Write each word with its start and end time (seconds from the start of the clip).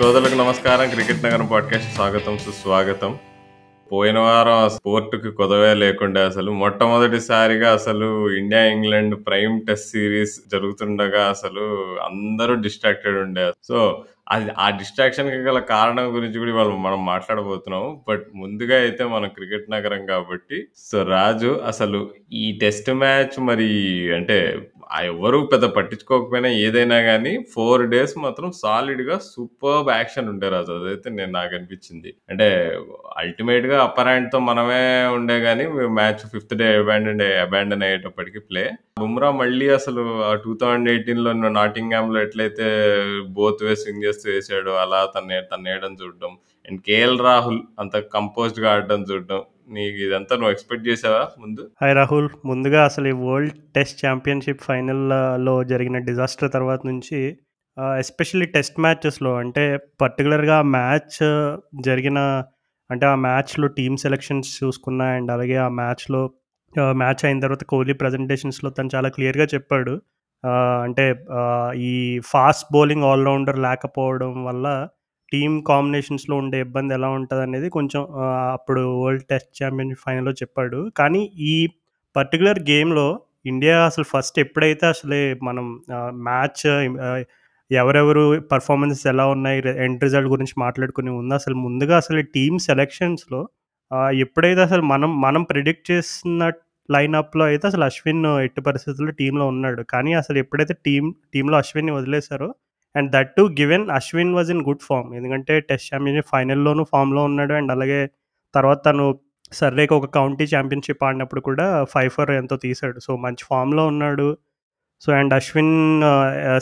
శ్రోతలకు 0.00 0.34
నమస్కారం. 0.34 0.90
క్రికెట్ 0.90 1.24
నగరం 1.24 1.46
పాడ్కాస్ట్ 1.46 1.94
స్వాగతం 1.94 2.38
సుస్వాగతం. 2.38 3.18
పోయిన 3.92 4.18
వారం 4.18 4.68
స్పోర్ట్కి 4.68 5.30
కొదవే 5.30 5.74
లేకుండా 5.74 6.26
అసలు 6.26 6.52
మొట్టమొదటిసారిగా 6.52 7.72
అసలు 7.72 8.36
India 8.36 8.64
England 8.64 9.26
prime 9.26 9.66
test 9.66 9.90
series 9.90 10.40
జరుగుతుండగా 10.52 11.28
అసలు 11.28 11.60
అందరూ 12.04 12.54
డిస్ట్రాక్టెడ్ 12.54 13.16
ఉండే. 13.16 13.52
సో 13.64 14.04
అది 14.30 14.50
ఆ 14.58 14.70
డిస్ట్రాక్షన్కి 14.70 15.36
గల 15.36 15.58
కారణం 15.58 16.16
గురించి 16.16 16.38
కూడా 16.38 16.50
ఇవాళ 16.50 16.66
మనం 16.66 17.06
మాట్లాడబోతున్నాం 17.06 18.00
బట్ 18.08 18.26
ముందుగా 18.34 18.80
అయితే 18.80 19.04
మనం 19.04 19.28
క్రికెట్ 19.28 19.70
నగరం 19.70 20.06
కాబట్టి 20.06 20.68
సో 20.76 21.02
రాజు 21.02 21.60
అసలు 21.66 22.10
ఈ 22.32 22.58
టెస్ట్ 22.60 22.90
మ్యాచ్ 22.90 23.40
మరి 23.40 23.66
అంటే 24.14 24.70
ఆ 24.90 25.02
ఎవరు 25.02 25.38
పెద్ద 25.52 25.64
పట్టించుకోకపోయినా 25.64 26.48
ఏదైనా 26.48 27.02
కానీ 27.02 27.44
ఫోర్ 27.54 27.82
డేస్ 27.88 28.18
మాత్రం 28.18 28.52
సాలిడ్గా 28.52 29.18
సూపర్ 29.18 29.96
యాక్షన్ 29.96 30.28
ఉండే 30.28 30.48
రాజు. 30.48 30.72
అదైతే 30.72 31.10
నేను 31.10 31.32
నాకు 31.32 31.54
అనిపించింది. 31.54 32.14
అంటే 32.30 32.48
అల్టిమేట్గా 33.18 33.82
అప్పర్ 33.82 34.08
హ్యాండ్తో 34.08 34.38
మనమే 34.38 35.06
ఉండే 35.14 35.38
గానీ 35.38 35.66
match 35.66 36.24
fifth 36.32 36.54
day 36.54 36.76
abandon 36.76 37.20
abandon 37.20 37.82
అయ్యేటప్పటికి 37.82 38.38
ప్లే 38.40 38.70
బుమ్రా 38.98 39.30
మళ్ళీ 39.30 39.68
అసలు 39.68 40.02
టూ 40.44 40.58
థౌజండ్ 40.62 40.90
ఎయిటీన్లో 40.90 41.32
నాటింగ్హామ్లో 41.32 42.20
ఎట్లయితే 42.20 42.66
బోత్ 43.28 43.64
వే 43.64 43.74
స్వింగ్ 43.74 44.04
చేస్తూ 44.04 44.30
వేసాడో 44.30 44.72
అలా 44.74 45.06
తన 45.06 45.40
తన 45.40 45.62
వేయడం 45.66 45.96
చూడడం. 46.02 46.32
అండ్ 46.68 46.80
కేఎల్ 46.80 47.20
రాహుల్ 47.20 47.60
అంత 47.78 47.96
కంపోజ్డ్గా 47.96 48.72
ఆడడం 48.72 49.02
చూడడం. 49.02 49.42
నీకు 49.70 49.96
ఇదంతా 49.96 50.36
నువ్వు 50.36 50.50
ఎక్స్పెక్ట్ 50.50 50.88
చేసావా 50.88 51.28
ముందు? 51.38 51.70
హాయ్ 51.82 51.94
రాహుల్ 51.94 52.28
ముందుగా 52.44 52.84
అసలు 52.84 53.08
ఈ 53.08 53.10
వరల్డ్ 53.10 53.52
టెస్ట్ 53.76 54.06
ఛాంపియన్షిప్ 54.06 54.62
ఫైనల్లో 54.62 55.64
జరిగిన 55.64 55.98
డిజాస్టర్ 55.98 56.50
తర్వాత 56.52 56.80
నుంచి 56.86 57.38
ఎస్పెషల్లీ 57.98 58.46
టెస్ట్ 58.46 58.80
మ్యాచెస్లో 58.80 59.36
అంటే 59.36 59.78
పర్టికులర్గా 60.00 60.62
మ్యాచ్ 60.62 61.18
జరిగిన 61.82 62.44
అంటే 62.90 63.06
ఆ 63.06 63.14
మ్యాచ్లో 63.14 63.66
టీమ్ 63.68 63.96
సెలెక్షన్స్ 63.96 64.64
చూసుకున్నా 64.64 65.04
అండ్ 65.04 65.30
అలాగే 65.30 65.56
ఆ 65.56 65.68
మ్యాచ్లో 65.68 66.30
మ్యాచ్ 66.92 67.24
అయిన 67.24 67.40
తర్వాత 67.40 67.64
కోహ్లీ 67.64 67.92
ప్రజెంటేషన్స్లో 67.92 68.70
తను 68.70 68.90
చాలా 68.94 69.08
క్లియర్గా 69.08 69.44
చెప్పాడు. 69.44 70.02
అంటే 70.82 71.24
ఈ 71.76 72.20
ఫాస్ట్ 72.24 72.66
బౌలింగ్ 72.72 73.04
ఆల్రౌండర్ 73.04 73.58
లేకపోవడం 73.58 74.44
వల్ల 74.44 74.88
టీమ్ 75.32 75.56
కాంబినేషన్స్లో 75.64 76.36
ఉండే 76.36 76.60
ఇబ్బంది 76.60 76.94
ఎలా 76.94 77.08
ఉంటుంది 77.08 77.42
అనేది 77.42 77.68
కొంచెం 77.70 78.02
అప్పుడు 78.52 78.82
వరల్డ్ 79.02 79.24
టెస్ట్ 79.30 79.50
ఛాంపియన్షిప్ 79.62 80.02
ఫైనల్లో 80.06 80.32
చెప్పాడు. 80.32 80.90
కానీ 80.96 81.22
ఈ 81.52 81.54
పర్టికులర్ 82.16 82.60
గేమ్లో 82.70 83.06
ఇండియా 83.46 83.76
అసలు 83.84 84.04
ఫస్ట్ 84.04 84.38
ఎప్పుడైతే 84.38 84.86
అసలే 84.86 85.20
మనం 85.42 85.66
మ్యాచ్ 86.22 86.64
ఎవరెవరు 87.70 88.24
పర్ఫార్మెన్సెస్ 88.52 89.06
ఎలా 89.06 89.26
ఉన్నాయి 89.26 89.58
ఎండ్ 89.84 90.02
రిజల్ట్ 90.04 90.28
గురించి 90.28 90.54
మాట్లాడుకుని 90.58 91.10
ఉంది 91.10 91.34
అసలు 91.34 91.54
ముందుగా 91.56 91.96
అసలు 91.96 92.22
టీమ్ 92.34 92.58
సెలెక్షన్స్లో 92.58 93.40
ఎప్పుడైతే 94.14 94.60
అసలు 94.60 94.82
మనం 94.82 95.20
మనం 95.20 95.42
ప్రిడిక్ట్ 95.42 95.90
చేసిన 95.90 96.50
లైనప్లో 96.88 97.44
అయితే 97.44 97.66
అసలు 97.66 97.84
అశ్విన్ 97.84 98.26
ఎట్టి 98.44 98.60
పరిస్థితుల్లో 98.60 99.12
టీంలో 99.12 99.46
ఉన్నాడు. 99.46 99.82
కానీ 99.82 100.12
అసలు 100.14 100.38
ఎప్పుడైతే 100.38 100.74
టీం 100.86 101.04
టీంలో 101.34 101.56
అశ్విన్ని 101.58 101.92
వదిలేశారో 101.92 102.48
and 102.94 103.08
that 103.16 103.32
to 103.38 103.42
given 103.60 103.86
Ashwin 103.98 104.32
was 104.38 104.50
in 104.54 104.62
good 104.68 104.84
form. 104.88 105.08
ఎందుకంటే 105.18 105.54
టెస్ట్ 105.70 105.88
ఛాంపియన్షిప్ 105.92 106.30
ఫైనల్లోనూ 106.34 106.84
ఫామ్లో 106.92 107.22
ఉన్నాడు 107.30 107.54
అండ్ 107.60 107.72
అలాగే 107.76 108.00
తర్వాత 108.54 108.80
తను 108.88 109.04
సర్రేకి 109.60 109.94
ఒక 109.98 110.06
కౌంటీ 110.18 110.44
ఛాంపియన్షిప్ 110.54 111.02
ఆడినప్పుడు 111.06 111.40
కూడా 111.48 111.66
ఫైవ్ 111.94 112.10
ఫర్ 112.16 112.30
ఎంతో 112.40 112.56
తీశాడు. 112.66 112.98
సో 113.06 113.12
మంచి 113.26 113.44
ఫామ్లో 113.50 113.84
ఉన్నాడు. 113.92 114.28
సో 115.02 115.08
అండ్ 115.20 115.32
అశ్విన్ 115.38 115.74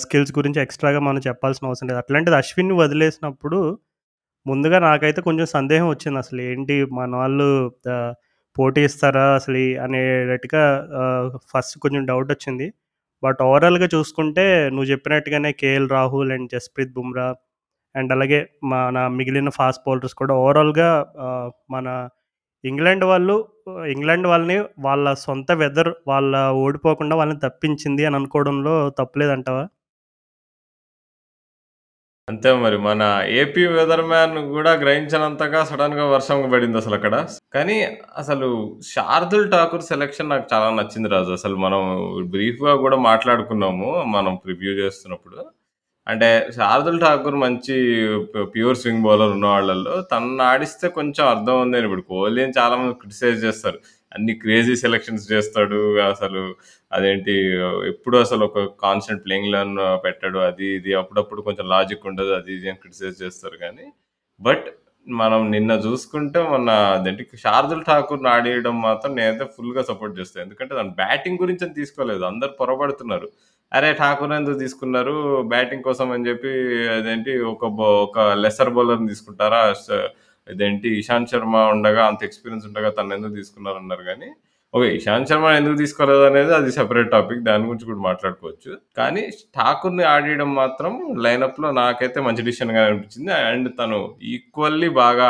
స్కిల్స్ 0.04 0.32
గురించి 0.38 0.58
ఎక్స్ట్రాగా 0.64 1.00
మనం 1.08 1.20
చెప్పాల్సిన 1.28 1.64
అవసరం 1.70 1.88
లేదు. 1.90 1.98
అట్లాంటిది 2.02 2.36
అశ్విన్ 2.42 2.72
వదిలేసినప్పుడు 2.82 3.58
ముందుగా 4.46 4.78
నాకైతే 4.88 5.20
కొంచెం 5.28 5.46
సందేహం 5.56 5.86
వచ్చింది 5.88 6.18
అసలు. 6.24 6.40
ఏంటి 6.50 6.74
మన 6.98 7.10
వాళ్ళు 7.22 7.48
పోటీ 8.56 8.82
ఇస్తారా 8.88 9.24
అసలు 9.38 9.60
అనేటట్టుగా 9.84 10.62
ఫస్ట్ 11.52 11.76
కొంచెం 11.84 12.02
డౌట్ 12.10 12.30
వచ్చింది. 12.34 12.66
బట్ 13.22 13.40
ఓవరాల్గా 13.42 13.88
చూసుకుంటే 13.94 14.44
నువ్వు 14.70 14.88
చెప్పినట్టుగానే 14.90 15.50
KL 15.62 15.88
Rahul 15.90 16.32
and 16.32 16.50
Jasprit 16.52 16.92
Bumrah 16.92 17.28
and 17.94 18.12
అలాగే 18.12 18.40
మన 18.64 19.06
మిగిలిన 19.08 19.50
ఫాస్ట్ 19.50 19.82
బౌలర్స్ 19.86 20.14
కూడా 20.14 20.34
ఓవరాల్గా 20.42 20.90
మన 21.70 21.88
ఇంగ్లాండ్ 22.64 23.04
వాళ్ళు 23.04 23.36
ఇంగ్లాండ్ 23.90 24.26
వాళ్ళని 24.26 24.56
వాళ్ళ 24.80 25.14
సొంత 25.24 25.52
వెదర్ 25.52 25.90
వాళ్ళ 26.08 26.32
ఓడిపోకుండా 26.64 27.16
వాళ్ళని 27.16 27.40
తప్పించింది 27.40 28.04
అని 28.04 28.16
అనుకోవడంలో 28.16 28.74
తప్పులేదంటావా? 29.00 29.64
అంతే 32.28 32.50
మరి 32.62 32.76
మన 32.78 33.02
ఏపీ 33.40 33.62
వెదర్ 33.66 34.02
మ్యాన్ 34.10 34.34
కూడా 34.54 34.72
గ్రహించినంతగా 34.82 35.60
సడన్గా 35.64 36.04
వర్షం 36.14 36.50
పడింది 36.52 36.76
అసలు 36.76 36.94
అక్కడ. 36.94 37.14
కానీ 37.54 37.76
అసలు 38.16 38.48
శార్దుల్ 38.94 39.46
ఠాకూర్ 39.52 39.82
సెలెక్షన్ 39.82 40.30
నాకు 40.30 40.46
చాలా 40.52 40.68
నచ్చింది 40.70 41.08
రాజు. 41.08 41.32
అసలు 41.32 41.56
మనం 41.56 41.82
బ్రీఫ్గా 42.30 42.74
కూడా 42.84 42.96
మాట్లాడుకున్నాము 43.10 43.88
మనం 44.16 44.34
ప్రివ్యూ 44.44 44.72
చేస్తున్నప్పుడు. 44.82 45.38
అంటే 46.06 46.28
శార్దుల్ 46.56 47.00
ఠాకూర్ 47.00 47.34
మంచి 47.36 47.74
ప్యూర్ 48.54 48.76
స్వింగ్ 48.76 49.02
బౌలర్ 49.02 49.30
ఉన్న 49.30 49.46
వాళ్ళల్లో 49.46 49.94
తను 50.12 50.42
ఆడిస్తే 50.42 50.88
కొంచెం 50.88 51.24
అర్థం 51.28 51.56
ఉంది 51.60 51.78
ఇప్పుడు 51.78 52.04
కోహ్లీని 52.12 52.54
చాలా 52.58 52.76
మంది 52.76 52.94
క్రిటిసైజ్ 52.94 53.44
చేస్తారు. 53.44 53.80
అన్ని 54.14 54.34
క్రేజీ 54.34 54.76
సెలెక్షన్స్ 54.76 55.32
చేస్తాడు 55.32 55.98
అసలు 56.00 56.54
అదేంటి 56.92 57.32
ఎప్పుడు 57.88 58.16
అసలు 58.16 58.44
ఒక 58.44 58.58
కాన్స్టెంట్ 58.58 59.24
ప్లేయింగ్ 59.24 59.52
లర్న్ 59.52 60.04
పెట్టాడు 60.04 60.38
అది 60.38 60.66
ఇది 60.66 60.94
అప్పుడప్పుడు 60.94 61.42
కొంచెం 61.42 61.68
లాజిక్ 61.68 62.06
ఉండదు 62.06 62.32
అది 62.32 62.54
ఇది 62.54 62.68
అని 62.68 62.78
క్రిటిసైజ్ 62.78 63.22
చేస్తారు 63.22 63.56
కానీ. 63.56 63.92
బట్ 64.40 64.66
మనం 65.08 65.50
నిన్న 65.50 65.72
చూసుకుంటే 65.72 66.48
మన 66.48 66.70
అదేంటి 66.70 67.28
శార్దుల్ 67.36 67.84
ఠాకూర్ 67.84 68.26
ఆడేయడం 68.26 68.80
మాత్రం 68.80 69.16
నేనైతే 69.16 69.44
ఫుల్గా 69.44 69.82
సపోర్ట్ 69.82 70.20
చేస్తాను. 70.20 70.44
ఎందుకంటే 70.44 70.74
దాని 70.74 70.88
బ్యాటింగ్ 70.88 71.38
గురించి 71.40 71.64
అని 71.64 71.74
తీసుకోలేదు 71.74 72.24
అందరు 72.24 72.48
పొరపడుతున్నారు 72.48 73.28
అరే 73.72 73.92
ఠాకూర్ 73.94 74.32
ఎందుకు 74.32 74.58
తీసుకున్నారు 74.58 75.14
బ్యాటింగ్ 75.42 75.82
కోసం 75.82 76.10
అని 76.10 76.28
చెప్పి 76.28 76.48
అదేంటి 76.88 77.38
ఒక 77.38 77.66
బౌ- 77.66 78.02
ఒక 78.02 78.18
లెసర్ 78.20 78.70
బౌలర్ని 78.70 79.08
తీసుకుంటారా 79.08 79.74
ఇదేంటి 80.52 80.90
ఇషాంత్ 81.00 81.32
శర్మ 81.32 81.56
ఉండగా 81.76 82.04
అంత 82.10 82.22
ఎక్స్పీరియన్స్ 82.28 82.68
ఉండగా 82.70 82.90
తను 82.98 83.16
ఎందుకు 83.18 83.34
తీసుకున్నారు 83.40 83.80
అన్నారు 83.82 84.04
కానీ 84.10 84.30
ఓకే 84.74 84.88
ఇషాంత్ 84.96 85.28
శర్మ 85.30 85.50
ఎందుకు 85.58 85.76
తీసుకోలేదు 85.80 86.24
అనేది 86.28 86.52
అది 86.56 86.70
సెపరేట్ 86.76 87.08
టాపిక్ 87.14 87.38
దాని 87.46 87.66
గురించి 87.68 87.86
కూడా 87.90 88.00
మాట్లాడుకోవచ్చు. 88.06 88.72
కానీ 88.98 89.22
ఠాకూర్ని 89.56 90.04
ఆడియడం 90.14 90.50
మాత్రం 90.58 90.92
లైనప్లో 91.26 91.68
నాకైతే 91.78 92.18
మంచి 92.26 92.44
డిసిషన్ 92.48 92.72
అనిపించింది. 92.82 93.32
అండ్ 93.50 93.68
తను 93.78 93.98
ఈక్వల్లీ 94.34 94.90
బాగా 95.02 95.28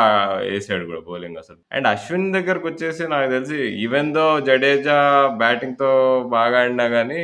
వేసాడు 0.49 0.85
కూడా 0.91 1.03
బౌలింగ్ 1.11 1.41
అసలు. 1.43 1.61
అండ్ 1.77 1.89
అశ్విన్ 1.93 2.27
దగ్గరకు 2.37 2.67
వచ్చేసి 2.71 3.05
నాకు 3.15 3.29
తెలిసి 3.37 3.61
ఈవెన్ 3.85 4.13
దో 4.19 4.27
జడేజా 4.49 4.99
బ్యాటింగ్తో 5.43 5.93
బాగా 6.37 6.59
ఆడినా 6.65 6.89
కానీ 6.97 7.23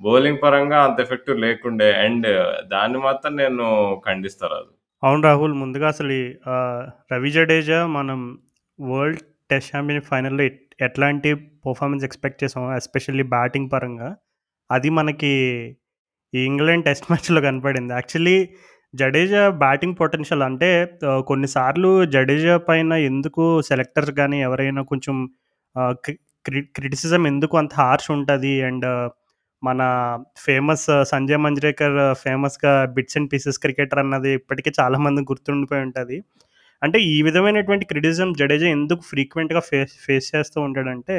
బౌలింగ్ 0.00 0.42
పరంగా 0.44 0.78
అంత 0.86 0.98
ఎఫెక్టివ్ 1.06 1.42
లేకుండే. 1.46 1.90
అండ్ 2.06 2.28
దాన్ని 2.74 3.00
మాత్రం 3.08 3.34
నేను 3.42 3.66
ఖండిస్తారు 4.08 4.56
అది 4.62 4.73
అవును 5.04 5.22
రాహుల్ 5.22 5.54
ముందుగా 5.54 5.86
అసలు 5.88 6.12
ఈ, 6.14 6.22
ఆ, 6.46 6.56
రవి 7.12 7.30
జడేజా 7.30 7.78
మనం 7.94 8.20
వరల్డ్ 8.78 9.20
టెస్ట్ 9.50 9.70
ఛాంపియన్ 9.72 10.02
ఫైనల్లో 10.02 10.42
ఎట్- 10.44 10.60
ఎట్లాంటి 10.80 11.30
పర్ఫార్మెన్స్ 11.64 12.04
ఎక్స్పెక్ట్ 12.04 12.38
చేసాం 12.42 12.62
ఎస్పెషల్లీ 12.76 13.24
బ్యాటింగ్ 13.34 13.68
పరంగా 13.70 14.08
అది 14.70 14.90
మనకి 14.90 15.32
ఈ 16.32 16.42
ఇంగ్లాండ్ 16.46 16.84
టెస్ట్ 16.84 17.06
మ్యాచ్లో 17.10 17.40
కనపడింది. 17.40 17.92
యాక్చువల్లీ 17.94 18.36
జడేజా 18.94 19.42
బ్యాటింగ్ 19.60 19.96
పొటెన్షియల్ 19.96 20.42
అంటే 20.42 20.70
ఆ, 21.06 21.20
కొన్నిసార్లు 21.22 21.90
జడేజా 22.12 22.56
పైన 22.68 22.92
ఎందుకు 23.08 23.44
సెలెక్టర్స్ 23.62 24.12
కానీ 24.12 24.40
ఎవరైనా 24.40 24.82
కొంచెం 24.84 25.16
క్రిటిసిజం 26.74 27.22
ఎందుకు 27.26 27.54
అంత 27.58 27.74
హార్ష్ 27.74 28.10
ఉంటుంది 28.10 28.62
అండ్ 28.62 28.86
మన 29.66 29.80
ఫేమస్ 30.44 30.84
uh, 30.90 31.02
సంజయ్ 31.10 31.40
మంజ్రేకర్ 31.44 31.96
ఫేమస్గా 32.22 32.72
బిట్స్ 32.96 33.16
అండ్ 33.18 33.30
పీసెస్ 33.32 33.58
క్రికెటర్ 33.64 34.00
అన్నది 34.02 34.30
ఇప్పటికీ 34.40 34.70
చాలామంది 34.78 35.20
గుర్తుండిపోయి 35.30 35.82
ఉంటుంది. 35.86 36.16
అంటే 36.82 36.98
ఈ 37.12 37.16
విధమైనటువంటి 37.26 37.84
క్రిటిసిజం 37.90 38.30
జడేజా 38.40 38.68
ఎందుకు 38.78 39.02
ఫ్రీక్వెంట్గా 39.10 39.60
ఫేస్ 39.68 39.94
ఫేస్ 40.06 40.26
చేస్తూ 40.34 40.58
ఉంటాడంటే 40.66 41.16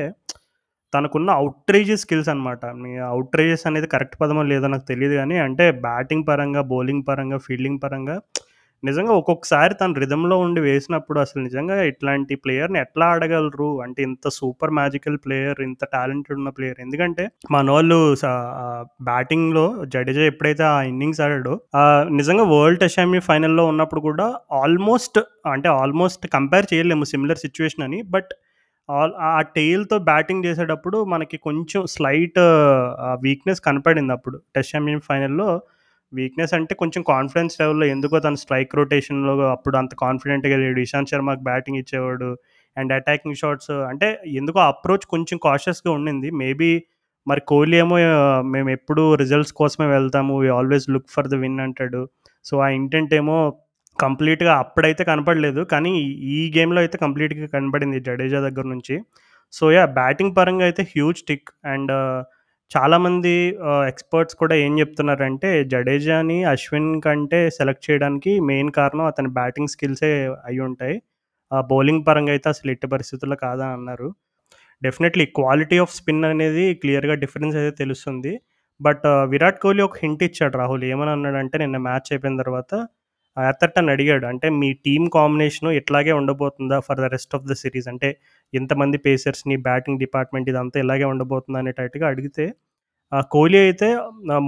తనకున్న 0.94 1.30
అవుట్రేజెస్ 1.42 2.04
స్కిల్స్ 2.06 2.30
అనమాట 2.34 2.66
అవుట్రేజెస్ 3.10 3.66
అనేది 3.70 3.88
కరెక్ట్ 3.94 4.18
పదమో 4.22 4.44
లేదో 4.52 4.68
నాకు 4.74 4.86
తెలియదు 4.92 5.16
కానీ 5.22 5.38
అంటే 5.46 5.66
బ్యాటింగ్ 5.86 6.26
పరంగా 6.30 6.62
బౌలింగ్ 6.72 7.06
పరంగా 7.10 7.40
ఫీల్డింగ్ 7.48 7.80
పరంగా 7.84 8.18
నిజంగా 8.88 9.14
ఒక్కొక్కసారి 9.20 9.74
తను 9.82 10.00
రిధంలో 10.04 10.36
ఉండి 10.46 10.62
వేసినప్పుడు 10.68 11.20
అసలు 11.24 11.40
నిజంగా 11.48 11.76
ఇట్లాంటి 11.92 12.36
ప్లేయర్ని 12.44 12.80
ఎట్లా 12.84 13.06
ఆడగలరు? 13.14 13.70
అంటే 13.86 14.00
ఇంత 14.10 14.30
సూపర్ 14.38 14.74
మ్యాజికల్ 14.80 15.18
ప్లేయర్ 15.26 15.60
ఇంత 15.68 15.84
టాలెంటెడ్ 15.94 16.40
ఉన్న 16.42 16.52
ప్లేయర్. 16.58 16.80
ఎందుకంటే 16.86 17.26
మన 17.52 17.66
వాళ్ళు 17.76 18.00
బ్యాటింగ్లో 19.10 19.66
జడేజా 19.96 20.26
ఎప్పుడైతే 20.32 20.66
ఆ 20.74 20.78
ఇన్నింగ్స్ 20.92 21.22
ఆడాడో 21.28 21.54
నిజంగా 22.20 22.46
వరల్డ్ 22.54 22.82
టెస్ట్ 22.84 23.00
ఛాంపియన్ 23.00 23.28
ఫైనల్లో 23.30 23.66
ఉన్నప్పుడు 23.74 24.04
కూడా 24.10 24.28
ఆల్మోస్ట్ 24.62 25.20
అంటే 25.54 25.70
ఆల్మోస్ట్ 25.82 26.26
కంపేర్ 26.38 26.68
చేయలేము 26.74 27.08
సిమిలర్ 27.14 27.44
సిచ్యువేషన్ 27.46 27.86
అని. 27.88 28.02
బట్ 28.16 28.34
ఆల్ 28.90 29.14
ఆ 29.28 29.42
టెయిల్తో 29.56 29.98
బ్యాటింగ్ 30.10 30.46
చేసేటప్పుడు 30.46 30.98
మనకి 31.14 31.38
కొంచెం 31.46 31.82
స్లైట్ 31.94 32.40
వీక్నెస్ 33.22 33.62
కనపడింది 33.68 34.14
అప్పుడు 34.14 34.38
టెస్ట్ 34.56 34.74
ఛాంపియన్ 34.76 35.02
ఫైనల్లో. 35.08 35.48
వీక్‌నెస్ 36.16 36.54
అంటే 36.58 36.74
కొంచెం 36.76 37.02
కాన్ఫిడెన్స్ 37.10 37.56
లెవెల్‌లో 37.62 37.86
ఎందుకో 37.94 38.20
తన 38.20 38.36
స్ట్రైక్ 38.44 38.74
రొటేషన్‌లో 38.76 39.34
అప్పుడు 39.52 39.76
అంత 39.78 39.94
కాన్ఫిడెంట్‌గా 40.02 40.58
లేడు. 40.64 40.80
ఇషాంత్ 40.82 41.12
శర్మకి 41.14 41.44
బ్యాటింగ్ 41.44 41.80
ఇచ్చేవాడు. 41.82 42.30
అండ్ 42.78 42.92
అటాకింగ్ 42.96 43.40
షాట్స్ 43.42 43.72
అంటే 43.92 44.08
ఎందుకో 44.36 44.60
అప్రోచ్ 44.70 45.06
కొంచెం 45.14 45.38
కాషియస్‌గా 45.46 45.92
ఉండింది. 45.98 46.30
మేబీ 46.42 46.72
మరి 47.28 47.42
కోహ్లీ 47.48 47.78
ఏమో 47.78 47.96
మేము 48.54 48.70
ఎప్పుడు 48.70 49.04
రిజల్ట్స్ 49.16 49.54
కోసమే 49.60 49.88
వెళ్తాము. 49.94 50.34
We 50.42 50.50
always 50.58 50.88
look 50.96 51.10
for 51.16 51.30
the 51.30 51.38
win 51.44 51.60
అంటాడు. 51.66 52.02
సో, 52.46 52.56
ఆ 52.60 52.70
ఇంటెంట్ 52.80 53.14
ఏమో 53.16 53.38
కంప్లీట్‌గా 54.00 54.54
అప్పుడైతే 54.64 55.04
కనపడలేదు. 55.10 55.62
కానీ 55.74 55.92
ఈ 56.34 56.40
గేమ్‌లో 56.56 56.80
అయితే 56.82 56.98
కంప్లీట్‌గా 57.04 57.48
కనపడింది 57.56 58.00
జడేజా 58.08 58.40
దగ్గర 58.48 58.66
నుంచి. 58.74 58.96
సో, 59.54 59.66
యా 59.72 59.84
బ్యాటింగ్ 59.98 60.34
పరంగా 60.38 60.66
అయితే 60.70 60.84
హ్యూజ్ 60.92 61.22
టిక్ 61.28 61.50
అండ్ 61.68 61.94
చాలామంది 62.72 63.34
ఆహ్, 63.70 63.84
ఎక్స్‌పర్ట్స్ 63.90 64.36
కూడా 64.42 64.56
ఏం 64.64 64.74
చెప్తున్నారంటే 64.80 65.50
జడేజాని 65.74 66.38
అశ్విన్ 66.52 66.92
కంటే 67.06 67.40
సెలెక్ట్ 67.58 67.86
చేయడానికి 67.88 68.32
మెయిన్ 68.50 68.72
కారణం 68.78 69.06
అతని 69.12 69.30
బ్యాటింగ్ 69.38 69.72
స్కిల్సే 69.74 70.12
అయ్యుంటాయి. 70.50 70.96
ఆహ్, 71.52 71.64
బౌలింగ్ 71.72 72.04
పరంగా 72.08 72.32
అయితే 72.36 72.48
అసలు 72.54 72.70
ఎట్టి 72.76 72.88
పరిస్థితుల్లో 72.94 73.38
కాదని 73.44 73.74
అన్నారు. 73.78 74.08
డెఫినెట్‌లీ 74.82 75.26
క్వాలిటీ 75.40 75.78
ఆఫ్ 75.84 75.94
స్పిన్ 75.98 76.26
అనేది 76.30 76.66
క్లియర్‌గా 76.82 77.16
డిఫరెన్స్ 77.24 77.58
అయితే 77.62 77.74
తెలుస్తుంది. 77.82 78.34
బట్ 78.80 79.04
విరాట్ 79.32 79.60
కోహ్లీ 79.64 79.84
ఒక 79.86 79.98
హింట్ 80.04 80.24
ఇచ్చాడు 80.28 80.56
రాహుల్. 80.62 80.86
ఏమని 80.92 81.12
అన్నాడంటే 81.16 81.58
నిన్న 81.64 81.78
మ్యాచ్ 81.88 82.10
అయిపోయిన 82.14 82.38
తర్వాత 82.44 82.72
అతర్టన్ 83.38 83.90
అడిగాడు. 83.94 84.26
అంటే 84.32 84.48
మీ 84.60 84.70
టీమ్ 84.86 85.08
కాంబినేషను 85.16 85.72
ఇట్లాగే 85.80 86.14
ఉండబోతుందా 86.20 86.78
for 86.88 87.02
the 87.02 87.10
rest 87.16 87.36
of 87.38 87.48
the 87.50 87.64
series? 87.64 87.90
అంటే 87.94 88.10
ఇంతమంది 88.54 88.98
పేసర్స్‌ని, 89.06 89.56
బ్యాటింగ్ 89.68 90.02
డిపార్ట్‌మెంట్ 90.02 90.50
ఇదంతా 90.52 90.78
ఇలాగే 90.84 91.06
ఉండబోతుంది 91.14 91.60
అనేటట్టుగా 91.62 92.08
అడిగితే 92.14 92.46
కోహ్లీ 93.34 93.60
అయితే 93.66 93.88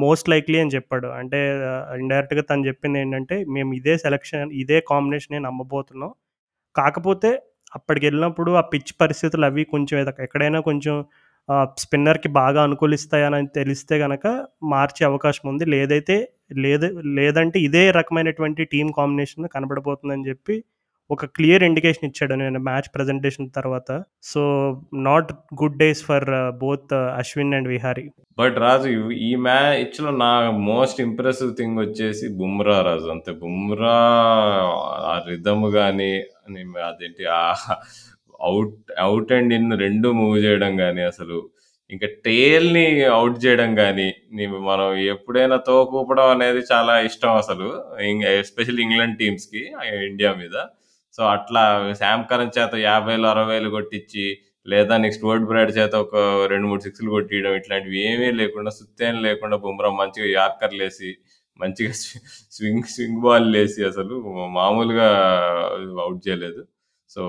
మోస్ట్ 0.02 0.28
లైక్లీ 0.32 0.60
అని 0.64 0.74
చెప్పాడు. 0.76 1.08
అంటే 1.20 1.40
ఇండైరెక్ట్‌గా 2.00 2.44
తను 2.50 2.66
చెప్పింది 2.70 2.98
ఏంటంటే 3.02 3.38
మేము 3.56 3.72
ఇదే 3.80 3.96
సెలక్షన్, 4.06 4.52
ఇదే 4.64 4.80
కాంబినేషన్ 4.92 5.38
నమ్మబోతున్నాం. 5.48 6.12
కాకపోతే 6.76 7.32
అప్పటికి 7.74 8.06
వెళ్ళినప్పుడు 8.08 8.52
ఆ 8.60 8.64
పిచ్ 8.74 8.94
పరిస్థితులు 9.02 9.46
అవి 9.48 9.64
కొంచెం 9.74 9.98
ఎక్కడైనా 10.26 10.60
కొంచెం 10.70 10.96
స్పిన్నర్‌కి 11.84 12.30
బాగా 12.40 12.62
అనుకూలిస్తాయని 12.68 13.50
తెలిస్తే 13.58 13.96
కనుక 14.04 14.28
మార్చే 14.74 15.04
అవకాశం 15.12 15.46
ఉంది. 15.52 15.66
లేదైతే 15.76 16.18
లేదు 16.60 16.88
లేదంటే 17.20 17.58
ఇదే 17.68 17.84
రకమైనటువంటి 18.00 18.64
టీమ్ 18.74 18.92
కాంబినేషన్ 19.00 19.48
కనపడబోతుందని 19.56 20.28
చెప్పి 20.30 20.56
ఒక 21.10 21.26
క్లియర్ 21.26 21.64
ఇండికేషన్ 21.64 22.06
ఇచ్చాడు 22.06 22.34
నేను 22.34 22.60
మ్యాచ్ 22.60 22.96
ప్రెజెంటేషన్ 22.96 23.50
తర్వాత. 23.56 23.90
So, 24.24 24.42
not 24.94 25.34
good 25.34 25.78
days 25.78 26.04
for 26.06 26.26
both 26.58 26.94
Ashwin 26.94 27.54
and 27.54 27.68
Vihari. 27.68 28.06
But 28.40 28.58
Raju 28.58 28.90
ఈ 29.22 29.36
మ్యాచ్లో 29.36 30.12
నా 30.12 30.32
మోస్ట్ 30.52 31.02
ఇంప్రెసివ్ 31.02 31.56
థింగ్ 31.58 31.80
వచ్చేసి 31.80 32.28
బుమ్రా 32.38 32.82
రాజు. 32.82 33.08
అంతే 33.08 33.32
బుమ్రా 33.32 33.96
ఆ 35.06 35.22
రిథమ్ 35.30 35.66
గాని, 35.66 36.12
అదేంటి 36.88 37.26
ఆ 37.26 37.54
అవుట్ 38.42 39.00
అవుట్ 39.00 39.32
అండ్ 39.32 39.54
ఇన్ 39.54 39.80
రెండు 39.80 40.12
మూవ్ 40.12 40.38
చేయడం 40.38 40.78
కానీ 40.78 41.02
అసలు 41.02 41.38
ఇంకా 41.92 42.08
టేల్ని 42.26 43.04
అవుట్ 43.06 43.46
చేయడం 43.46 43.76
కానీ 43.76 44.08
మనం 44.62 44.94
ఎప్పుడైనా 45.08 45.56
తోకూపడం 45.58 46.30
అనేది 46.30 46.62
చాలా 46.72 47.00
ఇష్టం 47.00 47.36
అసలు. 47.36 47.68
ఎస్పెషల్లీ 48.40 48.84
ఇంగ్లాండ్ 48.84 49.18
టీమ్స్‌కి 49.18 49.62
ఇండియా 50.06 50.34
మీద. 50.34 50.56
సో, 51.18 51.24
అట్లా 51.34 51.62
శామ్ 52.00 52.24
కరన్ 52.30 52.52
చేత 52.58 52.74
యాభై 52.84 53.12
వేలు 53.12 53.28
అరవై 53.30 53.54
వేలు 53.54 53.70
కొట్టించి 53.76 54.26
లేదా 54.66 54.96
నెక్స్ట్ 55.04 55.24
వర్డ్ 55.28 55.46
బ్రైడ్ 55.50 55.72
చేత 55.78 55.94
ఒక 56.06 56.16
2, 56.46 56.66
3 56.66 56.84
సిక్స్‌లు 56.86 57.10
కొట్టియడం 57.16 57.54
ఇట్లాంటివి 57.60 58.00
ఏమీ 58.08 58.28
లేకుండా 58.40 58.72
సుత్తేం 58.78 59.16
లేకుండా 59.26 59.58
బుమ్రా 59.64 59.90
మంచిగా 60.00 60.28
యార్కర్‌లేసి 60.34 61.12
మంచిగా 61.60 61.94
స్వింగ్ 62.56 62.90
స్వింగ్ 62.94 63.22
బాల్ 63.24 63.48
వేసి 63.56 63.82
అసలు 63.90 64.16
మామూలుగా 64.58 65.08
అవుట్ 66.04 66.22
చేయలేదు. 66.28 66.62
So, 67.12 67.22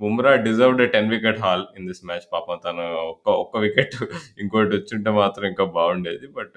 Bumrah 0.00 0.32
deserved 0.46 0.82
ten 0.94 1.10
wicket 1.14 1.40
haul 1.44 1.64
in 1.78 1.86
this 1.88 2.02
match. 2.08 2.26
పాపం 2.32 2.58
తను 2.64 2.84
ఒక్క 3.12 3.26
ఒక్క 3.42 3.56
వికెట్ 3.66 3.96
ఇంకోటి 4.42 4.72
వచ్చింటే 4.78 5.12
మాత్రం 5.20 5.46
ఇంకా 5.52 5.66
బాగుండేది. 5.76 6.28
బట్ 6.38 6.56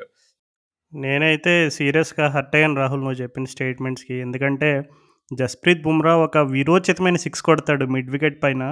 నేనైతే 0.94 1.54
సీరియస్‌గా 1.76 2.28
హర్ట్ 2.36 2.56
అయ్యాను 2.58 2.78
రాహుల్ 2.82 3.04
నువ్వు 3.04 3.20
చెప్పిన 3.22 3.46
స్టేట్మెంట్స్‌కి. 3.54 4.16
ఎందుకంటే 4.26 4.70
జస్ప్రీత్ 5.32 5.84
బుమ్రా 5.84 6.16
ఒక 6.18 6.38
విరోచితమైన 6.52 7.16
సిక్స్ 7.18 7.42
కొడతాడు 7.42 7.86
మిడ్ 7.86 8.12
వికెట్ 8.12 8.44
పైన. 8.44 8.64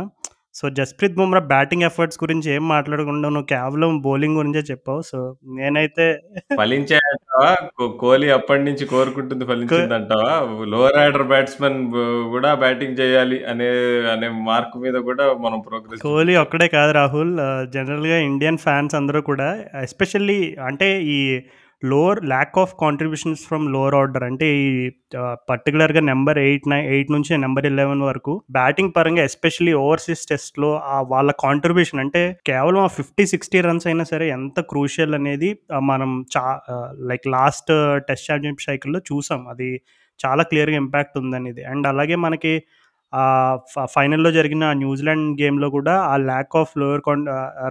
So, 0.55 0.69
Jasprit 0.69 1.15
Bumrah 1.15 1.39
batting 1.47 1.83
efforts 1.83 2.19
గురించి 2.23 2.47
ఏం 2.51 2.67
మాట్లాడకుండా 2.67 3.29
నువ్వు 3.29 3.45
కేవలం 3.45 4.01
బౌలింగ్ 4.01 4.37
గురించే 4.37 4.59
చెప్పావు. 4.61 5.01
సో, 5.01 5.19
నేనైతే? 5.55 6.05
కో 7.77 7.87
కోహ్లీ 7.99 8.29
అప్పటినుంచి 8.29 8.85
కోరుకుంటుంది 8.85 9.43
కో 9.43 9.51
ఫలించిందంటావా? 9.51 10.31
లోవర్ 10.65 10.97
ఆర్డర్ 10.97 11.27
బ్యాట్స్‌మన్ 11.27 11.77
కూడా 12.31 12.55
బ్యాటింగ్ 12.55 12.99
చేయాలి 12.99 13.45
అనే 13.45 13.69
అనే 14.13 14.29
మార్క్ 14.45 14.77
మీద 14.77 14.97
కూడా 15.01 15.33
మనం 15.37 15.59
ప్రోగ్రెస్ 15.59 16.01
కోహ్లీ. 16.01 16.35
ఒక్కడే 16.35 16.67
కాదు 16.69 16.91
రాహుల్. 16.91 17.33
జనరల్‌గా 17.69 18.17
ఇండియన్ 18.23 18.57
ఫ్యాన్స్ 18.57 18.95
అందరూ 18.95 19.21
కూడా 19.23 19.49
ఎస్పెషల్లీ 19.81 20.39
అంటే 20.65 20.89
ఈ 21.11 21.19
lower 21.83 22.19
lack 22.25 22.55
of 22.57 22.71
contributions 22.79 23.41
from 23.47 23.65
lower 23.73 23.95
order 23.95 24.23
అంటే 24.23 24.47
ఈ 24.59 24.69
పర్టికులర్గా 25.09 25.43
పర్టిక్యులర్‌గా 25.49 26.01
నంబర్ 26.09 26.37
8, 26.41 26.63
9 26.65 26.87
8 26.91 27.11
నుంచి 27.15 27.37
నెంబర్ 27.37 27.65
ఎలెవెన్ 27.69 28.01
వరకు 28.01 28.33
బ్యాటింగ్ 28.51 28.93
పరంగా 28.95 29.23
ఎస్పెషల్లీ 29.23 29.73
ఓవర్‌సీస్ 29.81 30.23
టెస్ట్‌లో 30.31 30.71
ఆ 30.87 30.97
వాళ్ళ 31.11 31.31
కాంట్రిబ్యూషన్ 31.43 32.01
అంటే 32.03 32.21
కేవలం 32.45 32.81
ఆ 32.81 32.89
50, 32.95 33.25
60 33.33 33.61
రన్స్ 33.67 33.87
అయినా 33.87 34.05
సరే 34.11 34.27
ఎంత 34.29 34.59
క్రూషియల్ 34.71 35.15
అనేది 35.15 35.51
మనం 35.91 36.11
చా 36.35 36.45
లైక్ 37.11 37.27
లాస్ట్ 37.35 37.71
టెస్ట్ 38.09 38.27
ఛాంపియన్‌షిప్ 38.29 38.67
సైకిల్‌లో 38.69 39.01
చూసాం. 39.11 39.43
అది 39.47 39.69
చాలా 40.19 40.43
క్లియర్‌గా 40.43 40.77
ఇంపాక్ట్ 40.77 41.17
ఉందనేది. 41.17 41.63
అండ్ 41.65 41.87
అలాగే 41.87 42.15
మనకి 42.25 42.53
ఫైనల్‌లో 43.93 44.29
జరిగిన 44.31 44.65
న్యూజిలాండ్ 44.79 45.27
గేమ్‌లో 45.41 45.67
కూడా 45.69 45.93
ఆ 46.07 46.15
lack 46.23 46.55
of 46.57 46.73
lower 46.77 47.03
con 47.05 47.23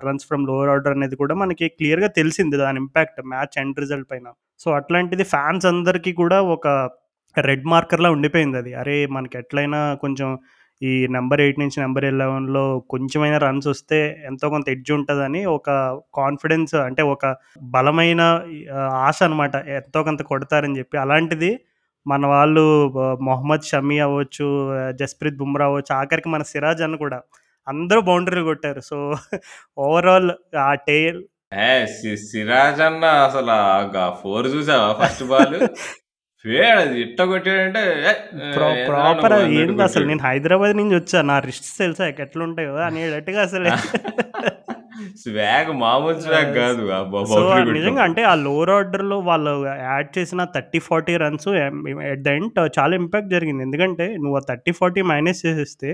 runs 0.05 0.27
from 0.29 0.45
lower 0.49 0.71
order 0.71 0.95
అనేది 0.97 1.17
కూడా 1.17 1.35
మనకి 1.37 1.67
క్లియర్‌గా 1.77 2.09
తెలిసింది 2.19 2.57
దాని 2.59 2.81
ఇంపాక్ట్ 2.85 3.21
మ్యాచ్ 3.33 3.59
ఎండ్ 3.59 3.81
రిజల్ట్ 3.81 4.09
పైన. 4.11 4.27
సో, 4.61 4.69
అట్లాంటిది 4.79 5.25
ఫ్యాన్స్ 5.33 5.67
అందరికీ 5.67 6.13
కూడా 6.15 6.39
ఒక 6.55 6.67
రెడ్ 7.37 7.67
మార్కర్‌లా 7.67 8.11
ఉండిపోయింది 8.17 8.59
అది 8.59 8.73
అరే! 8.77 8.99
మనకి 9.17 9.37
ఎట్లైనా 9.39 9.81
కొంచెం 10.05 10.29
ఈ 10.83 10.93
నెంబర్ 11.13 11.41
ఎయిట్ 11.43 11.59
నుంచి 11.61 11.79
నెంబర్ 11.81 12.05
ఎలెవెన్లో 12.07 12.63
కొంచెమైనా 12.91 13.39
రన్స్ 13.45 13.69
వస్తే 13.71 13.99
ఎంతో 14.27 14.47
కొంత 14.51 14.67
ఎడ్జ్ 14.69 14.91
ఉంటుందని 14.97 15.41
ఒక 15.55 15.69
కాన్ఫిడెన్స్ 16.19 16.75
అంటే 16.83 17.03
ఒక 17.13 17.25
బలమైన 17.75 18.23
ఆశ 19.03 19.19
అనమాట. 19.23 19.55
ఎంతో 19.79 20.01
కొంత 20.09 20.23
కొడతారని 20.31 20.79
చెప్పి. 20.81 20.97
అలాంటిది 20.99 21.51
మన 22.07 22.27
వాళ్ళు 22.27 22.65
మొహమ్మద్ 23.21 23.63
షమి 23.63 23.99
అవ్వచ్చు, 24.01 24.49
జస్ప్రీత్ 24.93 25.37
బుమ్రా 25.37 25.67
అవ్వచ్చు, 25.67 25.93
ఆఖరికి 25.95 26.29
మన 26.29 26.43
సిరాజ్ 26.43 26.83
అన్న 26.83 26.97
కూడా 26.97 27.19
అందరూ 27.67 28.01
బౌండరీలు 28.01 28.45
కొట్టారు. 28.45 28.81
సో, 28.81 28.97
ఓవరాల్ 29.79 30.31
ఆ 30.57 30.73
సి 31.87 32.17
సిరాజ్ 32.27 32.81
అన్న 32.81 33.05
అసల 33.27 33.51
4 34.23 34.49
చూసావా 34.49 34.93
ఫస్ట్ 35.01 35.25
బాల్? 35.25 35.57
కొట్టాడంటే 37.25 37.83
ప్రాపర్ 38.89 39.35
ఏంది 39.55 39.83
అసలు. 39.87 40.05
నేను 40.11 40.23
హైదరాబాద్ 40.27 40.75
నుంచి 40.77 40.95
వచ్చా. 40.97 41.19
నా 41.31 41.37
రిస్ట్స్ 41.47 41.75
తెలుసా 41.79 42.07
ఎట్లుంటాయో 42.25 42.75
అనేటట్టుగా 42.87 43.41
అసలు 43.43 43.71
స్వాగ్ 45.23 45.71
మామూలు 45.81 46.19
స్వాగ్ 46.21 46.51
కాదు. 46.59 46.83
సో, 47.31 47.41
నిజంగా. 47.75 48.03
అంటే 48.07 48.23
ఆ 48.25 48.35
లోవర్ 48.45 48.71
ఆర్డర్‌లో 48.71 49.19
వాళ్ళు 49.21 49.53
యాడ్ 49.85 50.11
చేసిన 50.19 50.41
30, 50.55 50.79
40 50.89 51.17
రన్స్ 51.25 51.49
ఎట్ 52.13 52.23
ద 52.23 52.35
ఎండ్ 52.37 52.61
చాలా 52.79 52.95
ఇంపాక్ట్ 52.97 53.31
జరిగింది. 53.31 53.63
ఎందుకంటే 53.63 54.07
నువ్వు 54.17 54.37
ఆ 54.37 54.45
30, 54.47 54.73
40 54.81 55.03
మైనస్ 55.11 55.43
చేసేస్తే 55.47 55.91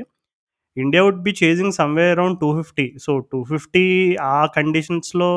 India 0.76 1.02
would 1.04 1.22
be 1.22 1.34
chasing 1.42 1.72
somewhere 1.72 2.12
around 2.14 2.38
250. 2.42 2.86
So, 2.98 3.12
250 3.32 3.86
ఆ 4.30 4.38
కండిషన్స్‌లో 4.56 5.32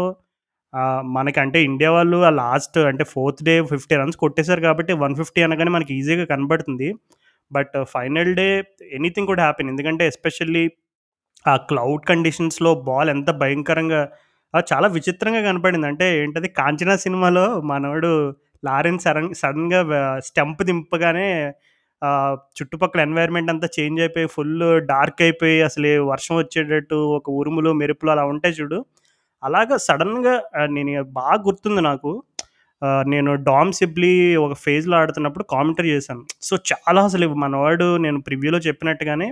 మనకంటే 1.15 1.60
ఇండియా 1.67 1.89
వాళ్ళు 1.91 2.17
ఆ 2.25 2.32
లాస్ట్ 2.39 2.77
అంటే 2.89 3.03
ఫోర్త్ 3.12 3.44
డే 3.44 3.53
50 3.63 4.00
రన్స్ 4.01 4.17
కొట్టేశారు 4.24 4.62
కాబట్టి 4.62 4.94
150 4.98 5.44
అనగానే 5.48 5.72
మనకి 5.75 5.94
ఈజీగా 6.00 6.25
కనబడుతుంది 6.34 6.89
బట్ 7.51 7.75
ఫైనల్ 7.94 8.32
డే 8.39 8.48
ఎనీథింగ్ 8.98 9.29
కూడా 9.32 9.44
హ్యాపీన్ 9.46 9.70
ఎందుకంటే 9.74 10.03
ఎస్పెషల్లీ 10.12 10.63
ఆ 11.46 11.55
క్లౌడ్ 11.70 12.03
కండిషన్స్‌లో 12.12 12.72
బాల్ 12.88 13.10
ఎంత 13.15 13.29
భయంకరంగా 13.41 14.01
చాలా 14.67 14.88
విచిత్రంగా 14.96 15.41
కనపడింది. 15.48 15.88
అంటే 15.91 16.05
ఏంటది 16.20 16.50
'కాంచనా' 16.60 16.98
సినిమాలో 17.05 17.46
మనోడు 17.72 18.12
లారెన్ 18.63 19.00
సడన్ 19.00 19.32
సడన్గా 19.41 19.82
స్టంప్ 20.27 20.62
దింపగానే 20.70 21.29
చుట్టుపక్కల 22.58 23.01
ఎన్వైర్న్‌మెంట్ 23.08 23.51
అంతా 23.53 23.67
చేంజ్ 23.77 24.00
అయిపోయి 24.01 24.27
ఫుల్ 24.36 24.55
డార్క్ 24.91 25.22
అయిపోయి 25.25 25.58
అసలు 25.62 25.91
వర్షం 26.12 26.36
వచ్చేటట్టు 26.38 26.98
ఒక 27.17 27.27
ఉరుములు, 27.39 27.72
మెరుపులు 27.82 28.12
అలా 28.15 28.25
ఉంటాయి 28.34 28.55
చూడు. 28.60 28.79
అలాగా 29.46 29.75
సడన్గా 29.86 30.36
నేను 30.75 30.92
బాగా 31.18 31.38
గుర్తుంది 31.48 31.82
నాకు. 31.88 32.12
నేను 33.08 33.32
డామ్ 33.46 33.72
సిబ్లీ 33.74 34.12
ఒక 34.42 34.54
ఫేజ్‌లో 34.64 34.96
ఆడుతున్నప్పుడు 35.00 35.46
కామెంటరీ 35.54 35.90
చేశాను. 35.96 36.24
సో, 36.42 36.54
చాలా 36.72 37.02
అసలు 37.10 37.28
మనవాడు 37.44 37.88
నేను 38.06 38.20
ప్రివ్యూలో 38.28 38.60
చెప్పినట్టుగానే 38.68 39.28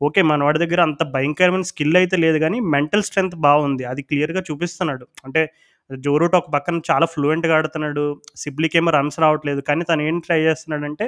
ఓకే. 0.00 0.20
మనవాడి 0.30 0.58
దగ్గర 0.62 0.80
అంత 0.88 1.02
భయంకరమైన 1.14 1.66
స్కిల్ 1.70 1.96
అయితే 2.00 2.16
లేదు 2.24 2.38
కానీ 2.40 2.58
మెంటల్ 2.74 3.04
స్ట్రెంత్ 3.08 3.36
బాగుంది 3.46 3.84
అది 3.92 4.02
క్లియర్‌గా 4.08 4.42
చూపిస్తున్నాడు. 4.48 5.04
అంటే 5.26 5.42
జోరూట్ 5.90 6.36
ఒక 6.38 6.48
పక్కన 6.54 6.80
చాలా 6.90 7.06
ఫ్లూయెంట్‌గా 7.12 7.54
ఆడుతున్నాడు. 7.58 8.04
సిబ్లీకేమో 8.42 8.92
రన్స్ 8.96 9.18
రావట్లేదు. 9.24 9.60
కానీ 9.68 9.84
తను 9.90 10.02
ఏం 10.08 10.16
ట్రై 10.26 10.40
చేస్తున్నాడంటే 10.46 11.06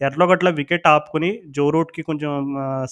ఎట్లోగట్ల 0.00 0.50
వికెట్ 0.58 0.86
ఆపుకుని 0.92 1.30
జో 1.56 1.66
రూట్‌కి 1.74 2.02
కొంచెం 2.08 2.32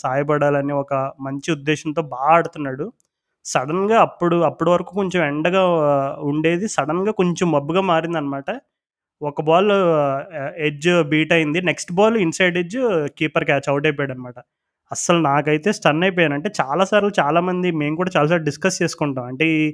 సాయపడాలని 0.02 0.75
ఒక 0.82 0.94
మంచి 1.26 1.48
ఉద్దేశంతో 1.56 2.02
బాగా 2.14 2.32
ఆడుతున్నాడు. 2.37 2.87
సడన్గా 3.48 3.98
అప్పుడు 4.00 4.36
అప్పటి 4.44 4.70
వరకు 4.70 4.92
కొంచెం 4.94 5.20
ఎండగా 5.24 5.62
ఉండేది. 6.30 6.66
సడన్గా 6.68 7.12
కొంచెం 7.20 7.46
మబ్బుగా 7.52 7.82
మారిందనమాట. 7.90 8.48
ఒక 9.20 9.40
బాల్ 9.42 9.72
ఎడ్జ్ 10.68 10.88
బీట్ 11.12 11.32
అయింది. 11.32 11.60
Next 11.62 11.92
ball 11.92 12.16
inside 12.18 12.58
edge 12.58 12.78
keeper 13.18 13.44
catch 13.44 13.68
out 13.72 13.86
అయిపోయాడు 13.86 14.12
అనమాట 14.12 14.38
అస్సలు 14.90 15.20
నాకైతే 15.28 15.70
స్టన్ 15.72 16.02
అయిపోయాను. 16.04 16.34
అంటే 16.34 16.50
చాలా 16.60 16.84
సార్లు 16.84 17.12
చాలామంది 17.20 17.68
మేము 17.80 17.96
కూడా 17.96 18.10
చాలా 18.16 18.28
సార్లు 18.30 18.46
డిస్కస్ 18.50 18.78
చేసుకుంటాం. 18.82 19.26
అంటే 19.32 19.46
ఈ 19.56 19.64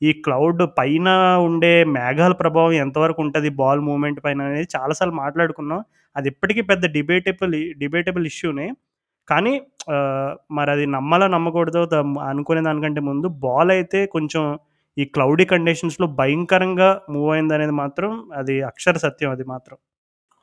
ఈ 0.00 0.10
క్లౌడ్ 0.24 0.62
పైన 0.78 1.08
ఉండే 1.46 1.72
మేఘాల 1.96 2.34
ప్రభావం 2.34 2.72
ఎంతవరకు 2.84 3.20
ఉంటుంది 3.24 3.48
బాల్ 3.58 3.80
మూమెంట్ 3.82 4.20
పైన 4.24 4.40
అనేది 4.46 4.68
చాలాసార్లు 4.76 5.14
మాట్లాడుకున్నాం. 5.16 5.80
అది 6.16 6.28
ఇప్పటికీ 6.28 6.62
పెద్ద 6.70 6.84
డిబేటబుల్ 6.96 7.54
డిబేటబుల్ 7.78 8.26
ఇష్యూనే. 8.32 8.66
కానీ 9.30 9.54
మరి 10.52 10.70
అది 10.70 10.84
నమ్మాలో 10.86 11.26
నమ్మకూడదో 11.28 11.82
అనుకునే 12.22 12.60
దానికంటే 12.60 13.00
ముందు 13.00 13.28
బాల్ 13.40 13.70
అయితే 13.70 14.00
కొంచెం 14.06 14.44
ఈ 14.96 15.04
క్లౌడీ 15.14 15.44
కండిషన్స్‌లో 15.44 16.06
భయంకరంగా 16.14 16.88
మూవ్ 17.10 17.30
అయిందనేది 17.32 17.74
మాత్రం 17.82 18.10
అది 18.36 18.56
అక్షర 18.62 18.96
సత్యం 18.98 19.30
అది 19.30 19.44
మాత్రం. 19.44 19.76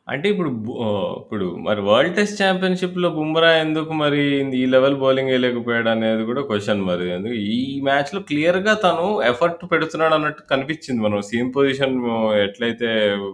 అంటే 0.08 0.28
ఇప్పుడు 0.30 0.50
బు 0.66 0.74
ఇప్పుడు 1.18 1.46
మరి 1.64 1.82
వరల్డ్ 1.88 2.14
టెస్ట్ 2.16 2.38
ఛాంపియన్‌షిప్‌లో 2.42 3.08
బుమ్రా 3.10 3.50
ఎందుకు 3.58 3.94
మరి 3.94 4.22
ఈ 4.56 4.66
లెవెల్ 4.66 4.96
బౌలింగ్ 4.96 5.32
ఎయలేకపోయాడనేది 5.34 6.24
కూడా 6.24 6.42
క్వెషన్ 6.42 6.82
మరి. 6.86 7.08
ఎందుకు 7.12 7.36
ఈ 7.50 7.58
మ్యాచ్‌లో 7.84 8.20
క్లియర్‌గా 8.30 8.74
తను 8.86 9.08
ఎఫర్ట్ 9.32 9.64
పెడుతున్నాడు 9.74 10.16
అన్నట్టు 10.16 10.44
కనిపించింది 10.50 11.02
మనం 11.02 11.22
సీమ్ 11.30 11.50
పొజిషన్ 11.54 11.98
ఎట్లయితే 12.46 12.90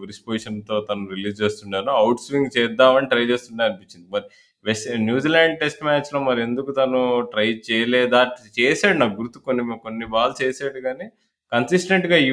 రిస్ట్ 0.05 0.25
పొజిషన్‌తో 0.27 0.77
తను 0.89 1.05
రిలీజ్ 1.15 1.37
చేస్తున్నానో 1.43 1.93
ఔట్ 2.03 2.23
స్వింగ్ 2.25 2.51
చేద్దామని 2.57 3.11
ట్రై 3.13 3.25
చేస్తుండే 3.31 3.65
అనిపించింది 3.65 4.07
మరి 4.15 4.25
వెస్ట్ 4.65 4.87
న్యూజిలాండ్ 5.05 5.57
టెస్ట్ 5.59 5.81
మ్యాచ్‌లో 5.85 6.19
మరి 6.27 6.41
ఎందుకు 6.41 6.71
తను 6.71 6.99
ట్రై 7.31 7.47
చేయలేదా? 7.69 8.21
చేసాడు 8.59 8.97
నాకు 8.97 9.15
గుర్తు 9.21 9.39
కొన్ని 9.47 9.63
కొన్ని 9.85 10.05
బాల్స్ 10.13 10.41
ఏసాడు 10.45 10.81
గానీ 10.85 11.07
కన్సిస్టెంట్‌గా 11.53 12.17
ఈ 12.19 12.31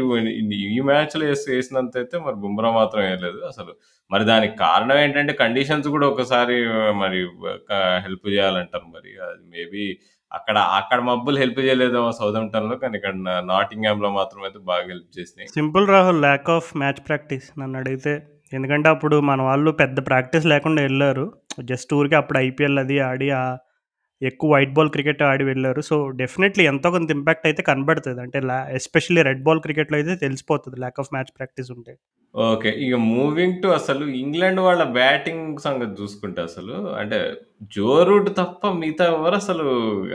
ఈ 0.69 0.81
మ్యాచ్‌లో 0.89 1.25
వేసినంత 1.51 1.95
అయితే 1.97 2.19
మరి 2.19 2.37
బుమ్రా 2.45 2.71
మాత్రం 2.79 3.03
వేయలేదు 3.07 3.41
అసలు. 3.47 3.73
మరి 4.11 4.25
దానికి 4.25 4.55
కారణం 4.63 4.99
ఏంటంటే 4.99 5.33
కండిషన్స్ 5.41 5.89
కూడా 5.89 6.07
ఒకసారి 6.07 6.57
మరి 7.03 7.19
హెల్ప్ 8.07 8.27
చేయాలంటారు 8.29 8.87
మరి. 8.95 9.11
అది 9.27 9.45
మేబీ 9.55 9.85
అక్కడ 10.33 10.57
అక్కడ 10.79 10.99
మబ్బులు 11.07 11.39
హెల్ప్ 11.39 11.61
చేయలేదేమో 11.61 12.11
సౌథంప్టన్‌లో 12.19 12.75
కానీ 12.77 12.97
ఇక్కడ 12.99 13.15
నాటింగ్హామ్లో 13.49 14.11
మాత్రం 14.11 14.43
అయితే 14.43 14.59
బాగా 14.69 14.85
హెల్ప్ 14.89 15.09
చేసినాయి. 15.19 15.49
Simple 15.57 15.87
Rahul 15.89 16.21
lack 16.21 16.51
of 16.51 16.69
match 16.77 17.01
practice 17.09 17.49
నన్ను 17.61 17.79
అడిగితే 17.79 18.13
ఎందుకంటే 18.53 18.89
అప్పుడు 18.89 19.17
మన 19.23 19.41
వాళ్ళు 19.43 19.71
పెద్ద 19.81 19.99
ప్రాక్టీస్ 20.07 20.47
లేకుండా 20.47 20.81
వెళ్ళారు 20.83 21.25
జస్ట్ 21.65 21.91
ఊరికి 21.95 22.17
అప్పుడు 22.21 22.39
ఐపీఎల్ 22.41 22.79
అది 22.79 22.97
ఆడి 23.09 23.29
ఆ 23.33 23.43
ఎక్కువ 24.23 24.49
వైట్ 24.53 24.73
బాల్ 24.75 24.91
క్రికెట్ 24.91 25.23
ఆడి 25.23 25.45
వెళ్ళారు 25.45 25.83
సో, 25.83 25.97
డెఫినెట్‌లీ 26.19 26.65
ఎంతో 26.67 26.89
కొంత 26.91 27.11
ఇంపాక్ట్ 27.11 27.47
అయితే 27.47 27.63
కనబడుతుంది 27.63 28.21
అంటే 28.21 28.41
ఎస్పెషల్లీ 28.75 29.23
రెడ్ 29.23 29.43
బాల్ 29.43 29.61
క్రికెట్‌లో 29.61 29.99
అయితే 30.01 30.15
తెలిసిపోతుంది 30.25 30.79
ల్యాక్ 30.81 31.01
ఆఫ్ 31.01 31.13
మ్యాచ్ 31.13 31.33
ప్రాక్టీస్ 31.37 31.71
ఉంటే. 31.77 31.93
ఓకే. 32.35 32.71
ఇక 32.85 32.97
మూవింగ్ 33.09 33.57
టు 33.63 33.69
అసలు 33.77 34.05
ఇంగ్లాండ్ 34.21 34.61
వాళ్ళ 34.61 34.83
బ్యాటింగ్ 34.93 35.47
సంగతి 35.59 35.95
చూసుకుంటే 36.01 36.41
అసలు 36.43 36.75
అంటే 37.01 37.19
జో 37.77 37.89
రూట్ 38.05 38.29
తప్ప 38.37 38.71
మిగతా 38.77 39.05
ఎవరు 39.13 39.37
అసలు, 39.41 39.65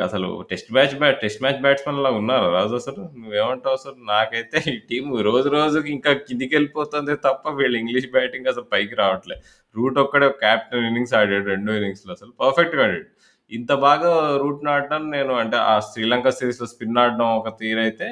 అసలు 0.06 0.30
test 0.52 0.70
match 0.72 0.96
bat 0.96 1.20
test 1.22 1.42
match 1.42 1.60
batsmen 1.62 2.02
లా 2.06 2.12
ఉన్నారా 2.20 2.48
రాజు 2.56 2.76
అసలు? 2.76 3.02
నువ్వేమంటావు 3.20 3.78
అసలు? 3.80 3.98
నాకైతే 4.12 4.60
ఈ 4.72 4.78
టీం 4.90 5.06
రోజు 5.30 5.50
రోజుకి 5.50 5.92
ఇంకా 5.98 6.14
కిందికెళ్ళిపోతుందే 6.28 7.16
తప్ప 7.28 7.56
వీళ్ళు 7.60 7.78
ఇంగ్లీష్ 7.82 8.10
బ్యాటింగ్ 8.16 8.50
అసలు 8.54 8.68
పైకి 8.74 8.96
రావట్లే. 8.96 9.38
రూట్ 9.76 10.00
ఒక్కడే 10.00 10.30
క్యాప్టెన్ 10.42 10.86
ఇన్నింగ్స్ 10.86 11.16
ఆడాడు. 11.20 11.46
రెండో 11.54 11.72
ఇన్నింగ్స్‌లో 11.80 12.14
అసలు 12.14 12.32
పర్ఫెక్ట్‌గా 12.42 12.84
ఆడాడు. 12.86 13.08
ఇంత 13.52 13.72
బాగా 13.84 14.12
రూట్‌ని 14.42 14.68
నాటడం 14.70 15.04
నేను 15.12 15.34
అంటే 15.42 15.58
ఆ 15.68 15.76
శ్రీలంక 15.90 16.30
సిరీస్‌లో 16.38 16.68
స్పిన్ 16.72 16.98
ఆడడం 16.98 17.28
ఒక 17.40 17.50
తీరైతే 17.60 18.08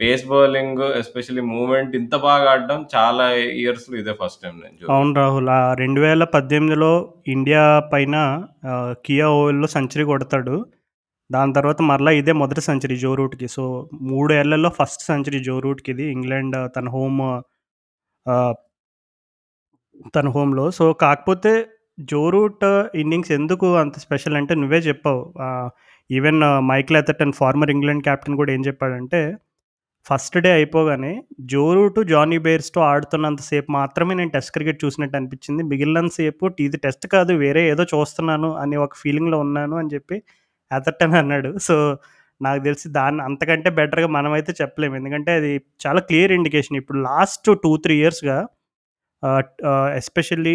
పేస్ 0.00 0.24
బౌలింగ్ 0.30 0.82
ఎస్పెషల్లీ 0.98 1.42
మూమెంట్ 1.52 1.92
ఇంత 1.96 2.14
బాగా 2.24 2.46
ఆడడం 2.52 2.80
చాలా 2.94 3.24
ఇయర్స్‌లో 3.60 3.94
ఇదే 3.98 4.14
ఫస్ట్ 4.20 4.40
టైం 4.42 4.54
నేను 4.64 4.90
అవును 4.92 5.12
రాహుల్. 5.20 5.50
ఆ 5.56 5.60
2018లో 5.76 6.92
ఇండియా 7.28 7.62
పైన 7.92 8.16
కియా 9.06 9.28
ఓవెల్‌లో 9.38 9.68
సెంచరీ 9.76 10.04
కొడతాడు. 10.10 10.56
దాని 11.30 11.52
తర్వాత 11.54 11.80
మరలా 11.90 12.12
ఇదే 12.20 12.32
మొదటి 12.40 12.62
సెంచరీ 12.68 12.96
జో 12.98 13.12
రూట్‌కి. 13.20 13.48
సో, 13.56 13.64
మూడు 14.10 14.32
ఏళ్ళలో 14.34 14.70
ఫస్ట్ 14.78 15.02
సెంచరీ 15.10 15.40
జో 15.48 15.56
రూట్కి 15.64 15.90
ఇది 15.94 16.06
ఇంగ్లాండ్ 16.16 16.56
తన 16.76 16.86
హోమ్ 16.96 17.20
తన 20.14 20.26
హోమ్‌లో. 20.34 20.64
సో, 20.78 20.84
కాకపోతే 21.02 21.52
జో 21.98 22.20
రూట్ 22.30 22.64
ఇన్నింగ్స్ 23.02 23.32
ఎందుకు 23.36 23.66
అంత 23.76 23.96
స్పెషల్ 23.98 24.36
అంటే 24.40 24.54
నువ్వే 24.54 24.80
చెప్పావు. 24.88 25.22
Even 26.10 26.40
Michael 26.70 26.98
Atherton 27.00 27.34
former 27.38 27.70
England 27.70 28.02
captain 28.08 28.36
కూడా 28.40 28.50
ఏం 28.52 28.62
చెప్పాడంటే, 28.66 29.20
ఫస్ట్ 30.06 30.36
డే 30.38 30.50
అయిపోగానే 30.52 31.12
జో 31.52 31.64
రూట్, 31.76 32.00
జానీ 32.12 32.38
బేర్స్తో 32.44 32.80
ఆడుతున్నంత 32.90 33.42
సేపు 33.48 33.70
మాత్రమే 33.72 34.14
నేను 34.14 34.32
టెస్ట్ 34.32 34.52
క్రికెట్ 34.56 34.80
చూసినట్టు 34.84 35.16
అనిపించింది. 35.20 35.62
మిగిలినంత 35.72 36.14
సేపు 36.18 36.46
ఇది 36.60 36.78
టెస్ట్ 36.84 37.06
కాదు 37.16 37.34
వేరే 37.44 37.62
ఏదో 37.72 37.84
చూస్తున్నాను 37.94 38.50
అనే 38.62 38.78
ఒక 38.86 38.94
ఫీలింగ్‌లో 39.02 39.40
ఉన్నాను 39.46 39.76
అని 39.78 39.90
చెప్పి 39.94 40.18
ఎథర్టన్ 40.70 41.16
అన్నాడు. 41.22 41.50
సో, 41.68 41.76
నాకు 42.40 42.60
తెలిసి 42.64 42.88
దాన్ని 42.96 43.22
అంతకంటే 43.28 43.70
బెటర్‌గా 43.78 44.08
మనమైతే 44.16 44.52
చెప్పలేము. 44.60 44.96
ఎందుకంటే 45.00 45.32
అది 45.40 45.52
చాలా 45.84 46.00
క్లియర్ 46.08 46.34
ఇండికేషన్. 46.38 46.78
ఇప్పుడు 46.82 47.00
లాస్ట్ 47.08 47.48
2, 47.54 47.60
3 47.76 47.94
ఇయర్స్‌గా 47.98 48.38
especially 50.00 50.54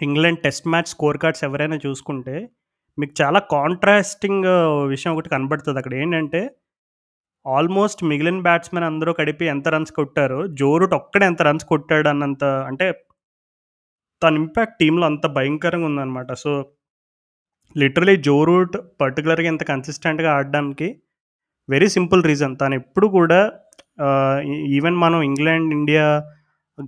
England 0.00 0.38
test 0.38 0.66
match 0.68 0.86
score 0.86 1.18
cards 1.18 1.44
ఎవరైనా 1.44 1.78
చూసుకుంటే 1.86 2.34
మీకు 2.98 3.22
చాలా 3.22 3.38
కాంట్రాస్టింగ్ 3.38 4.46
విషయం 4.88 5.12
ఒకటి 5.14 5.28
కనబడుతుంది 5.28 5.78
అక్కడ. 5.78 5.94
ఏంటంటే 5.94 6.40
ఆల్మోస్ట్ 7.46 8.04
మిగిలిన 8.04 8.40
బ్యాట్స్‌మెన్ 8.40 8.84
అందరూ 8.84 9.12
కడిపి 9.12 9.46
ఎంత 9.46 9.68
రన్స్ 9.68 9.92
కొట్టారు 9.92 10.46
జో 10.46 10.78
రూట్ 10.78 10.94
ఒక్కడే 10.94 11.26
ఎంత 11.26 11.42
రన్స్ 11.42 11.64
కొట్టాడు 11.64 12.08
అన్నంత 12.08 12.44
అంటే 12.44 12.86
తన 14.22 14.34
ఇంపాక్ట్ 14.36 14.78
టీంలో 14.80 15.06
అంత 15.06 15.26
భయంకరంగా 15.26 15.86
ఉందనమాట. 15.86 16.32
సో, 16.34 16.50
లిటరలీ 17.76 18.16
జో 18.18 18.44
రూట్ 18.44 18.76
ఇంత 19.46 19.62
కన్సిస్టెంట్‌గా 19.62 20.32
ఆడడానికి 20.32 20.88
వెరీ 21.68 21.88
సింపుల్ 21.88 22.24
రీజన్. 22.24 22.56
తను 22.56 22.74
ఎప్పుడు 22.74 23.06
కూడా 23.08 23.40
ఈవెన్ 24.78 24.96
మనం 24.96 25.22
ఇంగ్లాండ్, 25.22 25.74
ఇండియా 25.74 26.06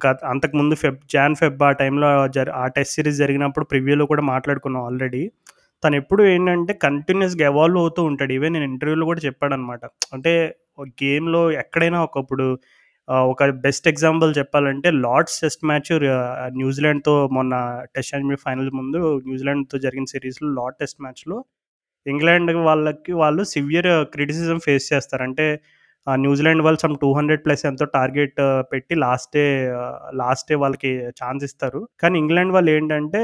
గత 0.05 0.19
అంతకుముందు 0.25 0.75
ఫెబ్ 0.75 1.01
జాన్, 1.13 1.35
ఫెబ్ 1.35 1.63
ఆ 1.63 1.71
టైంలో 1.81 2.09
జరి 2.37 2.51
ఆ 2.55 2.65
టెస్ట్ 2.69 2.95
సిరీస్ 2.95 3.19
జరిగినప్పుడు 3.19 3.65
ప్రివ్యూలో 3.67 4.05
కూడా 4.07 4.23
మాట్లాడుకున్నాం 4.33 4.85
ఆల్రెడీ. 4.85 5.23
తను 5.83 5.97
ఎప్పుడు 5.97 6.23
ఏంటంటే 6.27 6.73
కంటిన్యూస్గా 6.85 7.45
ఎవాల్వ్ 7.47 7.79
అవుతూ 7.79 8.03
ఉంటాడు. 8.05 8.33
ఈవెన్ 8.33 8.55
నేను 8.55 8.69
ఇంటర్వ్యూలో 8.73 9.07
కూడా 9.07 9.23
చెప్పాడనమాట. 9.27 9.83
అంటే 10.13 10.33
గేమ్‌లో 11.03 11.43
ఎక్కడైనా 11.63 11.99
ఒకప్పుడు 12.03 12.47
ఒక 13.29 13.45
బెస్ట్ 13.65 13.87
ఎగ్జాంపుల్ 13.89 14.31
చెప్పాలంటే 14.39 14.89
లార్డ్స్ 15.05 15.37
టెస్ట్ 15.41 15.65
మ్యాచ్ 15.65 15.91
న్యూజిలాండ్‌తో 16.57 17.15
మొన్న 17.33 17.55
టెస్ట్ 17.95 18.13
ఛాంపియన్‌షిప్ 18.13 18.45
ఫైనల్ 18.47 18.71
ముందు 18.75 19.01
న్యూజిలాండ్‌తో 19.27 19.79
జరిగిన 19.79 20.07
సిరీస్‌లో 20.15 20.49
లార్డ్ 20.59 20.79
టెస్ట్ 20.81 21.01
మ్యాచ్‌లో 21.03 21.39
ఇంగ్లాండ్ 22.07 22.53
వాళ్ళకి 22.69 23.13
వాళ్ళు 23.15 23.43
సివియర్ 23.55 23.91
క్రిటిసిజం 24.15 24.59
ఫేస్ 24.67 24.87
చేస్తారు. 24.93 25.25
అంటే 25.25 25.47
న్యూజిలాండ్ 26.06 26.62
వాళ్ళు 26.64 26.80
సమ్ 26.80 26.94
200 26.96 27.42
ప్లస్ 27.44 27.62
ఎంతో 27.66 27.84
టార్గెట్ 27.94 28.38
పెట్టి 28.73 28.94
లాస్ట్ 29.04 29.30
డే 29.37 29.44
లాస్ట్ 30.14 30.46
డే 30.50 30.56
వాళ్ళకి 30.62 30.90
ఛాన్స్ 31.20 31.44
ఇస్తారు. 31.44 31.80
కానీ 32.02 32.16
ఇంగ్లాండ్ 32.18 32.52
వాళ్ళు 32.52 32.70
ఏంటంటే 32.70 33.23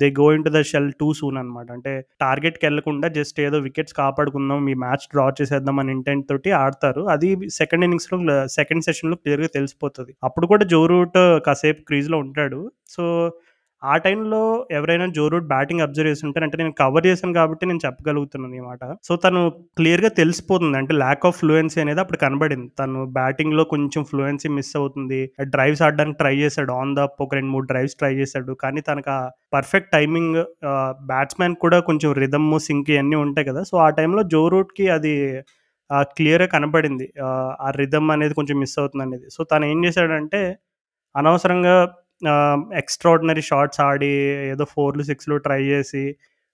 they 0.00 0.08
go 0.18 0.26
into 0.32 0.50
the 0.50 0.62
shell 0.70 0.90
too 1.00 1.08
soon 1.14 1.38
అనమాట. 1.38 1.68
అంటే 1.72 1.92
టార్గెట్‌కెళ్ళకుండా 2.20 3.08
జస్ట్ 3.18 3.40
ఏదో 3.40 3.60
వికెట్స్ 3.66 3.96
కాపాడుకుందాం, 4.00 4.60
మీ 4.64 4.74
మ్యాచ్ 4.84 5.06
డ్రా 5.12 5.26
చేసేద్దాం 5.40 5.78
అని 5.78 5.92
ఇంటెంట్ 5.92 6.26
తోటి 6.28 6.52
ఆడతారు. 6.62 7.04
అది 7.08 7.30
సెకండ్ 7.60 7.84
ఇన్నింగ్స్‌లో 7.84 8.18
సెకండ్ 8.58 8.84
సెషన్‌లో 8.84 9.18
క్లియర్‌గా 9.22 9.50
తెలిసిపోతుంది 9.58 10.12
అప్పుడు 10.24 10.48
కూడా 10.52 10.66
జోరూట్ 10.74 11.18
కాసేపు 11.46 11.82
క్రీజ్‌లో 11.88 12.18
ఉంటాడు. 12.18 12.60
సో, 12.88 13.04
ఆ 13.82 13.94
టైంలో 13.98 14.40
ఎవరైనా 14.70 15.06
జో 15.16 15.24
రూట్ 15.32 15.46
బ్యాటింగ్ 15.48 15.82
అబ్జర్వ్ 15.84 16.10
చేసుంటారు. 16.10 16.44
అంటే 16.46 16.56
నేను 16.60 16.72
కవర్ 16.80 17.04
చేశాను 17.08 17.34
కాబట్టి 17.38 17.64
నేను 17.66 17.82
చెప్పగలుగుతున్నాను 17.84 18.54
అనమాట 18.54 18.82
సో, 19.02 19.12
తను 19.24 19.40
క్లియర్‌గా 19.78 20.10
తెలిసిపోతుంది. 20.18 20.76
అంటే 20.80 20.92
ల్యాక్ 20.98 21.24
ఆఫ్ 21.28 21.36
ఫ్లూయెన్సీ 21.40 21.78
అనేది 21.84 22.00
అప్పుడు 22.04 22.20
కనబడింది. 22.22 22.68
తను 22.80 23.00
బ్యాటింగ్‌లో 23.18 23.64
కొంచెం 23.72 24.02
ఫ్లూయెన్సీ 24.10 24.50
మిస్ 24.56 24.72
అవుతుంది. 24.80 25.20
డ్రైవ్స్ 25.54 25.82
ఆడడానికి 25.86 26.18
ట్రై 26.22 26.34
చేశాడు. 26.42 26.72
ఆన్ 26.80 26.94
ద 26.96 27.06
అప్ 27.08 27.18
ఒక 27.24 27.32
2, 27.34 27.50
3 27.54 27.68
డ్రైవ్స్ 27.72 27.96
ట్రై 28.00 28.12
చేశాడు. 28.20 28.54
కానీ 28.62 28.82
తనకు 28.88 29.12
ఆ 29.12 29.18
పర్ఫెక్ట్ 29.52 29.90
టైమింగ్ 29.96 30.38
బ్యాట్స్‌మెన్ 31.10 31.56
కూడా 31.64 31.80
కొంచెం 31.88 32.10
రిథమ్, 32.22 32.38
సింక్ 32.66 32.90
ఇవన్నీ 32.94 33.18
ఉంటాయి 33.24 33.48
కదా! 33.50 33.62
సో, 33.70 33.76
ఆ 33.80 33.90
టైంలో 33.98 34.24
జో 34.32 34.42
రూట్‌కి 34.52 34.86
అది 34.92 35.14
క్లియర్‌గా 36.16 36.48
కనబడింది. 36.54 37.06
ఆ 37.62 37.70
రిథమ్ 37.78 38.08
అనేది 38.12 38.34
కొంచెం 38.36 38.56
మిస్ 38.60 38.76
అవుతుంది 38.80 39.04
అనేది 39.06 39.26
సో, 39.34 39.42
తను 39.50 39.64
ఏం 39.66 39.78
చేశాడంటే 39.86 40.40
అనవసరంగా 41.14 41.74
ఎక్స్ట్రాడినరీ 42.80 43.44
షార్ట్స్ 43.48 43.80
ఆడి 43.86 44.12
ఏదో 44.52 44.64
4లు, 44.74 45.04
6లు 45.10 45.36
ట్రై 45.46 45.62
చేసి 45.70 46.04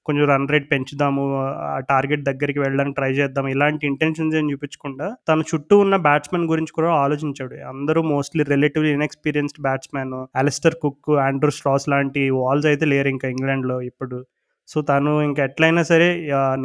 కొంచెం 0.07 0.25
రన్ 0.31 0.47
రేట్ 0.53 0.67
పెంచుదాము, 0.71 1.23
ఆ 1.69 1.79
టార్గెట్ 1.91 2.23
దగ్గరికి 2.29 2.61
వెళ్ళడానికి 2.65 2.97
ట్రై 2.99 3.11
చేద్దాం. 3.19 3.47
ఇలాంటి 3.55 3.85
ఇంటెన్షన్స్ 3.91 4.37
ఏం 4.41 4.47
చూపించకుండా 4.53 5.07
తన 5.29 5.43
చుట్టూ 5.51 5.75
ఉన్న 5.85 5.97
బ్యాట్స్‌మెన్ 6.07 6.47
గురించి 6.53 6.73
కూడా 6.79 6.91
ఆలోచించాడు. 7.03 7.57
అందరూ 7.73 8.03
mostly 8.13 8.45
relatively 8.53 8.93
inexperienced 8.97 9.61
batsmen 9.67 10.15
Alastair 10.43 10.79
Cook, 10.85 11.11
Andrew 11.27 11.53
Strauss 11.59 11.87
లాంటి 11.95 12.23
వాల్స్ 12.41 12.69
అయితే 12.73 12.87
లేరు 12.93 13.11
ఇంకా 13.15 13.29
ఇంగ్లాండ్‌లో 13.37 13.79
ఇప్పుడు. 13.91 14.19
సో, 14.69 14.79
తను 14.91 15.13
ఇంకా 15.27 15.43
ఎట్లైనా 15.49 15.83
సరే 15.91 16.09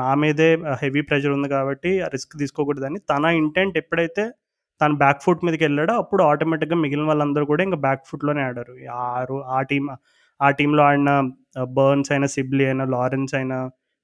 నా 0.01 0.09
మీదే 0.21 0.49
హెవీ 0.81 1.01
ప్రెషర్ 1.09 1.35
ఉంది 1.37 1.49
కాబట్టి 1.53 1.91
రిస్క్ 2.15 2.33
తీసుకోకూడదని 2.41 2.99
తన 3.11 3.25
ఇంటెంట్ 3.41 3.77
ఎప్పుడైతే 3.81 4.23
తను 4.83 4.95
బ్యాక్ 5.01 5.21
ఫుట్ 5.25 5.43
మీదకి 5.45 5.63
వెళ్ళాడు 5.65 5.93
అప్పుడు 6.01 6.23
ఆటోమేటిక్‌గా 6.29 6.77
మిగిలిన 6.83 7.07
వాళ్ళందరూ 7.09 7.45
కూడా 7.51 7.63
ఇంకా 7.63 7.79
బ్యాక్ 7.85 8.03
ఫుట్‌లోనే 8.09 8.43
ఆడారు. 8.47 8.73
ఆరు 9.09 9.37
ఆ 9.55 9.61
టీమ్ 9.69 9.89
ఆ 10.41 10.49
టీంలో 10.51 10.81
ఆడిన 10.87 11.11
బర్న్స్ 11.75 12.11
అయినా, 12.13 12.27
సిబ్లీ 12.33 12.63
అయినా, 12.65 12.85
లారెన్స్ 12.93 13.33
అయినా, 13.35 13.57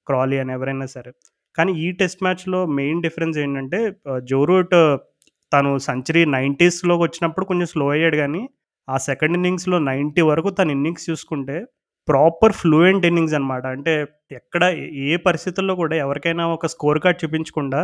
క్రాలీ 0.06 0.36
అయినా 0.38 0.52
ఎవరైనా 0.54 0.86
సరే. 0.94 1.10
కానీ 1.58 1.72
ఈ 1.82 1.88
టెస్ట్ 1.98 2.22
మ్యాచ్‌లో 2.22 2.60
మెయిన్ 2.76 3.02
డిఫరెన్స్ 3.02 3.38
ఏంటంటే 3.38 3.78
జోరూట్ 4.24 4.30
జో 4.30 4.40
రూట్ 4.50 4.74
తను 5.52 5.70
సెంచరీ 5.86 6.22
90స్‌లోకి 6.34 7.02
వచ్చినప్పుడు 7.02 7.46
కొంచెం 7.46 7.68
స్లో 7.72 7.86
అయ్యాడు 7.90 8.16
కానీ 8.16 8.42
ఆ 8.88 8.96
సెకండ్ 9.08 9.36
ఇన్నింగ్స్‌లో 9.38 9.78
90 9.82 10.22
వరకు 10.28 10.50
తన 10.52 10.70
ఇన్నింగ్స్ 10.70 11.06
చూసుకుంటే 11.10 11.56
ప్రాపర్ 12.08 12.54
ఫ్లూయెంట్ 12.60 13.04
ఇన్నింగ్స్ 13.06 13.34
అనమాట. 13.34 13.64
అంటే 13.76 13.94
ఎక్కడ 14.32 14.62
ఏ 15.06 15.16
పరిస్థితుల్లో 15.26 15.74
కూడా 15.80 15.94
ఎవరికైనా 16.04 16.44
ఒక 16.54 16.66
స్కోర్ 16.74 17.00
కార్డ్ 17.00 17.20
చూపించకుండా 17.24 17.80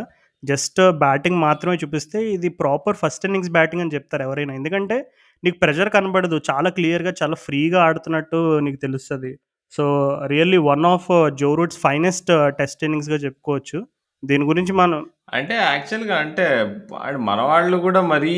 జస్ట్ 0.46 0.80
బ్యాటింగ్ 1.00 1.38
మాత్రమే 1.44 1.76
చూపిస్తే 1.82 2.18
ఇది 2.32 2.48
ప్రాపర్ 2.60 2.98
ఫస్ట్ 3.02 3.26
ఇన్నింగ్స్ 3.28 3.52
బ్యాటింగ్ 3.52 3.82
అని 3.84 3.94
చెప్తారు 3.94 4.24
ఎవరైనా. 4.26 4.54
ఎందుకంటే 4.54 4.96
నీకు 5.42 5.56
ప్రెషర్ 5.62 5.90
కనబడదు. 5.96 6.36
చాలా 6.48 6.68
క్లియర్‌గా 6.76 7.12
చాలా 7.20 7.36
ఫ్రీగా 7.44 7.80
ఆడుతున్నట్టు 7.86 8.38
నీకు 8.66 8.78
తెలుస్తది. 8.84 9.32
So, 9.72 9.84
really 10.32 10.58
one 10.66 10.86
of 10.90 11.08
Joe 11.40 11.50
Root's 11.58 11.80
finest 11.84 12.30
test 12.58 12.82
ఇన్నింగ్స్‌గా 12.86 13.18
చెప్పుకోవచ్చు. 13.24 13.78
దీని 14.22 14.44
గురించి 14.50 14.72
మనం 14.78 15.00
అంటే 15.32 15.54
యాక్చువల్‌గా 15.64 16.16
అంటే 16.24 16.44
వాడు 16.92 17.18
మన 17.26 17.40
వాళ్ళు 17.48 17.76
కూడా 17.84 18.00
మరీ 18.10 18.34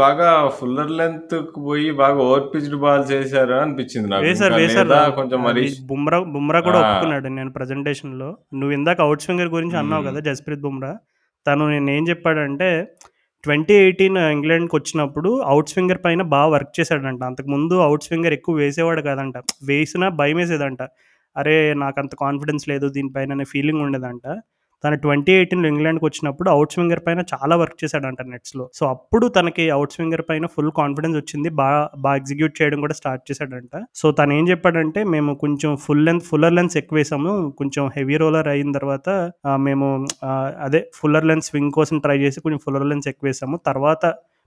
బాగా 0.00 0.28
ఫుల్లర్ 0.56 0.92
లెంగ్త్‌కి 0.98 1.60
పోయి 1.66 1.88
బాగా 2.00 2.18
ఓవర్ 2.24 2.46
పిచ్డ్ 2.52 2.76
బాల్స్ 2.82 3.12
ఏసారా 3.18 3.58
అనిపించింది 3.64 4.08
నాకు. 4.08 4.24
కొంచెం 5.18 5.40
మరి 5.48 5.62
బుమ్రా 5.90 6.18
బుమ్రా 6.34 6.60
కూడా! 6.68 6.80
ఒప్పుకున్నాడు 6.84 7.30
నేను 7.38 7.52
ప్రెజెంటేషన్‌లో. 7.56 8.30
నువ్వు 8.54 8.74
ఇందాక 8.78 9.00
ఔట్ 9.08 9.24
స్వింగర్ 9.26 9.52
గురించి 9.56 9.78
అన్నావు. 9.82 10.04
కదా! 10.08 10.22
జస్‌ప్రీత్ 10.28 10.64
బుమ్రా. 10.66 10.92
తను 11.46 11.64
నేనేం 11.74 12.04
చెప్పాడంటే 12.10 12.68
ట్వంటీ 13.44 13.74
ఎయిటీన్ 13.82 14.18
ఇంగ్లాండ్కి 14.34 14.74
వచ్చినప్పుడు 14.78 15.30
ఔట్ 15.54 15.70
స్వింగర్ 15.72 16.00
పైన 16.04 16.22
బాగా 16.34 16.50
వర్క్ 16.54 16.72
చేశాడంట. 16.78 17.22
అంతకుముందు 17.30 17.76
అవుట్ 17.86 18.04
స్వింగర్ 18.06 18.34
ఎక్కువ 18.38 18.54
వేసేవాడు 18.62 19.02
కాదంట. 19.08 19.36
వేసినా 19.70 20.08
భయం 20.20 20.38
వేసేదంట 20.42 20.82
అరే! 21.36 21.54
నాకు 21.82 21.98
అంత 22.02 22.14
కాన్ఫిడెన్స్ 22.22 22.64
లేదు 22.70 22.86
దీనిపైన 22.96 23.30
అనే 23.36 23.44
ఫీలింగ్ 23.52 23.82
ఉండేదంట. 23.86 24.24
తను 24.84 24.96
2018లో 24.98 25.68
ఇంగ్లాండ్‌కొచ్చినప్పుడు 25.72 26.48
ఔట్ 26.52 26.72
స్వింగర్ 26.74 27.02
పైన 27.06 27.20
చాలా 27.32 27.54
వర్క్ 27.62 27.76
చేశాడంట 27.82 28.20
నెట్స్‌లో. 28.30 28.64
సో, 28.74 28.82
అప్పుడు 28.94 29.26
తనకి 29.36 29.64
అవుట్ 29.70 29.94
స్వింగర్ 29.96 30.24
పైన 30.30 30.46
ఫుల్ 30.54 30.72
కాన్ఫిడెన్స్ 30.78 31.16
వచ్చింది. 31.20 31.50
బాగా 31.60 31.82
బాగా 31.98 32.16
ఎగ్జిక్యూట్ 32.16 32.54
చేయడం 32.60 32.80
కూడా 32.80 32.96
స్టార్ట్ 33.00 33.24
చేశాడంట. 33.30 33.74
సో, 33.94 34.06
తను 34.12 34.34
ఏం 34.34 34.46
చెప్పాడంటే 34.52 35.02
మేము 35.14 35.32
కొంచెం 35.44 35.72
ఫుల్ 35.84 36.04
లెంత్ 36.04 36.26
ఫుల్లర్ 36.30 36.54
లెన్స్ 36.54 36.76
ఎక్కువ 36.82 36.98
వేసాము 37.00 37.32
కొంచెం 37.60 37.84
హెవీ 37.96 38.18
రోలర్ 38.22 38.50
అయిన 38.54 38.72
తర్వాత 38.78 39.08
మేము 39.66 39.86
అదే 40.66 40.82
ఫుల్లర్ 40.94 41.26
లెన్స్ 41.26 41.48
స్వింగ్ 41.50 41.72
కోసం 41.72 41.96
ట్రై 42.00 42.18
చేసి 42.24 42.40
కొంచెం 42.40 42.60
ఫుల్లర్ 42.66 42.88
లెన్స్ 42.90 43.08
ఎక్కువ 43.12 43.28
వేసాము 43.30 43.58
తర్వాత 43.66 44.04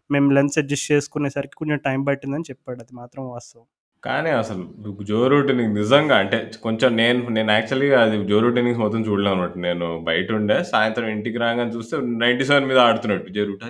మేము 0.09 0.27
లెన్స్ 0.31 0.57
అడ్జస్ట్ 0.61 0.89
చేసుకునేసరికి 0.91 1.55
కొంచెం 1.55 1.79
టైం 1.85 2.01
పట్టిందని 2.07 2.47
చెప్పాడు. 2.49 2.79
అది 2.83 2.93
మాత్రం 2.95 3.23
వాస్తవం. 3.29 3.65
కానీ 4.05 4.31
అసలు 4.39 4.63
జో 5.09 5.19
రూట్ 5.31 5.51
నిజంగా 5.75 6.15
అంటే 6.23 6.37
కొంచెం 6.65 6.89
నేను 6.99 7.19
నేను 7.37 7.51
యాక్చువల్‌గా 7.55 7.99
అది 8.05 8.17
జో 8.31 8.37
రూట్ 8.43 8.57
మొత్తం 8.59 8.81
మొత్తం 8.83 9.31
అన్నట్టు 9.33 9.59
నేను 9.65 9.85
బయటుండే 10.09 10.57
సాయంత్రం 10.71 11.07
ఇంటికి 11.15 11.37
రాగానే 11.43 11.71
చూస్తే 11.75 11.95
97 12.15 12.67
మీద 12.71 12.79
ఆడుతున్నట్టు 12.87 13.33
జో 13.37 13.45
రూట్. 13.49 13.63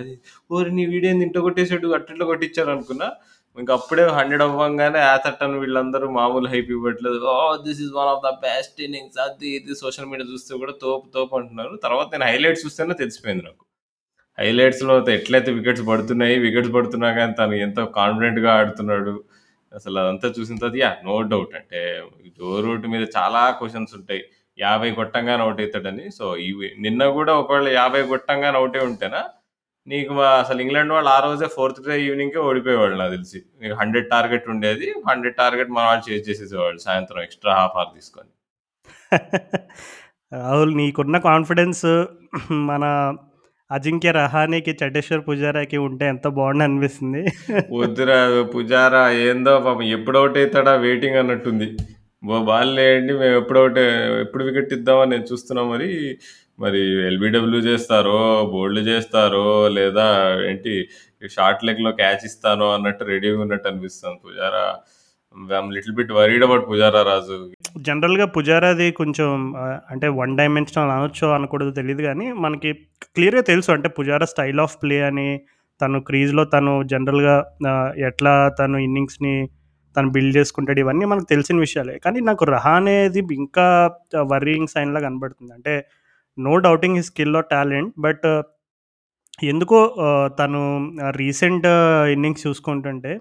ఓరి 0.50 0.70
నీ 0.78 0.84
వీడేంది 0.92 1.24
ఇంట 1.28 1.38
కొట్టేసాడు 1.46 1.94
అట్టిట్లో 1.98 2.26
కొట్టించారు 2.32 2.72
అనుకున్నా. 2.76 3.08
ఇంక 3.56 3.70
అప్పుడే 3.78 4.04
100 4.12 4.42
అవ్వంగానే 4.46 5.00
ఆథర్టన్ 5.12 5.54
వీళ్ళందరూ 5.60 6.06
మామూలు 6.16 6.48
హైప్ 6.54 6.70
ఇవ్వట్లేదు. 6.76 7.20
ఓ 7.32 7.36
this 7.66 7.80
is 7.84 7.92
one 7.98 8.10
of 8.14 8.24
the 8.26 8.32
best 8.42 8.80
innings 8.86 9.20
అది 9.26 9.48
ఇది 9.58 9.76
సోషల్ 9.82 10.08
మీడియా 10.10 10.28
చూస్తే 10.32 10.52
కూడా 10.62 10.74
తోపు 10.82 11.06
తోపు 11.16 11.34
అంటున్నారు. 11.40 11.74
తర్వాత 11.86 12.08
నేను 12.14 12.26
హైలైట్స్ 12.30 12.64
చూస్తేనే 12.66 12.96
తెలిసిపోయింది 13.02 13.44
నాకు. 13.48 13.62
హైలైట్స్‌లో 14.38 14.94
ఎట్లయితే 15.14 15.50
వికెట్స్ 15.58 15.84
పడుతున్నాయి, 15.90 16.36
వికెట్స్ 16.44 16.72
పడుతున్నా 16.76 17.10
కానీ 17.18 17.34
తను 17.40 17.56
ఎంతో 17.66 17.82
కాన్ఫిడెంట్‌గా 17.98 18.50
ఆడుతున్నాడు. 18.60 19.14
అసలు 19.72 19.96
అదంతా 20.02 20.28
చూసిన 20.36 20.56
తర్వాత 20.60 20.78
యా 20.82 20.90
నో 21.06 21.14
డౌట్ 21.32 21.54
అంటే 21.60 21.80
జో 22.38 22.50
రూట్ 22.66 22.86
మీద 22.94 23.04
చాలా 23.16 23.42
క్వశ్చన్స్ 23.58 23.94
ఉంటాయి. 23.98 24.22
50 24.58 24.90
కొట్టంగానే 24.98 25.42
అవుట్ 25.46 25.60
అవుతాడని 25.62 26.04
సో, 26.18 26.26
ఇవి 26.46 26.68
నిన్న 26.84 27.02
కూడా 27.16 27.32
ఒకవేళ 27.40 27.68
50 27.78 28.02
కొట్టంగానే 28.12 28.58
ఔట్ 28.62 28.76
అయి 28.78 28.86
ఉంటేనా 28.90 29.22
నీకు 29.86 30.12
అసలు 30.40 30.60
ఇంగ్లాండ్ 30.64 30.92
వాళ్ళు 30.94 31.10
ఆ 31.14 31.18
రోజే 31.26 31.48
ఫోర్త్ 31.56 31.80
డే 31.86 31.96
ఈవినింగ్కే 32.06 32.40
ఓడిపోయేవాళ్ళు 32.46 32.96
నాకు 33.02 33.14
తెలిసి. 33.16 33.40
నీకు 33.62 33.74
100 33.76 34.08
టార్గెట్ 34.12 34.46
ఉండేది. 34.54 34.86
100 35.04 35.32
టార్గెట్ 35.40 35.70
మన 35.76 35.84
వాళ్ళు 35.90 36.04
చేజ్ 36.08 36.24
చేసేసేవాళ్ళు 36.30 36.80
సాయంత్రం 36.86 37.20
ఎక్స్‌ట్రా 37.26 37.54
హాఫ్ 37.60 37.76
అవర్ 37.78 37.92
తీసుకొని. 37.96 38.30
రాహుల్ 40.32 40.72
నీకున్న 40.80 41.16
కాన్ఫిడెన్స్ 41.28 41.84
మన 42.70 42.84
అజింక్య 43.70 44.10
రహానేకి, 44.12 44.72
చటేశ్వర్ 44.80 45.22
పుజారాకి 45.28 45.78
ఉంటే 45.86 46.04
ఎంత 46.08 46.26
బావుండనిపిస్తుంది. 46.38 47.22
వద్దురా 47.78 48.18
పుజారా 48.54 49.02
ఏందో 49.26 49.52
పాపం 49.60 49.86
ఎప్పుడు 49.96 50.18
ఔట్ 50.18 50.38
అవుతాడా 50.38 50.74
వెయిటింగ్ 50.84 51.18
అన్నట్టుంది. 51.22 51.68
బాల్ 52.50 52.70
లేండి 52.76 53.12
మేము 53.12 53.36
ఎప్పుడు 53.40 53.58
ఔట్ 53.64 53.80
ఎప్పుడు 54.24 54.44
వికెట్ 54.44 54.72
ఇద్దామని 54.72 55.10
నేను 55.10 55.26
చూస్తున్నా 55.32 55.62
మరి. 55.72 55.90
మరి 56.58 56.80
ఎల్బిడబ్ల్యూ 57.08 57.58
చేస్తారో, 57.60 58.18
బోల్డ్ 58.52 58.80
చేస్తారో 58.88 59.46
లేదా 59.68 60.06
ఏంటి 60.50 60.74
షార్ట్ 61.34 61.64
లెగ్‌లో 61.64 61.90
క్యాచ్ 61.92 62.24
ఇస్తానో 62.24 62.66
అన్నట్టు 62.74 63.04
రెడీగా 63.04 63.40
ఉన్నట్టు 63.40 63.68
అనిపిస్తుంది 63.68 64.18
Pujara. 64.26 64.64
I'm 65.36 65.70
little 65.76 65.94
bit 65.98 66.12
worried 66.18 66.44
about 66.46 66.64
Pujara 66.70 67.00
Raju. 67.08 67.36
జనరల్‌గా 67.86 68.26
పుజారాది 68.36 68.86
కొంచెం 68.92 69.28
అంటే 69.92 70.06
వన్ 70.20 70.32
డైమెన్షనల్ 70.40 70.92
అనొచ్చో 70.96 71.28
అనకూడదు 71.36 71.72
తెలియదు 71.78 72.02
కానీ 72.02 72.26
మనకి 72.44 72.70
క్లియర్‌గా 73.16 73.42
తెలుసు 73.50 73.70
అంటే 73.76 73.88
పుజారా 73.98 74.26
స్టైల్ 74.32 74.60
ఆఫ్ 74.64 74.76
ప్లే 74.82 74.98
అని, 75.10 75.28
తను 75.80 75.98
క్రీజ్‌లో 76.08 76.44
తను 76.54 76.72
జనరల్‌గా 76.92 77.36
ఎట్లా 78.08 78.34
తను 78.60 78.78
ఇన్నింగ్స్‌ని 78.86 79.34
తను 79.96 80.08
బిల్డ్ 80.14 80.36
చేసుకుంటాడు 80.38 80.80
ఇవన్నీ 80.84 81.04
మనకు 81.04 81.26
తెలిసిన 81.26 81.56
విషయాలే. 81.58 81.94
కానీ 82.04 82.18
నాకు 82.28 82.44
రహానేది 82.54 83.20
ఇంకా 83.38 83.66
వర్రీయింగ్ 84.32 84.72
సైన్‌లా 84.74 85.00
కనబడుతుంది. 85.06 85.52
అంటే 85.58 85.74
నో 86.38 86.54
డౌటింగ్ 86.66 86.98
హిస్ 86.98 87.10
స్కిల్లో 87.12 87.40
టాలెంట్. 87.52 87.92
బట్ 87.98 88.26
ఎందుకో 89.44 89.78
తను 90.40 90.60
రీసెంట్ 91.16 91.66
ఇన్నింగ్స్ 92.14 92.44
చూసుకుంటుంటే 92.46 93.12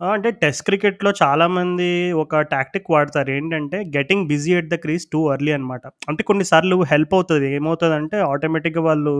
అంటే 0.00 0.28
టెస్ట్ 0.42 0.62
క్రికెట్‌లో 0.66 1.10
చాలామంది 1.20 1.88
ఒక 2.22 2.40
టాక్టిక్ 2.52 2.86
వాడతారు. 2.94 3.30
ఏంటంటే 3.30 3.78
getting 3.96 4.24
busy 4.30 4.52
at 4.58 4.70
the 4.72 4.76
crease 4.84 5.04
too 5.12 5.20
early 5.32 5.52
అనమాట. 5.52 5.82
అంటే 6.10 6.22
కొన్ని 6.30 6.44
సార్లు 6.50 6.76
హెల్ప్ 6.92 7.12
అవుతది. 7.18 7.48
ఏమవుతదంటే 7.58 8.16
ఆటోమేటిక్‌గా 8.30 8.82
వాళ్ళు 8.88 9.14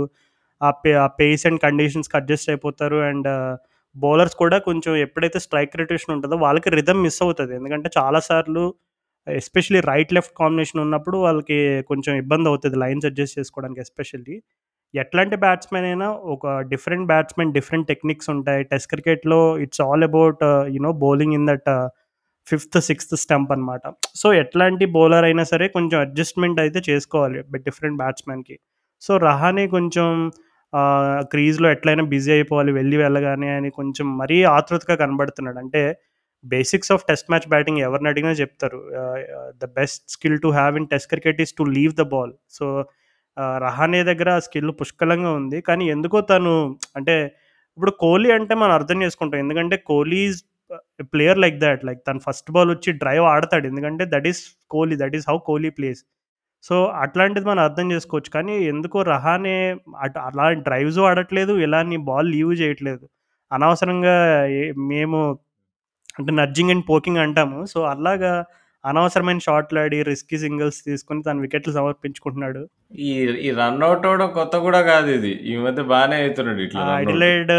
ఆ 0.60 0.70
పే 0.82 0.90
ఆ 1.02 1.08
పేస్ 1.18 1.44
అండ్ 1.48 1.60
కండిషన్స్‌కి 1.66 2.16
అడ్జస్ట్ 2.20 2.48
అయిపోతారు. 2.52 2.98
అండ్ 3.10 3.28
బౌలర్స్ 3.96 4.36
కూడా 4.42 4.56
కొంచెం 4.68 4.92
ఎప్పుడైతే 5.06 5.38
స్ట్రైక్ 5.46 5.76
రొటేషన్ 5.80 6.12
ఉంటదో 6.16 6.36
వాళ్ళకి 6.44 6.70
రిథమ్ 6.78 7.02
మిస్ 7.06 7.20
అవుతది. 7.26 7.52
ఎందుకంటే 7.58 7.88
చాలా 7.98 8.20
సార్లు 8.28 8.64
ఎస్పెషల్లీ 9.26 9.80
రైట్ 9.88 10.12
లెఫ్ట్ 10.16 10.34
కాంబినేషన్ 10.38 10.80
ఉన్నప్పుడు 10.84 11.16
వాళ్ళకి 11.24 11.58
కొంచెం 11.90 12.12
ఇబ్బంది 12.22 12.48
అవుతది 12.52 12.76
లైన్స్ 12.84 13.06
అడ్జస్ట్ 13.10 13.36
చేసుకోవడానికి 13.38 13.82
ఎస్పెషల్లీ. 13.86 14.36
ఎట్లాంటి 14.94 15.36
బ్యాట్స్‌మెన్ 15.44 15.86
అయినా 15.86 16.06
ఒక 16.34 16.44
డిఫరెంట్ 16.72 17.06
బ్యాట్స్‌మెన్ 17.06 17.52
డిఫరెంట్ 17.52 17.86
టెక్నిక్స్ 17.88 18.28
ఉంటాయి. 18.34 18.62
టెస్ట్ 18.72 18.88
క్రికెట్‌లో 18.92 19.40
it's 19.64 19.82
all 19.86 20.04
about 20.08 20.42
you know 20.76 20.92
bowling 21.04 21.34
in 21.38 21.46
that 21.50 21.68
fifth, 22.46 22.78
sixth 22.88 23.14
stump 23.22 23.50
అనమాట. 23.52 23.82
సో, 24.14 24.28
ఎట్లాంటి 24.34 24.84
బౌలర్ 24.96 25.24
అయినా 25.24 25.44
సరే 25.52 25.66
కొంచెం 25.68 25.98
అడ్జస్ట్‌మెంట్ 26.00 26.60
అయితే 26.60 26.80
చేసుకోవాలి 26.88 27.40
డిఫరెంట్ 27.68 27.98
బ్యాట్స్‌మెన్‌కి. 27.98 28.56
సో, 29.02 29.12
రహానే 29.28 29.64
కొంచెం 29.76 30.08
క్రీజ్‌లో 31.32 31.68
ఎట్లయినా 31.74 32.04
బిజీ 32.12 32.30
అయిపోవాలి 32.32 32.72
వెళ్ళి 32.72 32.96
వెళ్ళగానే 32.96 33.48
అని 33.58 33.70
కొంచెం 33.70 34.06
మరీ 34.18 34.38
ఆతృతగా 34.56 34.94
కనబడుతున్నాడు. 35.02 35.58
అంటే 35.64 35.82
basics 36.44 36.92
of 36.94 37.04
test 37.08 37.28
match 37.32 37.48
batting 37.48 37.80
ఎవరిని 37.86 38.08
అడిగినా 38.08 38.32
చెప్తారు. 38.42 38.78
The 39.62 39.66
best 39.78 40.02
skill 40.10 40.38
to 40.40 40.50
have 40.50 40.74
in 40.80 40.88
test 40.92 41.08
cricket 41.14 41.40
is 41.44 41.54
to 41.58 41.64
leave 41.78 41.94
the 41.94 42.06
ball. 42.14 42.32
So, 42.50 42.64
ah, 43.40 43.62
Rahane 43.62 44.00
దగ్గర 44.04 44.30
ఆ 44.30 44.40
స్కిల్ 44.40 44.72
పుష్కలంగా 44.80 45.32
ఉంది. 45.32 45.60
కానీ 45.60 45.84
ఎందుకో 45.88 46.20
తను 46.30 46.54
అంటే 46.96 47.14
ఇప్పుడు 47.78 47.92
కోహ్లీ 47.98 48.30
అంటే 48.30 48.54
మనం 48.54 48.72
అర్థం 48.72 49.02
చేసుకుంటాం. 49.02 49.40
ఎందుకంటే 49.40 49.76
Kohli 49.86 50.18
is 50.26 50.40
player 51.12 51.38
like 51.38 51.60
that. 51.62 51.84
Like 51.84 52.00
తను 52.08 52.20
ఫస్ట్ 52.20 52.50
బాల్ 52.50 52.70
వచ్చి 52.70 52.92
డ్రైవ్ 52.94 53.24
ఆడతాడు. 53.26 53.66
ఎందుకంటే 53.66 54.04
that 54.08 54.28
is 54.28 54.42
Kohli. 54.70 54.96
That 54.96 55.16
is 55.16 55.26
how 55.28 55.38
Kohli 55.46 55.70
plays. 55.70 56.02
So, 56.64 56.74
అట్లాంటిది 56.96 57.46
మనం 57.46 57.62
అర్థం 57.64 57.92
చేసుకోవచ్చు. 57.92 58.30
కానీ 58.30 58.54
ఎందుకో 58.66 59.02
రహానే 59.06 59.56
అట్ 59.98 60.18
అలా 60.20 60.46
డ్రైవ్స్ 60.66 60.98
ఆడట్లేదు. 61.02 61.52
ఇలాని 61.58 61.96
బాల్ 62.08 62.30
లీవ్ 62.30 62.52
చేయట్లేదు. 62.60 63.04
అనవసరంగా 63.50 64.16
ఎ 64.56 64.62
మేము 64.88 65.18
అంటే 66.18 66.32
నడ్జింగ్ 66.34 66.70
అండ్ 66.70 66.84
పోకింగ్ 66.88 67.18
అంటాము. 67.18 67.66
సో, 67.66 67.80
అలాగా 67.86 68.32
అనవసరమైన 68.84 69.40
షాట్‌లాడి, 69.44 69.98
రిస్కీ 70.08 70.36
సింగిల్స్ 70.42 70.78
తీసుకొని 70.84 71.20
తన 71.22 71.36
వికెట్లు 71.44 71.72
సమర్పించుకుంటున్నాడు. 71.74 72.62
ఈ 73.04 73.10
ఈ 73.42 73.50
రన్ 73.58 73.82
ఔట్ 73.86 74.06
అవ్వడం 74.06 74.28
కొత్త 74.36 74.54
కూడా 74.64 74.80
కాదు 74.88 75.08
ఇది. 75.16 75.32
ఈ 75.46 75.56
మధ్య 75.64 75.82
బానే 75.90 76.16
అయితున్నాడు 76.20 76.62
ఇట్లా. 76.64 76.84
అడిలైడ్ 76.96 77.52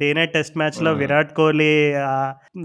డే 0.00 0.08
నైట్ 0.18 0.32
టెస్ట్ 0.36 0.56
మ్యాచ్‌లో 0.60 0.90
హ్మ్. 0.90 1.00
విరాట్ 1.02 1.32
కోహ్లీ 1.36 1.68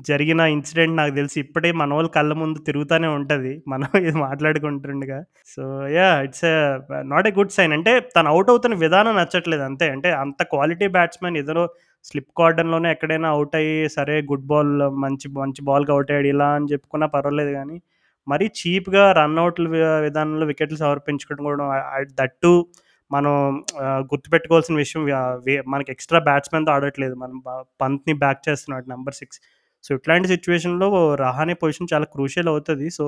జరిగిన 0.10 0.42
ఇన్సిడెంట్ 0.54 0.96
నాకు 1.00 1.14
తెలిసి 1.20 1.38
ఇప్పటికి 1.44 1.76
మనోళ్ళ 1.82 2.10
కళ్ళ 2.16 2.34
ముందు 2.42 2.60
తిరుగుతానే 2.68 3.10
ఉంటది. 3.18 3.54
మనం 3.68 3.90
ఇది 4.04 4.16
మాట్లాడుకుంటుండగా. 4.26 5.20
So, 5.54 5.62
yeah! 5.98 6.18
It's 6.28 6.48
not 7.12 7.30
a 7.30 7.36
good 7.38 7.56
sign. 7.58 7.76
అంటే 7.78 7.94
తను 8.16 8.32
ఔట్ 8.36 8.52
అవుతున్న 8.54 8.78
విధానం 8.84 9.16
నచ్చట్లేదు 9.20 9.66
అంతే. 9.70 9.88
అంటే 9.96 10.12
అంత 10.24 10.42
క్వాలిటీ 10.54 10.90
బ్యాట్స్‌మన్ 10.98 11.40
ఏదో 11.44 11.66
స్లిప్ 12.06 12.32
కార్డన్‌లోనే 12.38 12.90
ఎక్కడైనా 12.96 13.30
ఔట్ 13.38 13.56
అయ్యి 13.58 13.78
సరే 13.96 14.18
గుడ్ 14.28 14.46
బాల్ 14.50 14.74
మంచి 15.04 15.28
మంచి 15.38 15.62
బాల్‌కి 15.68 15.92
ఔట్ 15.96 16.12
అయ్యాడు 16.12 16.30
ఇలా 16.34 16.50
అని 16.58 16.70
చెప్పుకున్నా 16.72 17.08
పర్వాలేదు 17.16 17.52
గానీ, 17.56 17.78
మరీ 18.30 18.48
చీప్‌గా 18.58 19.04
రన్అట్ల 19.14 19.66
విధానంలో 20.06 20.46
వికెట్లు 20.46 20.78
సమర్పించుకోవడం 20.78 21.46
కూడా 21.50 21.66
ఆహ్, 21.90 22.08
దట్ 22.20 22.36
టూ 22.44 22.54
మనం 23.12 23.34
గుర్తుపెట్టుకోవాల్సిన 24.12 24.76
విషయం 24.82 25.04
మనకి 25.68 25.90
ఎక్స్‌ట్రా 25.92 26.20
బ్యాట్స్‌మెన్‌తో 26.28 26.72
ఆడట్లేదు. 26.76 27.16
మనం 27.24 27.38
పంత్‌ని 27.82 28.14
బ్యాక్ 28.24 28.42
చేస్తున్నాడు 28.48 28.86
నెంబర్ 28.94 29.18
సిక్స్ 29.22 29.40
సో, 29.84 29.96
ఇట్లాంటి 29.96 30.28
సిచ్యువేషన్లో 30.34 30.88
రహానే 31.22 31.54
పొజిషన్ 31.62 31.92
చాలా 31.94 32.08
క్రూషియల్ 32.16 32.50
అవుతుంది 32.50 32.88
so, 32.92 33.06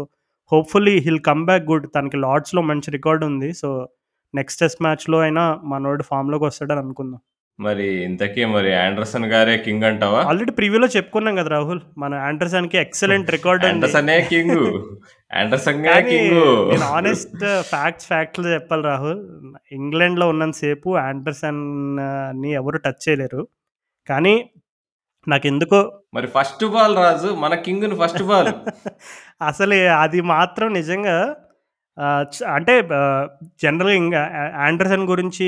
hopefully 0.52 0.96
he'll 1.06 1.22
come 1.28 1.44
back 1.46 1.66
good. 1.68 1.88
తనకి 1.96 2.18
లార్డ్స్‌లో 2.26 2.62
మంచి 2.72 2.90
రికార్డ్ 2.98 3.24
ఉంది. 3.30 3.50
సో, 3.62 3.70
నెక్స్ట్ 4.34 4.62
టెస్ట్ 4.62 4.82
మ్యాచ్‌లో 4.84 5.20
అయినా 5.22 5.44
మనోడు 5.72 6.04
ఫామ్‌లోకి 6.10 6.46
వస్తాడని 6.50 6.82
అనుకుందాం. 6.86 7.22
మరి 7.62 7.88
ఇంతకీ 8.04 8.42
మరి 8.54 8.70
ఆండర్సన్ 8.76 9.26
గారే 9.26 9.56
కింగ్ 9.58 9.84
అంటావా? 9.84 10.20
ఆల్రెడీ 10.30 10.52
ప్రివ్యూలో 10.52 10.88
చెప్పుకున్నాం 10.88 11.36
కదా 11.36 11.50
రాహుల్. 11.50 11.82
మన 11.98 12.14
ఆండర్సన్‌కి 12.28 12.78
ఎక్సలెంట్ 12.78 13.30
రికార్డ్. 13.32 13.66
ఆండర్సనే 13.66 14.16
కింగు. 14.30 14.64
ఆండర్సన్‌గే 15.32 15.90
కానీ 15.90 16.10
కింగు. 16.12 16.46
నేను 16.72 16.86
హానెస్ట్ 16.86 17.44
ఫ్యాక్ట్స్ 17.70 18.08
ఫ్యాక్ట్‌లు 18.08 18.48
చెప్పాలి 18.48 18.84
రాహుల్. 18.84 19.22
ఇంగ్లాండ్‌లో 19.72 20.28
ఉన్నంత 20.30 20.56
సేపు 20.56 20.90
ఆండర్సన్‌ని 21.04 22.52
ఎవరు 22.54 22.78
టచ్ 22.78 23.04
చేయలేరు. 23.08 23.44
కానీ 24.08 24.36
నాకెందుకో 25.28 25.80
మరి 26.14 26.28
ఫస్ట్ 26.28 26.66
బాల్ 26.66 26.96
రాజు 26.98 27.30
మన 27.36 27.54
కింగ్‌ని 27.66 27.96
ఫస్ట్ 27.96 28.24
బాల్. 28.24 28.52
అసలు 29.42 29.76
అది 29.98 30.22
మాత్రం 30.34 30.68
నిజంగా 30.74 31.18
చ్ 32.32 32.38
అంటే 32.52 32.74
ఆహ్, 32.98 33.26
జనరల్‌గా 33.62 33.96
ఇంగ 34.02 34.16
ఆ 34.36 34.64
ఆండర్సన్ 34.66 35.04
గురించి 35.10 35.48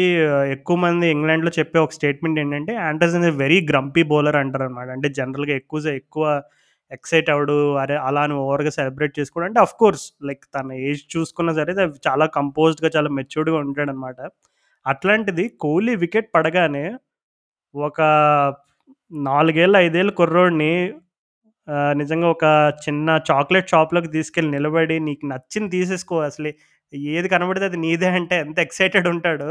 ఎక్కువ 0.55 0.75
మంది 0.83 1.07
ఇంగ్లాండ్‌లో 1.15 1.51
చెప్పే 1.57 1.79
ఒక 1.79 1.93
స్టేట్మెంట్ 1.97 2.39
ఏంటంటే, 2.43 2.73
Anderson 2.87 3.25
is 3.25 3.37
very 3.43 3.59
grumpy 3.69 4.03
bowler 4.11 4.37
అంటారనమాట. 4.41 4.89
అంటే 4.95 5.09
జనరల్‌గా 5.19 5.55
ఎక్కువ 5.61 5.79
సే 5.85 5.91
ఎక్కువ 6.01 6.25
ఎక్సైట్ 6.91 7.29
అవ్వడు. 7.33 7.53
అరే! 7.83 7.95
అలా 8.07 8.21
అని 8.27 8.35
ఓవర్‌గా 8.43 8.71
సెలబ్రేట్ 8.77 9.13
చేసుకోడు. 9.19 9.45
అంటే 9.47 9.59
ఆఫ్‌కోర్స్ 9.63 10.05
లైక్ 10.29 10.43
తన 10.55 10.67
ఏజ్ 10.87 11.03
చూసుకున్నా 11.15 11.53
సరే 11.59 11.73
ద 11.79 12.03
చాలా 12.07 12.25
కంపోజ్డ్‌గా 12.37 12.91
చాలా 12.97 13.11
మెచ్యూర్డ్‌గా 13.19 13.57
ఉంటాడనమాట. 13.65 14.19
అట్లాంటిది 14.85 15.45
కోహ్లీ 15.63 15.93
వికెట్ 16.03 16.29
పడగానే 16.35 16.85
ఒక 17.75 17.99
4 19.11 19.57
ఏళ్ళ, 19.63 19.75
5 19.83 19.97
ఏళ్ళ 20.01 20.11
కుర్రోడిని 20.19 20.73
ఆహ్, 21.67 21.93
నిజంగా 21.99 22.27
ఒక 22.29 22.45
చిన్న 22.85 23.09
చాక్లేట్ 23.29 23.71
షాప్‌లోకి 23.73 24.09
తీసుకెళ్ళి 24.15 24.51
నిలబడి 24.55 24.95
నీకు 25.05 25.23
నచ్చింది 25.31 25.69
తీసేసుకో 25.75 26.15
అసలు 26.27 26.49
ఏది 27.13 27.27
కనబడితే 27.33 27.65
అది 27.69 27.77
నీదే 27.83 28.09
అంటే 28.17 28.35
ఎంత 28.43 28.57
ఎక్సైటెడ్ 28.65 29.07
ఉంటాడో, 29.13 29.49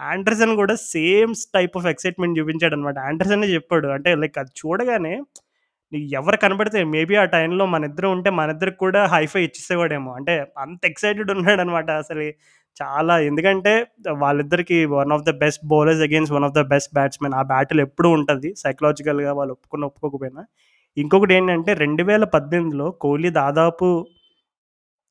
ఆండర్సన్ 0.00 0.54
కూడా 0.58 0.74
సేమ్ 0.90 1.32
టైప్ 1.54 1.74
ఆఫ్ 1.78 1.88
ఎక్సైట్‌మెంట్ 1.92 2.38
చూపించాడనమాట. 2.40 2.96
ఆండర్సనే 3.08 3.46
చెప్పాడు. 3.54 3.88
అంటే 3.96 4.10
లైక్ 4.22 4.38
అది 4.42 4.52
చూడగానే 4.60 5.14
నీకు 5.92 6.08
ఎవరు 6.18 6.38
కనపడితే 6.44 6.78
మేబీ 6.92 7.14
ఆ 7.16 7.34
టైంలో 7.34 7.64
మనిద్దరం 7.74 8.10
ఉంటే 8.16 8.30
మనిద్దరికి 8.38 8.78
కూడా 8.84 9.02
హైఫై 9.12 9.42
ఇచ్చేసేవాడేమో. 9.46 10.12
అంటే 10.18 10.34
అంత 10.58 10.82
ఎక్సైటెడ్ 10.90 11.30
ఉన్నాడనమాట 11.36 11.90
అసలు. 12.02 12.26
చాలా 12.76 13.14
ఎందుకంటే 13.28 13.72
వాళ్ళిద్దరికీ 14.22 14.78
one 14.94 15.12
of 15.16 15.24
the 15.24 15.42
best 15.42 15.62
bowlers 15.70 16.02
against 16.06 16.34
one 16.36 16.46
of 16.48 16.56
the 16.58 16.64
best 16.72 16.92
batsmen. 16.94 17.34
ఆ 17.34 17.52
బ్యాటిల్ 17.52 17.80
ఎప్పుడూ 17.86 18.10
ఉంటది. 18.18 18.50
సైకలాజికల్‌గా 18.62 19.32
వాళ్ళు 19.38 19.54
ఒప్పుకున్న 19.56 19.84
ఒప్పుకోకపోయినా. 19.90 20.44
ఇంకొకటి 20.96 21.32
ఏంటంటే 21.36 21.70
2018లో 21.76 22.86
కోహ్లీ 23.02 23.30
దాదాపు 23.40 23.86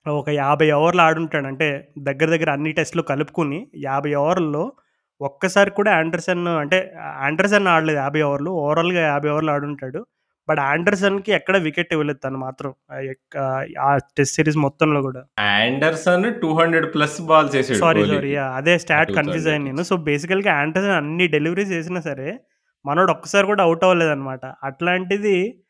ఒక 0.05 0.29
50 0.41 0.67
ఓవర్లు 0.77 1.01
ఆడుంటాడు. 1.05 1.47
అంటే 1.51 1.67
దగ్గర 2.07 2.27
దగ్గర 2.33 2.49
అన్ని 2.55 2.71
టెస్ట్‌లు 2.79 3.03
కలుపుకొని 3.11 3.59
50 3.87 4.11
ఓవర్లలో 4.21 4.63
ఒక్కసారి 5.21 5.71
కూడా 5.77 5.91
ఆండర్సన్ 5.99 6.43
అంటే 6.63 6.77
ఆండర్సన్ 7.27 7.67
ఆడలేదు 7.73 7.99
50 8.01 8.21
ఓవర్లు. 8.27 8.51
ఓవరాల్‌గా 8.63 9.03
50 9.09 9.31
ఓవర్లు 9.33 9.51
ఆడుంటాడు. 9.55 10.01
బట్ 10.47 10.59
ఆండర్సన్‌కి 10.65 11.31
ఎక్కడ 11.37 11.55
వికెట్ 11.65 11.91
ఇవ్వలేదు 11.95 12.19
తను 12.25 12.39
మాత్రం. 12.43 12.71
ఆ 13.85 13.89
టెస్ట్ 14.17 14.35
సిరీస్ 14.37 14.59
మొత్తంలో 14.65 14.99
కూడా. 15.01 15.21
ఆండర్సన్ 15.53 16.25
200 16.35 16.89
ప్లస్ 16.95 17.17
బాల్స్ 17.29 17.55
ఏసాడు 17.61 17.79
సారీ, 17.83 18.03
సారీ. 18.11 18.31
అదే 18.59 18.75
స్టాట్ 18.83 19.11
కన్‌ఫ్యూజ్ 19.17 19.47
అయ్యాను 19.47 19.63
230 19.63 19.69
నేను. 19.69 19.85
సో, 19.89 19.95
బేసికల్‌గా 20.09 20.53
ఆండర్సన్ 20.61 20.95
అన్ని 20.99 21.27
డెలివరీస్ 21.35 21.73
ఏసినా 21.79 22.01
సరే, 22.09 22.29
మనోడు 22.85 23.11
ఒక్కసారి 23.15 23.45
కూడా 23.51 23.63
ఔట్ 23.69 23.85
అవ్వలేదనమాట. 23.87 24.43
అట్లాంటిది 24.69 25.35
ఆహ్, 25.47 25.64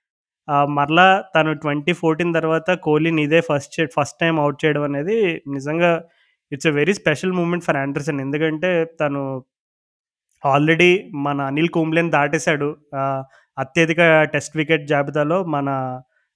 మరలా 0.77 1.05
తను 1.35 1.51
2014 1.55 2.33
తర్వాత 2.37 2.69
కోహ్లీని 2.85 3.21
ఇదే 3.27 3.39
ఫస్ట్ 3.49 3.77
ఫస్ట్ 3.95 4.17
టైం 4.19 4.35
అవుట్ 4.43 4.59
చేయడం 4.63 4.83
అనేది 4.89 5.17
నిజంగా 5.55 5.91
it's 6.51 6.69
a 6.71 6.73
very 6.79 6.93
special 6.99 7.33
moment 7.39 7.65
for 7.67 7.79
Anderson. 7.83 8.19
ఎందుకంటే 8.25 8.71
తను 9.01 9.21
ఆల్రెడీ 10.43 10.91
మన 11.25 11.39
అనిల్ 11.51 11.71
కుంబ్లేని 11.77 12.11
దాటేసాడు. 12.17 12.69
అత్యధిక 13.57 14.01
టెస్ట్ 14.33 14.55
వికెట్ 14.59 14.85
జాబితాలో 14.87 15.37
మన 15.55 15.69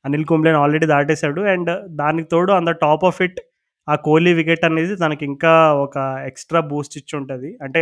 అనిల్ 0.06 0.28
కుంబ్లేని 0.32 0.60
ఆల్రెడీ 0.63 0.88
దాటేసాడు. 0.93 1.41
అండ్ 1.54 1.72
దానికి 2.02 2.28
తోడు 2.34 2.52
అంత 2.60 2.72
టాప్ 2.86 3.06
ఆఫ్ 3.10 3.22
ఇట్ 3.28 3.39
ఆ 3.88 3.95
కోహ్లీ 4.08 4.32
వికెట్ 4.39 4.65
అనేది 4.69 4.95
తనకి 4.95 5.24
ఇంకా 5.32 5.54
ఒక 5.86 5.98
ఎక్స్‌ట్రా 6.30 6.60
బూస్ట్ 6.72 6.95
ఇచ్చి 7.00 7.13
ఉంటుంది 7.19 7.50
అంటే 7.65 7.82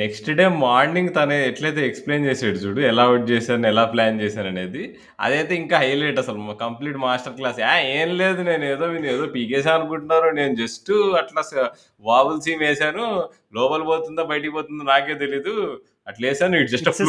నెక్స్ట్ 0.00 0.30
డే 0.30 0.48
మార్నింగ్ 0.48 1.08
తను 1.16 1.32
ఎట్లయితే 1.32 1.86
ఎక్స్‌ప్లెయిన్ 1.86 2.26
చేసాడు 2.26 2.56
చూడు. 2.56 2.80
ఎలా 2.80 3.08
ఔట్ 3.08 3.30
చేశాను, 3.30 3.66
ఎలా 3.66 3.84
ప్లాన్ 3.84 4.20
చేశాననేది. 4.20 4.82
అదైతే 5.20 5.54
ఇంకా 5.54 5.78
హైలైట్ 5.78 6.18
అసలు. 6.18 6.56
Complete 6.60 6.96
master 6.96 7.32
class. 7.32 7.60
ఏం 7.92 8.18
లేదు 8.18 8.42
నేనేదో 8.42 8.86
వీనేదో 8.86 9.26
పీకేసాను 9.26 9.78
అనుకుంటున్నారు. 9.78 10.30
నేను 10.30 10.54
జస్ట్ 10.54 10.92
అట్లా 10.92 11.68
వాబుల్ 12.00 12.40
సీమ్ 12.40 12.62
ఏసాను. 12.62 13.06
లోపల 13.54 13.82
పోతుందో, 13.82 14.24
బయటికి 14.24 14.50
పోతుందో 14.50 14.84
నాకే 14.84 15.14
తెలీదు. 15.14 15.54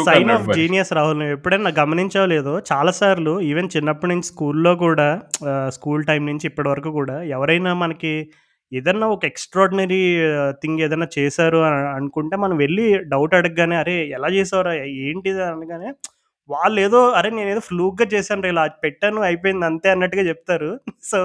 Sign 0.06 0.30
off. 0.30 0.48
జీనియస్ 0.56 0.94
రాహుల్. 0.94 1.24
ఎప్పుడైనా 1.24 1.72
గమనించావో 1.80 2.26
లేదో 2.26 2.60
చాలా 2.72 2.92
సార్లు 2.92 3.42
ఈవెన్ 3.42 3.70
చిన్నప్పటి 3.78 4.10
నుంచి 4.12 4.24
స్కూల్‌లో 4.24 4.76
కూడా 4.76 5.08
స్కూల్ 5.70 6.06
టైమ్ 6.06 6.26
నుంచి 6.26 6.46
ఇప్పటి 6.46 6.70
వరకు 6.70 6.90
కూడా 6.90 7.24
ఎవరైనా 7.36 7.74
మనకి 7.74 8.12
ఏదన్నా 8.72 9.08
ఒక 9.10 9.24
ఎక్స్ట్రాడినరీ 9.26 10.02
థింగ్ 10.62 10.82
ఏదైనా 10.82 11.08
చేశారు 11.16 11.60
అని 11.68 11.88
అనుకుంటే 11.96 12.36
మనం 12.38 12.56
వెళ్ళి 12.58 12.84
డౌట్ 13.14 13.34
అడగగానే, 13.40 13.76
"అరే! 13.78 13.96
ఎలా 14.18 14.30
చేసావురా? 14.36 14.74
ఏంటిది?" 15.06 15.42
అనగానే 15.50 15.90
వాళ్ళు 16.50 16.80
ఏదో 16.82 17.00
"అరే! 17.18 17.30
నేనేదో 17.32 17.62
ఫ్లూక్‌గా 17.68 18.06
చేశానురా 18.14 18.50
ఇలా 18.54 18.64
పెట్టాను 18.84 19.20
అయిపోయింది 19.22 19.66
అంతే" 19.66 19.88
అన్నట్టుగా 19.92 20.24
చెప్తారు. 20.30 20.70
సో, 21.10 21.20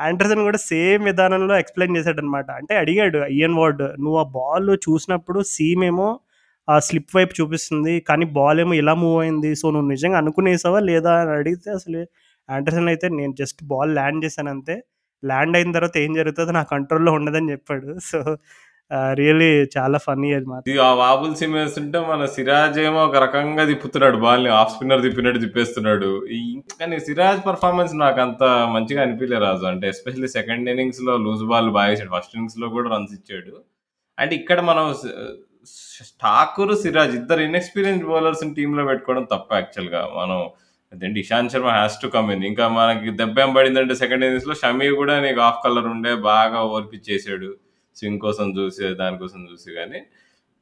ఆండర్సన్ 0.00 0.42
కూడా 0.44 0.60
సేమ్ 0.68 1.04
విధానంలో 1.10 1.54
ఎక్స్‌ప్లెయిన్ 1.58 1.96
చేశాడనమాట 1.98 2.48
అంటే 2.60 2.74
అడిగాడు 2.82 3.20
ఇయన్ 3.36 3.58
వార్డ్, 3.60 3.84
"నువ్వు 4.00 4.18
ఆ 4.18 4.26
బాల్ 4.38 4.70
చూసినప్పుడు 4.86 5.40
సీమ్ 5.54 5.84
ఏమో 5.84 6.08
ఆ 6.68 6.76
స్లిప్ 6.86 7.14
వైపు 7.16 7.34
చూపిస్తుంది. 7.40 7.94
కానీ 8.08 8.24
బాల్ 8.36 8.60
ఏమో 8.60 8.74
ఇలా 8.82 8.94
మూవ్ 9.02 9.18
అయింది. 9.22 9.52
సో, 9.60 9.66
నువ్వు 9.74 9.88
నిజంగా 9.94 10.18
అనుకునేసావా 10.22 10.80
లేదా?" 10.90 11.14
అని 11.22 11.34
అడిగితే 11.38 11.70
అసలు 11.78 12.02
ఆండర్సన్ 12.48 12.90
అయితే 12.90 13.06
నేను 13.14 13.32
జస్ట్ 13.38 13.60
బాల్ 13.70 13.92
ల్యాండ్ 13.94 14.22
చేశాను 14.26 14.50
అంతే. 14.50 14.76
ల్యాండ్ 15.22 15.56
అయిన 15.56 15.70
తర్వాత 15.72 15.96
ఏం 15.98 16.12
జరుగుతుందో 16.14 16.52
నా 16.52 16.64
కంట్రోల్‌లో 16.72 17.12
ఉండదని 17.18 17.52
చెప్పాడు. 17.52 17.88
సో, 18.10 18.18
రియల్లీ 19.14 19.48
చాలా 19.74 19.98
ఫన్నీ 19.98 20.28
అది 20.36 20.46
మాత్రం. 20.46 20.76
ఆ 20.84 20.90
వాబుల్ 21.00 21.32
సిమ్ 21.36 21.56
వేస్తుంటే 21.58 21.98
మన 22.08 22.26
సిరాజ్ 22.34 22.78
ఏమో 22.84 23.00
ఒక 23.04 23.16
రకంగా 23.24 23.64
తిప్పుతున్నాడు 23.66 24.18
బాల్‌ని. 24.18 24.50
ఆఫ్ 24.58 24.72
స్పిన్నర్ 24.74 25.02
తిప్పినట్టు 25.06 25.40
తిప్పేస్తున్నాడు. 25.44 26.10
కానీ 26.80 26.98
సిరాజ్ 27.06 27.42
పర్ఫార్మెన్స్ 27.48 27.94
నాకు 28.04 28.20
అంత 28.20 28.42
మంచిగా 28.76 29.02
అనిపించలేదు 29.04 29.42
రాజు. 29.46 29.66
అంటే 29.72 29.88
ఎస్పెషల్లీ 29.88 30.30
సెకండ్ 30.38 30.70
ఇన్నింగ్స్‌లో 30.74 31.16
లూజ్ 31.26 31.44
బాల్ 31.52 31.70
బా 31.70 31.84
ఏసాడు. 31.90 32.12
ఫస్ట్ 32.16 32.34
ఇన్నింగ్స్‌లో 32.36 32.68
కూడా 32.76 32.90
రన్స్ 32.94 33.14
ఇచ్చాడు. 33.18 33.54
అంటే 34.18 34.34
ఇక్కడ 34.36 34.60
మనం 34.70 34.86
ఠాకూర్, 36.22 36.74
సిరాజ్ 36.82 37.14
ఇద్దరు 37.16 37.42
ఇన్‌ఎక్స్‌పీరియన్స్‌డ్ 37.42 38.08
బౌలర్స్‌ని 38.10 38.52
టీంలో 38.54 38.84
పెట్టుకోవడం 38.86 39.26
తప్ప 39.32 39.50
యాక్చువల్‌గా. 39.54 40.02
మనం 40.18 40.38
అదేంటి 40.92 41.18
Ishant 41.20 41.52
Sharma 41.52 41.70
has 41.76 41.96
to 42.02 42.08
come 42.08 42.28
in. 42.34 42.44
ఇంకా 42.50 42.64
మనకి 42.76 43.10
దెబ్బేం 43.20 43.50
పడిందంటే 43.56 43.94
సెకండ్ 43.94 44.24
ఇన్నింగ్స్‌లో 44.24 44.54
షమీ 44.62 44.88
కూడా 45.00 45.14
నీకు 45.20 45.40
ఆఫ్ 45.48 45.60
కలర్ 45.64 45.88
ఉండే 45.94 46.12
బాగా 46.28 46.60
ఓవర్ 46.68 46.86
చేసాడు. 47.10 47.50
స్వింగ్ 47.96 48.20
కోసం 48.20 48.46
చూసి, 48.58 48.84
దానికోసం 49.00 49.40
చూసి 49.50 49.70
కానీ 49.78 50.00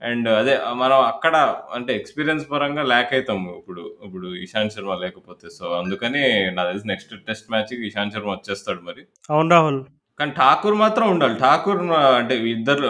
అండ్ 0.02 0.28
అదే 0.38 0.54
మనం 0.76 0.98
అక్కడ 1.10 1.34
అంటే 1.74 1.92
ఎక్స్‌పీరియన్స్ 1.94 2.44
పరంగా 2.50 2.82
ల్యాక్ 2.90 3.12
అయితాము 3.14 3.50
ఇప్పుడు. 3.60 3.84
ఇప్పుడు 4.04 4.28
ఇషాంత్ 4.44 4.74
శర్మ 4.74 4.94
లేకపోతే. 5.04 5.46
సో, 5.50 5.64
అందుకని 5.80 6.22
నాకు 6.56 6.68
తెలిసి 6.72 6.88
నెక్స్ట్ 6.88 7.14
టెస్ట్ 7.28 7.48
మ్యాచ్‌కి 7.52 7.84
ఇషాంత్ 7.88 8.16
శర్మ 8.16 8.30
వచ్చేస్తాడు 8.32 8.82
మరి. 8.82 9.04
అవును 9.30 9.50
రాహుల్. 9.50 9.80
కానీ 10.20 10.30
ఠాకూర్ 10.36 10.74
మాత్రం 10.74 11.06
ఉండాలి. 11.14 11.34
ఠాకూర్ 11.40 11.80
అంటే 12.18 12.34
ఇద్దరు 12.52 12.82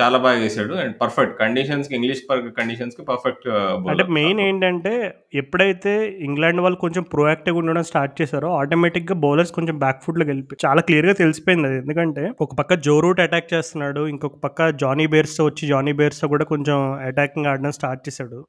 చాలా 0.00 0.18
బాగా 0.18 0.38
చేసాడు. 0.42 0.74
అండ్ 0.74 0.94
పర్ఫెక్ట్ 1.00 1.32
కండిషన్స్‌కి 1.38 1.94
ఇంగ్లీష్ 1.94 2.20
పర్ 2.28 2.42
కండిషన్స్‌కి 2.58 3.04
పర్ఫెక్ట్ 3.08 3.46
అంటే 3.92 4.04
మెయిన్. 4.16 4.40
ఏంటంటే 4.40 4.92
ఎప్పుడైతే 5.34 5.92
ఇంగ్లాండ్ 6.28 6.60
వాళ్ళు 6.60 6.78
కొంచెం 6.82 7.04
ప్రొయాక్టివ్‌గా 7.14 7.60
ఉండడం 7.62 7.82
స్టార్ట్ 7.82 8.14
చేశారో 8.20 8.50
ఆటోమేటిక్‌గా 8.58 9.16
బౌలర్స్ 9.24 9.52
కొంచెం 9.52 9.78
బ్యాక్ 9.78 10.04
ఫుట్‌లోకి 10.04 10.30
వెళ్ళిపోయి 10.30 10.62
చాలా 10.66 10.82
క్లియర్‌గా 10.82 11.14
తెలిసిపోయింది 11.14 11.68
అది. 11.68 11.78
ఎందుకంటే 11.78 12.24
ఒక 12.40 12.52
పక్క 12.54 12.74
జో 12.86 12.96
రూట్ 13.00 13.20
అటాక్ 13.20 13.52
చేస్తున్నాడు. 13.54 14.04
ఇంకొక 14.06 14.38
పక్క 14.44 14.68
జానీ 14.82 15.06
బేర్స్‌తో 15.06 15.44
వచ్చి 15.44 15.64
జానీ 15.66 15.94
బేర్స్‌తో 15.94 16.28
కూడా 16.28 16.46
కొంచెం 16.52 16.78
అటాకింగ్ 17.08 17.50
ఆడడం 17.52 17.72
స్టార్ట్ 17.72 18.04
చేశాడు. 18.08 18.40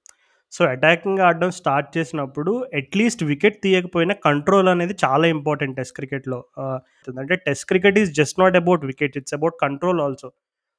సో 0.55 0.61
అటాకింగ్ 0.71 1.21
ఆడడం 1.21 1.49
స్టార్ట్ 1.57 1.89
చేసినప్పుడు 1.97 2.51
అట్‌లీస్ట్ 2.79 3.23
వికెట్ 3.31 3.57
తీయకపోయినా 3.63 4.13
కంట్రోల్ 4.25 4.67
అనేది 4.69 4.93
చాలా 5.03 5.25
ఇంపార్టెంట్ 5.35 5.75
టెస్ట్ 5.79 5.95
క్రికెట్‌లో. 5.95 6.39
అంటే 7.17 7.35
test 7.47 7.65
cricket 7.65 7.97
is 8.01 8.11
just 8.19 8.37
not 8.43 8.57
about 8.61 8.83
wicket. 8.91 9.15
It's 9.21 9.35
about 9.37 9.57
control 9.65 9.99
also. 10.01 10.29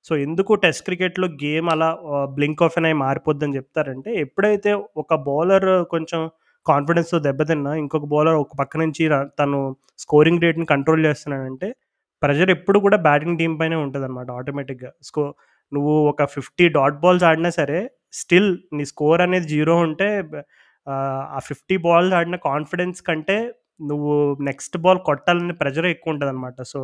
So 0.07 0.15
ఎందుకు 0.27 0.53
టెస్ట్ 0.65 0.85
క్రికెట్‌లో 0.85 1.29
గేమ్ 1.43 1.69
అలా 1.71 1.89
బ్లింక్ 2.37 2.63
ఆఫ్ 2.67 2.77
ఎన్ 2.81 2.89
మారిపోద్దని 3.01 3.57
చెప్తారంటే 3.59 4.11
ఎప్పుడైతే 4.25 4.71
ఒక 4.97 5.15
బౌలర్ 5.29 5.69
కొంచెం 5.95 6.21
కాన్ఫిడెన్స్‌తో 6.67 7.19
దెబ్బతిన్నా 7.27 7.73
ఇంకొక 7.83 8.07
బౌలర్ 8.07 8.37
ఒక 8.37 8.55
పక్క 8.59 8.77
నుంచి 8.77 9.03
తను 9.41 9.59
స్కోరింగ్ 9.99 10.45
రేట్‌ని 10.45 10.67
కంట్రోల్ 10.73 11.03
చేస్తున్నాడంటే 11.07 11.69
ప్రెజర్ 12.23 12.51
ఎప్పుడు 12.51 12.79
కూడా 12.85 12.99
బ్యాటింగ్ 13.07 13.39
టీం 13.39 13.53
పైనే 13.59 13.77
ఉంటుంది 13.77 14.05
అనమాట 14.05 14.29
ఆటోమేటిక్‌గా. 14.39 14.91
స్కో 15.03 15.23
నువ్వు 15.73 15.95
ఒక 16.11 16.23
50 16.35 16.67
డాట్ 16.77 16.99
బాల్స్ 17.01 17.25
ఆడినా 17.25 17.51
సరే 17.59 17.79
స్టిల్ 18.15 18.49
నీ 18.77 18.85
స్కోర్ 18.91 19.23
అనేది 19.23 19.47
జీరో 19.55 19.75
ఉంటే 19.87 20.09
ఆ 20.87 20.97
50 21.41 21.77
బాల్స్ 21.85 22.15
ఆడిన 22.19 22.37
కాన్ఫిడెన్స్ 22.47 23.01
కంటే 23.09 23.37
నువ్వు 23.89 24.13
నెక్స్ట్ 24.49 24.77
బాల్ 24.85 25.01
కొట్టాలనే 25.09 25.55
ప్రెషరే 25.61 25.89
ఎక్కువ 25.95 26.13
ఉంటుంది 26.13 26.31
అనమాట 26.33 26.61
సో 26.73 26.81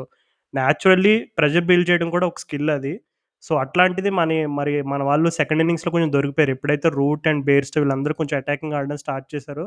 న్యాచురల్లీ 0.54 1.14
ప్రెజర్ 1.38 1.66
బిల్డ్ 1.68 1.88
చేయడం 1.90 2.08
కూడా 2.14 2.26
ఒక 2.26 2.40
స్కిల్ 2.44 2.70
అది. 2.74 2.94
సో 3.42 3.52
అట్లాంటిది 3.62 4.10
మన 4.12 4.30
మరి 4.58 4.72
మన 4.92 5.02
వాళ్ళు 5.02 5.28
సెకండ్ 5.38 5.62
ఇన్నింగ్స్‌లో 5.64 5.90
కొంచెం 5.94 6.10
దొరికిపోయారు. 6.16 6.52
ఎప్పుడైతే 6.56 6.88
రూట్ 6.98 7.24
అండ్ 7.30 7.42
బేర్స్ట్ 7.48 7.78
వీళ్ళందరూ 7.80 8.14
కొంచెం 8.20 8.36
అటాకింగ్ 8.40 8.74
ఆడడం 8.78 8.98
స్టార్ట్ 9.04 9.26
చేశారో 9.34 9.64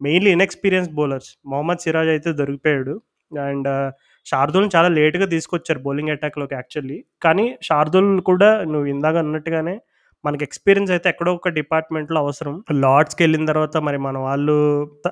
mainly 0.00 0.30
inexperience 0.36 0.90
bowlers. 0.96 1.30
Mohammed 1.52 1.82
Siraj 1.84 2.10
అయితే 2.14 2.30
దొరికిపోయాడు. 2.40 2.94
అండ్ 3.30 3.68
శార్దుల్ని 4.26 4.70
చాలా 4.74 4.88
లేట్‌గా 4.96 5.26
తీసుకొచ్చారు 5.34 5.80
బౌలింగ్ 5.86 6.12
అటాక్‌లోకి 6.14 6.54
యాక్చువల్లీ. 6.58 6.98
కానీ 7.22 7.46
శార్దుల్ 7.68 8.10
కూడా 8.30 8.50
నువ్వు 8.72 8.88
ఇందాక 8.94 9.16
అన్నట్టుగానే 9.24 9.76
మనకి 10.24 10.44
ఎక్స్‌పీరియన్స్ 10.44 10.92
అయితే 10.92 11.08
ఎక్కడో 11.08 11.32
ఒక 11.34 11.50
డిపార్ట్‌మెంట్‌లో 11.56 12.20
అవసరం. 12.20 12.54
లార్డ్స్‌కెళ్ళిన 12.80 13.44
తర్వాత 13.44 13.76
మరి 13.82 13.98
మన 13.98 14.18
వాళ్ళు 14.18 14.56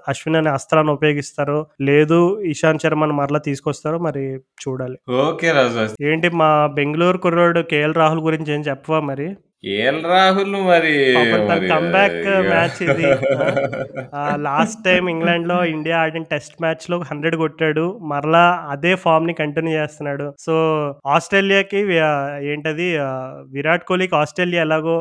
అశ్విన్ 0.09 0.37
అనే 0.37 0.51
అస్త్రాన్ని 0.51 0.93
ఉపయోగిస్తారో, 0.93 1.59
లేదు 1.83 2.19
ఇషాంత్ 2.47 2.83
శర్మని 2.83 3.13
మరలా 3.13 3.39
తీసుకొస్తారో 3.41 3.99
మరి 4.01 4.25
చూడాలి. 4.63 4.99
ఓకే 5.23 5.51
రాజు. 5.53 5.87
ఏంటి 6.05 6.29
మా 6.37 6.51
బెంగుళూరు 6.75 7.19
కుర్రోడు 7.19 7.61
కేఎల్ 7.71 7.95
రాహుల్ 7.95 8.21
గురించి 8.21 8.53
ఏం 8.53 8.61
చెప్పవా 8.63 9.01
మరి? 9.07 9.29
కేఎల్ 9.65 9.99
రాహుల్ 10.05 10.55
మరి 10.67 10.93
కమ్‌బ్యాక్ 11.73 12.15
మ్యాచ్ 12.47 12.79
ఇది. 12.85 13.09
లాస్ట్ 14.47 14.81
టైమ్ 14.85 15.07
ఇంగ్లాండ్‌లో 15.09 15.59
ఇండియా 15.73 15.97
ఆడిన 16.05 16.25
టెస్ట్ 16.33 16.57
మ్యాచ్‌లో 16.63 16.97
100 17.03 17.39
కొట్టాడు. 17.43 17.85
మరలా 18.13 18.45
అదే 18.71 18.93
ఫార్మ్‌ని 19.05 19.35
కంటిన్యూ 19.35 19.75
చేస్తున్నాడు. 19.79 20.29
సో 20.39 20.55
ఆస్ట్రేలియాకి 21.17 21.83
ఏంటది 22.53 22.89
విరాట్ 23.53 23.87
కోహ్లీకి 23.91 24.17
ఆస్ట్రేలియా 24.17 24.63
ఎలాగో 24.63 24.97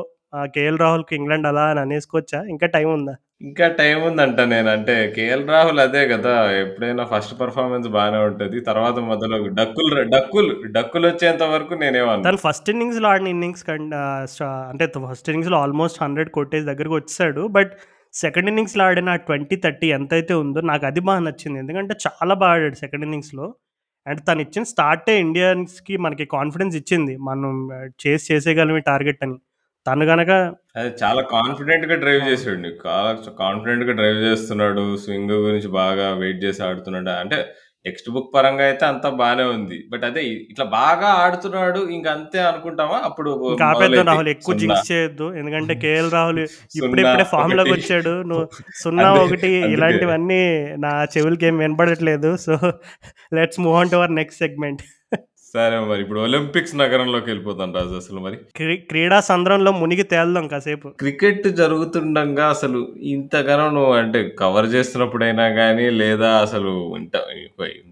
కేఎల్ 0.56 0.80
రాహుల్‌కి 0.80 1.14
ఇంగ్లాండ్ 1.16 1.48
అలా 1.48 1.66
అని 1.72 1.80
అనేసుకోవచ్చా? 1.80 2.42
ఇంకా 2.50 2.68
టైం 2.76 2.90
ఉందా? 2.94 3.16
ఇంకా 3.42 3.66
టైం 3.78 3.98
ఉందంట 4.08 4.40
నేను. 4.52 4.70
అంటే 4.76 4.96
కేఎల్ 5.16 5.44
రాహుల్ 5.52 5.80
అదే 5.84 6.02
గదా! 6.10 6.34
ఎప్పుడైనా 6.64 7.04
ఫస్ట్ 7.12 7.34
పెర్ఫార్మన్స్ 7.40 7.88
బానే 7.94 8.20
ఉంటది. 8.26 8.58
తర్వాత 8.70 8.98
మధ్యలో 9.10 9.38
డక్కులు 9.60 9.92
ర 9.98 10.02
డక్కులు 10.16 10.48
డక్కులొచ్చేంత 10.76 11.44
వరకు 11.54 11.74
నేనేమనను. 11.84 12.26
తను 12.28 12.40
ఫస్ట్ 12.44 12.70
ఇన్నింగ్స్‌లో 12.74 13.08
ఆడిన 13.12 13.30
ఇన్నింగ్స్ 13.36 13.64
కంటే 13.70 14.00
అంటే 14.72 14.86
ఫస్ట్ 15.06 15.30
ఇన్నింగ్స్‌లో 15.30 15.60
ఆల్మోస్ట్ 15.64 16.00
100 16.02 16.34
కొట్టేసి 16.38 16.68
దగ్గరికి 16.72 16.96
వచ్చాడు 17.00 17.44
బట్ 17.58 17.72
సెకండ్ 18.14 18.50
ఇన్నింగ్స్‌లో 18.52 18.84
ఆడిన 18.86 19.10
20, 19.22 19.38
30 19.58 19.90
ఎంతైతే 19.98 20.36
ఉందో 20.44 20.62
నాకు 20.70 20.86
అది 20.90 21.02
బాగా 21.08 21.22
నచ్చింది. 21.28 21.58
ఎందుకంటే 21.64 21.94
చాలా 22.06 22.36
బాగా 22.42 22.56
ఆడాడు 22.58 22.78
సెకండ్ 22.84 23.06
ఇన్నింగ్స్‌లో. 23.08 23.48
అండ్ 24.06 24.22
తను 24.28 24.42
ఇచ్చిన 24.42 24.64
స్టార్టే 24.70 25.14
ఇండియన్స్‌కి 25.20 25.96
మనకి 26.06 26.26
కాన్ఫిడెన్స్ 26.34 26.76
ఇచ్చింది. 26.80 27.14
మనం 27.28 27.54
చేస్ 28.04 28.24
చేసేయగలం 28.32 28.78
ఈ 28.78 28.86
టార్గెట్ 28.90 29.22
అని. 29.26 29.38
తను 29.86 30.04
గనక 30.10 30.32
అది 30.78 30.90
చాలా 31.02 31.22
కాన్ఫిడెంట్‌గా 31.32 31.96
డ్రైవ్ 32.02 32.20
అవును. 32.20 32.30
చేసాడు. 32.32 32.60
నీకు 32.64 32.80
కా 32.84 32.98
కాన్ఫిడెంట్‌గా 33.40 33.94
డ్రైవ్ 34.00 34.20
చేస్తున్నాడు. 34.26 34.84
స్వింగ్ 35.04 35.34
గురించి 35.46 35.70
బాగా 35.78 36.06
వెయిట్ 36.22 36.44
చేసి 36.46 36.62
ఆడుతున్నాడు. 36.68 37.12
అంటే 37.22 37.38
టెక్స్ట్ 37.86 38.10
బుక్ 38.14 38.30
పరంగా 38.34 38.64
అయితే 38.66 38.84
అంతా 38.88 39.10
బానే 39.20 39.44
ఉంది. 39.52 39.78
బట్ 39.92 40.04
అదే 40.08 40.22
ఇట్లా 40.52 40.66
బాగా 40.74 41.10
ఆడుతున్నాడు 41.22 41.82
ఇంక 41.96 42.08
అంతే 42.16 42.40
అనుకుంటామా? 42.50 42.98
అప్పుడు 43.10 43.30
ఆపేద్దాం. 43.70 44.06
రాహుల్. 44.10 44.30
ఎక్కువ 44.34 44.54
0 44.54 44.62
జింక్స్ 44.64 44.90
చేయొద్దు. 44.90 45.28
ఎందుకంటే 45.40 45.74
కేఎల్ 45.84 46.10
రాహుల్ 46.16 46.42
0, 46.42 46.50
ఇప్పుడిప్పుడే 46.80 47.24
1 47.24 47.32
ఫార్మ్‌లోకి 47.34 47.74
వచ్చాడు. 47.76 48.14
నువ్వు 48.30 48.46
0, 48.82 49.00
అందుకే 49.22 49.22
1 49.26 49.52
అందుకే. 49.68 49.74
ఇలాంటివన్నీ 49.76 50.42
నా 50.86 50.94
చెవులకి 51.16 51.48
ఏం 51.50 51.58
వినపడట్లేదు. 51.64 52.32
So 52.46 52.54
let's 53.32 53.62
move 53.66 53.78
on 53.82 53.92
to 53.92 54.00
our 54.00 54.14
next 54.20 54.42
segment. 54.46 54.84
సరే 55.54 55.78
మరి 55.82 56.02
ఇప్పుడు 56.04 56.20
ఒలింపిక్స్ 56.20 56.74
నగరంలోకెళ్ళిపోదాం 56.78 57.70
రాజు 57.76 57.94
అసలు 57.96 58.20
మరి. 58.20 58.38
క్రీ 58.56 58.76
క్రీడా 58.90 59.18
సంద్రంలో 59.30 59.72
మునిగి 59.80 60.06
తేలుదాం 60.12 60.46
కాసేపు. 60.48 60.88
క్రికెట్ 61.00 61.48
జరుగుతుండంగా 61.60 62.46
అసలు 62.48 62.80
ఇంతగనం 63.12 63.72
నువ్వు 63.76 63.94
అంటే 63.94 64.20
కవర్ 64.42 64.68
చేస్తున్నప్పుడైనా 64.68 65.46
గానీ, 65.60 65.86
లేదా 66.02 66.30
అసలు 66.46 66.72
ఇంత 67.00 67.16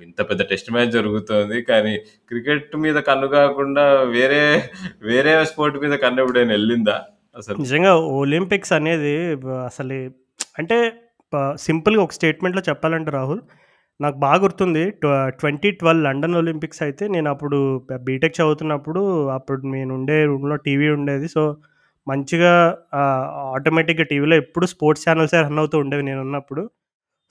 ఇంత 0.08 0.20
పెద్ద 0.30 0.42
టెస్ట్ 0.52 0.72
మ్యాచ్ 0.74 0.94
జరుగుతోంది. 0.98 1.60
కానీ 1.64 1.94
క్రికెట్ 2.32 2.76
మీద 2.86 2.98
కన్ను 3.10 3.30
కాకుండా 3.38 3.86
వేరే 4.16 4.44
వేరే 5.10 5.34
స్పోర్ట్ 5.52 5.78
మీద 5.86 5.96
కన్ను 6.04 6.22
ఎప్పుడైనా 6.26 6.56
ఎళ్ళిందా 6.60 6.98
అసలు? 7.36 7.58
నిజంగా 7.64 7.92
ఒలింపిక్స్ 8.20 8.74
అనేది 8.78 9.16
అసలు 9.68 9.98
అంటే 10.60 10.78
సింపుల్‌గా 11.62 12.04
ఒక 12.04 12.14
స్టేట్మెంట్‌లో 12.16 12.62
చెప్పాలంటే 12.70 13.12
రాహుల్, 13.12 13.42
నాకు 14.00 14.18
బాగా 14.24 14.40
గుర్తుంది. 14.44 14.82
ట్వంటీ 15.40 15.70
ట్వెల్వ్ 15.80 16.04
లండన్ 16.08 16.36
ఒలింపిక్స్ 16.42 16.82
అయితే 16.86 17.04
నేను 17.16 17.28
అప్పుడు 17.34 17.58
బీటెక్ 18.08 18.36
చదువుతున్నప్పుడు 18.40 19.02
అప్పుడు 19.38 19.62
నేను 19.76 19.92
ఉండే 19.98 20.18
రూమ్‌లో 20.32 20.58
టీవీ 20.68 20.88
ఉండేది. 20.98 21.28
సో 21.36 21.44
మంచిగా 22.08 22.52
ఆటోమేటిక్‌గా 23.56 24.06
టీవీలో 24.12 24.36
ఎప్పుడు 24.44 24.66
స్పోర్ట్స్ 24.74 25.06
ఛానెల్సే 25.08 25.40
రన్ 25.46 25.60
అవుతూ 25.64 25.78
ఉండేవి 25.84 26.04
నేను 26.10 26.22
ఉన్నప్పుడు 26.28 26.62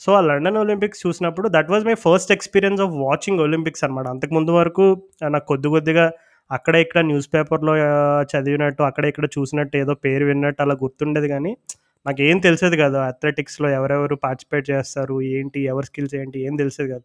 సో 0.01 0.11
ఆ 0.19 0.23
లండన్ 0.31 0.59
ఒలింపిక్స్ 0.63 1.01
చూసినప్పుడు 1.05 1.47
that 1.55 1.71
was 1.73 1.85
my 1.89 1.97
first 2.05 2.33
experience 2.37 2.81
of 2.87 2.95
watching 3.05 3.41
Olympics 3.47 3.85
అనమాట. 3.87 4.07
అంతకుముందు 4.15 4.53
వరకు 4.59 4.85
నాకు 5.29 5.47
కొద్ది 5.53 5.69
కొద్దిగా 5.75 6.07
అక్కడ 6.51 6.75
ఇక్కడ 6.85 7.01
న్యూస్ 7.11 7.29
పేపర్‌లో 7.35 7.73
చదివినట్టు, 8.33 8.83
అక్కడ 8.91 9.05
ఇక్కడ 9.13 9.27
చూసినట్టు 9.37 9.77
ఏదో 9.83 9.95
పేరు 10.05 10.25
విన్నట్టు 10.31 10.61
అలా 10.67 10.77
గుర్తుండేది 10.85 11.29
కానీ 11.35 11.53
నాకు 12.07 12.21
ఏం 12.23 12.39
తెలిసేది 12.41 12.77
కాదు. 12.81 12.99
అథ్లెటిక్స్‌లో 13.09 13.69
ఎవరెవరు 13.77 14.17
పార్టిసిపేట్ 14.25 14.67
చేస్తారు, 14.73 15.17
ఏంటి, 15.33 15.61
ఎవరి 15.73 15.87
స్కిల్స్ 15.91 16.15
ఏంటి 16.21 16.39
ఏం 16.47 16.55
తెలిసేది 16.61 16.89
కాదు. 16.93 17.05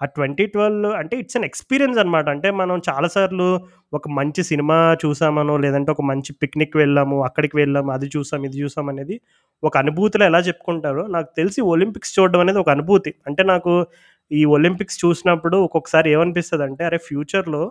ఆ 0.00 0.06
2012 0.10 0.66
అంటే 1.00 1.14
ఇట్స్ 1.22 1.36
ఎన్ 1.38 1.46
ఎక్స్‌పీరియన్స్ 1.48 1.98
అనమాట. 2.02 2.26
అంటే 2.34 2.48
మనం 2.60 2.76
చాలాసార్లు 2.88 3.46
ఒక 3.92 4.06
మంచి 4.18 4.42
సినిమా 4.50 4.76
చూసామనో, 5.02 5.54
లేదంటే 5.64 5.90
ఒక 5.92 6.02
మంచి 6.10 6.32
పిక్నిక్ 6.42 6.76
వెళ్ళాము, 6.76 7.16
అక్కడికి 7.24 7.56
వెళ్ళాము, 7.60 7.90
అది 7.96 8.08
చూసాం, 8.16 8.42
ఇది 8.44 8.58
చూసాం 8.62 8.88
అనేది 8.88 9.16
ఒక 9.62 9.74
అనుభూతిలో 9.78 10.24
ఎలా 10.26 10.40
చెప్పుకుంటారో, 10.48 11.04
నాకు 11.16 11.30
తెలిసి 11.36 11.60
ఒలింపిక్స్ 11.72 12.14
చూడడం 12.18 12.42
అనేది 12.44 12.60
ఒక 12.64 12.70
అనుభూతి. 12.76 13.12
అంటే 13.28 13.44
నాకు 13.52 13.74
ఈ 14.30 14.42
ఒలింపిక్స్ 14.54 14.98
చూసినప్పుడు 15.04 15.56
ఒక్కొక్కసారి 15.66 16.08
ఏమనిపిస్తుంది 16.14 16.64
అంటే 16.68 16.84
అరే 16.84 16.98
ఫ్యూచర్‌లో 17.08 17.62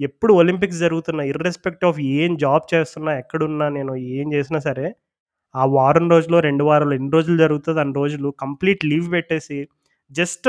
ఎప్పుడు 0.00 0.32
ఒలింపిక్స్ 0.40 0.80
జరుగుతున్నా 0.84 1.22
ఇర్రెస్పెక్ట్ 1.32 1.84
ఆఫ్ 1.88 1.98
ఏం 2.16 2.32
జాబ్ 2.38 2.66
చేస్తున్నా, 2.74 3.12
ఎక్కడున్నా 3.22 3.66
నేను 3.70 3.92
ఏం 4.14 4.26
చేసినా 4.34 4.60
సరే, 4.68 4.86
ఆ 5.54 5.64
వారం 5.76 6.06
రోజులో, 6.10 6.38
రెండు 6.40 6.64
వారాలు 6.64 6.94
ఎన్ని 6.94 7.10
రోజులు 7.12 7.36
జరుగుతుంది 7.38 7.80
అన్ని 7.80 7.94
రోజులు 7.94 8.28
కంప్లీట్ 8.42 8.82
లీవ్ 8.90 9.08
పెట్టేసి 9.14 9.58
జస్ట్ 10.10 10.48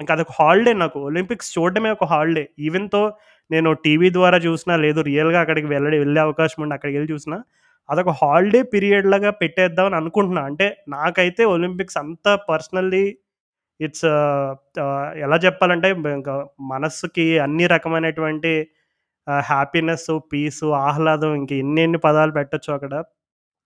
ఇంకా 0.00 0.12
అదొక 0.16 0.32
హాలిడే 0.38 0.72
నాకు. 0.74 0.98
ఒలింపిక్స్ 1.08 1.50
చూడడమే 1.56 1.90
ఒక 1.96 2.04
హాలిడే. 2.12 2.44
ఈవెన్తో 2.60 3.02
నేను 3.50 3.70
టీవీ 3.84 4.08
ద్వారా 4.10 4.38
చూసినా, 4.46 4.74
లేదు 4.84 5.00
రియల్‌గా 5.08 5.40
అక్కడికి 5.44 5.68
వెళ్ళడే 5.74 5.98
వెళ్ళే 6.04 6.20
అవకాశం 6.26 6.60
ఉండి 6.64 6.74
అక్కడికెళ్ళి 6.76 7.10
చూసినా, 7.14 7.36
అదొక 7.88 8.12
హాలిడే 8.20 8.60
పీరియడ్ 8.72 9.08
లాగా 9.12 9.30
పెట్టేద్దాం 9.42 9.86
అని 9.90 9.96
అనుకుంటున్నా. 10.00 10.42
అంటే 10.50 10.66
నాకైతే 10.88 11.42
ఒలింపిక్స్ 11.54 11.98
అంత 12.02 12.26
పర్సనల్లీ 12.50 13.04
ఇట్స్ 13.80 14.06
ఎలా 15.24 15.36
చెప్పాలంటే 15.46 15.88
ఇంకా 16.18 16.34
మనస్సుకి 16.72 17.26
అన్ని 17.46 17.66
రకమైనటువంటి 17.74 18.52
హ్యాపీనెస్ 19.48 20.10
పీసు, 20.32 20.66
ఆహ్లాదం 20.86 21.32
ఇంక 21.40 21.52
ఎన్నెన్ని 21.64 22.00
పదాలు 22.06 22.32
పెట్టచ్చు 22.38 22.70
అక్కడ. 22.78 22.94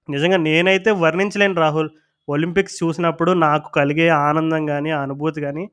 నిజంగా 0.09 0.39
నేనైతే 0.47 0.91
వర్ణించలేను 1.03 1.57
రాహుల్. 1.63 1.91
ఒలింపిక్స్ 2.29 2.77
చూసినప్పుడు 2.81 3.31
నాకు 3.45 3.69
కలిగే 3.77 4.07
ఆనందం 4.25 4.63
కానీ 4.67 4.91
అనుభూతి 5.03 5.41
కానీ 5.41 5.65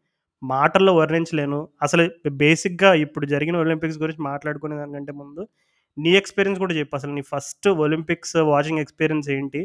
మాటల్లో 0.42 0.92
వర్ణించలేను. 0.98 1.60
అసలు 1.82 2.04
బేసిక్‌గా 2.42 2.90
ఇప్పుడు 3.06 3.26
జరిగిన 3.26 3.56
ఒలింపిక్స్ 3.58 4.02
గురించి 4.04 4.22
మాట్లాడుకునే 4.22 4.76
దానికంటే 4.76 5.14
ముందు, 5.22 5.42
నీ 5.98 6.12
ఎక్స్‌పీరియన్స్ 6.22 6.62
కూడా 6.64 6.74
చెప్పు. 6.80 6.96
అసలు 6.96 7.12
నీ 7.18 7.24
ఫస్ట్ 7.34 7.68
ఒలింపిక్స్ 7.86 8.36
వాచింగ్ 8.52 8.80
ఎక్స్‌పీరియన్స్ 8.80 9.30
ఏంటి? 9.38 9.62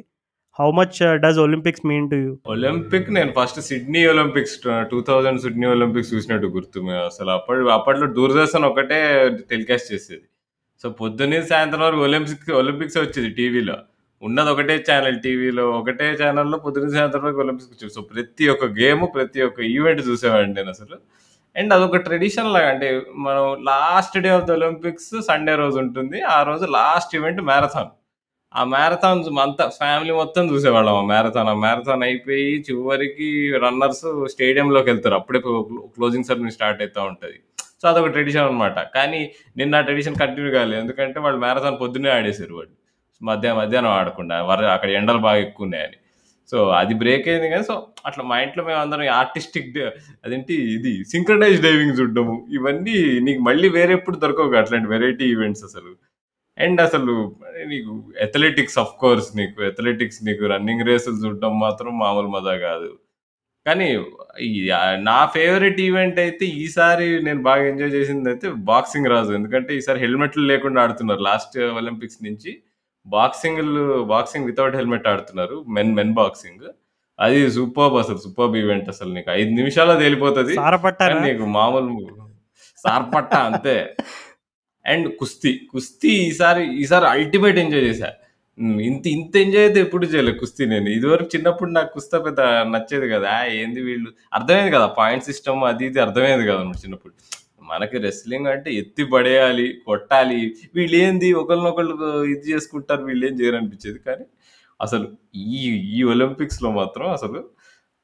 How 0.58 0.68
much 0.72 0.96
does 1.22 1.38
Olympics 1.38 1.84
mean 1.86 2.06
to 2.10 2.16
you 2.22 2.30
Olympic 2.54 3.08
నేను 3.10 3.30
first 3.36 3.60
Sydney 3.68 4.00
Olympics 4.06 4.56
two 4.90 4.98
thousand 5.00 5.40
Sydney 5.40 5.66
Olympics 5.66 6.10
చూసినట్టు 6.14 6.48
గుర్తు 6.56 6.80
అసలు 7.06 7.30
అప్పటి 7.30 7.70
అప్పట్లో 7.76 8.06
దూరదర్శన్ 8.16 8.66
ఒకటే 8.70 8.98
టెలికాస్ట్ 9.50 9.88
చేసేది 9.92 10.26
సో 10.84 10.88
పొద్దున్నే 11.00 11.40
సాయంత్రం 11.50 11.82
వరకు 11.82 12.02
ఒలింపిక్స్ 12.02 12.52
ఒలింపిక్స్ 12.60 12.98
వచ్చేది 12.98 13.30
టీవీలో 13.30 13.76
ఉన్నది 14.22 14.50
ఒకటే 14.50 14.84
ఛానల్ 14.88 15.18
టీవీలో 15.20 15.70
ఒకటే 15.70 16.06
ఛానల్లో 16.22 16.58
పొద్దున 16.58 16.88
సాయంత్రం 16.96 17.22
వరకు 17.24 17.40
ఒలింపిక్స్ 17.40 17.94
సో 17.94 18.00
ప్రతి 18.00 18.48
ఒక్క 18.48 18.64
గేమ్ 18.80 19.06
ప్రతి 19.14 19.42
ఒక్క 19.42 19.60
ఈవెంట్ 19.60 20.00
చూసేవాడిని 20.08 20.54
నేను 20.54 20.68
అసలు. 20.68 20.96
అండ్ 21.56 21.74
అదొక 21.74 21.96
ట్రెడిషన్ 21.96 22.52
లాగా 22.52 22.68
అంటే 22.68 23.02
మనం 23.26 23.64
last 23.64 24.18
day 24.18 24.28
of 24.28 24.44
the 24.44 24.50
Olympics 24.50 25.10
Sunday 25.28 25.54
రోజు 25.54 25.78
ఉంటుంది. 25.78 26.20
ఆ 26.22 26.42
రోజు 26.42 26.64
లాస్ట్ 26.64 27.16
ఈవెంట్ 27.16 27.40
మ్యారథాన్ 27.40 27.90
ఆ 28.54 28.64
మ్యారథాన్ 28.64 29.38
అంతా 29.38 29.68
ఫ్యామిలీ 29.68 30.12
మొత్తం 30.12 30.44
చూసేవాళ్ళం. 30.52 30.94
ఆ 30.94 31.04
మ్యారథాన్ 31.12 31.48
ఆ 31.48 31.54
మ్యారథాన్ 31.54 32.02
అయిపోయి 32.02 32.64
చివరికి 32.70 33.28
రన్నర్స్ 33.64 34.06
స్టేడియంలోకి 34.32 34.90
వెళ్తారు. 34.90 35.14
అప్పుడే 35.14 35.40
క్లోజింగ్ 35.96 36.24
సెరమనీ 36.24 36.50
స్టార్ట్ 36.50 36.82
అవుతూ 36.82 37.02
ఉంటుంది. 37.02 37.38
సో 37.82 37.88
అదొక 37.88 38.06
ట్రెడిషన్ 38.06 38.44
అనమాట 38.44 38.78
కానీ 38.96 39.20
నిన్న 39.56 39.74
ఆ 39.74 39.80
ట్రెడిషన్ 39.80 40.16
కంటిన్యూ 40.16 40.52
కాలేదు. 40.52 40.80
ఎందుకంటే 40.80 41.20
వాళ్ళు 41.20 41.40
మ్యారథాన్ 41.40 41.78
పొద్దున్నే 41.80 42.10
ఆడేసారు 42.10 42.54
వాళ్ళు. 42.54 42.74
మధ్యాహ్నం 43.28 43.58
మధ్యాహ్నం 43.62 43.92
ఆడకుండా 44.00 44.36
వర 44.50 44.64
అక్కడ 44.76 44.90
ఎండలు 45.00 45.20
బాగా 45.26 45.40
ఎక్కువ 45.46 45.66
ఉన్నాయని 45.68 45.98
సో 46.52 46.58
అది 46.78 46.94
బ్రేక్ 47.00 47.26
అయింది 47.30 47.48
కానీ 47.50 47.64
సో 47.70 47.74
అట్లా 48.08 48.22
మా 48.30 48.36
ఇంట్లో 48.44 48.62
మేము 48.68 48.80
అందరం 48.84 49.08
ఆర్టిస్టిక్ 49.22 49.76
అదేంటి 50.24 50.54
ఇది 50.76 50.92
సింక్రనైజ్ 51.12 51.58
డైవింగ్ 51.66 51.96
చూడడము. 51.98 52.34
ఇవన్నీ 52.58 52.96
నీకు 53.26 53.42
మళ్ళీ 53.48 53.68
వేరే 53.76 53.92
ఎప్పుడు 53.98 54.16
దొరకవు 54.22 54.56
అట్లాంటి 54.62 54.88
వెరైటీ 54.94 55.26
ఈవెంట్స్ 55.34 55.64
అసలు. 55.68 55.92
అండ్ 56.58 56.80
అసలు 56.86 57.12
నీకు 57.72 57.92
అథ్లెటిక్స్ 58.24 58.78
ఆఫ్ 58.82 58.96
కోర్స్ 59.02 59.28
నీకు 59.40 59.62
అథ్లెటిక్స్ 59.68 60.20
నీకు 60.28 60.42
రన్నింగ్ 60.52 60.84
రేసులు 60.88 61.18
చూడడం 61.24 61.52
మాత్రం 61.64 61.92
మామూలు 62.02 62.30
మజా 62.36 62.54
కాదు. 62.68 62.90
కానీ 63.66 63.88
నా 65.08 65.18
ఫేవరెట్ 65.36 65.80
ఈవెంట్ 65.86 66.18
అయితే 66.24 66.44
ఈసారి 66.64 67.06
నేను 67.26 67.40
బాగా 67.48 67.62
ఎంజాయ్ 67.70 67.94
చేసింది 67.98 68.28
అయితే 68.32 68.48
బాక్సింగ్ 68.72 69.10
రాజు. 69.14 69.32
ఎందుకంటే 69.38 69.72
ఈసారి 69.80 69.98
హెల్మెట్లు 70.04 70.44
లేకుండా 70.52 70.82
ఆడుతున్నారు. 70.84 71.22
లాస్ట్ 71.30 71.56
ఒలింపిక్స్ 71.80 72.20
నుంచి 72.28 72.52
బాక్సింగ్ 73.06 74.04
బాక్సింగ్ 74.04 74.46
వితౌట్ 74.46 74.76
హెల్మెట్ 74.76 75.08
ఆడుతున్నారు. 75.08 75.64
Men 75.68 75.94
men 75.94 76.12
boxing. 76.12 76.68
అది 77.20 77.50
సూపర్ 77.50 77.92
అసలు 77.92 78.16
సూపర్ 78.16 78.56
ఈవెంట్ 78.56 78.88
అసలు 78.88 79.14
నీకు. 79.14 79.30
ఐదు 79.30 79.50
నిమిషాల్లో 79.50 79.96
తేలిపోతుంది. 80.00 80.54
నీకు 81.28 81.46
మామూలు 81.46 82.08
సార్పట్ట 82.76 83.34
అంతే. 83.34 83.96
అండ్ 84.86 85.18
కుస్తీ 85.18 85.60
కుస్తీ 85.70 86.08
ఈసారి 86.08 86.76
ఈసారి 86.82 87.06
అల్టిమేట్ 87.06 87.58
ఎంజాయ్ 87.58 87.82
చేశా. 87.82 88.12
ఇంత 88.58 89.06
ఇంత 89.06 89.36
ఎంజాయ్ 89.36 89.66
అయితే 89.66 89.80
ఎప్పుడు 89.80 90.06
చేయలేదు 90.06 90.38
కుస్తీ 90.38 90.66
నేను. 90.66 90.88
ఇదివరకు 90.88 91.28
చిన్నప్పుడు 91.36 91.70
నాకు 91.70 91.92
కుస్తా 91.94 92.18
పెద్ద 92.18 92.40
నచ్చేది 92.40 93.08
కదా. 93.08 93.44
ఏంది 93.46 93.80
వీళ్ళు? 93.80 94.10
అర్థమైంది 94.34 94.70
కదా 94.70 94.86
పాయింట్ 94.86 95.24
సిస్టమ్ 95.24 95.64
అది 95.64 95.86
ఇది 95.86 96.00
అర్థమైంది 96.00 96.46
కదా 96.46 96.60
చిన్నప్పుడు. 96.62 97.12
మనకి 97.70 97.98
రెస్లింగ్ 97.98 98.50
అంటే 98.54 98.70
ఎత్తి 98.74 99.04
పడేయాలి 99.04 99.66
కొట్టాలి. 99.86 100.40
వీళ్ళు 100.74 100.96
ఏంది 101.04 101.30
ఒకరినొకళ్ళు 101.32 101.94
ఇది 102.34 102.44
చేసుకుంటారు 102.52 103.04
వీళ్ళు 103.04 103.26
ఏం 103.26 103.34
చేయరు 103.40 103.58
అనిపించేది 103.60 104.00
కానీ 104.08 104.26
అసలు 104.80 105.06
ఈ 105.56 105.62
ఈ 105.96 106.02
ఒలింపిక్స్లో 106.12 106.70
మాత్రం 106.80 107.08
అసలు 107.18 107.40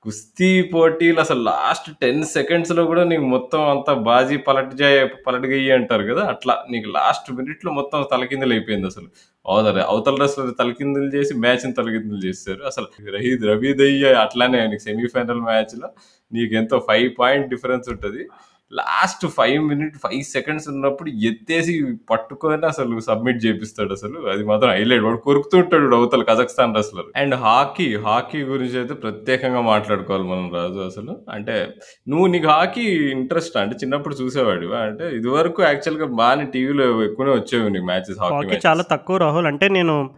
కుస్తీ 0.05 0.48
పోటీలు 0.72 1.20
అసలు 1.20 1.40
లాస్ట్ 1.42 1.88
టెన్ 2.02 2.20
సెకండ్స్లో 2.35 2.83
కూడా 2.87 3.02
నీకు 3.05 3.24
మొత్తం 3.35 3.61
అంతా 3.70 3.92
బాజీ 4.09 4.37
పలటజాయ 4.48 4.98
పలటగయ్యి 5.26 5.70
అంటారు 5.76 6.05
కదా? 6.11 6.22
అట్లా 6.33 6.55
నీకు 6.70 6.88
లాస్ట్ 6.90 7.29
మినిట్లో 7.38 7.70
మొత్తం 7.72 8.05
తలకిందులు 8.12 8.52
అయిపోయింది 8.52 8.87
అసలు. 8.87 9.09
అవతల 9.46 9.79
అవతల 9.92 10.16
రెస్లర్ 10.24 10.52
తలకిందులు 10.61 11.09
చేసి 11.16 11.35
మ్యాచ్ని 11.44 11.72
తలకిందులు 11.72 12.20
చేస్తారు 12.26 12.62
అసలు 12.70 12.87
రహీద్ 13.16 13.44
రవీదయ్య 13.52 14.12
అట్లానే 14.24 14.61
నీకు 14.66 14.85
సెమీఫైనల్ 14.88 15.42
మ్యాచ్లో 15.48 15.90
నీకు 16.33 16.55
ఎంతో 16.55 16.79
ఫైవ్ 16.88 17.09
పాయింట్ 17.20 17.48
డిఫరెన్స్ 17.55 17.88
ఉంటుంది. 17.94 18.22
Last 18.72 19.26
five 19.26 19.64
minute 19.68 19.96
five 19.96 20.22
seconds 20.22 20.68
ఉన్నప్పుడు 20.68 21.11
ఎత్తేసి 21.11 21.96
పట్టుకొని 22.11 22.66
అసలు 22.66 22.98
సబ్మిట్ 22.98 23.44
చేపిస్తాడు 23.44 23.92
అసలు. 23.92 24.18
అది 24.33 24.44
మాత్రం 24.44 24.70
హైలైట్. 24.70 25.02
వాడు 25.02 25.16
కొరుకుతుంటాడు 25.16 25.96
అవతల 25.96 26.22
Kazakhstan 26.22 26.74
wrestler 26.74 27.07
and 27.16 27.35
hockey 27.35 27.96
hockey 27.96 28.42
గురించి 28.42 28.79
అయితే 28.79 28.94
ప్రత్యేకంగా 28.94 29.61
మాట్లాడుకోవాలి 29.61 30.24
మనం 30.24 30.50
రాజు 30.55 30.81
అసలు. 30.81 31.16
అంటే 31.31 31.68
నువ్వు 32.09 32.26
నీకు 32.26 32.46
హాకీ 32.46 32.87
ఇంట్రెస్ట్ 33.11 33.57
అంటే 33.57 33.76
చిన్నప్పుడు 33.85 34.14
చూసేవాడు 34.14 34.66
అంటే 34.66 35.09
ఇది 35.11 35.29
వరకు 35.29 35.62
యాక్చువల్గా 35.62 36.07
బాగానే 36.07 36.44
టీవీలో 36.44 37.02
ఎక్కువనే 37.05 37.31
వచ్చేవి 37.31 37.70
నీకు 37.70 37.85
మ్యాచెస్ 37.85 38.18
హాకీ 38.20 38.35
హాకీ 38.35 38.61
చాలా 38.66 38.85
తక్కువ 38.90 39.16
రాహుల్. 39.16 39.46
అంటే 39.46 39.68
నేను 39.68 40.11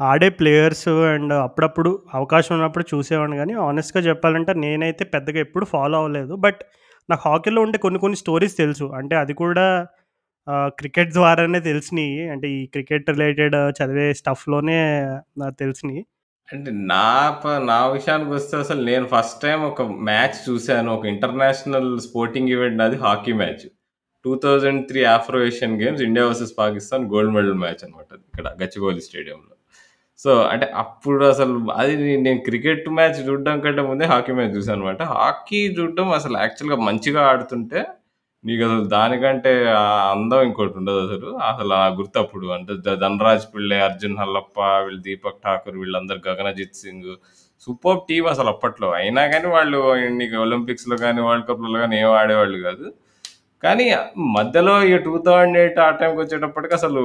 ఆడే 0.00 0.28
ప్లేయర్స్ 0.28 0.88
అండ్ 0.88 1.32
అప్పుడప్పుడు 1.32 2.02
అవకాశం 2.14 2.54
ఉన్నప్పుడు 2.54 2.84
చూసేవాడిని. 2.94 3.36
కానీ 3.36 3.52
ఆనెస్ట్గా 3.52 4.02
చెప్పాలంటే 4.02 4.54
నేనైతే 4.54 5.04
పెద్దగా 5.04 5.38
ఎప్పుడు 5.38 5.64
ఫాలో 5.64 5.98
అవ్వలేదు. 5.98 6.34
బట్ 6.34 6.60
నాకు 7.10 7.22
హాకీలో 7.28 7.62
ఉండే 7.62 7.78
కొన్ని 7.78 7.98
కొన్ని 8.00 8.16
స్టోరీస్ 8.16 8.56
తెలుసు. 8.56 8.84
అంటే 8.84 9.16
అది 9.16 9.34
కూడా 9.34 9.86
క్రికెట్ 10.78 11.12
ద్వారానే 11.12 11.60
తెలిసినాయి. 11.60 12.28
అంటే 12.28 12.50
ఈ 12.50 12.66
క్రికెట్ 12.66 13.10
రిలేటెడ్ 13.10 13.56
చదివే 13.78 14.14
స్టఫ్లోనే 14.14 14.78
నాకు 15.38 15.54
తెలిసినాయి. 15.60 16.02
అంటే 16.52 16.70
నా 16.70 17.06
నా 17.64 17.78
విషయానికి 17.88 18.30
వస్తే 18.30 18.56
అసలు 18.56 18.84
నేను 18.84 19.06
ఫస్ట్ 19.06 19.42
టైం 19.42 19.60
ఒక 19.62 19.82
మ్యాచ్ 19.82 20.36
చూశాను. 20.48 20.90
ఒక 20.94 21.06
ఇంటర్నేషనల్ 21.06 22.00
స్పోర్టింగ్ 22.00 22.48
ఈవెంట్ 22.48 22.82
అది 22.82 22.96
hockey 22.96 23.32
match. 23.32 23.64
Two 24.24 24.32
thousand 24.44 24.88
three 24.88 25.04
Afro 25.04 25.44
Asian 25.46 25.82
Games 25.82 26.02
India 26.02 26.26
versus 26.26 26.54
Pakistan 26.58 27.04
gold 27.12 27.32
medal 27.32 27.54
match 27.54 27.84
అనమాట 27.84 28.08
ఇక్కడ 28.28 28.46
గచ్చిబౌలి 28.62 29.00
స్టేడియంలో. 29.00 29.55
సో 30.20 30.30
అంటే 30.44 30.66
అప్పుడు 30.76 31.24
అసలు 31.24 31.54
అది 31.74 31.96
నే- 31.96 32.20
నేను 32.20 32.40
క్రికెట్ 32.40 32.88
మ్యాచ్ 32.88 33.28
చూడడం 33.28 33.60
కంటే 33.60 33.82
ముందే 33.82 34.04
హాకీ 34.04 34.32
మ్యాచ్ 34.32 34.56
చూసాను 34.56 34.78
అనమాట 34.78 35.02
హాకీ 35.12 35.74
చూడడం 35.76 36.10
అసలు 36.10 36.36
యాక్చువల్గా 36.38 36.76
మంచిగా 36.82 37.22
ఆడుతుంటే 37.26 37.80
నీకు 38.44 38.64
అసలు 38.64 38.84
దానికంటే 38.88 39.52
ఆ 39.72 39.82
అందం 40.10 40.42
ఇంకోటి 40.42 40.74
ఉండదు 40.76 41.00
అసలు. 41.06 41.28
అసలు 41.46 41.72
ఆ 41.74 41.86
గుర్తు 41.88 42.18
అప్పుడు 42.18 42.46
అంటే 42.48 42.72
ద- 42.86 42.94
ధనరాజ్ 42.94 43.46
పిళ్ళే 43.54 43.80
అర్జున్ 43.80 44.16
హల్లప్ప 44.18 44.58
వీళ్ళు 44.84 45.02
దీపక్ 45.02 45.42
ఠాకూర్ 45.44 45.76
వీళ్ళందరూ 45.76 46.20
గగనజిత్ 46.28 46.74
సింగ్ 46.74 47.10
సూపర్ 47.66 48.00
టీం 48.08 48.26
అసలు 48.26 48.48
అప్పట్లో. 48.48 48.90
అయినా 48.92 49.26
కానీ 49.26 49.46
వాళ్ళు 49.48 49.78
నీకు 50.14 50.36
ఒలింపిక్స్లో 50.36 50.96
కానీ 50.96 51.20
వరల్డ్ 51.20 51.46
కప్లలో 51.46 51.78
కానీ 51.78 52.00
ఏం 52.00 52.10
ఆడేవాళ్ళు 52.12 52.58
కాదు. 52.58 52.86
కానీ 53.62 53.84
మధ్యలో 54.36 54.72
ఈ 54.90 54.94
టూ 55.04 55.12
థౌజండ్ 55.26 55.58
ఎయిట్ 55.60 55.78
ఆ 55.84 55.88
టైంకి 56.00 56.18
వచ్చేటప్పటికి 56.22 56.74
అసలు 56.78 57.00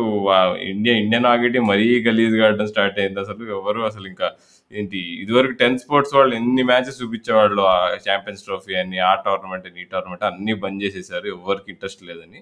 ఇండియా 0.72 0.96
ఇండియన్ 1.04 1.28
ఆగిటి 1.32 1.60
మరీ 1.70 1.86
గలీజ్గా 2.08 2.46
ఆడడం 2.48 2.68
స్టార్ట్ 2.72 2.98
అయింది. 3.02 3.20
అసలు 3.26 3.44
ఎవరు 3.58 3.82
అసలు 3.90 4.06
ఇంకా 4.12 4.28
ఏంటి 4.74 5.00
ఇదివరకు 5.24 5.56
టెన్ 5.62 5.80
స్పోర్ట్స్ 5.84 6.16
వాళ్ళు 6.18 6.34
ఎన్ని 6.40 6.64
మ్యాచెస్ 6.72 7.00
చూపించేవాళ్ళు 7.02 7.62
ఆ 7.74 7.78
ఛాంపియన్స్ 8.08 8.46
ట్రోఫీ 8.48 8.74
అని 8.82 9.00
ఆ 9.10 9.14
టోర్నమెంట్ 9.28 9.68
అని 9.70 9.82
ఈ 9.86 9.88
టోర్నమెంట్ 9.94 10.26
అన్ని 10.30 10.56
బంద్ 10.64 10.84
చేసేసారు. 10.86 11.28
ఎవరికి 11.38 11.70
ఇంట్రెస్ట్ 11.76 12.04
లేదని. 12.10 12.42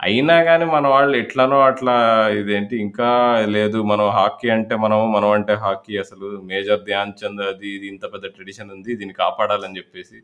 అయినా 0.00 0.36
కానీ 0.44 0.64
మన 0.74 0.86
వాళ్ళు 0.94 1.14
ఎట్లనో 1.22 1.58
అట్లా 1.68 1.94
ఇదేంటి 2.40 2.74
ఇంకా 2.86 3.10
లేదు 3.54 3.78
మనం 3.92 4.06
హాకీ 4.18 4.48
అంటే 4.56 4.74
మనం 4.76 4.98
మనం 5.16 5.30
అంటే 5.38 5.54
హాకీ. 5.64 5.94
అసలు 6.04 6.26
మేజర్ 6.50 6.82
ధ్యాన్ 6.90 7.14
చంద్ 7.22 7.42
అది 7.52 7.68
ఇది 7.76 7.86
ఇంత 7.94 8.04
పెద్ద 8.14 8.26
ట్రెడిషన్ 8.36 8.72
ఉంది 8.76 8.90
దీన్ని 9.00 9.16
కాపాడాలని 9.24 9.78
చెప్పేసి 9.78 10.18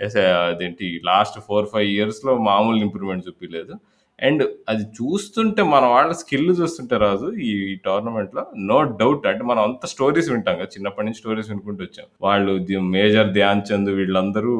అదేంటి 0.00 0.86
లాస్ట్ 1.04 1.38
ఫోర్ 1.48 1.66
ఫైవ్ 1.72 1.88
ఇయర్స్లో 1.96 2.34
మామూలు 2.50 2.78
ఇంప్రూవ్మెంట్ 2.86 3.26
చూపించలేదు 3.28 3.74
అండ్ 4.18 4.42
అది 4.68 4.84
చూస్తుంటే 4.96 5.62
మన 5.72 5.84
వాళ్ళ 5.92 6.10
స్కిల్ 6.12 6.50
చూస్తుంటే 6.58 6.96
రాజు 7.04 7.28
ఈ 7.46 7.52
టోర్నమెంట్లో 7.86 8.42
నో 8.70 8.76
డౌట్ 9.00 9.24
అంటే 9.30 9.44
మనం 9.50 9.62
అంత 9.68 9.86
స్టోరీస్ 9.92 10.28
వింటాం 10.32 10.56
కదా 10.58 10.68
చిన్నప్పటి 10.74 11.06
నుంచి 11.06 11.20
స్టోరీస్ 11.20 11.48
వినుకుంటూ 11.50 11.82
వచ్చాం. 11.84 12.06
వాళ్ళు 12.26 12.52
మేజర్ 12.96 13.32
ధ్యాన్ 13.38 13.62
చంద్ 13.70 13.90
వీళ్ళందరూ 13.98 14.52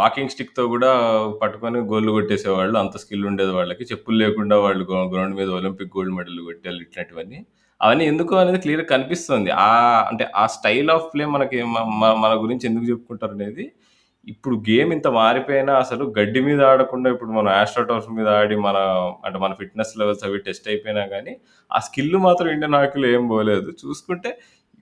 వాకింగ్ 0.00 0.32
స్టిక్తో 0.34 0.64
కూడా 0.74 0.90
పట్టుకొని 1.42 1.78
గోల్లు 1.92 2.10
కొట్టేసేవాళ్ళు 2.16 2.76
అంత 2.78 2.96
స్కిల్ 3.04 3.24
ఉండేది 3.30 3.52
వాళ్ళకి. 3.58 3.84
చెప్పులు 3.92 4.18
లేకుండా 4.24 4.58
వాళ్ళు 4.66 4.84
గ్రౌండ్ 5.14 5.36
మీద 5.40 5.48
ఒలింపిక్ 5.58 5.94
గోల్డ్ 5.96 6.16
మెడల్ 6.18 6.40
కొట్టాలి 6.50 6.80
ఇట్లాంటివన్నీ. 6.86 7.40
అవన్నీ 7.80 8.04
ఎందుకు 8.12 8.32
అనేది 8.36 8.58
క్లియర్ 8.64 8.84
కనిపిస్తుంది. 8.94 9.50
ఆ 9.66 9.68
అంటే 10.10 10.24
ఆ 10.42 10.44
స్టైల్ 10.56 10.90
ఆఫ్ 10.96 11.06
ప్లే 11.14 11.24
మనకి 11.36 11.58
మన 12.24 12.32
గురించి 12.44 12.64
ఎందుకు 12.70 12.86
చెప్పుకుంటారు 12.90 13.34
అనేది 13.38 13.64
ఇప్పుడు 14.26 14.56
గేమ్ 14.68 14.90
ఇంత 14.94 15.08
మారిపోయినా 15.18 15.72
అసలు 15.82 16.04
గడ్డి 16.18 16.40
మీద 16.46 16.60
ఆడకుండా 16.70 17.08
ఇప్పుడు 17.14 17.30
మనం 17.30 17.50
ఆస్ట్రోటర్ఫ్ 17.60 18.08
మీద 18.18 18.28
ఆడి 18.40 18.56
మన 18.66 18.78
అంటే 19.26 19.38
మన 19.44 19.52
ఫిట్నెస్ 19.60 19.92
లెవెల్స్ 20.00 20.24
అవి 20.28 20.38
టెస్ట్ 20.48 20.68
అయిపోయినా 20.68 21.04
కానీ 21.14 21.32
ఆ 21.70 21.78
స్కిల్ 21.86 22.16
మాత్రం 22.26 22.48
ఇండియన్ 22.54 22.76
హాకీలో 22.78 23.06
ఏం 23.16 23.24
పోలేదు. 23.32 23.70
చూసుకుంటే 23.82 24.30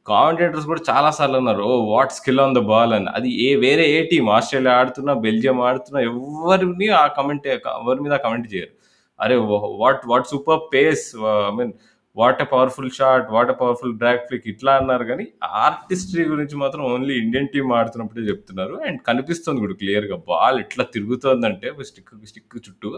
కామెంటేటర్స్ 0.06 0.66
కూడా 0.66 0.82
చాలా 0.90 1.10
సార్లు 1.18 1.36
అన్నారు 1.40 1.62
ఓ 1.70 1.72
what 1.92 2.12
skill 2.18 2.40
on 2.44 2.54
the 2.58 2.60
ball 2.72 2.92
అని. 2.98 3.08
అది 3.16 3.30
ఏ 3.46 3.48
వేరే 3.64 3.84
ఏ 3.96 3.98
టీం 4.10 4.26
ఆస్ట్రేలియా 4.36 4.74
ఆడుతున్నా 4.80 5.14
బెల్జియం 5.26 5.60
ఆడుతున్నా 5.70 6.00
ఎవరిని 6.10 6.88
ఆ 7.02 7.04
కమెంట్ 7.18 7.46
ఎవరి 7.48 8.00
మీద 8.06 8.16
కమెంట్ 8.26 8.48
చేయరు. 8.54 8.72
అరే 9.20 9.36
what 9.82 10.02
what 10.12 10.26
super 10.32 10.60
pace 10.74 11.04
I 11.48 11.52
mean 11.58 11.72
what 12.18 12.40
a 12.42 12.46
powerful 12.52 12.90
shot 12.98 13.26
what 13.34 13.50
a 13.52 13.56
powerful 13.60 13.94
drag 13.98 14.24
flick 14.28 14.46
ఇట్లా 14.52 14.72
అన్నారు 14.80 15.04
కానీ 15.10 15.26
ఆర్టిస్ట్రీ 15.66 16.24
గురించి 16.32 16.56
మాత్రం 16.56 16.82
ఓన్లీ 16.92 17.14
ఇండియన్ 17.24 17.48
టీం 17.54 17.72
ఆడుతున్నప్పుడే 17.78 18.24
చెప్తున్నారు. 18.30 18.74
అండ్ 18.86 19.00
కనిపిస్తుంది 19.08 19.60
కూడా 19.64 19.74
క్లియర్గా 19.82 20.16
బాల్ 20.30 20.58
ఇట్లా 20.64 20.84
తిరుగుతోందంటే 20.96 21.70
స్టిక్ 21.90 22.12
స్టిక్ 22.30 22.58
చుట్టూ. 22.68 22.90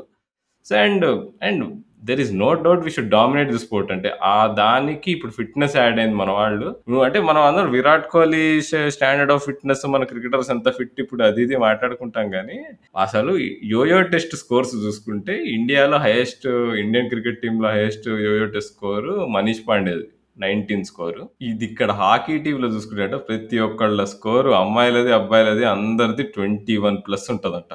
So 0.66 0.74
and 0.86 1.06
and 1.48 1.64
there 2.02 2.20
is 2.20 2.32
no 2.34 2.48
doubt 2.62 2.82
we 2.84 2.90
should 2.90 3.10
dominate 3.14 3.50
the 3.52 3.58
sport 3.58 3.90
అంటే 3.92 4.10
ఆ 4.24 4.36
దానికి 4.60 5.08
ఇప్పుడు 5.10 5.32
ఫిట్నెస్ 5.32 5.74
యాడ్ 5.76 5.98
అయింది 6.00 6.16
మన 6.20 6.30
వాళ్ళు. 6.30 6.68
నువ్వు 6.88 7.02
అంటే 7.06 7.18
మనం 7.20 7.42
అందరం 7.42 7.70
Virat 7.72 8.06
Kohli 8.12 8.44
standard 8.94 9.32
of 9.32 9.42
fitness 9.44 9.84
మన 9.86 10.04
క్రికెటర్స్ 10.04 10.50
ఎంత 10.50 10.70
ఫిట్ 10.78 11.00
ఇప్పుడు 11.00 11.22
అది 11.22 11.42
ఇది 11.42 11.58
మాట్లాడుకుంటాం 11.66 12.28
కానీ 12.30 12.58
అసలు 13.06 13.34
యోయో 13.72 14.00
టెస్ట్ 14.14 14.36
స్కోర్స్ 14.36 14.72
చూసుకుంటే 14.84 15.36
ఇండియాలో 15.56 15.98
హైయెస్ట్ 15.98 16.46
ఇండియన్ 16.84 17.10
క్రికెట్ 17.10 17.42
టీంలో 17.42 17.68
highest 17.68 18.08
yo-yo 18.26 18.46
test 18.46 18.72
score 18.72 19.14
Manish 19.36 19.62
పాండేది 19.68 20.06
nineteen 20.42 20.84
score 20.84 21.20
ఇది 21.42 21.64
ఇక్కడ 21.64 21.90
హాకీ 22.00 22.34
టీంలో 22.44 22.68
చూసుకుంటే 22.68 23.18
ప్రతి 23.28 23.56
ఒక్కళ్ళ 23.60 24.04
స్కోరు 24.12 24.50
అమ్మాయిలది 24.60 25.12
అబ్బాయిలది 25.12 25.64
అందరిది 25.72 26.24
ట్వంటీ 26.36 26.76
వన్ 26.84 26.98
ప్లస్ 27.06 27.26
ఉంటుందంట 27.30 27.72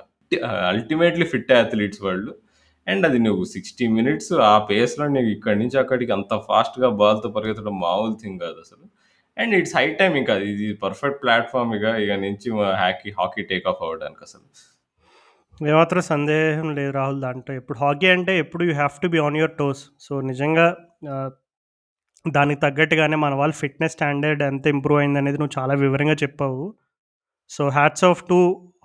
అల్టిమేట్లీ 0.69 1.25
ఫిట్ 1.25 1.51
అథ్లీట్స్ 1.57 2.01
వాళ్ళు 2.05 2.31
అండ్ 2.87 3.05
అది 3.05 3.19
నువ్వు 3.19 3.43
సిక్స్టీ 3.43 3.87
మినిట్స్ 3.87 4.33
ఆ 4.33 4.57
పేస్లో 4.69 5.07
నీకు 5.07 5.27
ఇక్కడి 5.27 5.59
నుంచి 5.59 5.79
అక్కడికి 5.79 6.11
అంత 6.11 6.33
ఫాస్ట్గా 6.47 6.89
బాల్తో 6.89 7.29
పరిగెత్తడం 7.29 7.79
మామూలు 7.79 8.17
థింగ్ 8.23 8.39
కాదు 8.39 8.59
అసలు. 8.59 8.85
అండ్ 9.37 9.55
ఇట్స్ 9.55 9.75
హై 9.75 9.85
టైం 9.93 10.15
ఇంకా. 10.15 10.35
ఇది 10.37 10.73
పర్ఫెక్ట్ 10.73 11.23
ప్లాట్ఫామ్ 11.23 11.73
ఇక 11.75 11.83
ఇక 12.03 12.11
నుంచి 12.25 12.49
హాకీ 12.81 13.11
హాకీ 13.19 13.43
టేక్ 13.43 13.67
ఆఫ్ 13.67 13.81
అవ్వడానికి 13.81 14.21
అసలు. 14.21 14.47
ఏమాత్రం 15.67 16.01
సందేహం 16.01 16.75
లేదు 16.75 16.91
రాహుల్ 16.91 17.21
దాంట్లో. 17.21 17.55
ఇప్పుడు 17.55 17.77
హాకీ 17.77 18.07
అంటే 18.07 18.39
ఎప్పుడు 18.39 18.63
you 18.63 18.73
have 18.73 19.01
to 19.03 19.07
be 19.07 19.17
on 19.17 19.37
your 19.37 19.55
toes 19.59 19.83
so 19.99 20.21
నిజంగా 20.21 20.65
దానికి 22.25 22.61
తగ్గట్టుగానే 22.61 23.15
మన 23.15 23.33
వాళ్ళ 23.33 23.53
ఫిట్నెస్ 23.53 23.93
స్టాండర్డ్ 23.93 24.43
ఎంత 24.43 24.67
ఇంప్రూవ్ 24.67 24.99
అయింది 24.99 25.19
అనేది 25.19 25.37
నువ్వు 25.37 25.61
చాలా 25.61 25.73
వివరంగా 25.73 26.15
చెప్పావు. 26.23 26.63
So 27.49 27.69
hats 27.69 28.03
off 28.03 28.23
to 28.29 28.37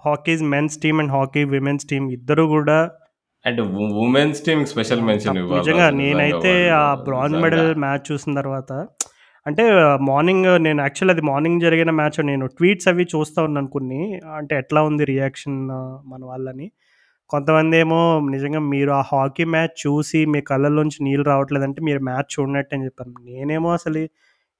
hockey's 0.07 0.43
men's 0.43 0.77
team 0.83 0.99
and 1.01 1.13
hockey 1.13 1.45
women's 1.45 1.87
team 1.87 2.13
ఇద్దరు 2.13 2.43
కూడా 2.43 2.79
and 3.45 3.61
women's 4.05 4.41
team 4.45 4.63
special 4.67 5.01
mention 5.01 5.37
నిజంగా 5.53 5.91
నేనైతే 5.91 6.53
ఆ 6.71 6.95
బ్రాంజ్. 6.95 7.37
మెడల్ 7.37 7.75
మ్యాచ్ 7.75 8.05
చూసిన 8.13 8.35
తర్వాత 8.35 8.73
అంటే 9.47 9.65
మార్నింగ్ 10.01 10.65
నేను 10.65 10.81
యాక్చువల్ 10.81 11.11
అది 11.11 11.21
మార్నింగ్ 11.21 11.61
జరిగిన 11.61 11.91
మ్యాచ్ 11.91 12.27
నేను 12.27 12.47
ట్వీట్స్ 12.47 12.89
అవి 12.89 13.07
చూస్తూ 13.15 13.45
ఉన్నాను 13.45 13.69
కొన్ని. 13.69 14.01
అంటే 14.37 14.59
ఎట్లా 14.59 14.83
ఉంది 14.83 15.05
రియాక్షన్ 15.05 15.57
మన 16.07 16.21
వాళ్ళని. 16.25 16.67
కొంతమంది 17.31 17.77
ఏమో 17.77 18.01
నిజంగా 18.31 18.59
మీరు 18.59 18.91
ఆ 18.91 19.03
హాకీ 19.13 19.45
మ్యాచ్ 19.45 19.75
చూసి 19.87 20.27
మీ 20.27 20.41
కళ్ళల్లోంచి 20.41 21.05
నీళ్ళు 21.05 21.25
రావట్లేదంటే 21.25 21.81
మీరు 21.83 22.01
మ్యాచ్ 22.01 22.31
చూడనట్టు 22.35 22.75
అని 22.75 22.85
చెప్పాను 22.85 23.13
నేనేమో 23.25 23.71
అసలు 23.73 23.99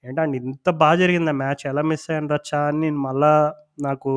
ఏంటంటే 0.05 0.39
ఇంత 0.39 0.71
బాగా 0.71 0.97
జరిగింది 0.97 1.31
ఆ 1.31 1.33
మ్యాచ్ 1.33 1.63
ఎలా 1.67 1.83
మిస్ 1.83 2.11
అయ్యాను 2.11 2.29
రచ్చా 2.35 2.61
అని 2.69 2.81
నేను 2.81 2.99
మళ్ళా 2.99 3.33
నాకు 3.81 4.11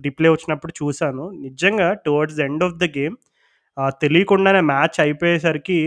రిప్లై 0.00 0.30
వచ్చినప్పుడు 0.30 0.72
చూశాను. 0.82 1.30
నిజంగా 1.42 1.92
towards 2.06 2.40
end 2.40 2.64
of 2.64 2.74
the 2.74 2.84
game 2.98 3.16
తెలియకుండానే 4.02 4.60
మ్యాచ్ 4.70 4.96
అయిపోయేసరికి 5.04 5.78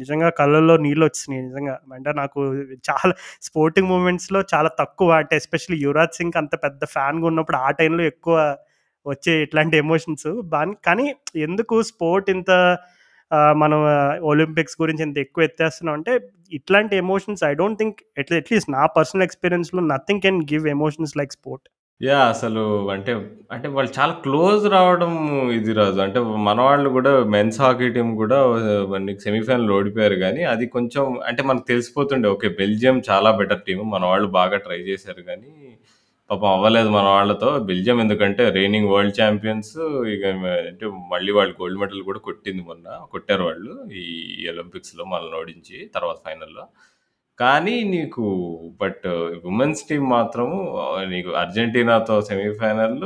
నిజంగా 0.00 0.28
కళ్ళల్లో 0.40 0.74
నీళ్ళు 0.76 1.04
వచ్చినాయి 1.08 1.42
నిజంగా. 1.46 1.74
అంటే 1.96 2.10
నాకు 2.20 2.40
చాలా 2.88 3.12
స్పోర్టింగ్ 3.48 3.90
మూమెంట్స్లో 3.92 4.40
చాలా 4.54 4.70
తక్కువ 4.80 5.10
అంటే 5.22 5.36
ఎస్పెషల్లీ 5.42 5.78
యువరాజ్ 5.86 6.18
సింగ్ 6.20 6.38
అంత 6.42 6.54
పెద్ద 6.64 6.82
ఫ్యాన్గా 6.94 7.26
ఉన్నప్పుడు 7.32 7.58
ఆ 7.66 7.70
టైంలో 7.80 8.04
ఎక్కువ 8.12 8.36
వచ్చే 9.06 9.34
ఇట్లాంటి 9.44 9.76
ఎమోషన్స్. 9.84 10.28
కానీ 10.88 11.06
ఎందుకు 11.48 11.76
స్పోర్ట్ 11.92 12.30
ఇంత 12.36 12.50
మనం 13.62 13.80
ఒలింపిక్స్ 14.30 14.76
గురించి 14.82 15.02
ఇంత 15.06 15.18
ఎక్కువ 15.18 15.44
ఎత్తేస్తున్నాం 15.48 15.94
అంటే 15.98 16.12
ఇట్లాంటి 16.58 16.94
ఎమోషన్స్ 16.96 17.42
ఐ 17.50 17.52
డోంట్ 17.60 17.78
థింక్ 17.78 17.98
ఎట్లా 18.20 18.36
అట్లీస్ట్ 18.42 18.70
నా 18.76 18.84
personal 18.96 19.24
ఎక్స్పీరియన్స్లో 19.28 19.82
nothing 19.92 20.22
can 20.24 20.40
give 20.52 20.64
emotions 20.76 21.14
like 21.20 21.32
sport. 21.32 21.64
Yeah 22.00 22.18
అసలు 22.32 22.62
అంటే 22.92 23.12
అంటే 23.54 23.68
వాళ్ళు 23.76 23.90
చాలా 23.96 24.14
క్లోజ్ 24.24 24.62
రావడం 24.74 25.12
ఇది 25.56 25.72
రాజు. 25.78 25.98
అంటే 26.04 26.18
మన 26.46 26.58
వాళ్ళు 26.66 26.88
కూడా 26.96 27.12
మెన్స్ 27.34 27.58
హాకీ 27.62 27.88
టీం 27.96 28.08
కూడా 28.20 28.38
నీకు 29.06 29.20
సెమీఫైనల్ 29.26 29.72
ఓడిపోయారు 29.78 30.16
కానీ 30.22 30.42
అది 30.52 30.66
కొంచెం 30.76 31.04
అంటే 31.28 31.42
మనకు 31.50 31.66
తెలిసిపోతుండే 31.72 32.28
ఓకే 32.34 32.50
బెల్జియం 32.60 32.98
చాలా 33.10 33.30
బెటర్ 33.40 33.62
టీం 33.68 33.80
మన 33.94 34.02
వాళ్ళు 34.12 34.30
బాగా 34.38 34.58
ట్రై 34.66 34.80
చేశారు 34.90 35.24
కానీ 35.30 35.50
పాపం 36.30 36.48
అవ్వలేదు 36.48 36.90
మన 36.96 37.06
వాళ్ళతో 37.16 37.50
బెల్జియం 37.68 38.00
ఎందుకంటే 38.02 38.42
రెయినింగ్ 38.56 38.90
వరల్డ్ 38.92 39.16
ఛాంపియన్స్ 39.20 39.72
ఇక 40.14 40.24
అంటే 40.70 40.86
మళ్ళీ 41.12 41.32
వాళ్ళు 41.38 41.54
గోల్డ్ 41.60 41.80
మెడల్ 41.80 42.02
కూడా 42.02 42.20
కొట్టింది 42.28 42.62
మొన్న 42.62 42.98
కొట్టారు 43.14 43.44
వాళ్ళు 43.48 43.72
ఈ 44.02 44.04
ఒలింపిక్స్లో 44.52 45.04
మనల్ని 45.12 45.36
ఓడించి 45.40 45.78
తర్వాత 45.94 46.18
ఫైనల్లో. 46.28 46.64
కానీ 47.40 47.84
నీకు 47.84 48.24
బట్ 48.80 49.06
ఉమెన్స్ 49.44 49.82
టీం 49.88 50.02
మాత్రము 50.08 50.56
నీకు 51.08 51.30
అర్జెంటీనాతో 51.30 52.16
సెమీఫైనల్ 52.20 53.04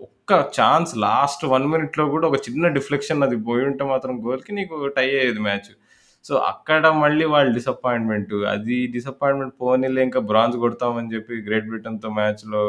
ఒక్క 0.00 0.32
ఛాన్స్ 0.60 0.96
లాస్ట్ 0.96 1.44
వన్ 1.44 1.66
మినిట్లో 1.66 2.04
కూడా 2.08 2.28
ఒక 2.28 2.34
చిన్న 2.36 2.68
డిఫ్లెక్షన్ 2.68 3.22
అది 3.22 3.36
పోయి 3.36 3.64
ఉంటే 3.64 3.84
మాత్రం 3.84 4.14
గోల్కి 4.26 4.52
నీకు 4.54 4.86
టై 4.86 5.06
అయ్యేది 5.08 5.38
మ్యాచ్. 5.38 5.70
సో 6.24 6.34
అక్కడ 6.36 6.86
మళ్ళీ 6.86 7.24
వాళ్ళు 7.24 7.54
డిసప్పాయింట్మెంట్ 7.54 8.34
అది 8.34 8.86
డిసప్పాయింట్మెంట్ 8.86 9.54
పోనీలే 9.60 10.02
ఇంకా 10.02 10.20
బ్రాంజ్ 10.20 10.56
కొడతామని 10.56 11.14
చెప్పి 11.14 11.34
గ్రేట్ 11.34 11.68
బ్రిటన్తో 11.68 12.10
మ్యాచ్లో 12.10 12.62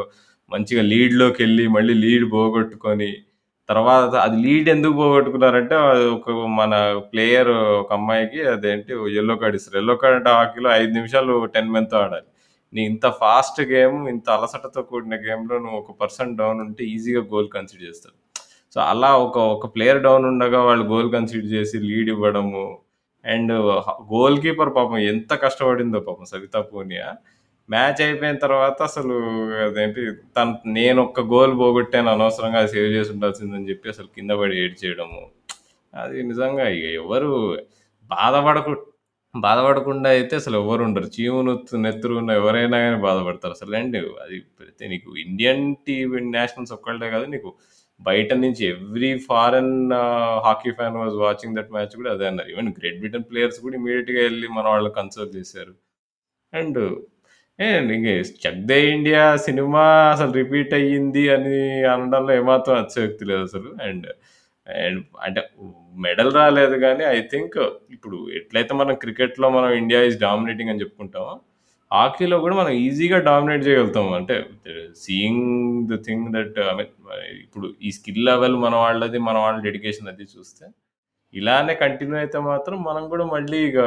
మంచిగా 0.52 0.82
లీడ్లోకి 0.82 1.44
వెళ్ళి 1.44 1.68
మళ్ళీ 1.68 1.94
లీడ్ 1.94 2.32
పోగొట్టుకొని 2.32 3.12
తర్వాత 3.70 4.16
అది 4.26 4.38
లీడ్ 4.46 4.68
ఎందుకు 4.74 4.94
పోగొట్టుకున్నారంటే 4.94 5.76
అది 5.92 6.04
ఒక 6.16 6.32
మన 6.60 6.74
ప్లేయర్ 7.12 7.50
ఒక 7.82 7.90
అమ్మాయికి 7.94 8.40
అదేంటి 8.54 8.94
ఎల్లో 9.22 9.36
కార్డ్ 9.42 9.56
ఇస్తారు. 9.60 9.78
ఎల్లో 9.82 9.96
కార్డ్ 10.02 10.18
అంటే 10.18 10.32
హాకీలో 10.38 10.70
ఐదు 10.80 10.92
నిమిషాలు 10.98 11.34
టెన్ 11.56 11.72
మెంతో 11.76 11.98
ఆడాలి. 11.98 12.28
నీ 12.74 12.82
ఇంత 12.92 13.08
ఫాస్ట్ 13.22 13.62
గేమ్ 13.74 13.98
ఇంత 14.14 14.30
అలసటతో 14.38 14.82
కూడిన 14.82 15.16
గేమ్లో 15.26 15.56
నువ్వు 15.64 15.78
ఒక 15.80 15.92
పర్సన్ 16.02 16.38
డౌన్ 16.38 16.62
ఉంటే 16.66 16.84
ఈజీగా 16.94 17.22
గోల్ 17.34 17.50
కన్సిడర్ 17.56 17.86
చేస్తారు. 17.88 18.16
సో 18.76 18.80
అలా 18.92 19.10
ఒక 19.26 19.38
ఒక 19.56 19.66
ప్లేయర్ 19.76 20.02
డౌన్ 20.08 20.26
ఉండగా 20.32 20.62
వాళ్ళు 20.70 20.86
గోల్ 20.94 21.10
కన్సిడర్ 21.12 21.52
చేసి 21.56 21.78
లీడ్ 21.90 22.10
ఇవ్వడము 22.10 22.64
అండ్ 23.26 23.54
గోల్ 24.14 24.38
కీపర్ 24.42 24.72
పాపం 24.76 24.98
ఎంత 25.12 25.34
కష్టపడిందో 25.44 26.00
పాపం 26.00 26.26
సవితా 26.34 26.62
పూనియా. 26.62 27.08
మ్యాచ్ 27.70 28.02
అయిపోయిన 28.06 28.38
తర్వాత 28.46 28.78
అసలు 28.90 29.16
అదేంటి 29.68 30.02
తన 30.38 30.48
నేను 30.78 31.00
ఒక్క 31.08 31.22
గోల్ 31.34 31.54
పోగొట్టాను 31.62 32.10
అనవసరంగా 32.16 32.60
అది 32.64 32.72
సేవ్ 32.74 32.90
చేసి 32.96 33.12
ఉండాల్సిందని 33.16 33.70
చెప్పి 33.72 33.88
అసలు 33.94 34.10
కింద 34.18 34.32
పడి 34.42 34.58
ఏడ్ 34.64 34.76
చేయడము 34.84 35.22
అది 35.94 36.18
నిజంగా 36.32 36.66
ఇక 36.78 36.86
ఎవరు 37.04 37.32
బాధపడకు 38.10 38.74
బాధపడకుండా 39.36 40.10
అయితే 40.18 40.34
అసలు 40.42 40.56
ఎవరు 40.62 40.82
ఉండరు. 40.88 41.08
చీము 41.16 41.40
నెత్తురు 41.86 42.14
ఉన్న 42.22 42.32
ఎవరైనా 42.42 42.78
కానీ 42.84 42.98
బాధపడతారు. 43.08 43.54
అసలు 43.58 43.74
అండి 43.80 44.00
అది 44.26 44.38
ప్రతి 44.60 44.90
నీకు 44.94 45.10
ఇండియన్ 45.26 45.64
టీవీ 45.88 46.20
నేషనల్స్ 46.36 46.74
ఒక్కళ్ళే 46.78 47.10
కాదు 47.16 47.26
నీకు 47.34 47.50
బయట 48.00 48.30
నుంచి 48.44 48.64
every 48.74 49.12
foreign 49.28 49.74
hockey 50.46 50.72
fan 50.78 50.98
was 51.02 51.18
watching 51.26 51.58
that 51.58 51.74
match 51.76 51.94
కూడా 52.00 52.12
అదే 52.16 52.26
అన్నారు. 52.32 52.50
ఈవెన్ 52.54 52.72
గ్రేట్ 52.78 53.00
బ్రిటన్ 53.04 53.28
ప్లేయర్స్ 53.32 53.60
కూడా 53.66 53.76
ఇమీడియట్గా 53.82 54.22
వెళ్ళి 54.28 54.48
మన 54.58 54.66
వాళ్ళు 54.74 54.92
కన్సర్వ్ 55.00 55.34
చేశారు. 55.38 55.74
అండ్ 56.54 56.80
ఏ 57.60 57.68
ఇంక 57.96 58.08
చెక్ 58.44 58.62
దే 58.70 58.78
ఇండియా 58.96 59.22
సినిమా 59.46 59.84
అసలు 60.14 60.32
రిపీట్ 60.40 60.74
అయ్యింది 60.78 61.24
అని 61.36 61.58
అనడంలో 61.94 62.32
ఏమాత్రం 62.40 62.76
అతిశయోక్తి 62.82 63.26
లేదు 63.30 63.44
అసలు. 63.48 63.70
అండ్ 63.88 64.08
అండ్ 64.68 65.00
అంటే 65.26 65.42
మెడల్ 66.06 66.32
రాలేదు 66.36 66.76
కానీ 66.86 67.04
ఐ 67.16 67.20
థింక్ 67.34 67.56
ఇప్పుడు 67.96 68.18
ఎట్లయితే 68.40 68.74
మనం 68.74 68.96
క్రికెట్లో 69.04 69.48
మనం 69.50 69.70
ఇండియా 69.82 70.00
ఈజ్ 70.10 70.18
డామినేటింగ్ 70.26 70.72
అని 70.74 70.82
చెప్పుకుంటామో 70.84 71.34
హాకీలో 71.92 72.38
కూడా 72.46 72.56
మనం 72.56 72.72
ఈజీగా 72.86 73.18
డామినేట్ 73.30 73.64
చేయగలుగుతాం. 73.68 74.08
అంటే 74.20 74.36
seeing 75.04 75.46
the 75.92 75.98
thing 76.08 76.28
that 76.38 76.58
I 76.72 76.74
mean 76.80 76.92
ఇప్పుడు 77.46 77.68
ఈ 77.82 77.92
స్కిల్ 77.98 78.24
లెవెల్ 78.30 78.56
మన 78.66 78.76
వాళ్ళది 78.86 79.20
మన 79.30 79.38
వాళ్ళ 79.38 79.58
డెడికేషన్ 79.68 80.10
అది 80.14 80.26
చూస్తే 80.36 80.66
ఇలానే 81.36 81.74
కంటిన్యూ 81.82 82.18
అయితే 82.22 82.40
మాత్రం 82.50 82.78
మనం 82.84 83.04
కూడా 83.14 83.26
మళ్ళీ 83.34 83.58
ఇక 83.70 83.80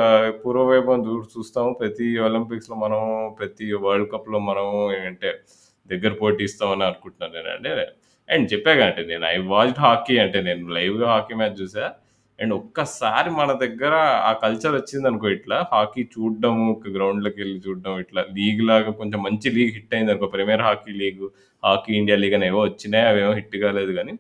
పూర్వవైభవం 0.42 1.01
చూ 1.07 1.14
చూస్తాము. 1.34 1.70
ప్రతి 1.80 2.07
ఒలింపిక్స్లో 2.26 2.76
మనం 2.84 3.01
ప్రతి 3.38 3.66
వరల్డ్ 3.84 4.11
కప్లో 4.14 4.38
మనం 4.49 4.66
ఏంటంటే 4.96 5.30
దగ్గర 5.90 6.12
పోటీ 6.20 6.42
ఇస్తామని 6.49 6.84
అనుకుంటున్నాను 6.88 7.34
నేను 7.36 7.51
అంటే 7.55 7.70
అండ్ 8.28 8.46
చెప్పాగా 8.53 8.84
అంటే 8.88 9.03
నేను 9.11 9.24
ఐ 9.34 9.36
వాచ్డ్ 9.53 9.80
హాకీ 9.86 10.16
అంటే 10.24 10.38
నేను 10.49 10.64
లైవ్గా 10.78 11.07
హాకీ 11.12 11.34
మ్యాచ్ 11.40 11.57
చూసా. 11.62 11.84
అండ్ 12.38 12.55
ఒక్కసారి 12.59 13.30
మన 13.38 13.51
దగ్గర 13.62 13.94
ఆ 14.28 14.32
కల్చర్ 14.42 14.74
వచ్చింది 14.78 15.07
అనుకో 15.11 15.28
ఇట్లా 15.36 15.57
హాకీ 15.72 16.03
చూడడం 16.14 16.57
గ్రౌండ్లోకి 16.96 17.38
వెళ్ళి 17.42 17.59
చూడడం 17.66 17.94
ఇట్లా 18.05 18.22
లీగ్ 18.36 18.62
లాగా 18.70 18.90
కొంచెం 19.01 19.20
మంచి 19.26 19.49
లీగ్ 19.57 19.72
హిట్ 19.76 19.94
అయింది 19.94 20.12
అనుకో 20.14 20.28
premier 20.34 20.64
hockey 20.68 20.92
league 21.03 21.24
hockey 21.62 21.92
India 22.01 22.18
league 22.22 22.36
అని 22.38 22.46
ఏవో 22.46 22.61
వచ్చినాయి 22.68 23.07
అవేమో 23.12 23.32
హిట్ 23.40 23.57
కాలేదు 23.64 23.94
కానీ 23.99 24.14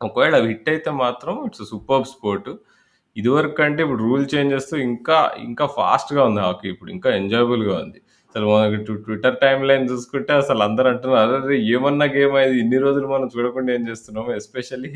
ఒకవేళ 0.00 0.34
అవి 0.40 0.48
హిట్ 0.52 0.68
అయితే 0.72 0.90
మాత్రం 1.04 1.34
ఇట్స్ 1.46 1.64
సూపర్ 1.70 2.04
స్పోర్ట్. 2.12 2.50
ఇదివరకు 3.16 3.54
కంటే 3.60 3.80
ఇప్పుడు 3.84 4.02
రూల్ 4.08 4.26
చేంజ్ 4.32 4.52
చేస్తూ 4.54 4.74
ఇంకా 4.88 5.16
ఇంకా 5.46 5.64
ఫాస్ట్గా 5.78 6.22
ఉంది 6.28 6.40
హాకీ 6.46 6.66
ఇప్పుడు 6.74 6.90
ఇంకా 6.96 7.08
ఎంజాయబుల్గా 7.20 7.74
ఉంది. 7.84 7.98
అసలు 8.28 8.46
మనకి 8.52 8.78
ట్విట్టర్ 9.06 9.36
టైం 9.44 9.58
లైన్ 9.68 9.86
చూసుకుంటే 9.92 10.32
అసలు 10.42 10.60
అందరూ 10.66 10.88
అంటున్నారు 10.92 11.34
అరే 11.38 11.56
ఏమన్నా 11.74 12.06
గేమ్ 12.16 12.34
అది 12.42 12.56
ఇన్ని 12.62 12.78
రోజులు 12.86 13.06
మనం 13.14 13.28
చూడకుండా 13.34 13.70
ఏం 13.76 13.84
చేస్తున్నాము 13.90 14.30
ఎస్పెషల్లీ 14.40 14.90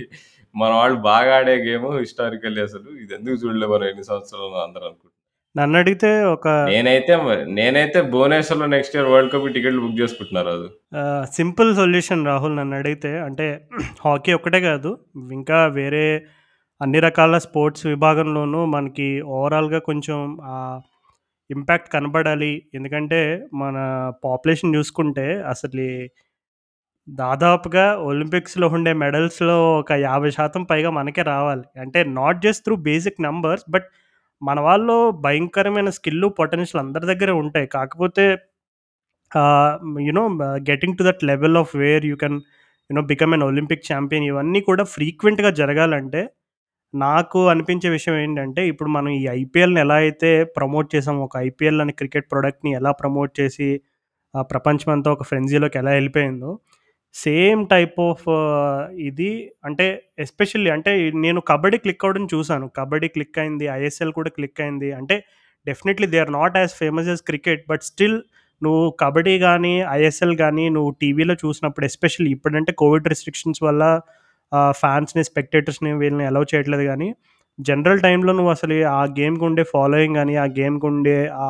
మన 0.54 0.70
వాళ్ళు 0.80 0.98
బాగా 1.10 1.32
ఆడే 1.40 1.56
గేమ్ 1.68 1.86
హిస్టారికల్లీ 2.02 2.62
అసలు. 2.68 2.88
ఇది 3.04 3.12
ఎందుకు 3.18 3.36
చూడలే 3.44 3.68
మనం 3.74 3.86
ఎన్ని 3.92 4.06
సంవత్సరాలు 4.10 4.58
అందరూ 4.66 4.84
అనుకుంటున్నారు 4.90 5.11
నన్ను 5.54 5.76
అడిగితే 5.80 6.10
ఒక 6.34 6.48
నేనైతే 6.70 7.14
నేనైతే 7.56 7.98
భువనేశ్వర్లో 8.12 8.66
నెక్స్ట్ 8.74 8.94
ఇయర్ 8.96 9.08
వరల్డ్ 9.10 9.32
కప్ 9.32 9.48
టికెట్లు 9.56 9.80
బుక్ 9.82 9.98
చేసుకుంటున్నారు 10.00 10.50
అది 10.54 10.68
సింపుల్ 11.32 11.70
సొల్యూషన్ 11.80 12.22
రాహుల్ 12.28 12.54
నన్ను 12.58 12.76
అడిగితే 12.78 13.10
అంటే 13.26 13.46
హాకీ 14.04 14.32
ఒక్కటే 14.38 14.60
కాదు 14.68 14.90
ఇంకా 15.36 15.58
వేరే 15.76 16.06
అన్ని 16.80 17.00
రకాల 17.06 17.38
స్పోర్ట్స్ 17.44 17.84
విభాగంలోనూ 17.90 18.60
మనకి 18.72 19.08
ఓవరాల్‌గా 19.34 19.80
కొంచెం 19.88 20.18
ఆహ్, 20.52 20.80
ఇంపాక్ట్ 21.50 21.88
కనబడాలి. 21.94 22.50
ఎందుకంటే 22.74 23.20
మన 23.62 23.76
పాపులేషన్ 24.24 24.74
చూసుకుంటే 24.76 25.26
అసలీ 25.52 25.90
దాదాపుగా 27.08 27.84
ఒలింపిక్స్‌లో 28.08 28.66
ఉండే 28.74 28.92
మెడల్స్‌లో 29.00 29.56
ఒక 29.78 29.92
50% 30.06 30.32
పైగా 30.70 30.90
మనకే 30.98 31.22
రావాలి. 31.30 31.64
అంటే 31.84 32.00
not 32.18 32.42
just 32.44 32.64
through 32.66 32.76
basic 32.86 33.24
numbers 33.26 33.64
but 33.70 33.88
మన 34.42 34.58
వాళ్ళు 34.60 34.96
భయంకరమైన 35.24 35.90
స్కిల్ 35.98 36.26
పొటెన్షియల్ 36.38 36.82
అందరి 36.84 37.06
దగ్గర 37.12 37.30
ఉంటాయి. 37.42 37.66
కాకపోతే 37.76 38.24
you know 40.08 40.24
getting 40.70 40.96
to 40.98 41.04
that 41.08 41.22
level 41.30 41.58
of 41.62 41.72
where 41.82 42.04
you 42.10 42.16
can 42.22 42.38
you know 42.90 43.02
become 43.12 43.32
an 43.36 43.44
Olympic 43.48 43.84
champion 43.90 44.26
ఇవన్నీ 44.30 44.60
కూడా 44.68 44.84
ఫ్రీక్వెంట్‌గా 44.94 45.50
జరగాలంటే 45.60 46.22
నాకు 46.94 47.40
అనిపించే 47.52 47.88
విషయం 47.96 48.16
ఏంటంటే, 48.22 48.62
ఇప్పుడు 48.72 48.90
మనం 48.96 49.10
ఈ 49.18 49.24
ఐపీఎల్‌ని 49.40 49.80
ఎలా 49.84 49.96
అయితే 50.04 50.30
ప్రమోట్ 50.56 50.88
చేసాము 50.94 51.20
ఒక 51.26 51.36
ఐపీఎల్ 51.48 51.80
అనే 51.84 51.94
క్రికెట్ 52.00 52.26
ప్రొడక్ట్‌ని 52.32 52.72
ఎలా 52.80 52.92
ప్రమోట్ 53.02 53.32
చేసి 53.40 53.68
ప్రపంచం 54.34 54.48
ప్రపంచమంతా 54.52 55.10
ఒక 55.16 55.24
ఫ్రెంజీలోకి 55.30 55.76
ఎలా 55.80 55.92
వెళ్ళిపోయిందో 55.92 56.50
సేమ్ 57.14 57.62
టైప్ 57.72 57.98
ఆఫ్ 58.06 58.26
ఇది 59.08 59.30
అంటే 59.64 59.86
ఎస్పెషల్లీ 60.18 60.70
అంటే 60.76 60.92
నేను 61.24 61.40
కబడ్డీ 61.50 61.78
క్లిక్ 61.84 62.04
అవ్వడం 62.06 62.24
చూశాను 62.32 62.66
కబడ్డీ 62.78 63.08
క్లిక్ 63.16 63.38
అయింది. 63.42 63.66
ఐఎస్ఎల్ 63.76 64.12
కూడా 64.18 64.30
క్లిక్ 64.36 64.60
అయింది. 64.64 64.88
అంటే 65.00 65.16
definitely 65.66 66.06
they 66.14 66.18
are 66.22 66.32
not 66.38 66.56
as 66.60 66.74
famous 66.80 67.08
as 67.12 67.22
cricket. 67.30 67.62
But 67.68 67.84
still 67.90 68.16
నువ్వు 68.62 68.82
కబడ్డీ 69.02 69.36
కానీ 69.46 69.74
ఐఎస్ఎల్ 69.96 70.34
కానీ 70.42 70.64
నువ్వు 70.76 70.90
టీవీలో 71.02 71.34
చూసినప్పుడు 71.44 71.84
ఎస్పెషల్లీ 71.90 72.30
ఇప్పుడంటే 72.36 72.72
కోవిడ్ 72.82 73.08
రిస్ట్రిక్షన్స్ 73.12 73.62
వల్ల 73.66 73.82
ఫ్యాన్స్‌ని, 74.80 75.22
స్పెక్టేటర్స్‌ని 75.30 75.92
వీళ్ళని 76.02 76.26
అలౌ 76.30 76.42
చేయట్లేదు 76.52 76.84
కానీ 76.90 77.08
జనరల్ 77.58 78.00
టైంలో 78.04 78.32
నువ్వు 78.32 78.52
అసలు 78.56 78.74
ఆ 78.92 79.02
గేమ్‌కి 79.18 79.44
ఉండే 79.48 79.62
ఫాలోయింగ్ 79.72 80.16
కానీ 80.20 80.34
ఆ 80.36 80.46
గేమ్‌కి 80.58 80.86
ఉండే 80.90 81.16
ఆ 81.40 81.48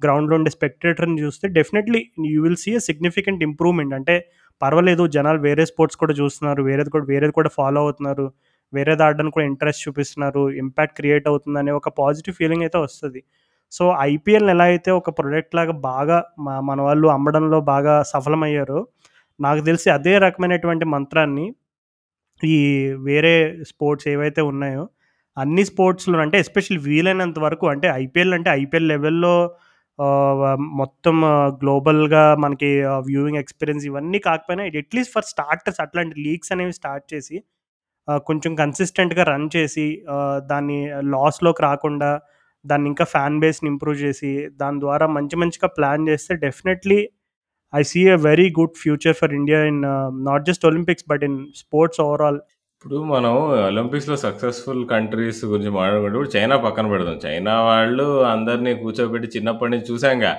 గ్రౌండ్‌లో 0.00 0.34
ఉండే 0.38 0.50
స్పెక్టేటర్‌ని 0.56 1.18
చూస్తే 1.22 1.46
definitely 1.56 2.00
you 2.32 2.40
will 2.44 2.58
see 2.64 2.70
a 2.76 2.82
significant 2.88 3.40
improvement. 3.48 3.94
అంటే 3.98 4.14
పర్వాలేదు 4.62 5.04
జనాలు 5.14 5.40
వేరే 5.40 5.64
స్పోర్ట్స్ 5.70 5.98
కూడా 6.02 6.14
చూస్తున్నారు. 6.20 6.62
వేరేది 6.62 6.90
కూడా 6.90 7.06
వేరేది 7.10 7.34
కూడా 7.34 7.50
ఫాలో 7.58 7.80
అవుతున్నారు. 7.84 8.26
వేరేది 8.72 9.02
ఆడడానికి 9.04 9.34
కూడా 9.36 9.46
ఇంట్రెస్ట్ 9.50 9.82
చూపిస్తున్నారు. 9.86 10.42
ఇంపాక్ట్ 10.62 10.96
క్రియేట్ 10.98 11.26
అవుతుందనే 11.30 11.72
ఒక 11.72 11.90
పాజిటివ్ 12.00 12.36
ఫీలింగ్ 12.40 12.64
అయితే 12.66 12.78
వస్తుంది 12.80 13.20
సో, 13.72 13.84
ఐపీఎల్‌ని 14.10 14.52
ఎలా 14.52 14.66
అయితే 14.72 14.90
ఒక 14.92 15.10
ప్రొడక్ట్ 15.18 15.54
లాగా 15.58 15.74
బాగా 15.86 16.18
మా 16.40 16.54
మన 16.62 16.78
వాళ్ళు 16.80 17.08
అమ్మడంలో 17.16 17.58
బాగా 17.70 17.94
సఫలమయ్యారో, 18.12 18.80
నాకు 19.40 19.60
తెలిసి 19.64 19.88
అదే 19.96 20.14
రకమైనటువంటి 20.26 20.86
మంత్రాన్ని 20.94 21.46
ఈ 22.40 22.56
వేరే 23.06 23.34
స్పోర్ట్స్ 23.70 24.08
ఏవైతే 24.14 24.42
ఉన్నాయో, 24.52 24.84
అన్ని 25.36 25.64
స్పోర్ట్స్‌లో 25.70 26.18
అంటే 26.24 26.36
ఎస్పెషల్లీ 26.44 26.80
వీలైనంత 26.88 27.38
వరకు 27.40 27.66
అంటే 27.74 27.88
ఐపీఎల్ 28.02 28.34
అంటే 28.38 28.50
ఐపీఎల్ 28.62 28.88
లెవెల్‌లో 28.94 29.34
మొత్తం 30.80 31.16
గ్లోబల్‌గా 31.62 32.34
మనకి 32.34 32.70
వ్యూయింగ్ 33.06 33.38
ఎక్స్‌పీరియన్స్ 33.38 33.86
ఇవన్నీ 33.86 34.18
కాకపోయినా 34.20 34.64
అట్‌లీస్ట్ 34.82 35.14
ఫర్ 35.14 35.24
స్టార్టర్స్ 35.24 35.80
అట్లాంటి 35.80 36.16
లీగ్స్ 36.22 36.52
అనేవి 36.52 36.72
స్టార్ట్ 36.72 37.06
చేసి 37.14 37.36
కొంచెం 38.26 38.52
కన్సిస్టెంట్‌గా 38.56 39.24
రన్ 39.24 39.48
చేసి 39.56 39.86
దాన్ని 40.46 40.78
లాస్‌లోకి 41.16 41.62
రాకుండా 41.62 42.10
దాన్ని 42.64 42.88
ఇంకా 42.88 43.04
ఫ్యాన్ 43.06 43.40
బేస్‌ని 43.40 43.68
ఇంప్రూవ్ 43.70 43.98
చేసి, 44.02 44.32
దాని 44.56 44.80
ద్వారా 44.80 45.06
మంచి 45.08 45.36
మంచిగా 45.36 45.68
ప్లాన్ 45.78 46.08
చేస్తే 46.08 46.34
definitely 46.36 46.98
I 47.72 47.82
see 47.82 48.02
a 48.08 48.16
very 48.22 48.48
good 48.60 48.76
future 48.76 49.16
for 49.16 49.34
India 49.34 49.60
in 49.64 49.82
not 50.24 50.46
just 50.46 50.66
Olympics 50.66 51.06
but 51.08 51.24
in 51.24 51.38
sports 51.56 52.00
overall. 52.00 52.40
ఇప్పుడు 52.84 52.98
మనం 53.08 53.32
ఒలింపిక్స్‌లో 53.60 54.16
సక్సెస్‌ఫుల్ 54.22 54.82
కంట్రీస్ 54.90 55.40
గురించి 55.44 55.70
మాట్లాడుకుంటే 55.76 56.28
చైనా 56.34 56.56
పక్కన 56.64 56.86
పెడదాం. 56.92 57.16
చైనా 57.24 57.54
వాళ్ళు 57.64 58.04
అందరిని 58.28 58.72
కూర్చోబెట్టి 58.82 59.28
చిన్నప్పటి 59.34 59.72
నుంచి 59.72 59.88
చూసాంగా. 59.88 60.30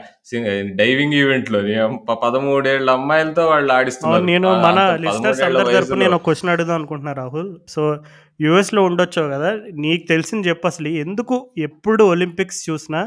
డైవింగ్ 0.80 1.16
ఈవెంట్‌లోని 1.18 1.74
ప 2.06 2.16
13 2.18 2.46
ఏళ్ళ 2.74 2.88
అమ్మాయిలతో 2.98 3.44
వాళ్ళు 3.48 3.68
అవును. 3.68 3.78
ఆడిస్తున్నారు. 3.80 4.24
నేను 4.30 4.48
ఆహ్, 4.50 4.62
మన 4.66 4.78
అంత 4.82 4.94
లిజనర్స్ 5.04 5.42
13 5.42 5.44
ఏళ్ళ 5.44 5.58
అందరి 5.60 5.66
తరపున 5.70 5.76
వయసులో. 5.80 6.00
నేను 6.04 6.16
ఒక 6.16 6.26
క్వెషన్ 6.28 6.52
అడుగుదాం 6.54 6.78
అనుకుంటున్నా 6.80 7.14
రాహుల్. 7.20 7.52
సో, 7.68 7.82
యూఎస్‌లో 8.40 8.84
ఉండొచ్చావు 8.90 9.30
గదా! 9.34 9.52
నీకు 9.84 10.06
తెలిసింది 10.08 10.50
చెప్పు 10.50 10.68
అసలు 10.68 10.92
ఎందుకు 11.04 11.38
ఎప్పుడు 11.66 12.04
ఒలింపిక్స్ 12.14 12.62
చూసినా 12.70 13.02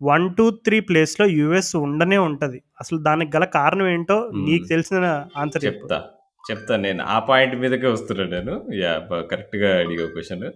1, 0.00 0.14
2, 0.32 0.46
3 0.62 0.80
ప్లేస్‌లో 0.88 1.26
యూఎస్ 1.38 1.72
ఉండనే 1.84 2.18
ఉంటది. 2.26 2.60
అసలు 2.80 2.98
దానికి 3.04 3.32
గల 3.36 3.44
కారణం 3.56 3.88
ఏంటో 3.90 4.18
నీకు 4.42 4.64
హ్మ్. 4.64 4.68
తెలిసిన 4.68 5.04
ఆన్సర్ 5.36 5.64
చెప్పు. 5.64 5.84
చెప్తా. 5.84 6.00
చెప్తాను 6.44 6.82
నేను. 6.86 7.02
ఆ 7.08 7.18
పాయింట్ 7.28 7.54
మీదకే 7.62 7.88
వస్తున్నాను 7.94 8.32
నేను. 8.36 8.54
యా 8.80 8.92
బ 9.08 9.20
కరెక్ట్‌గా 9.30 9.70
అడిగే 9.82 10.06
క్వశ్చన్ 10.14 10.46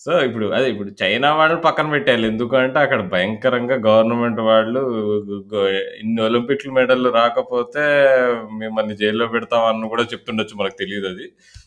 సో, 0.00 0.12
ఇప్పుడు 0.26 0.46
అదే 0.56 0.66
ఇప్పుడు 0.72 0.90
చైనా 1.00 1.28
వాళ్ళు 1.38 1.56
పక్కన 1.64 1.86
పెట్టేయాలి. 1.94 2.26
ఎందుకంటే 2.32 2.78
అక్కడ 2.82 3.00
భయంకరంగా 3.12 3.76
గవర్నమెంట్ 3.86 4.40
వాళ్ళు 4.48 4.82
ఇన్ని 6.02 6.20
ఒలింపిక్ 6.26 6.64
మెడల్ 6.76 7.06
రాకపోతే 7.16 7.84
మిమ్మల్ని 8.60 8.94
జైల్‌లో 9.00 9.26
పెడతాం 9.34 9.64
అని 9.70 9.88
కూడా 9.94 10.04
చెప్తుండొచ్చు. 10.12 10.54
మనకు 10.60 10.76
తెలియదు 10.82 11.08
అది 11.12 11.26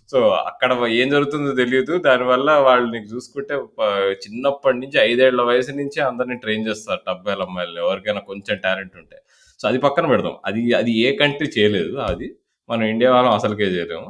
సో, 0.10 0.20
అక్కడ 0.50 0.70
ఏం 1.00 1.10
జరుగుతుందో 1.14 1.52
తెలియదు 1.60 1.94
దానివల్ల 2.08 2.50
వాళ్ళు 2.68 2.88
నీకు 2.96 3.08
చూసుకుంటే 3.14 3.56
చిన్నప్పటి 4.24 4.80
నుంచి 4.82 5.00
ఐదేళ్ళ 5.06 5.42
వయసు 5.52 5.74
నుంచి 5.82 6.00
అందరిని 6.10 6.38
ట్రైన్ 6.44 6.68
చేస్తారు 6.70 7.04
అబ్బాయిలు, 7.14 7.46
అమ్మాయిలు 7.48 7.80
ఎవరికైనా 7.86 8.24
కొంచెం 8.32 8.58
టాలెంట్ 8.66 8.96
ఉంటే. 9.04 9.20
సో, 9.60 9.70
అది 9.70 9.80
పక్కన 9.86 10.06
పెడదాం. 10.14 10.36
అది 10.50 10.62
అది 10.78 10.94
ఏ 11.04 11.12
కంట్రీ 11.20 11.50
చేయలేదు 11.58 11.96
అది. 12.10 12.30
మనం 12.70 12.84
ఇండియా 12.92 13.10
వాళ్ళం 13.16 13.34
అసలుకే 13.38 13.68
చేయలేము. 13.76 14.10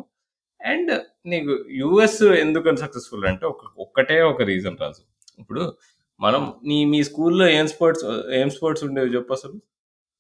అండ్ 0.59 0.91
నీకు 1.27 1.53
యూఎస్ 1.81 2.21
ఎందుకని 2.43 2.79
సక్సెస్‌ఫుల్ 2.83 3.25
అంటే 3.31 3.45
ఒక 3.47 3.61
ఒక్కటే 3.85 4.17
ఒక 4.31 4.43
రీజన్ 4.51 4.77
రాజు. 4.81 5.01
ఇప్పుడు 5.39 5.63
మనం 6.19 6.41
నీ 6.69 6.79
మీ 6.91 6.99
స్కూల్‌లో 7.09 7.45
ఏం 7.51 7.67
స్పోర్ట్స్ 7.73 8.03
ఏం 8.39 8.49
స్పోర్ట్స్ 8.55 8.83
ఉండేవి 8.87 9.15
చెప్పసలు? 9.17 9.55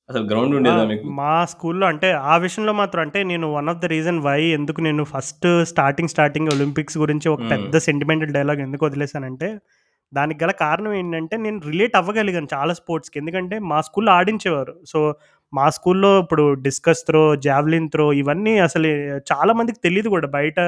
అసలు 0.09 0.25
గ్రౌండ్ 0.31 0.55
ఆ! 0.55 0.57
ఉండేదా 0.59 0.83
మీకు? 0.91 1.09
మా 1.19 1.33
స్కూల్‌లో 1.53 1.85
అంటే 1.91 2.09
ఆ 2.27 2.37
విషయంలో 2.45 2.73
మాత్రం 2.79 3.01
అంటే 3.05 3.19
నేను 3.31 3.47
one 3.55 3.69
of 3.71 3.81
the 3.83 3.89
reason 3.93 4.19
why 4.25 4.39
ఎందుకు 4.57 4.81
నేను 4.87 5.03
ఫస్ట్ 5.13 5.47
స్టార్టింగ్ 5.71 6.11
స్టార్టింగ్ 6.13 6.51
ఒలింపిక్స్ 6.53 6.97
గురించి 7.03 7.29
ఒక. 7.31 7.43
పెద్ద 7.53 7.77
సెంటిమెంటల్ 7.87 8.33
డైలాగ్ 8.37 8.61
ఎందుకు 8.65 8.85
వదిలేసానంటే, 8.87 9.49
దానికి 10.13 10.39
గల 10.43 10.53
కారణం 10.61 10.93
ఏంటంటే 10.99 11.35
నేను 11.43 11.59
రిలేట్ 11.67 11.95
అవ్వగలిగాను 11.99 12.49
చాలా 12.55 12.73
స్పోర్ట్స్‌కి. 12.79 13.17
ఎందుకంటే 13.21 13.57
మా 13.71 13.79
స్కూల్‌లో 13.87 14.13
ఆడించేవారు. 14.17 14.75
సో, 14.85 14.99
మా 15.53 15.65
స్కూల్‌లో 15.75 16.11
ఇప్పుడు 16.23 16.43
డిస్కస్ 16.65 17.01
త్రో, 17.07 17.23
జావెలిన్ 17.45 17.87
త్రో 17.93 18.05
ఇవన్నీ 18.21 18.53
అసలు 18.67 18.89
చాలా 19.31 19.51
మందికి 19.59 19.79
తెలీదు 19.85 20.09
కూడా. 20.15 20.27
బయట 20.35 20.59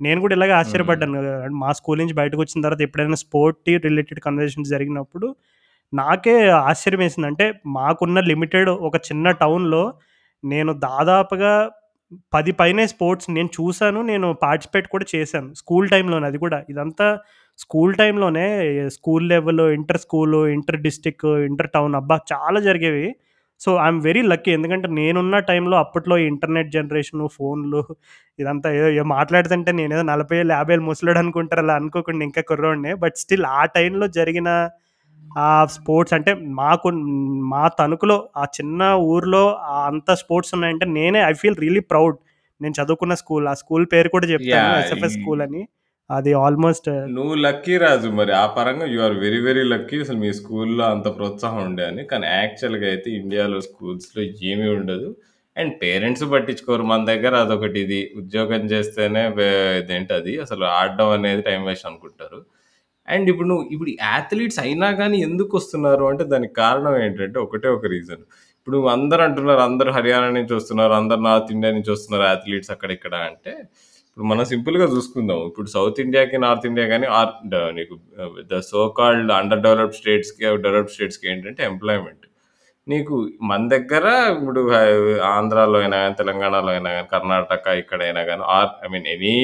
నేను 0.00 0.18
కూడా 0.20 0.34
ఇలాగే. 0.38 0.54
ఆశ్చర్యపడ్డాను. 0.60 1.18
మా 1.62 1.70
స్కూల్ 1.78 2.00
నుంచి 2.02 2.16
బయటకొచ్చిన 2.20 2.62
తర్వాత 2.64 2.82
ఎప్పుడైనా 2.88 3.18
స్పోర్ట్ 3.24 3.58
రిలేటెడ్ 3.86 4.20
కన్వర్జేషన్స్ 4.26 4.70
జరిగినప్పుడు 4.74 5.26
నాకే 5.92 6.34
ఆశ్చర్యమేసింది. 6.68 7.28
అంటే 7.30 7.46
మాకున్న 7.76 8.20
లిమిటెడ్ 8.30 8.70
ఒక 8.88 8.96
చిన్న 9.08 9.26
టౌన్‌లో 9.42 9.82
నేను 10.44 10.72
దాదాపుగా 10.86 11.52
10 12.32 12.52
పైనే 12.60 12.84
స్పోర్ట్స్ 12.92 13.28
నేను 13.36 13.50
చూసాను. 13.56 14.00
నేను 14.04 14.28
పార్టిసిపేట్ 14.42 14.88
కూడా 14.94 15.06
చేశాను. 15.14 15.50
స్కూల్ 15.60 15.86
టైమ్‌లోనే 15.92 16.26
అది 16.30 16.38
కూడా. 16.44 16.58
ఇదంతా 16.70 17.06
స్కూల్ 17.58 17.92
టైమ్‌లోనే 17.96 18.46
school 18.96 19.24
level, 19.28 19.62
inter 19.76 20.00
school, 20.04 20.40
inter 20.54 20.78
district, 20.86 21.26
inter 21.48 21.70
town 21.76 21.94
అబ్బా! 22.00 22.16
చాలా 22.32 22.60
జరిగేవి. 22.62 23.06
So, 23.62 23.76
I'm 23.76 24.00
very 24.02 24.22
lucky. 24.22 24.50
ఎందుకంటే 24.52 24.88
నేనున్న 24.88 25.38
టైంలో 25.38 25.76
అప్పట్లో 25.76 26.18
ఇంటర్నెట్ 26.18 26.70
జనరేషను, 26.72 27.28
ఫోన్లు 27.32 27.80
ఇదంతా 28.38 28.72
ఏదో 28.72 28.88
ఏదో 28.88 29.04
మాట్లాడుతుంటే 29.04 29.72
నేనేదో 29.72 30.02
40 30.02 30.38
ఏళ్ళు, 30.38 30.54
50 30.54 30.72
ఏళ్ళు 30.72 30.84
ముసలోడు 30.84 31.18
అనుకుంటారు 31.18 31.60
అలా 31.60 31.74
అనుకోకుండా 31.74 32.24
ఇంకా 32.24 32.42
కుర్రోడినే. 32.42 32.94
బట్ 32.94 33.16
స్టిల్ 33.16 33.44
ఆ 33.44 33.64
టైంలో 33.76 34.06
జరిగిన 34.08 34.48
ఆ 35.38 35.64
స్పోర్ట్స్ 35.70 36.14
అంటే 36.14 36.34
మాకు 36.34 36.88
మా 37.52 37.68
తణుకులో 37.68 38.28
ఆ 38.36 38.44
చిన్న 38.56 38.82
ఊర్లో 39.10 39.44
అంత 39.84 40.12
స్పోర్ట్స్ 40.14 40.54
ఉన్నాయంటే 40.54 40.86
నేనే 40.86 41.20
ఐ 41.20 41.32
ఫీల్ 41.32 41.56
రియల్లీ 41.56 41.80
ప్రౌడ్. 41.80 42.16
నేను 42.60 42.74
చదువుకున్న 42.82 43.14
స్కూల్. 43.14 43.48
ఆ 43.48 43.54
స్కూల్ 43.54 43.86
పేరు 43.92 44.08
కూడా 44.08 44.26
చెప్తాను. 44.26 44.68
ఎస్ఎఫ్ఎస్ 44.80 45.14
స్కూల్ 45.14 45.42
అని. 45.42 45.62
అది 46.12 46.32
ఆల్మోస్ట్ 46.38 46.86
uh, 46.88 47.00
నువ్వు 47.16 47.34
లక్కీ 47.44 47.74
రాజు 47.82 48.08
మరి. 48.18 48.32
ఆ 48.40 48.46
పరంగా 48.56 48.86
you 48.86 48.98
are 49.06 49.14
very 49.22 49.40
very 49.46 49.62
lucky. 49.72 49.96
అసలు 50.04 50.18
మీ 50.24 50.30
స్కూల్‌లో 50.38 50.84
అంత 50.86 51.08
ప్రోత్సాహం 51.16 51.60
ఉండే 51.68 51.84
అని. 51.90 52.02
కానీ 52.06 52.26
యాక్చువల్‌గా 52.34 52.86
అయితే 52.92 53.08
ఇండియాలో 53.20 53.58
స్కూల్స్‌లో 53.68 54.22
ఏమీ 54.50 54.68
ఉండదు. 54.76 55.08
అండ్ 55.56 55.72
పేరెంట్స్ 55.82 56.24
పట్టించుకోరు. 56.32 56.84
మన 56.92 57.00
దగ్గర 57.12 57.34
అదొకటి 57.44 57.78
ఇది. 57.86 58.00
ఉద్యోగం 58.20 58.64
చేస్తేనే 58.72 59.22
ఇదేంటి 59.80 60.12
అది 60.18 60.34
అసలు 60.46 60.64
ఆడడం 60.76 61.10
అనేది 61.18 61.44
టైం 61.48 61.62
వేస్ట్ 61.68 61.88
అనుకుంటారు. 61.90 62.40
అండ్ 63.08 63.26
ఇప్పుడు 63.32 63.48
నువ్వు 63.52 63.64
ఇప్పుడు 63.74 63.90
అథ్లీట్స్ 64.12 64.60
అయినా 64.64 64.88
కానీ 65.00 65.16
ఎందుకు 65.28 65.52
వస్తున్నారు 65.60 66.04
అంటే 66.10 66.24
దానికి 66.32 66.54
కారణం 66.62 66.94
ఏంటంటే 67.04 67.38
ఒకటే 67.46 67.68
ఒక 67.76 67.86
రీజన్. 67.96 68.22
ఇప్పుడు 68.58 68.78
అందరూ 68.88 69.22
అంటున్నారు. 69.28 69.62
అందరూ 69.68 69.90
హర్యానా 69.92 70.28
నుంచి 70.38 70.54
వస్తున్నారు. 70.58 70.94
అందరు 71.00 71.22
నార్త్ 71.28 71.50
ఇండియా 71.56 71.72
నుంచి 71.78 71.92
వస్తున్నారు 71.96 72.26
అథ్లీట్స్ 72.34 72.72
అక్కడ 72.76 72.90
ఇక్కడ 72.98 73.14
అంటే 73.30 73.54
ఇప్పుడు 74.16 74.26
మనం 74.30 74.44
సింపుల్‌గా 74.50 74.86
చూసుకుందాం. 74.92 75.38
ఇప్పుడు 75.48 75.68
సౌత్ 75.74 75.98
ఇండియాకి, 76.02 76.36
నార్త్ 76.42 76.66
ఇండియా 76.68 76.86
కానీ 76.90 77.06
ఆర్ 77.18 77.30
నీకు 77.78 77.94
the 78.50 78.58
so 78.66 78.80
called 78.98 79.30
under 79.38 79.62
developed 79.66 79.96
స్టేట్స్‌కి, 80.00 80.44
డెవలప్డ్ 80.66 80.92
స్టేట్స్‌కి 80.94 81.26
ఏంటంటే 81.32 81.62
ఎంప్లాయ్‌మెంట్. 81.70 82.24
నీకు 82.86 83.16
మన 83.50 83.62
దగ్గర 83.74 84.06
ఇప్పుడు 84.34 84.62
ఆంధ్రాలో 85.32 85.78
అయినా 85.82 85.98
కానీ 86.02 86.16
తెలంగాణలో 86.20 86.70
అయినా 86.74 86.90
కానీ 86.92 87.08
కర్ణాటక 87.12 87.66
ఇక్కడైనా 87.80 88.22
కానీ 88.30 88.44
or 88.56 88.70
I 88.84 88.88
mean 88.94 89.06
any 89.14 89.34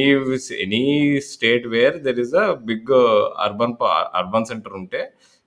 any 0.66 0.82
state 1.28 1.66
where 1.74 1.96
there 2.06 2.20
is 2.24 2.34
a 2.42 2.56
big 2.70 2.92
urban 3.46 3.76
urban 4.20 4.48
centre 4.50 4.76
ఉంటే 4.82 5.02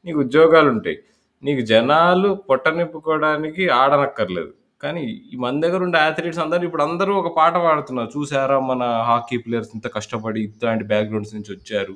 నీకు 0.05 0.19
ఉద్యోగాలు 0.26 0.69
ఉంటాయి 0.76 0.97
నీకు 1.43 1.63
జనాలు 1.69 2.30
పొట్ట 2.49 2.65
నింపుకోవడానికి 2.80 3.63
ఆడనక్కర్లేదు. 3.80 4.51
కానీ 4.84 5.01
ఈ 5.34 5.36
మన 5.36 5.59
దగ్గర 5.59 5.82
ఉండే 5.88 5.99
అథ్లీట్స్ 6.09 6.41
అందరూ 6.45 6.63
ఇప్పుడు 6.67 6.84
అందరూ 6.84 7.11
ఒక 7.21 7.29
పాట 7.38 7.55
పాడుతున్నారు. 7.65 8.09
చూసారా 8.15 8.57
మన 8.71 8.84
హాకీ 9.09 9.38
ప్లేయర్స్ 9.38 9.73
ఇంత 9.75 9.88
కష్టపడి 9.97 10.39
ఇట్లాంటి 10.41 10.86
బ్యాక్‌గ్రౌండ్స్ 10.93 11.34
నుంచి 11.36 11.51
వచ్చారు. 11.55 11.95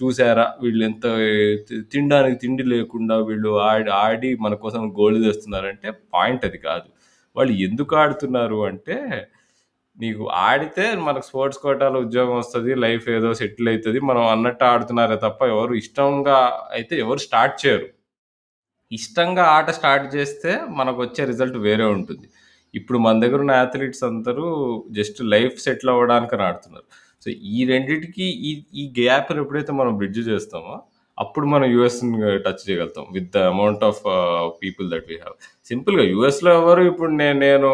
చూసారా 0.00 0.44
వీళ్ళు 0.62 0.82
ఎంత 0.84 1.06
తినడానికి 1.92 2.38
తిండి 2.40 2.64
లేకుండా 2.72 3.16
వీళ్ళు 3.28 3.50
ఆడి 3.68 3.90
ఆడి 4.04 4.30
మన 4.40 4.54
కోసం 4.64 4.82
గోల్డ్ 4.98 5.20
తెస్తున్నారంటే 5.26 5.88
పాయింట్ 6.14 6.44
అది 6.44 6.58
కాదు. 6.68 6.88
వాళ్ళు 7.36 7.52
ఎందుకు 7.66 7.94
ఆడుతున్నారు 7.96 8.58
అంటే 8.70 8.96
నీకు 9.98 10.24
ఆడితే 10.48 10.84
మనకు 11.08 11.26
స్పోర్ట్స్ 11.30 11.60
కోటాలో 11.64 11.98
ఉద్యోగం 12.06 12.36
వస్తుంది 12.36 12.72
లైఫ్ 12.84 13.06
ఏదో 13.08 13.30
సెటిల్ 13.34 13.68
అవుతుంది 13.68 13.98
మనం 14.00 14.22
అన్నట్టు 14.26 14.64
ఆడుతున్నారే 14.64 15.16
తప్ప 15.16 15.40
ఎవరు 15.54 15.74
ఇష్టంగా 15.82 16.38
అయితే 16.70 16.94
ఎవరు 17.04 17.20
స్టార్ట్ 17.26 17.56
చేయరు. 17.62 17.86
ఇష్టంగా 18.92 19.44
ఆట 19.56 19.68
స్టార్ట్ 19.70 20.06
చేస్తే 20.16 20.50
మనకొచ్చే 20.78 21.22
రిజల్ట్ 21.24 21.58
వేరే 21.66 21.86
ఉంటుంది. 21.94 22.26
ఇప్పుడు 22.74 22.98
మన 22.98 23.14
దగ్గర 23.20 23.40
ఉన్న 23.40 23.54
అథ్లీట్స్ 23.64 24.04
అందరూ 24.08 24.46
జస్ట్ 24.90 25.20
లైఫ్ 25.34 25.56
సెటిల్ 25.64 25.90
అవ్వడానికి 25.92 26.36
ఆడుతున్నారు. 26.44 26.86
సో, 27.22 27.28
ఈ 27.52 27.58
రెండింటికి 27.70 28.26
ఈ 28.42 28.50
ఈ 28.74 28.84
గ్యాప్‌ని 28.98 29.40
ఎప్పుడైతే 29.44 29.72
మనం 29.72 29.92
బ్రిడ్జ్ 29.98 30.20
చేస్తామో, 30.30 30.74
అప్పుడు 31.18 31.46
మనం 31.46 31.66
యూఎస్‌ని 31.72 32.08
టచ్ 32.44 32.62
చేయగలుగుతాం. 32.64 33.04
With 33.16 33.28
the 33.34 33.42
amount 33.50 33.82
of 33.88 34.00
people 34.62 34.86
that 34.92 35.06
we 35.10 35.16
have 35.20 35.36
సింపుల్‌గా 35.70 36.04
యూఎస్‌లో 36.10 36.50
ఎవరు 36.60 36.82
ఇప్పుడు 36.90 37.12
నేను 37.20 37.38
నేను 37.46 37.70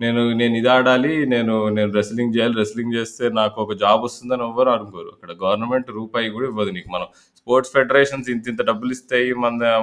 నేను 0.00 0.22
నేను 0.40 0.54
ఇది 0.60 0.70
ఆడాలి. 0.76 1.12
నేను 1.34 1.54
నేను 1.70 1.90
రెస్లింగ్ 1.98 2.34
చేయాలి. 2.36 2.56
రెస్లింగ్ 2.62 2.96
చేస్తే 2.96 3.24
నాకు 3.40 3.56
ఒక 3.64 3.74
జాబ్ 3.84 4.02
వస్తుందని 4.06 4.44
ఎవ్వరు 4.48 4.72
అనుకోరు. 4.76 5.10
అక్కడ 5.16 5.30
గవర్నమెంట్ 5.44 5.90
రూపాయి 5.98 6.30
కూడా 6.30 6.48
ఇవ్వదు 6.52 6.72
నీకు. 6.78 6.90
మనం 6.96 7.08
స్పోర్ట్స్ 7.46 7.72
ఫెడరేషన్స్ 7.74 8.28
ఇంత 8.32 8.46
ఇంత 8.50 8.62
మన 8.68 8.92
ఇస్తాయి 8.94 9.30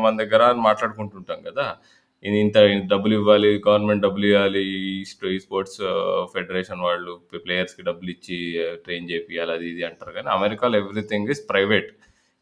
మన 0.03 0.13
దగ్గర 0.21 0.43
అని 0.51 0.61
మాట్లాడుకుంటుంటాం 0.67 1.39
కదా! 1.47 1.65
ఇది 2.25 2.37
ఇంత 2.45 2.57
డబ్బులు 2.91 3.13
ఇవ్వాలి. 3.19 3.51
గవర్నమెంట్ 3.65 4.03
డబ్బులు 4.05 4.25
ఇవ్వాలి. 4.29 4.61
ఈ 4.71 4.93
స్పోర్ట్స్ 5.41 5.77
ఫెడరేషన్ 6.33 6.81
వాళ్ళు 6.87 7.11
ప్లేయర్స్‌కి 7.45 7.83
డబ్బులు 7.89 8.09
ఇచ్చి 8.15 8.37
ట్రైన్ 8.85 9.09
చేపియాలి 9.11 9.53
అది 9.57 9.67
ఇది 9.73 9.83
అంటారు 9.89 10.13
కానీ 10.17 10.29
అమెరికాలో 10.37 10.77
ఎవ్రీథింగ్ 10.83 11.31
ఇస్ 11.35 11.43
ప్రైవేట్. 11.51 11.91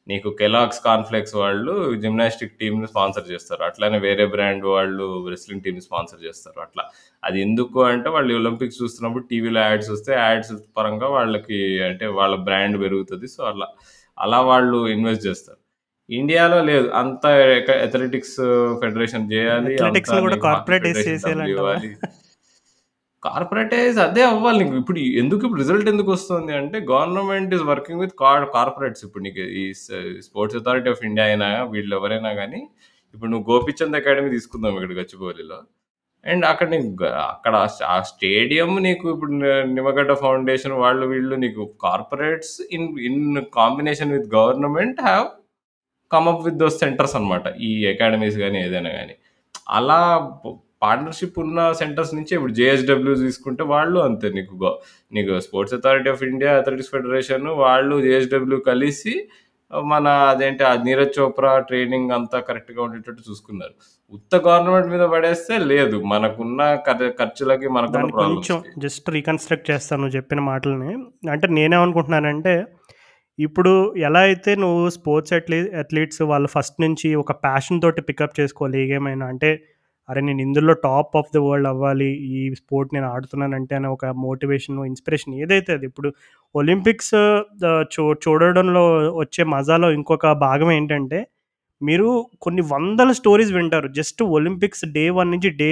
నీకు 0.07 0.29
కెలాగ్స్ 0.39 0.81
కార్న్‌ఫ్లెక్స్ 0.85 1.35
వాళ్ళు 1.39 1.73
జిమ్నాస్టిక్ 2.03 2.55
టీమ్‌ని 2.61 2.87
స్పాన్సర్ 2.91 3.27
చేస్తారు. 3.31 3.61
అట్లనే 3.67 3.97
వేరే 4.05 4.25
బ్రాండ్ 4.33 4.65
వాళ్ళు 4.71 5.05
రెస్లింగ్ 5.33 5.63
టీమ్‌ని 5.65 5.83
స్పాన్సర్ 5.87 6.23
చేస్తారు. 6.27 6.59
అట్లా. 6.65 6.83
అది 7.23 7.39
ఎందుకు 7.45 7.79
అంటే 7.89 8.09
వాళ్ళు 8.15 8.33
ఒలింపిక్స్ 8.39 8.79
చూస్తున్నప్పుడు 8.81 9.25
టీవీలో 9.31 9.61
యాడ్స్ 9.67 9.91
వస్తే 9.95 10.13
యాడ్స్ 10.21 10.53
పరంగా 10.77 11.09
వాళ్ళకి 11.17 11.59
అంటే 11.89 12.07
వాళ్ళ 12.19 12.35
బ్రాండ్ 12.47 12.77
పెరుగుతుంది 12.83 13.29
సో, 13.35 13.43
అలా 13.51 13.69
అలా 14.25 14.39
వాళ్ళు 14.51 14.79
ఇన్వెస్ట్ 14.95 15.25
చేస్తారు. 15.27 15.59
ఇండియాలో 16.19 16.59
లేదు. 16.69 16.87
అంత 17.01 17.25
అథ్లెటిక్స్ 17.87 18.37
ఫెడరేషన్ 18.83 19.27
చేయాలి. 19.33 19.73
నీకు 19.97 21.65
హాకీ 21.67 21.91
కార్పొరేటైజ్ 23.23 23.97
అదే 24.05 24.21
అవ్వాలి 24.31 24.59
నీకు. 24.63 24.75
ఇప్పుడు 24.81 24.99
ఎందుకు 25.21 25.41
ఇప్పుడు 25.45 25.61
రిజల్ట్ 25.63 25.89
ఎందుకొస్తుంది 25.93 26.53
అంటే 26.59 26.77
government 26.91 27.53
is 27.55 27.65
working 27.71 28.01
with 28.03 28.13
car 28.23 28.45
corporates. 28.55 29.03
ఇప్పుడు 29.07 29.23
నీకు 29.27 29.43
ఈ 29.61 29.63
స్పోర్ట్స్ 30.27 30.57
అథారిటీ 30.59 30.89
ఆఫ్ 30.93 31.03
ఇండియా 31.09 31.25
అయినా 31.31 31.49
వీళ్ళు 31.73 31.93
ఎవరైనా 31.99 32.31
గాని 32.39 32.61
ఇప్పుడు 33.15 33.29
నువ్వు 33.33 33.45
గోపీచంద్ 33.51 33.97
అకాడమీ 33.99 34.29
తీసుకుందాం 34.35 34.73
ఇక్కడ 34.79 34.95
గచ్చిబౌలిలో. 35.01 35.59
అండ్ 36.25 36.43
అక్కడ 36.45 36.67
నీకు 36.73 36.89
గ 37.01 37.03
అక్కడ 37.27 37.53
ఆ 37.89 37.97
స్టేడియం 38.09 38.71
నీకు 38.85 39.05
ఇప్పుడు 39.13 39.31
నిమ్మగడ్డ 39.75 40.13
ఫౌండేషన్ 40.23 40.75
వాళ్ళు 40.81 41.05
వీళ్ళు 41.07 41.35
నీకు 41.43 41.63
corporates 41.83 42.55
in 42.77 42.87
in 43.09 43.21
combination 43.55 44.11
with 44.15 44.27
government 44.35 44.99
have 45.01 45.27
come 46.11 46.27
up 46.31 46.43
with 46.47 46.59
those 46.63 46.77
centres 46.83 47.15
అన్నమాట. 47.19 47.47
ఈ 47.61 47.71
అకాడమీస్ 47.93 48.37
కానీ 48.43 48.59
ఏదైనా 48.67 48.91
కానీ 48.99 49.15
అలా 49.71 49.99
పార్ట్నర్‌షిప్ 50.83 51.37
ఉన్న 51.43 51.59
సెంటర్స్ 51.81 52.13
నుంచి 52.17 52.33
ఇప్పుడు 52.37 52.53
జేఎస్‌డబ్ల్యూ 52.59 53.13
తీసుకుంటే 53.23 53.63
వాళ్ళు 53.73 53.99
అంతే 54.07 54.27
నీకు 54.37 54.55
నీకు 55.11 55.33
sports 55.47 55.75
authority 55.79 56.09
of 56.13 56.23
India, 56.29 56.51
athletics 56.59 56.93
federation 56.95 57.47
వాళ్ళు 57.63 57.95
జేఎస్‌డబ్ల్యూ 58.07 58.59
కలిసి 58.69 59.15
మన 59.89 60.07
అదేంటి 60.31 60.63
ఆ 60.65 60.73
నీరజ్ 60.85 61.13
చోప్రా 61.17 61.51
ట్రైనింగ్ 61.67 62.11
అంతా 62.17 62.39
కరెక్ట్‌గా 62.49 62.81
ఉండేటట్టు 62.87 63.23
చూసుకున్నారు. 63.29 63.75
ఉత్త 64.13 64.35
గవర్నమెంట్ 64.45 64.87
మీద 64.91 65.03
పడేస్తే 65.11 65.55
లేదు. 65.71 65.97
మనకున్న 66.11 66.59
ఖర్ 66.85 67.03
ఖర్చులకి 67.19 67.67
దాన్ని 67.95 68.13
కొంచెం. 68.19 68.57
జస్ట్ 68.83 69.07
రీకన్‌స్ట్రక్ట్ 69.15 69.67
చేస్తాను 69.71 70.01
నువ్వు 70.01 70.15
చెప్పిన 70.17 70.39
మాటలని. 70.47 70.91
అంటే 71.33 71.47
నేనేమనుకుంటున్నానంటే, 71.57 72.53
ఇప్పుడు 73.39 73.73
ఎలా 74.07 74.21
అయితే 74.29 74.51
నువ్వు 74.63 74.81
స్పోర్ట్స్ 74.95 75.33
అథ్లీ 75.33 75.59
అథ్లీట్స్ 75.81 76.21
వాళ్ళు 76.31 76.49
ఫస్ట్ 76.55 76.77
నుంచి 76.85 77.09
ఒక 77.15 77.33
ప్యాషన్ 77.43 77.81
తోటి 77.81 78.01
పికప్ 78.09 78.37
చేసుకోవాలి 78.39 78.77
ఏ 78.81 78.87
గేమ్ 78.91 79.07
అయినా. 79.11 79.27
అంటే 79.33 79.51
అరే! 80.09 80.21
నేను 80.27 80.41
ఇందులో 80.41 80.73
టాప్ 80.83 81.13
ఆఫ్ 81.17 81.31
ది 81.33 81.39
వరల్డ్ 81.39 81.69
అవ్వాలి. 81.71 82.07
ఈ 82.29 82.39
స్పోర్ట్ 82.59 82.93
నేను 82.95 83.07
ఆడుతున్నానంటే 83.11 83.73
అనే 83.79 83.89
ఒక 83.95 84.05
మోటివేషన్, 84.23 84.77
ఇన్‌స్పిరేషన్ 84.87 85.33
ఏదైతే 85.43 85.71
అది. 85.77 85.85
ఇప్పుడు 85.91 86.09
ఒలింపిక్స్ 86.55 87.13
చూ 87.93 88.03
చూడడంలో 88.23 88.83
వచ్చే 89.19 89.43
మజాలో 89.53 89.89
ఇంకొక 89.97 90.31
భాగం 90.45 90.71
ఏంటంటే, 90.71 91.19
మీరు 91.81 92.07
కొన్ని 92.41 92.63
వందల 92.71 93.09
స్టోరీస్ 93.19 93.51
వింటారు. 93.51 93.87
జస్ట్ 93.95 94.21
ఒలింపిక్స్ 94.31 94.85
డే 94.95 95.03
వన్ 95.17 95.29
నుంచి 95.31 95.49
డే 95.59 95.69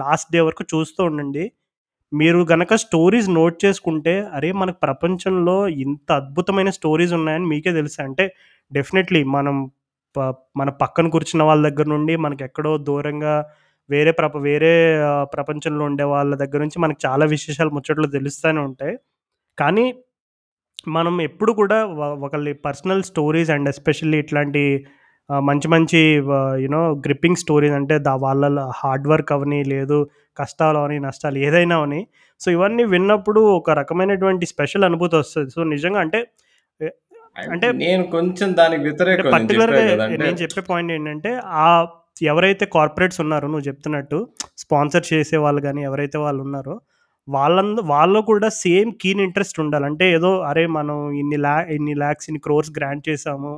లాస్ట్ 0.00 0.30
డే 0.32 0.40
వరకు 0.40 0.64
చూస్తూ 0.72 1.00
ఉండండి. 1.04 1.44
మీరు 2.12 2.40
గనక 2.50 2.74
స్టోరీస్ 2.84 3.28
నోట్ 3.32 3.56
చేసుకుంటే, 3.64 4.14
అరే! 4.34 4.50
మనకు 4.54 4.78
ప్రపంచంలో 4.82 5.56
ఇంత 5.84 6.08
అద్భుతమైన 6.20 6.70
స్టోరీస్ 6.78 7.12
ఉన్నాయని 7.18 7.46
మీకే 7.52 7.72
తెలుసా 7.74 8.02
అంటే 8.08 8.24
డెఫినెట్‌లీ 8.72 9.22
మనం 9.34 9.56
ప 10.16 10.20
మన 10.56 10.70
పక్కన 10.82 11.06
కూర్చున్న 11.12 11.42
వాళ్ళ 11.44 11.62
దగ్గర 11.68 11.86
నుండి 11.94 12.14
మనకెక్కడో 12.24 12.72
దూరంగా 12.88 13.34
వేరే 13.90 14.12
ప్రప 14.18 14.34
వేరే 14.44 14.72
ప్రపంచంలో 15.34 15.84
ఉండే 15.88 16.04
వాళ్ళ 16.12 16.32
దగ్గర 16.42 16.60
నుంచి 16.64 16.80
మనకు 16.80 17.00
చాలా 17.06 17.24
విశేషాలు, 17.34 17.70
ముచ్చట్లు 17.76 18.08
తెలుస్తూనే 18.16 18.60
ఉంటాయి. 18.68 18.94
కానీ 19.58 19.86
మనం 20.90 21.14
ఎప్పుడు 21.28 21.52
కూడా 21.60 21.78
ఒకళ్ళ 22.24 22.46
పర్సనల్ 22.64 23.02
స్టోరీస్ 23.10 23.50
అండ్ 23.50 23.70
ఎస్పెషల్లీ 23.72 24.18
ఇట్లాంటి 24.24 24.64
మంచి 25.30 25.68
మంచి 25.68 25.98
వ 26.26 26.32
యూ 26.62 26.68
నో 26.68 26.92
గ్రిప్పింగ్ 27.04 27.36
స్టోరీస్ 27.36 27.74
అంటే 27.78 27.96
ద 27.98 28.10
వాళ్ళ 28.20 28.44
హార్డ్ 28.74 29.06
వర్క్ 29.08 29.30
అవ్వని, 29.32 29.60
లేదు 29.64 29.98
కష్టాలు 30.36 30.78
అవని, 30.78 30.98
నష్టాలు 31.00 31.38
ఏదైనా 31.38 31.76
అవని. 31.76 32.00
సో, 32.40 32.50
ఇవన్నీ 32.50 32.84
విన్నప్పుడు 32.92 33.40
ఒక 33.56 33.70
రకమైనటువంటి 33.80 34.46
స్పెషల్ 34.46 34.84
అనుభూతి 34.84 35.16
వస్తది. 35.16 35.50
సో, 35.50 35.62
నిజంగా 35.74 36.00
అంటే 36.00 36.20
అంటే 37.46 37.66
నేను 37.78 38.02
కొంచెం 38.14 38.48
దానికి 38.54 38.82
వ్యతిరేకం. 38.82 39.28
నేను 40.22 40.36
చెప్పా 40.42 40.58
నేను 40.58 40.66
పాయింట్ 40.70 40.92
ఏంటంటే, 40.92 41.30
ఆహ్, 41.62 41.86
ఎవరైతే 42.24 42.64
కార్పొరేట్స్ 42.74 43.20
ఉన్నారో 43.20 43.46
నువ్వు 43.46 43.66
చెప్తున్నట్టు 43.68 44.18
స్పాన్సర్ 44.58 45.06
చేసేవాళ్ళు 45.12 45.60
గాని, 45.62 45.82
ఎవరైతే 45.82 46.18
వాళ్ళు 46.18 46.42
ఉన్నారో 46.42 46.74
వాళ్ళంద 47.28 47.78
వాళ్ళలో 47.88 48.20
కూడా 48.22 48.48
సేమ్ 48.60 48.90
కీన్ 49.00 49.20
ఇంట్రెస్ట్ 49.20 49.58
ఉండాలి. 49.60 49.86
అంటే 49.86 50.06
ఏదో 50.12 50.30
అరే! 50.42 50.64
మనం 50.76 50.96
ఇన్ని 51.20 51.38
లా 51.38 51.54
ఇన్ని 51.76 51.94
లాక్స్, 51.96 52.28
ఇన్ని 52.30 52.40
క్రోర్స్ 52.40 52.72
గ్రాంట్ 52.78 53.04
చేసాము. 53.08 53.52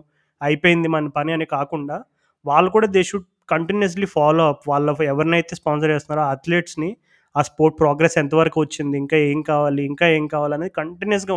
అయిపోయింది 0.45 0.89
మన 0.89 1.09
పని 1.17 1.33
అని 1.33 1.47
కాకుండా, 1.53 1.97
వాళ్ళు 2.45 2.71
కూడా 2.71 2.89
they 2.89 3.03
should 3.03 3.25
continuously 3.49 4.07
follow 4.15 4.45
up. 4.49 4.65
వాళ్ళ 4.69 4.97
ఎవరినైతే 5.07 5.55
స్పాన్సర్ 5.57 5.93
చేస్తున్నారో 5.95 6.25
అథ్లెట్స్‌ని 6.31 6.91
ఆ 7.35 7.43
స్పోర్ట్ 7.43 7.77
ప్రోగ్రెస్ 7.81 8.17
ఎంతవరకు 8.19 8.59
వచ్చింది, 8.61 8.97
ఇంకా 8.99 9.17
ఏం 9.29 9.41
కావాలి, 9.43 9.83
ఇంకా 9.85 10.07
ఏం 10.17 10.25
కావాలనేది 10.29 10.73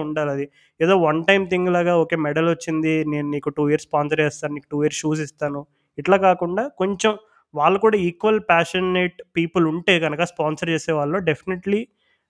ఉండాలి 0.01 0.31
అది 0.31 0.45
ఏదో 0.79 0.95
వన్ 1.03 1.21
టైం 1.25 1.43
థింగ్ 1.51 1.69
లాగా 1.69 1.93
ఓకే 1.97 2.17
మెడల్ 2.25 2.49
వచ్చింది. 2.49 2.93
నేను 3.07 3.27
నీకు 3.29 3.51
టూ 3.51 3.65
ఇయర్స్ 3.69 3.87
స్పాన్సర్ 3.87 4.21
చేస్తాను. 4.21 4.53
నీకు 4.55 4.69
టూ 4.71 4.79
ఇయర్స్ 4.83 4.99
షూస్ 5.01 5.21
ఇస్తాను. 5.21 5.61
ఇట్లా 5.97 6.17
కాకుండా 6.27 6.63
కొంచెం 6.77 7.13
వాళ్ళు 7.53 7.77
కూడా 7.79 7.97
ఈక్వల్ 8.07 8.39
ప్యాషనేట్ 8.49 9.17
పీపుల్ 9.37 9.65
ఉంటే 9.67 9.93
కనుక 9.99 10.23
స్పాన్సర్ 10.31 10.69
చేసే 10.69 10.91
వాళ్ళు 10.93 11.17
definitely 11.29 11.81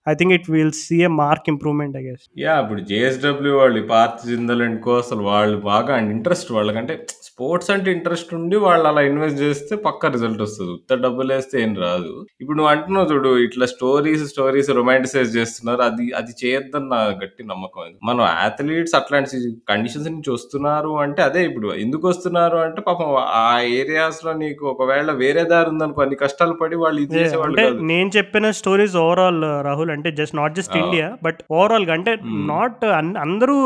I 0.07 0.13
think 0.13 0.33
it 0.33 0.47
will 0.51 0.71
see 0.83 0.97
a 1.01 1.11
mark 1.21 1.47
improvement 1.53 1.95
I 1.97 2.03
guess. 2.09 2.23
Yeah 2.37 2.53
ఇప్పుడు 2.63 2.81
జేఎస్‌డబ్ల్యూ 2.81 3.53
వాళ్ళు, 3.57 3.77
ఈ 3.83 3.87
జిందల్ 4.25 4.61
అండ్ 4.61 4.79
కో 4.81 4.93
అసలు 4.97 5.23
వాళ్ళు 5.31 5.57
బాగా 5.71 5.93
అండ్ 5.95 6.11
ఇంట్రెస్ట్ 6.11 6.51
వాళ్ళకంటే 6.51 6.93
స్పోర్ట్స్ 7.39 7.69
అంటే 7.73 7.89
ఇంట్రెస్ట్ 7.95 8.31
ఉండి 8.35 8.57
వాళ్ళు 8.61 8.85
అలా 8.89 9.01
ఇన్వెస్ట్ 9.07 9.39
చేస్తే 9.41 9.73
పక్కా 9.83 10.07
రిజల్ట్ 10.13 10.39
వస్తది. 10.43 10.69
ఉత్త 10.75 10.93
డబ్బులేస్తే 11.03 11.55
ఏం 11.61 11.73
రాదు. 11.81 12.13
ఇప్పుడు 12.41 12.55
నువ్వు 12.57 12.69
అంటున్నావు 12.71 13.07
చూడు 13.11 13.31
ఇట్లా 13.43 13.65
స్టోరీస్, 13.73 14.23
స్టోరీస్ 14.31 14.69
రొమాంటిసైజ్ 14.77 15.29
చేస్తున్నారు. 15.35 15.81
అది 15.87 16.05
అది 16.19 16.33
చేయొద్దని 16.39 16.87
నా 16.93 17.01
గట్టి 17.19 17.43
నమ్మకం 17.51 17.81
అది. 17.83 17.95
మనం 18.03 18.23
అథ్లీట్స్ 18.45 18.95
అట్లాంటి 18.99 19.41
కండిషన్స్ 19.69 20.09
నుంచి 20.09 20.31
వస్తున్నారు 20.35 20.93
అంటే 21.03 21.21
అదే 21.27 21.43
ఇప్పుడు 21.49 21.69
ఎందుకొస్తున్నారు 21.77 22.59
అంటే 22.63 22.81
పాపం 22.87 23.11
ఆ 23.41 23.45
ఏరియాస్‌లో 23.77 24.33
నీకు 24.41 24.65
ఒకవేళ 24.73 25.15
వేరే 25.21 25.43
దారి 25.51 25.71
ఉందనుకో 25.73 26.03
అన్ని 26.03 26.19
కష్టాలు 26.23 26.57
పడి 26.59 26.79
వాళ్ళు 26.83 26.99
ఇది! 27.05 27.15
చేసేవాళ్ళు 27.19 27.53
అంటే. 27.53 27.67
నేను 27.91 28.09
చెప్పిన 28.17 28.45
స్టోరీస్ 28.59 28.97
ఓవరాల్ 29.03 29.39
రాహుల్ 29.67 29.93
అంటే 29.95 30.11
just 30.17 30.37
not 30.39 30.57
just! 30.59 30.75
India 30.81 31.09
but 31.23 31.39
ఓవరాల్‌గా 31.55 31.95
అంటే 31.97 32.13
హ్మ్. 32.25 32.43
నాట్ 32.51 32.83
అందరూ 33.25 33.59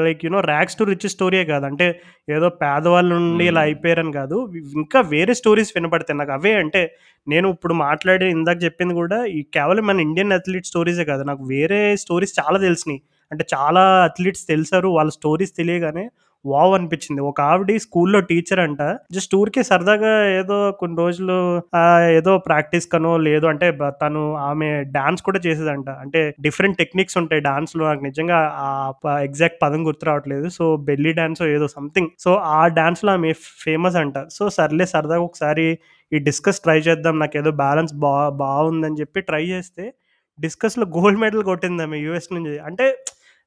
like 0.00 0.24
you 0.24 0.32
know 0.32 0.44
rags 0.52 0.78
to 0.78 0.90
riches 0.92 1.16
స్టోరీయే 1.16 1.46
కాదు. 1.52 1.66
అంటే 1.72 1.88
ఏదో 2.28 2.48
పేదవాళ్ళ 2.60 3.12
నుండి 3.18 3.46
ఇలా. 3.46 3.60
అయిపోయారని 3.60 4.12
కాదు. 4.12 4.52
ఇంకా 4.74 5.00
వేరే 5.00 5.34
స్టోరీస్ 5.34 5.72
వినపడతాయి 5.74 6.18
నాకు. 6.18 6.32
అవే 6.32 6.52
అంటే 6.52 6.96
నేను 7.28 7.48
ఇప్పుడు 7.48 7.74
మాట్లాడి 7.74 8.26
ఇందాక 8.26 8.62
చెప్పింది 8.64 8.94
కూడా 8.94 9.24
ఈ 9.24 9.42
కేవలం 9.42 9.86
మన 9.86 10.00
ఇండియన్ 10.00 10.32
అథ్లీట్ 10.32 10.66
స్టోరీసే 10.66 11.04
కాదు. 11.04 11.22
నాకు 11.22 11.44
వేరే 11.44 11.96
స్టోరీస్ 11.96 12.34
చాలా 12.40 12.58
తెలిసినాయి. 12.58 13.02
అంటే 13.32 13.44
చాలా 13.54 14.04
అథ్లీట్స్ 14.04 14.46
తెలిసారు. 14.46 14.88
వాళ్ళ 14.88 15.10
స్టోరీస్ 15.10 15.56
తెలియగానే 15.56 16.08
వావ్! 16.46 16.72
అనిపించింది. 16.74 17.20
ఒక 17.24 17.38
ఆవిడ 17.48 17.70
స్కూల్‌లో 17.84 18.20
టీచర్ 18.28 18.60
అంట. 18.60 18.82
జస్ట్ 19.12 19.34
ఊరికే 19.36 19.62
సరదాగా 19.68 20.10
ఏదో 20.38 20.56
కొన్ని 20.80 20.96
రోజులు 20.98 21.36
ఏదో 22.18 22.32
ప్రాక్టీస్ 22.46 22.86
కనో 22.92 23.12
లేదు 23.26 23.46
అంటే 23.46 23.66
తను 24.00 24.22
ఆమె 24.46 24.68
డాన్స్ 24.94 25.22
కూడా 25.22 25.40
చేసేదంట. 25.46 25.88
అంటే 26.02 26.20
డిఫరెంట్ 26.40 26.78
టెక్నిక్స్ 26.78 27.18
ఉంటాయి 27.22 27.42
డాన్స్‌లో. 27.42 27.84
నాకు 27.88 28.04
నిజంగా 28.06 28.38
ఆ 28.62 28.70
ప 29.02 29.16
ఎగ్జాక్ట్ 29.26 29.58
పదం 29.62 29.82
గుర్తు 29.86 30.06
రావట్లేదు. 30.06 30.48
సో, 30.50 30.64
బెల్లీ 30.88 31.12
డాన్స్ 31.14 31.42
ఏదో 31.50 31.68
సంథింగ్. 31.74 32.10
సో, 32.18 32.30
ఆ 32.54 32.62
డాన్స్‌లో 32.78 33.12
ఆమె 33.12 33.32
ఫేమస్ 33.64 33.96
అంట. 33.96 34.16
సో, 34.30 34.44
సర్లే 34.58 34.86
సరదాగా 34.86 35.24
ఒకసారి 35.24 35.66
ఈ 36.12 36.18
డిస్కస్ 36.26 36.60
ట్రై 36.60 36.78
చేద్దాం. 36.82 37.14
నాకు 37.18 37.36
ఏదో 37.38 37.50
బ్యాలెన్స్ 37.60 37.94
బా 38.02 38.14
బాగుందని 38.40 38.98
చెప్పి 39.00 39.20
ట్రై 39.28 39.44
చేస్తే 39.48 39.84
డిస్కస్‌లో 40.38 40.86
గోల్డ్ 40.94 41.20
మెడల్ 41.20 41.44
కొట్టిందామె 41.44 41.98
యూఎస్ 42.00 42.28
నుంచి. 42.32 42.54
అంటే 42.68 42.86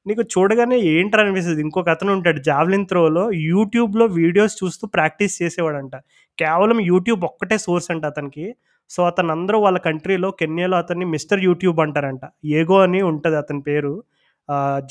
నీకు 0.06 0.22
చూడగానే 0.32 0.76
ఏంటర్ 0.92 1.20
అనిపిస్తుంది 1.20 1.60
ఇంకొక 1.60 1.88
అతను 1.88 2.12
ఉంటాడు 2.12 2.40
జావ్లిన్ 2.40 2.86
త్రోలో 2.86 3.24
యూట్యూబ్‌లో 3.46 4.04
వీడియోస్ 4.14 4.54
చూస్తూ 4.60 4.84
ప్రాక్టీస్ 4.88 5.34
చేసేవాడంట. 5.42 5.94
కేవలం 6.38 6.80
యూట్యూబ్ 6.82 7.24
ఒక్కటే 7.24 7.58
సోర్స్ 7.58 7.90
అంట 7.90 8.04
అతనికి. 8.04 8.46
సో, 8.90 9.00
అతను 9.04 9.30
అందరూ 9.32 9.58
వాళ్ళ 9.60 9.78
కంట్రీలో 9.78 10.30
కెన్యాలో 10.40 10.76
అతన్ని 10.76 11.04
మిస్టర్ 11.06 11.42
యూట్యూబ్ 11.44 11.80
అంటారంట. 11.80 12.24
ఏగో 12.52 12.76
అని 12.80 13.00
ఉంటుంది 13.02 13.36
అతని 13.36 13.62
పేరు. 13.62 13.92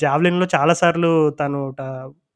జావ్లిన్లో 0.00 0.46
జావెలిన్‌లో 0.54 1.12
తను 1.40 1.60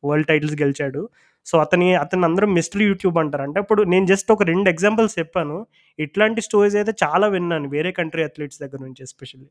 వరల్డ్ 0.05 0.29
టైటిల్స్ 0.29 0.57
గెలిచాడు. 0.62 1.03
సో, 1.47 1.59
అతని 1.59 1.89
అతను 1.97 2.25
అందరూ 2.25 2.47
మిస్టర్ 2.51 2.83
యూట్యూబ్ 2.83 3.18
అంటారు. 3.18 3.43
అంటే 3.43 3.61
ఇప్పుడు 3.61 3.83
నేను 3.85 4.07
జస్ట్ 4.07 4.33
ఒక 4.33 4.43
రెండు 4.45 4.68
ఎగ్జాంపుల్స్ 4.70 5.18
చెప్పాను. 5.18 5.57
ఇట్లాంటి 5.99 6.41
స్టోరీస్ 6.41 6.77
అయితే 6.77 6.95
చాలా 7.05 7.27
విన్నాను. 7.29 7.68
వేరే 7.68 7.93
కంట్రీ 7.93 8.25
అథ్లెట్స్ 8.25 8.61
దగ్గర 8.61 8.81
నుంచి 8.83 9.03
ఎస్పెషల్లీ. 9.03 9.49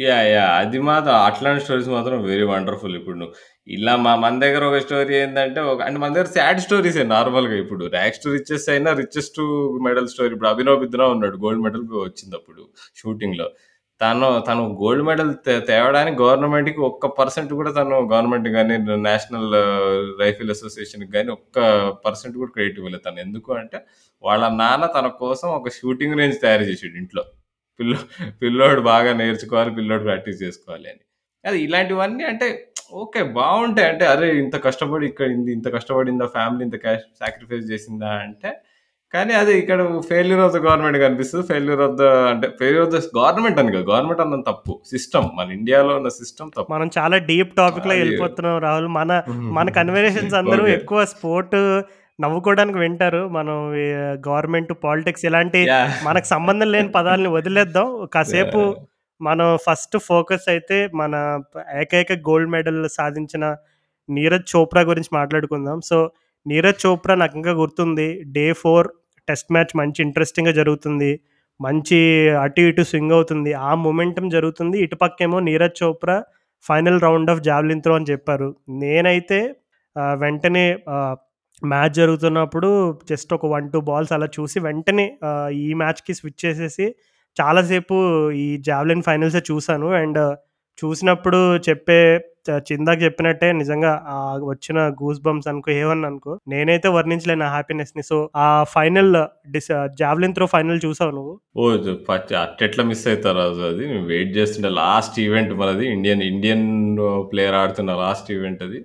యాహ్! 0.00 0.26
యాహ్! 0.30 0.52
అది 0.60 0.78
మాత్రం 0.86 1.14
అట్లాంటి 1.26 1.62
స్టోరీస్ 1.64 1.88
మాత్రం 1.94 2.18
వెరీ 2.26 2.44
వండర్‌ఫుల్. 2.50 2.94
ఇప్పుడు 2.98 3.16
నువ్వు 3.16 3.34
ఇలా 3.68 3.94
మా 4.04 4.12
మన 4.18 4.34
దగ్గర 4.44 4.62
ఒక 4.68 4.78
స్టోరీ 4.84 5.12
ఏందంటే 5.18 5.60
ఒక 5.70 5.80
అంటే 5.86 5.98
మన 6.02 6.10
దగ్గర 6.14 6.30
సాడ్ 6.36 6.60
స్టోరీసే 6.64 7.02
నార్మల్‌గా 7.12 7.56
ఇప్పుడు 7.62 7.84
'ర్యాక్స్ 7.94 8.22
టు 8.24 8.30
రిచెస్ 8.36 8.66
అయినా 8.74 8.90
'రిచెస్ 9.00 9.30
టు 9.36 9.44
మెడల్ 9.86 10.08
స్టోరీ. 10.12 10.30
ఇప్పుడు 10.30 10.50
అభినవ్ 10.52 10.78
బింద్రా 10.82 11.06
ఉన్నాడు. 11.14 11.36
గోల్డ్ 11.44 11.62
మెడల్ 11.66 11.84
వచ్చిందప్పుడు 12.00 12.62
షూటింగ్‌లో. 13.00 13.48
తను 14.00 14.28
తను 14.46 14.62
గోల్డ్ 14.78 15.04
మెడల్ 15.08 15.32
తే 15.46 15.54
తేవడానికి 15.68 16.16
గవర్నమెంట్‌కి 16.22 16.80
ఒక్క 16.88 17.06
పర్సెంట్ 17.18 17.50
కూడా 17.58 17.70
తను 17.78 17.96
గవర్నమెంట్ 18.12 18.48
గాని, 18.54 18.76
నేషనల్ 19.06 19.50
రైఫిల్ 20.22 20.52
అసోసియేషన్‌కి 20.54 21.12
గాని 21.16 21.30
ఒక్క 21.36 21.58
పర్సెంట్ 22.06 22.36
కూడా 22.40 22.52
క్రెడిట్ 22.54 22.78
ఇవ్వలేదు 22.80 23.04
తను. 23.06 23.20
ఎందుకు 23.26 23.50
అంటే 23.60 23.80
వాళ్ళ 24.22 24.42
నాన్న 24.60 24.86
తన 24.96 25.08
కోసం 25.22 25.48
ఒక 25.58 25.68
షూటింగ్ 25.78 26.18
రేంజ్ 26.20 26.38
తయారు 26.44 26.66
చేసాడు 26.70 26.98
ఇంట్లో. 27.02 27.24
పిల్లో 27.80 27.98
పిల్లోడు 28.42 28.80
బాగా 28.86 29.12
నేర్చుకోవాలి. 29.14 29.70
పిల్లోడు 29.74 30.02
ప్రాక్టీస్ 30.02 30.42
చేసుకోవాలి 30.42 30.88
అని. 30.90 31.02
అది 31.44 31.58
ఇలాంటివన్నీ 31.62 32.24
అంటే 32.24 32.46
ఓకే. 32.94 33.20
బావుంటాయి. 33.34 33.88
అంటే 33.90 34.04
అరే! 34.06 34.28
ఇంత 34.38 34.56
కష్టపడి 34.64 35.04
ఇక్కడ 35.06 35.28
ఇంత 35.30 35.48
ఇంత 35.50 35.68
కష్టపడిందా 35.74 36.26
ఫ్యామిలీ 36.28 36.62
ఇంత 36.64 36.76
క్యాష్ 36.78 37.04
సాక్రిఫైస్ 37.20 37.66
చేసిందా 37.72 38.10
అంటే 38.24 38.50
కానీ 39.14 39.32
అది 39.34 39.52
ఇక్కడ 39.58 39.80
ఫెయిల్యూర్ 40.08 40.40
ఆఫ్ 40.40 40.52
ద 40.52 40.58
గవర్నమెంట్ 40.58 40.98
కనిపిస్తది. 40.98 41.42
ఫెయిల్యూర్ 41.42 41.80
ఆఫ్ 41.80 41.96
ద 41.96 42.04
అంటే 42.30 42.48
ఫెయిల్యూర్ 42.60 42.84
ఆఫ్ 42.86 42.94
ద 42.96 43.16
గవర్నమెంట్ 43.16 43.58
అని 43.58 43.72
కాదు. 43.72 43.86
గవర్నమెంట్ 43.90 44.20
అన్నది 44.20 44.44
తప్పు. 44.48 44.74
సిస్టమ్ 44.86 45.26
మన 45.38 45.48
ఇండియాలో 45.52 45.92
ఉన్న 45.96 46.10
సిస్టమ్ 46.18 46.50
తప్పు. 46.50 46.70
మనం 46.72 46.90
చాలా 46.98 47.16
డీప్ 47.30 47.52
టాపిక్‌లో 47.56 47.92
అది 47.92 48.02
ఎళ్ళిపోతున్నాం 48.04 48.58
రాహుల్. 48.60 48.88
మన 48.98 49.10
మన 49.56 49.66
కన్వర్జేషన్స్ 49.70 50.36
అందరూ. 50.42 50.64
ఎక్కువ 50.76 51.00
స్పోర్ట్ 51.14 51.56
నవ్వుకోవడానికి 52.20 52.78
వింటారు. 52.82 53.22
మనం 53.30 53.56
గవర్నమెంట్, 54.26 54.72
పాలిటిక్స్ 54.84 55.24
ఇలాంటి! 55.28 55.60
మనకు 56.02 56.26
సంబంధం 56.26 56.68
లేని 56.74 56.90
పదాలను 56.96 57.30
వదిలేద్దాం. 57.36 57.86
కాసేపు! 58.14 58.62
మనం 59.20 59.48
ఫస్ట్ 59.66 59.96
ఫోకస్ 60.08 60.46
అయితే 60.52 60.76
మన 61.00 61.14
ఏకైక 61.82 62.12
గోల్డ్ 62.28 62.52
మెడల్ 62.54 62.80
సాధించిన 62.98 63.44
నీరజ్ 64.08 64.46
చోప్రా 64.52 64.82
గురించి 64.90 65.10
మాట్లాడుకుందాం. 65.12 65.78
సో, 65.90 65.98
నీరజ్ 66.46 66.80
చోప్రా 66.84 67.14
నాకింకా 67.22 67.52
గుర్తుంది. 67.60 68.06
డే 68.36 68.46
4 68.62 68.84
టెస్ట్ 69.28 69.50
మ్యాచ్ 69.54 69.72
మంచి 69.80 70.00
ఇంట్రెస్టింగ్‌గా 70.06 70.54
జరుగుతుంది. 70.60 71.10
మంచి 71.60 71.98
అటు 72.42 72.62
ఇటు 72.68 72.82
స్వింగ్ 72.90 73.14
అవుతుంది. 73.16 73.50
ఆ 73.66 73.72
మొమెంటమ్ 73.84 74.28
జరుగుతుంది. 74.36 74.76
ఇటుపక్కేమో 74.84 75.38
Neeraj 75.48 75.76
Chopra 75.82 76.16
final 76.64 76.98
round 77.04 77.30
of 77.32 77.42
javelin 77.48 77.82
throw 77.84 77.94
అని 77.98 78.08
చెప్పారు. 78.10 78.48
నేనైతే 78.82 79.38
వెంటనే 80.22 80.64
మ్యాచ్ 81.62 81.94
జరుగుతున్నప్పుడు 81.94 82.68
జస్ట్ 83.08 83.32
ఒక 83.32 83.46
1, 83.48 83.66
2 83.66 83.80
బాల్స్ 83.88 84.12
అలా 84.12 84.28
చూసి 84.36 84.58
వెంటనే 84.60 85.06
ఈ 85.60 85.74
మ్యాచ్‌కి 85.74 86.14
స్విచ్ 86.14 86.40
చేసేసి 86.44 86.86
చాలాసేపు 87.36 87.96
ఈ 88.36 88.56
జావెలిన్ 88.60 89.02
ఫైనల్సే 89.02 89.42
చూశాను 89.50 89.88
అండ్ 89.96 90.20
చూసినప్పుడు 90.78 91.38
చెప్పే 91.66 92.00
చ 92.48 92.50
చెప్పినట్టే 93.02 93.52
నిజంగా 93.52 93.90
ఆ 94.08 94.16
వచ్చిన 94.44 94.78
గూస్ 95.00 95.20
బంప్స్ 95.20 95.48
అనుకో 95.48 95.70
ఏమన్నా 95.72 96.08
అనుకో 96.08 96.32
నేనైతే 96.48 96.88
వర్ణించలేను 96.88 97.44
ఆ 97.44 97.50
హ్యాపీనెస్‌ని. 97.50 98.02
సో, 98.02 98.16
ఆ 98.36 98.46
final 98.72 99.10
this 99.50 99.68
javelin 99.98 100.34
throw 100.34 100.46
final 100.46 100.80
చూసావు 100.86 101.12
నువ్వు? 101.18 101.34
ఓహ్! 101.56 101.76
అట్టెట్లా 102.42 102.84
మిస్ 102.84 103.04
అవుతారు 103.08 103.38
రాజు 103.38 103.62
అది. 103.62 103.82
నేను 103.86 104.06
వెయిట్ 104.06 104.32
చేస్తుండే 104.36 104.70
లాస్ట్ 104.78 105.18
ఈవెంట్ 105.20 105.52
మనది. 105.54 105.86
ఇండియన్ 105.92 106.22
ఇండియన్ 106.30 106.66
ప్లేయర్ 107.32 107.54
ఆడుతున్న 107.54 107.94
లాస్ట్ 108.02 108.30
ఈవెంట్ 108.32 108.62
అది. 108.62 108.80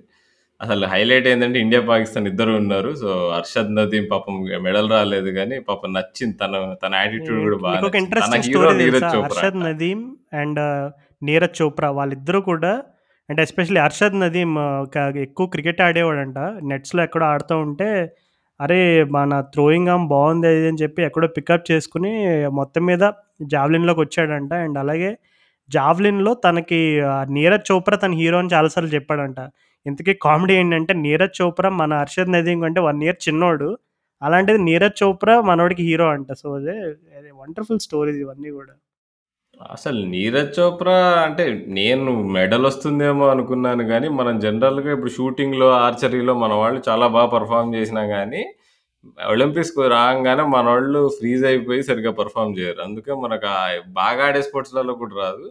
అసలు 0.60 0.84
హైలైట్ 0.92 1.26
ఏందంటే 1.30 1.58
ఇండియా, 1.62 1.80
పాకిస్తాన్ 1.88 2.26
ఇద్దరు 2.30 2.52
ఉన్నారు. 2.60 2.90
సో, 3.00 3.08
అర్షద్ 3.38 3.72
నదీం 3.78 4.04
పాపం 4.12 4.34
మెడల్ 4.66 4.88
రాలేదు 4.94 5.30
గానీ 5.38 5.56
పాపం 5.66 5.90
నచ్చింది. 5.96 6.36
తన 6.42 6.52
తన 6.82 6.92
యాటిట్యూడ్ 7.00 7.40
కూడా 7.40 7.58
బాగా 7.64 7.74
నీకొక 7.74 7.86
నచ్చింది. 7.86 7.98
తన 7.98 8.04
ఇంట్రెస్టింగ్ 8.04 8.46
హీరో 8.46 8.60
స్టోరీ 8.60 8.78
నీరజ్ 8.80 8.94
తెలుసా? 8.98 9.10
చోప్రా 9.16 9.26
అర్షద్ 9.28 9.56
అంట. 9.56 9.64
నదీం 9.66 10.00
అండ్ 10.40 10.60
నీరజ్ 11.22 11.56
చోప్రా 11.60 11.88
వాళ్ళిద్దరూ 11.98 12.40
కూడా 12.48 12.72
అంటే 13.28 13.40
ఎస్పెషల్లీ 13.46 13.80
అర్షద్ 13.84 14.16
నదీం 14.18 14.50
క 14.90 14.96
ఎక్కువ 15.24 15.46
క్రికెట్ 15.54 15.80
ఆడేవాడంట. 15.86 16.38
నెట్స్‌లో 16.70 17.00
ఎక్కడో 17.06 17.26
ఆడుతూ 17.30 17.54
ఉంటే, 17.64 17.88
అరే! 18.60 18.80
మన 19.16 19.32
థ్రోయింగ్ 19.54 19.90
ఆర్మ్ 19.90 20.06
బావుంది 20.12 20.46
అది 20.50 20.66
అని 20.68 20.80
చెప్పి 20.82 21.00
ఎక్కడో 21.02 21.28
పికప్ 21.36 21.64
చేసుకొని 21.70 22.12
మొత్తం 22.58 22.82
మీద 22.86 23.04
జావెలిన్‌లోకొచ్చాడంట. 23.52 24.52
అండ్ 24.64 24.78
అలాగే 24.84 25.10
జావెలిన్‌లో 25.70 26.32
తనకి 26.44 26.80
ఆహ్, 27.10 27.26
నీరజ్ 27.36 27.66
చోప్రా 27.70 27.96
తన 27.98 28.14
హీరో 28.20 28.38
అని 28.38 28.52
చాలా 28.54 28.68
సార్లు 28.74 28.92
చెప్పాడంట. 28.96 29.38
ఇంతకీ 29.86 30.12
కామెడీ 30.24 30.54
ఏంటంటే 30.56 30.92
నీరజ్ 31.02 31.36
చోప్రా 31.38 31.68
మన 31.80 31.92
హర్షద్ 32.00 32.32
నదీం 32.34 32.58
కంటే 32.64 32.80
వన్ 32.86 33.02
ఇయర్ 33.06 33.18
చిన్నోడు. 33.26 33.68
అలాంటిది 34.22 34.60
నీరజ్ 34.68 34.98
చోప్రా 35.00 35.34
మనోడికి 35.48 35.82
హీరో 35.88 36.06
అంట. 36.14 36.28
సో, 36.40 36.48
అదే 36.58 36.76
వండర్‌ఫుల్ 37.40 37.84
స్టోరీస్ 37.86 38.20
ఇవన్నీ 38.24 38.50
కూడా. 38.58 38.74
అసలు 39.70 40.00
నీరజ్ 40.10 40.50
చోప్రా 40.56 40.96
అంటే 41.22 41.44
నేను 41.76 42.04
మెడల్ 42.34 42.64
వస్తుందేమో 42.68 43.24
అనుకున్నాను 43.34 43.84
కానీ 43.90 44.08
మనం 44.18 44.34
జనరల్‌గా 44.42 44.90
ఇప్పుడు 44.96 45.12
షూటింగ్‌లో, 45.16 45.68
ఆర్చరీలో 45.84 46.34
మన 46.42 46.52
వాళ్ళు 46.62 46.80
చాలా 46.88 47.06
బాగా 47.14 47.28
పెర్ఫార్మ్ 47.34 47.74
చేసినా 47.76 48.02
కానీ 48.12 48.42
ఒలింపిక్స్‌కి 49.28 49.84
రాగానే 49.92 50.44
మన 50.54 50.64
వాళ్ళు 50.70 51.00
ఫ్రీజ్ 51.16 51.44
అయిపోయి 51.50 51.80
సరిగ్గా 51.88 52.12
పర్ఫామ్ 52.20 52.56
చేయరు. 52.58 52.80
అందుకే 52.86 53.12
మనకు 53.24 53.50
బాగా 53.98 54.24
ఆడే 54.28 54.42
స్పోర్ట్స్‌లలో 54.46 54.94
కూడా 55.02 55.14
రాదు. 55.22 55.46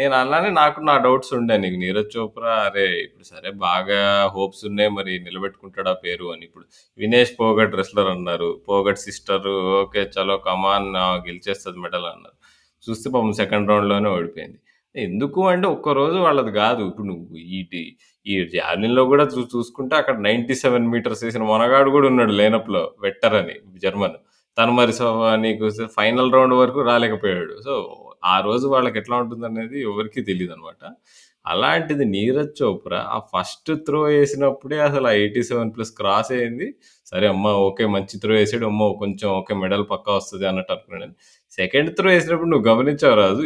నేను 0.00 0.14
అలానే 0.18 0.50
నాకు 0.56 0.78
నా 0.86 0.94
డౌట్స్ 1.04 1.32
ఉండే 1.36 1.54
నీకు 1.58 1.78
నీరజ్ 1.82 2.10
చోప్రా 2.14 2.52
అరే! 2.66 2.84
ఇప్పుడు 3.04 3.24
సరే 3.30 3.50
బాగా 3.64 3.98
హోప్స్ 4.34 4.62
ఉన్నాయి 4.68 4.90
మరి 4.96 5.12
నిలబెట్టుకుంటాడా 5.26 5.92
పేరు 6.04 6.26
అని. 6.32 6.44
ఇప్పుడు 6.44 6.64
వినేష్ 6.98 7.32
పోగట్ 7.40 7.74
రెస్లర్ 7.80 8.10
అన్నారు. 8.12 8.50
Phogat 8.68 9.00
sister 9.04 9.48
okay. 9.80 10.02
చలో 10.14 10.36
కమాన్ 10.46 10.88
గెలిచేస్తుంది 11.26 11.80
మెడల్ 11.84 12.06
అన్నారు. 12.12 12.36
చూస్తే 12.84 13.08
పాపం 13.14 13.32
సెకండ్ 13.40 13.70
రౌండ్‌లోనే 13.72 14.10
ఓడిపోయింది. 14.14 14.58
ఎందుకు 14.94 15.40
అంటే 15.50 15.66
ఒక్కరోజు 15.74 16.16
వాళ్ళది 16.24 16.52
కాదు 16.60 16.82
ఇప్పుడు 16.88 17.06
నువ్వు 17.10 17.26
ఈటి 17.58 17.82
ఈ 18.26 18.36
జాలిన్లో 18.54 19.02
కూడా 19.10 19.24
చూ 19.32 19.40
చూసుకుంటే 19.52 19.94
అక్కడ 20.00 20.16
97 20.22 20.56
మీటర్స్ 20.94 21.22
వేసిన 21.24 21.44
మొనగాడు 21.50 21.90
కూడా 21.90 22.06
ఉన్నాడు 22.12 22.34
లేనప్లో 22.40 22.82
వెట్టర్ 23.04 23.36
అని 23.40 23.54
జర్మన్. 23.84 24.16
తను 24.56 24.72
మరి 24.76 24.92
సో, 24.94 25.06
నీకు 25.44 25.66
ఫైనల్ 25.96 26.32
రౌండ్ 26.34 26.54
వరకు 26.58 26.80
రాలేకపోయాడు. 26.88 27.54
సో, 27.62 27.74
ఆ 28.22 28.40
రోజు 28.40 28.66
వాళ్ళకి 28.68 28.98
ఎట్లా 28.98 29.16
ఉంటుందనేది 29.16 29.80
ఎవరికీ 29.82 30.20
అనమాట 30.52 30.82
అలాంటిది 31.46 32.04
నీరజ్ 32.04 32.62
చోప్రా 32.62 32.98
ఆ 32.98 33.18
ఫస్ట్ 33.32 33.70
త్రో 33.86 34.00
వేసినప్పుడే 34.02 34.78
అసలు 34.80 35.06
ఆ 35.06 35.10
87 35.10 35.70
ప్లస్ 35.70 35.92
క్రాస్ 35.92 36.32
అయింది. 36.32 36.66
సరే 37.06 37.26
అమ్మ 37.26 37.48
ఓకే. 37.48 37.86
మంచి 37.86 38.20
త్రో 38.20 38.34
వేసాడు 38.34 38.66
అమ్మ 38.66 38.88
కొంచెం 38.98 39.28
ఓకే. 39.30 39.54
మెడల్ 39.54 39.84
పక్కా 39.90 40.12
వస్తుంది 40.14 40.46
అన్నట్టు 40.46 40.72
అనుకున్నాను. 40.72 41.14
సెకండ్ 41.52 41.96
త్రో 41.96 42.10
వేసినప్పుడు 42.10 42.48
నువ్వు 42.48 42.66
గమనించావు 42.70 43.14
రాజు? 43.14 43.42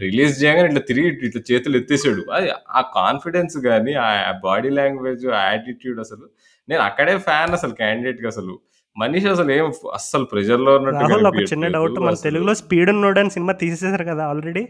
రిలీజ్ 0.00 0.44
చేయగానే 0.44 0.68
ఇట్లా 0.68 0.80
తిరిగి 0.80 1.08
ఇట్లా 1.28 1.42
చేతులు 1.50 1.76
ఎత్తేసాడు. 1.76 2.22
అది 2.32 2.48
ఆ 2.70 2.80
కాన్ఫిడెన్స్ 2.94 3.58
కానీ 3.58 3.94
ఆ 3.94 4.08
బాడీ 4.42 4.70
లాంగ్వేజ్, 4.70 5.26
ఆ 5.26 5.42
యాటిట్యూడ్ 5.50 6.00
అసలు 6.00 6.26
నేను 6.68 6.82
అక్కడే 6.82 7.18
ఫ్యాన్ 7.18 7.50
అసలు 7.50 7.74
క్యాండిడేట్గా 7.74 8.28
అసలు. 8.28 8.54
మనీష్ 8.96 9.26
అసలు 9.32 9.50
ఏం 9.52 9.66
అస్సలు 9.96 10.26
ప్రెషర్‌లో 10.30 10.72
ఉన్నట్టు 10.78 10.98
రాహుల్ 10.98 11.28
ఒక 11.30 11.40
చిన్న 11.50 11.66
డౌట్. 11.76 11.98
మన 11.98 12.10
అసలు. 12.10 12.24
తెలుగులో 12.26 12.52
'స్పీడ్ 12.60 12.90
ఉన్నోడు' 12.92 13.20
అని 13.22 13.32
సినిమా 13.36 13.54
తీసేసారు 13.62 14.04
కదా 14.10 14.24
ఆల్రెడీ. 14.30 14.62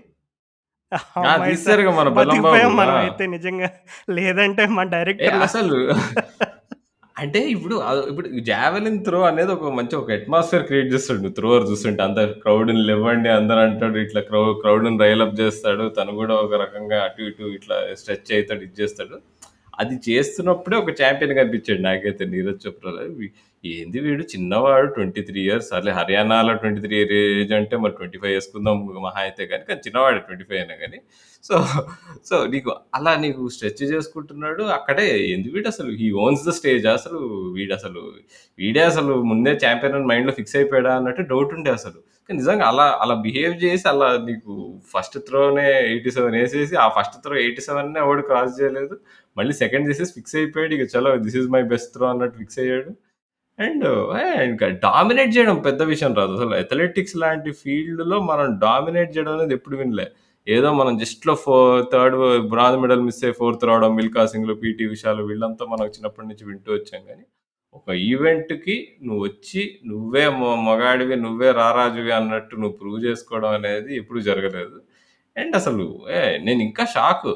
మన! 2.76 2.90
అయితే 3.04 3.24
నిజంగా. 3.34 3.68
లేదంటే 4.18 4.62
మన 4.76 4.86
ఏ 4.86 4.92
డైరెక్టర్‌లు 4.96 5.44
అసలు 5.48 5.76
అంటే 7.16 7.40
ఇప్పుడు 7.52 7.74
ఇప్పుడు 8.10 8.28
జావెలిన్ 8.48 8.98
త్రో 9.04 9.20
అనేది 9.28 9.50
ఒక 9.54 9.68
మంచి 9.76 9.94
ఒక 9.96 10.10
అట్మాస్ఫియర్ 10.16 10.64
క్రియేట్ 10.68 10.90
చేస్తాడు 10.94 11.30
త్రోవర్ 11.36 11.64
చూస్తుంటే. 11.70 12.02
అంత 12.06 12.20
క్రౌడ్‌ని 12.42 12.82
లెవ్వండి 12.90 13.30
అందరూ 13.36 13.60
అంటాడు. 13.66 13.98
ఇట్లా 14.04 14.20
క్రౌ 14.28 14.42
క్రౌడ్‌ని 14.62 14.92
రైల్ 15.04 15.24
అప్ 15.26 15.38
చేస్తాడు. 15.40 15.84
తను 15.98 16.12
కూడా 16.20 16.34
ఒక 16.44 16.60
రకంగా 16.64 16.98
అటు 17.06 17.22
ఇటు 17.28 17.46
ఇట్లా 17.58 17.76
స్ట్రెచ్ 18.00 18.32
అయితాడు, 18.36 18.62
ఇది 18.66 18.76
చేస్తాడు. 18.82 19.16
అది 19.78 19.96
చేస్తున్నప్పుడే 20.08 20.76
ఒక 20.82 20.92
చాంపియన్ 21.00 21.34
కనిపించాడు 21.40 21.82
నాకైతే 21.88 22.24
నీరజ్ 22.32 22.62
చోప్రాలో. 22.64 23.02
ఏంది 23.70 23.98
వీడు 24.06 24.24
చిన్నవాడు 24.32 24.88
23 24.96 25.40
ఇయర్స్ 25.44 25.68
సర్లే 25.72 25.92
హర్యానాలో 25.98 26.52
23 26.54 26.96
ఇయర్ 26.98 27.12
ఏజ్ 27.20 27.52
అంటే 27.58 27.76
మరి 27.84 27.94
ట్వంటీ 27.98 28.18
ఫైవ్ 28.22 28.34
వేసుకుందాం 28.36 28.76
మహా 29.06 29.20
అయితే 29.26 29.42
కానీ 29.52 29.64
కానీ 29.68 29.80
చిన్నవాడు 29.86 30.20
ట్వంటీ 30.28 30.44
ఫైవ్ 30.48 30.60
అయినా 30.62 30.76
కానీ 30.82 30.98
సో, 31.44 31.54
సో 32.28 32.36
నీకు 32.52 32.70
అలా 32.96 33.12
నీకు 33.24 33.42
స్ట్రెచ్ 33.54 33.82
చేసుకుంటున్నాడు. 33.92 34.62
అక్కడే 34.78 35.04
ఏంది 35.32 35.62
అసలు 35.72 35.90
హీ 36.00 36.08
ఓన్స్ 36.24 36.44
ద 36.48 36.52
స్టేజ్ 36.58 36.86
అసలు 36.96 37.20
వీడసలు 37.56 38.02
వీడే 38.58 38.82
అసలు 38.90 39.14
ముందే 39.30 39.52
ఛాంపియన్ 39.64 39.96
అని 39.98 40.08
మైండ్‌లో 40.12 40.34
ఫిక్స్ 40.38 40.56
అయిపోయాడా 40.60 40.92
అన్నట్టు 40.98 41.24
డౌట్ 41.32 41.54
ఉండే 41.58 41.72
అసలు. 41.78 41.98
కానీ 42.28 42.36
నిజంగా 42.40 42.64
అలా 42.70 42.86
అలా 43.02 43.14
బిహేవ్ 43.26 43.54
చేసి 43.64 43.84
అలా 43.90 44.08
నీకు 44.28 44.52
ఫస్ట్ 44.92 45.16
త్రోనే 45.26 45.66
ఎయిటీ 45.90 46.10
సెవెన్ 46.16 46.36
వేసేసి 46.40 46.74
ఆ 46.84 46.88
ఫస్ట్ 46.96 47.16
త్రో 47.24 47.34
87నే 47.42 48.00
ఎవడు 48.04 48.22
క్రాస్ 48.30 48.54
చేయలేదు. 48.60 48.94
మళ్ళీ 49.36 49.54
సెకండ్ 49.62 49.88
చేసేసి 49.90 50.12
ఫిక్స్ 50.16 50.36
అయిపోయాడు. 50.40 50.72
ఇక 50.78 50.86
చలో 50.94 51.10
this 51.26 51.36
is 51.40 51.48
my 51.56 51.62
best 51.72 51.90
throw 51.96 52.06
అన్నట్టు 52.12 52.36
ఫిక్స్ 52.42 52.58
అయ్యాడు. 52.64 52.90
అండ్ 53.58 53.84
ఇంకా 54.46 54.66
డామినేట్ 54.84 55.30
చేయడం 55.36 55.56
పెద్ద 55.66 55.82
విషయం 55.90 56.12
రాదు. 56.14 56.32
అసలు 56.38 56.54
అథ్లెటిక్స్ 56.56 57.16
లాంటి 57.16 57.50
ఫీల్డ్‌లో 57.60 58.16
మనం 58.22 58.46
డామినేట్ 58.64 59.12
చేయడం 59.14 59.32
అనేది 59.36 59.54
ఎప్పుడు 59.54 59.76
వినలే. 59.76 60.06
ఏదో 60.46 60.68
మనం 60.74 60.92
జస్ట్‌లో 60.98 61.34
ఫో 61.44 61.54
థర్డ్ 61.92 62.16
బ్రాంజ్ 62.50 62.78
మెడల్ 62.82 63.04
మిస్ 63.06 63.22
అయ్యి 63.24 63.36
ఫోర్త్ 63.38 63.64
రావడం 63.68 63.92
మిల్కా 63.96 64.22
సింగ్‌లు, 64.32 64.54
పీటీ 64.62 64.84
విషయాలు 64.92 65.22
వీళ్ళంతా 65.30 65.64
మనం 65.72 65.86
చిన్నప్పటి 65.96 66.28
నుంచి 66.28 66.44
వింటూ 66.50 66.70
వచ్చాం 66.74 67.02
కానీ 67.08 67.24
ఒక 67.74 67.88
ఈవెంట్‌కి 68.10 68.76
నువ్వు 69.02 69.22
వచ్చి 69.24 69.62
నువ్వే 69.86 70.24
మొ 70.38 70.50
మగాడివి, 70.68 71.16
నువ్వే 71.24 71.50
రారాజువి 71.60 72.12
అన్నట్టు 72.12 72.54
నువ్వు 72.56 72.76
ప్రూవ్ 72.78 73.00
చేసుకోవడం 73.06 73.52
అనేది 73.58 73.90
ఎప్పుడు 73.98 74.20
జరగలేదు. 74.28 74.76
అండ్ 75.36 75.54
అసలు 75.56 75.86
ఏ 76.16 76.22
నేను 76.44 76.60
ఇంకా 76.68 76.84
షాక్ 76.94 77.28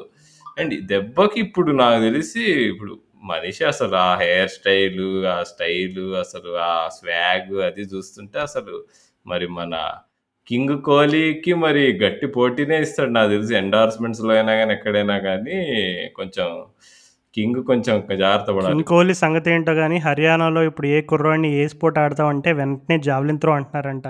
అండ్ 0.57 0.75
దెబ్బకి 0.87 1.39
ఇప్పుడు 1.45 1.71
నాకు 1.81 1.99
తెలిసి 2.03 2.43
ఇప్పుడు 2.71 2.93
మనిషి 3.23 3.63
అసలు 3.65 3.95
ఆ 4.01 4.11
హెయిర్ 4.15 4.49
స్టైలు, 4.49 5.09
ఆ 5.27 5.37
స్టైలు 5.43 6.05
అసలు 6.19 6.51
ఆ 6.65 6.73
స్వాగ్ 6.89 7.53
అది 7.67 7.83
చూస్తుంటే 7.91 8.39
అసలు 8.39 8.75
మరి 9.25 9.47
మన 9.51 9.73
కింగ్ 10.47 10.75
కోహ్లీకి 10.81 11.53
మరి 11.63 11.83
గట్టి 11.99 12.27
పోటీనే 12.35 12.77
ఇస్తాడు 12.81 13.11
నాకు 13.11 13.29
తెలిసి 13.29 13.53
ఎండార్స్‌మెంట్స్‌లో 13.55 14.31
అయినా 14.33 14.53
కానీ 14.57 14.73
ఎక్కడైనా 14.73 15.17
కానీ 15.19 15.57
కొంచెం 16.15 16.47
కింగ్ 17.35 17.59
కొంచెం 17.63 17.95
జాగ్రత్త 18.21 18.49
పడాలి. 18.51 18.71
కింగ్ 18.71 18.87
కోహ్లీ 18.87 19.13
సంగతి 19.15 19.49
ఏంటో 19.51 19.73
కానీ 19.75 19.97
హర్యానాలో 19.99 20.61
ఇప్పుడు 20.63 20.87
ఏ 20.87 21.01
కుర్రాడిని 21.03 21.49
ఏ 21.59 21.65
స్పోర్ట్ 21.67 21.99
ఆడతామంటే 21.99 22.51
వెంటనే 22.53 22.97
జావ్లిన్ 22.99 23.39
త్రో 23.39 23.53
అంటున్నారంట. 23.53 24.07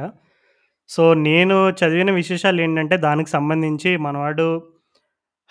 సో, 0.89 1.03
నేను 1.23 1.57
చదివిన 1.79 2.11
విశేషాలు 2.11 2.61
ఏంటంటే 2.61 2.95
దానికి 2.99 3.29
సంబంధించి 3.29 3.91
మనవాడు 3.97 4.47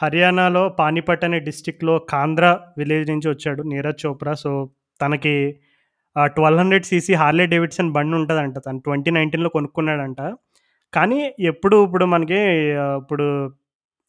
హర్యానాలో 0.01 0.63
పానీపట్ 0.79 1.25
అనే 1.27 1.39
డిస్టిక్లో 1.49 1.95
కాంద్రా 2.13 2.51
విలేజ్ 2.79 3.07
నుంచి 3.13 3.29
వచ్చాడు 3.33 3.63
నీరజ్ 3.73 4.01
చోప్రా. 4.05 4.33
సో, 4.45 4.51
తనకి 5.01 5.35
twelve 6.37 6.61
hundred 6.61 6.87
CC 6.91 7.15
Harley 7.23 7.45
Davidson 7.53 7.91
బండుంటదంట. 7.97 8.57
తను 8.67 8.81
2019లో 8.87 9.51
కొనుక్కున్నాడంట. 9.57 10.21
కానీ 10.93 11.19
ఎప్పుడు 11.51 11.77
ఇప్పుడు 11.87 12.05
మనకి 12.15 12.41
ఇప్పుడు 13.03 13.27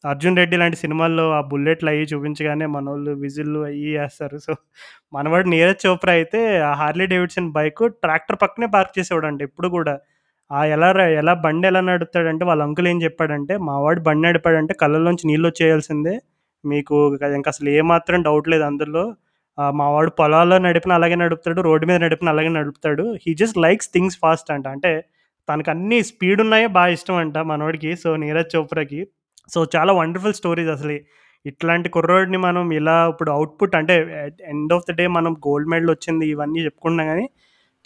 'అర్జున్ 0.04 0.38
రెడ్డి' 0.40 0.58
లాంటి 0.62 0.78
సినిమాల్లో 0.82 1.24
ఆ 1.36 1.40
బుల్లెట్లు 1.50 1.90
అవి 1.92 2.06
చూపించగానే 2.12 2.66
మనోళ్ళు 2.76 3.12
విజిల్లు 3.24 3.60
అయ్యి 3.70 3.92
వేస్తారు 3.98 4.38
సో, 4.46 4.52
మనవాడు 5.16 5.48
నీరజ్ 5.54 5.82
చోప్రా 5.86 6.14
అయితే 6.18 6.40
ఆ 6.68 6.80
హార్లీ 6.80 7.06
డేవిడ్సన్ 7.14 7.50
బైకు 7.58 7.84
ట్రాక్టర్ 8.04 8.38
పక్కనే 8.44 8.68
పార్క్ 8.76 8.94
చేసేవాడు 8.98 9.28
అంట 9.30 9.40
ఎప్పుడు 9.48 9.70
కూడా 9.76 9.94
ఆ 10.52 10.60
ఎలా 11.16 11.32
బండి 11.44 11.66
ఎలా 11.66 11.80
నడుపుతాడంటే 11.86 12.44
వాళ్ళ 12.44 12.62
అంకుల్ 12.66 12.88
ఏం 12.88 12.98
చెప్పాడంటే, 13.02 13.54
మావాడు 13.68 14.00
బండి 14.00 14.22
నడిపాడంటే 14.28 14.72
కళ్ళలోంచి 14.82 15.24
నీళ్ళొచ్చేయాల్సిందే. 15.30 16.14
మీకు 16.64 16.96
ఇంకా 17.32 17.50
అసలు 17.50 17.68
ఏమాత్రం 17.72 18.18
డౌట్ 18.22 18.48
లేదు 18.48 18.64
అందులో. 18.64 19.04
మావాడు 19.74 20.10
పొలాల్లో 20.18 20.56
నడిపిన 20.58 20.92
అలాగే 20.92 21.16
నడుపుతాడు. 21.16 21.60
రోడ్డు 21.62 21.84
మీద 21.88 21.98
నడిపిన 22.04 22.28
అలాగే 22.28 22.50
నడుపుతాడు. 22.54 23.04
He 23.22 23.32
just 23.40 23.58
likes 23.64 23.90
things 23.94 24.18
fast" 24.22 24.50
అంట. 24.54 24.66
అంటే 24.76 24.92
తనకు 25.48 25.70
అన్ని 25.70 25.98
స్పీడ్ 26.10 26.40
ఉన్నాయో 26.44 26.68
బాగా 26.76 26.92
ఇష్టం 26.96 27.16
అంట 27.22 27.38
మనోడికి. 27.50 27.90
సో, 28.02 28.10
నీరజ్ 28.22 28.50
చోప్రాకి. 28.54 29.00
సో, 29.48 29.60
చాలా 29.74 29.92
వండర్‌ఫుల్ 30.00 30.36
స్టోరీస్ 30.40 30.70
అసలు. 30.70 30.96
ఇట్లాంటి 31.44 31.88
కుర్రోడిని 31.88 32.38
మనం 32.38 32.64
ఇలా 32.72 32.96
ఇప్పుడు 33.12 33.30
అవుట్‌పుట్ 33.36 33.74
అంటే 33.78 33.94
ఎండ్ 34.52 34.72
ఆఫ్ 34.76 34.86
ద 34.88 34.96
డే 34.98 35.06
మనం 35.16 35.32
గోల్డ్ 35.46 35.70
మెడల్ 35.72 35.90
వచ్చింది 35.90 36.26
ఇవన్నీ 36.34 36.60
చెప్పుకుంటున్నాం 36.66 37.08
కానీ 37.12 37.24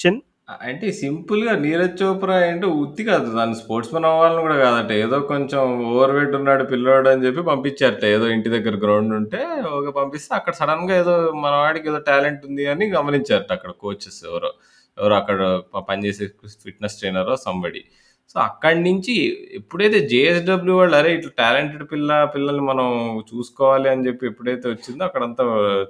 చిన్ 0.01 0.19
అ 0.49 0.64
అంటే 0.66 0.88
సింపుల్‌గా 0.99 1.53
'నీరజ్ 1.61 1.94
చోప్రా' 2.01 2.36
ఏంటో 2.44 2.68
ఉత్తి 2.82 3.03
కాదు. 3.09 3.28
తను 3.34 3.55
స్పోర్ట్స్‌మన్ 3.61 4.07
అవ్వాలని 4.11 4.42
కూడా 4.42 4.57
కాదట. 4.61 4.90
ఏదో 5.05 5.16
కొంచెం 5.30 5.62
ఓవర్ 5.88 6.12
వెయిట్ 6.16 6.34
ఉన్నాడు 6.38 6.64
పిల్లోడు 6.70 7.09
అని 7.12 7.24
చెప్పి 7.26 7.42
పంపించారట. 7.49 8.05
ఏదో 8.16 8.26
ఇంటి 8.34 8.51
దగ్గర 8.55 8.74
గ్రౌండ్ 8.84 9.12
ఉంటే 9.18 9.40
ఒక 9.72 9.88
పంపిస్తే 9.99 10.32
అక్కడ 10.38 10.55
సడెన్‌గా 10.61 10.94
ఏదో 11.03 11.14
మన 11.44 11.55
వాడికి 11.62 11.88
ఏదో 11.88 12.01
టాలెంట్ 12.11 12.44
ఉంది 12.49 12.66
అని 12.74 12.86
గమనించారట 12.94 13.51
అక్కడ 13.59 13.72
కోచెస్ 13.82 14.20
ఎవరో. 14.30 14.51
ఎవరో 14.99 15.14
అక్కడ 15.20 15.40
ప 15.72 15.82
పనిచేసే 15.88 16.26
ఫిట్‌నెస్ 16.64 16.99
ట్రైనరో 17.01 17.34
సంబడి. 17.47 17.82
సో, 18.31 18.41
అక్కడి 18.47 18.79
నుంచి 18.87 19.12
ఎప్పుడైతే 19.59 19.99
జేఎస్‌డబ్ల్యూ 20.11 20.74
వాళ్ళు 20.79 20.95
అరే! 20.99 21.11
ఇట్లా 21.16 21.31
టాలెంటెడ్ 21.41 21.85
పిల్ల 21.93 22.11
పిల్లల్ని 22.33 22.64
మనం 22.68 22.87
చూసుకోవాలి 23.29 23.89
అని 23.93 24.05
చెప్పి 24.07 24.24
ఎప్పుడైతే 24.31 24.66
వచ్చిందో 24.72 25.03
అక్కడంతా 25.09 25.43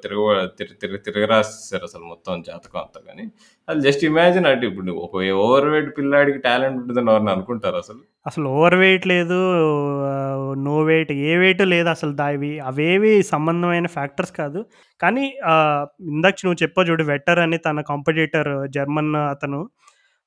తిరగ 0.03 0.25
తిర 0.59 0.69
తిరగరాసేసారు 1.07 1.85
అసలు 1.89 2.05
మొత్తం 2.11 2.43
జాతకం 2.49 2.81
అంతా 2.83 3.01
కానీ 3.09 3.25
అది 3.69 3.81
జస్ట్ 3.87 4.05
ఇమాజిన్ 4.09 4.49
అంటే 4.51 4.67
ఇప్పుడు 4.71 4.93
ఒక 5.07 5.15
ఓవర్ 5.41 5.69
వెయిట్ 5.73 5.91
పిల్లాడికి 5.97 6.41
టాలెంట్ 6.47 6.79
ఉంటుందని 6.83 7.11
ఎవరిని 7.13 7.33
అనుకుంటారు 7.35 7.79
అసలు? 7.83 8.01
అసలు 8.27 8.47
ఓవర్ 8.55 8.77
వెయిట్ 8.81 9.05
లేదు. 9.11 9.39
నో 10.65 10.77
వెయిట్ 10.89 11.11
ఏ 11.25 11.35
వెయిట్ 11.43 11.63
లేదు 11.73 11.89
అసలు 11.95 12.13
దావి 12.21 12.53
అవేవి 12.71 13.13
సంబంధమైన 13.33 13.87
ఫ్యాక్టర్స్ 13.97 14.33
కాదు. 14.41 14.61
కానీ 15.01 15.25
ఇందాక 16.11 16.39
నువ్వు 16.47 16.61
చెప్పా 16.63 16.83
చూడు 16.89 17.05
వెట్టర్ 17.11 17.41
అని 17.45 17.59
తన 17.67 17.81
కాంపిటీటర్ 17.91 18.53
జర్మన్ 18.77 19.13
అతను. 19.35 19.61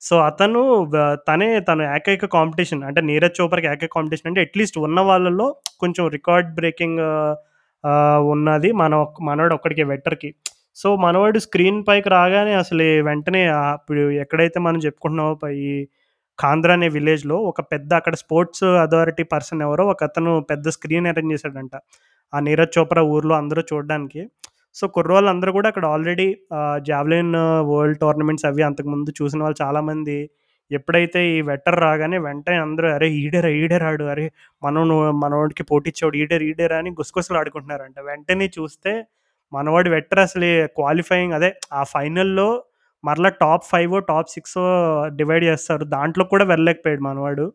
సో, 0.01 0.15
అతను 0.27 0.59
వ 0.91 0.95
తనే 1.27 1.47
తన 1.61 1.79
ఏకైక 1.95 2.25
కాంపిటీషన్ 2.35 2.81
అంటే 2.87 3.01
నీరజ్ 3.09 3.35
చోప్రాకి 3.39 3.67
ఏకైక 3.71 3.91
కాంపిటీషన్ 3.95 4.29
అంటే 4.29 4.41
అట్‌లీస్ట్ 4.45 4.77
ఉన్న 4.85 4.99
వాళ్ళలో 5.09 5.47
కొంచెం 5.81 6.03
రికార్డ్ 6.15 6.49
బ్రేకింగ్ 6.59 7.01
ఆహ్, 7.83 8.21
ఉన్నది 8.33 8.69
మన 8.79 8.93
మనోడు 9.27 9.53
ఒక్కడికే 9.57 9.83
వెట్టర్‌కి. 9.91 10.29
సో, 10.77 10.89
మనోడు 11.03 11.39
స్క్రీన్ 11.45 11.79
పైకి 11.87 12.09
రాగానే 12.15 12.53
అసలు 12.61 12.77
వెంటనే 13.07 13.41
ఆహ్, 13.57 13.75
ఇప్పుడు 13.79 14.03
ఎక్కడైతే 14.23 14.59
మనం 14.67 14.79
చెప్పుకుంటున్నామో 14.85 15.33
ఈ 15.63 15.71
కాంధ్ర 16.39 16.71
అనే 16.73 16.87
విలేజ్‌లో 16.95 17.37
ఒక 17.49 17.61
పెద్ద 17.71 17.91
అక్కడ 17.99 18.15
స్పోర్ట్స్ 18.21 18.65
అథారిటీ 18.83 19.23
పర్సన్ 19.33 19.61
ఎవరో 19.65 19.85
ఒకతను 19.93 20.33
పెద్ద 20.51 20.67
స్క్రీన్ 20.75 21.07
అరేంజ్ 21.11 21.33
చేశాడంట. 21.35 21.73
ఆ 22.33 22.39
నీరజ్ 22.45 22.73
చోప్రా 22.77 23.01
ఊర్లో 23.13 23.35
అందరూ 23.39 23.61
చూడడానికి. 23.71 24.21
సో, 24.75 24.85
కుర్రోళ్ళందరూ 24.95 25.51
కూడా 25.53 25.67
అక్కడ 25.71 25.85
ఆల్రెడీ 25.93 26.27
జావ్లిన్ 26.87 27.33
వరల్డ్ 27.69 27.99
టోర్నమెంట్స్ 28.01 28.45
అవి 28.49 28.63
అంతకుముందు 28.67 29.11
చూసిన 29.19 29.39
వాళ్ళు 29.43 29.57
చాలామంది 29.61 30.17
ఎప్పుడైతే 30.71 31.19
ఈ 31.29 31.37
వెటర్ 31.47 31.77
రాగానే 31.83 32.17
వెంటనే 32.25 32.57
అందరూ 32.65 32.87
"అరే! 32.95 33.07
ఈడేరా 33.21 33.49
ఈడేరాడు 33.59 34.03
అరే! 34.05 34.25
మనం 34.61 34.83
మనవాడికి 35.23 35.63
పోటీ 35.71 35.87
ఇచ్చేవాడు 35.91 36.17
ఈడేరా 36.19 36.45
ఈడేరా" 36.49 36.77
అని 36.81 36.91
గుసగుసలాడుకుంటున్నారంట. 36.99 37.97
వెంటనే 38.09 38.47
చూస్తే 38.57 38.91
మనవాడు 39.53 39.89
వెట్టర్ 39.89 40.21
అసలు 40.25 40.47
క్వాలిఫైయింగ్ 40.77 41.33
అదే 41.33 41.49
ఆ 41.73 41.83
ఫైనల్‌లో 41.93 42.47
మరలా 43.03 43.29
top 43.41 43.65
five 43.71 43.95
top 44.07 44.29
six 44.29 44.57
divide 45.19 45.45
చేస్తారు. 45.49 45.83
దాంట్లో 45.93 46.23
కూడా 46.31 46.45
వెళ్ళలేకపోయాడు 46.45 47.03
మనవాడు. 47.05 47.45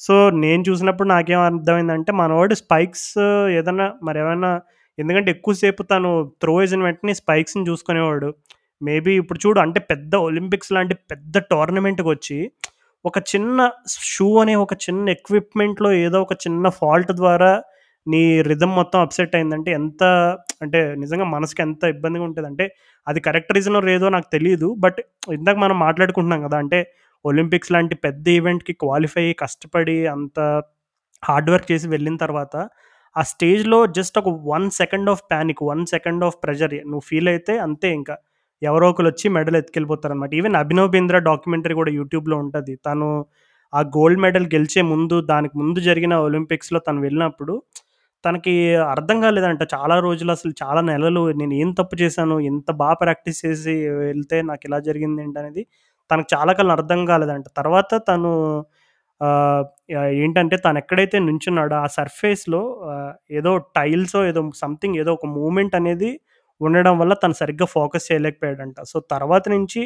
సో, 0.00 0.14
నేను 0.42 0.62
చూసినప్పుడు 0.68 1.08
నాకేం 1.10 1.40
అర్థమైందంటే 1.48 2.12
మనవాడు 2.20 2.54
స్పైక్స్ 2.62 3.10
ఏదైనా 3.58 3.86
మరి 4.02 4.18
ఏమైనా 4.24 4.50
ఎందుకంటే 4.98 5.30
ఎక్కువసేపు 5.30 5.82
తను 5.92 6.10
త్రో 6.42 6.54
వేసిన 6.56 6.82
వెంటనే 6.82 7.14
స్పైక్స్‌ని 7.20 7.64
చూసుకునేవాడు. 7.70 8.28
మేబీ 8.80 9.12
ఇప్పుడు 9.20 9.38
చూడు 9.44 9.58
అంటే 9.64 9.80
పెద్ద 9.90 10.12
ఒలింపిక్స్ 10.26 10.72
లాంటి 10.76 10.94
పెద్ద 11.12 11.38
టోర్నమెంట్కి 11.52 12.08
వచ్చి 12.10 12.38
ఒక 13.04 13.18
చిన్న 13.32 13.58
షూ 14.08 14.26
అనే 14.42 14.54
ఒక 14.62 14.74
చిన్న 14.84 15.06
ఎక్విప్‌మెంట్‌లో 15.16 15.90
ఏదో 16.04 16.18
ఒక 16.22 16.34
చిన్న 16.44 16.68
ఫాల్ట్ 16.80 17.12
ద్వారా 17.20 17.50
నీ 18.06 18.20
రిధమ్ 18.48 18.74
మొత్తం 18.74 18.98
అప్‌సెట్ 19.00 19.34
అయిందంటే 19.34 19.70
ఎంత 19.78 20.02
అంటే 20.62 20.80
నిజంగా 21.02 21.26
మనసుకి 21.32 21.62
ఎంత 21.66 21.84
ఇబ్బందిగా 21.94 22.24
ఉంటుంది 22.28 22.48
అంటే 22.50 22.64
అది 23.06 23.20
కరెక్ట్ 23.26 23.52
రీజన్ 23.56 23.78
లేదో 23.88 24.06
నాకు 24.08 24.28
తెలియదు 24.32 24.68
బట్ 24.78 25.00
ఇందాక 25.34 25.56
మనం 25.58 25.76
మాట్లాడుకుంటున్నాం 25.80 26.40
కదా! 26.46 26.58
అంటే 26.62 26.78
ఒలింపిక్స్ 27.24 27.72
లాంటి 27.74 27.94
పెద్ద 28.06 28.26
ఈవెంట్‌కి 28.36 28.72
క్వాలిఫై 28.82 29.26
కష్టపడి 29.42 29.98
అంత 30.14 30.38
హార్డ్ 31.22 31.50
వర్క్ 31.52 31.68
చేసి 31.72 31.86
వెళ్ళిన 31.88 32.16
తర్వాత 32.24 32.54
ఆ 33.16 33.22
స్టేజ్‌లో 33.30 33.78
జస్ట్ 33.96 34.16
ఒక 34.20 34.30
one 34.48 34.66
second 34.78 35.08
of 35.12 35.22
panic 35.30 35.60
one 35.64 35.84
second 35.86 36.24
of 36.24 36.36
pressure 36.42 36.74
నువ్వు 36.84 37.04
ఫీల్ 37.08 37.28
అయితే 37.32 37.54
అంతే 37.66 37.88
ఇంకా. 37.94 38.14
ఎవరో 38.62 38.86
ఒకరు 38.90 39.08
వచ్చి 39.10 39.26
మెడల్ 39.36 39.56
ఎత్తుకెళ్ళిపోతారనమాట. 39.58 40.32
ఈవెన్ 40.34 40.56
అభినవ్ 40.62 40.90
బింద్రా 40.94 41.18
డాక్యుమెంటరీ 41.28 41.74
కూడా 41.74 41.92
యూట్యూబ్‌లో 41.96 42.36
ఉంటుంది 42.44 42.74
తను 42.86 43.08
ఆ 43.72 43.80
గోల్డ్ 43.96 44.20
మెడల్ 44.24 44.46
గెలిచే 44.54 44.82
ముందు 44.92 45.16
దానికి 45.30 45.54
ముందు 45.58 45.80
జరిగిన 45.88 46.14
ఒలింపిక్స్‌లో 46.26 46.78
తను 46.80 47.00
వెళ్ళినప్పుడు 47.06 47.54
తనకి 48.24 48.54
అర్థం 48.92 49.18
కాలేదంట 49.24 49.62
చాలా 49.74 49.96
రోజులు 50.00 50.30
అసలు 50.32 50.52
చాలా 50.62 50.80
నెలలు 50.88 51.22
నేను 51.40 51.54
ఏం 51.56 51.70
తప్పు 51.72 51.96
చేశాను 52.02 52.36
ఎంత 52.50 52.70
బాగా 52.80 52.96
ప్రాక్టీస్ 53.02 53.40
చేసి 53.46 53.74
వెళ్తే 54.02 54.38
నాకు 54.42 54.64
ఇలా 54.68 54.78
జరిగింది 54.88 55.20
ఏంటనేది 55.22 55.62
తనకు 56.10 56.28
చాలా 56.34 56.52
కాలం 56.58 56.72
అర్థం 56.78 57.00
కాలేదంట 57.06 57.46
తర్వాత 57.58 57.94
తను 58.08 58.32
ఏంటంటే 60.22 60.56
తను 60.56 60.78
ఎక్కడైతే 60.82 61.18
నుంచున్నాడో 61.28 61.76
ఆ 61.84 61.86
సర్ఫేస్లో 61.98 62.62
ఏదో 63.38 63.52
టైల్స్ 63.78 64.16
ఏదో 64.30 64.42
సంథింగ్ 64.62 64.96
ఏదో 65.02 65.12
ఒక 65.18 65.26
మూమెంట్ 65.38 65.74
అనేది 65.80 66.10
ఉండడం 66.60 66.94
వల్ల 66.98 67.14
తను 67.22 67.34
సరిగ్గా 67.42 67.66
ఫోకస్ 67.76 68.06
చేయలేకపోయాడంట. 68.10 68.76
సో 68.92 68.96
తర్వాత 69.12 69.44
నుంచి 69.48 69.82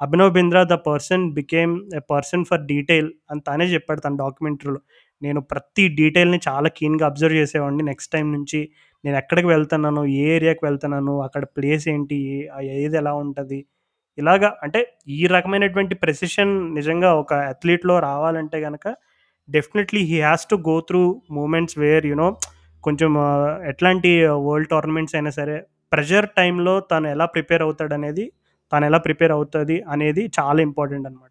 Abhinav 0.00 0.32
Bindra 0.36 0.62
the 0.72 0.76
person 0.88 1.24
became 1.38 1.72
a 1.94 2.00
person 2.12 2.44
for 2.50 2.62
detail 2.72 3.08
అని 3.30 3.40
తానే 3.48 3.66
చెప్పాడు 3.74 4.00
తన 4.00 4.14
డాక్యుమెంటరీలో. 4.22 4.80
నేను 5.22 5.40
ప్రతి 5.52 5.84
డీటెయిల్ని 6.00 6.40
చాలా 6.48 6.68
కీన్గా 6.78 7.06
అబ్జర్వ్ 7.10 7.36
చేసేవాడిని. 7.40 7.84
నెక్స్ట్ 7.90 8.12
టైం 8.12 8.26
నుంచి 8.36 8.60
నేను 9.04 9.16
ఎక్కడికి 9.22 9.48
వెళ్తున్నాను 9.54 10.02
ఏ 10.20 10.24
ఏరియాకి 10.36 10.62
వెళ్తున్నాను 10.68 11.14
అక్కడ 11.26 11.44
ప్లేస్ 11.56 11.86
ఏంటి 11.94 12.18
ఏది 12.84 12.96
ఎలా 13.02 13.12
ఉంటుంది 13.24 13.58
ఇలాగా 14.18 14.48
అంటే 14.62 14.80
ఈ 15.08 15.20
రకమైనటువంటి 15.26 15.94
ప్రెసిషన్ 15.94 16.52
నిజంగా 16.74 17.10
ఒక 17.14 17.32
అథ్లీట్లో 17.52 17.96
రావాలంటే 18.00 18.58
కనుక 18.60 18.86
definitely 19.48 20.00
he 20.02 20.18
has 20.20 20.44
to 20.46 20.56
go 20.68 20.76
through 20.80 21.02
moments 21.30 21.76
where 21.78 22.06
you know 22.06 22.28
కొంచెం 22.84 23.12
ఎట్లాంటి 23.70 24.10
వరల్డ్ 24.46 24.70
టోర్నమెంట్స్ 24.70 25.14
అయినా 25.14 25.30
సరే 25.30 25.56
ప్రెషర్ 25.92 26.28
టైంలో 26.36 26.74
తను 26.90 27.06
ఎలా 27.08 27.26
ప్రిపేర్ 27.26 27.62
అవుతాడనేది 27.62 28.24
తను 28.72 28.84
ఎలా 28.84 28.98
ప్రిపేర్ 28.98 29.32
అవుతుంది 29.32 29.76
అనేది 29.88 30.22
చాలా 30.38 30.60
ఇంపార్టెంట్ 30.62 31.06
అనమాట 31.06 31.27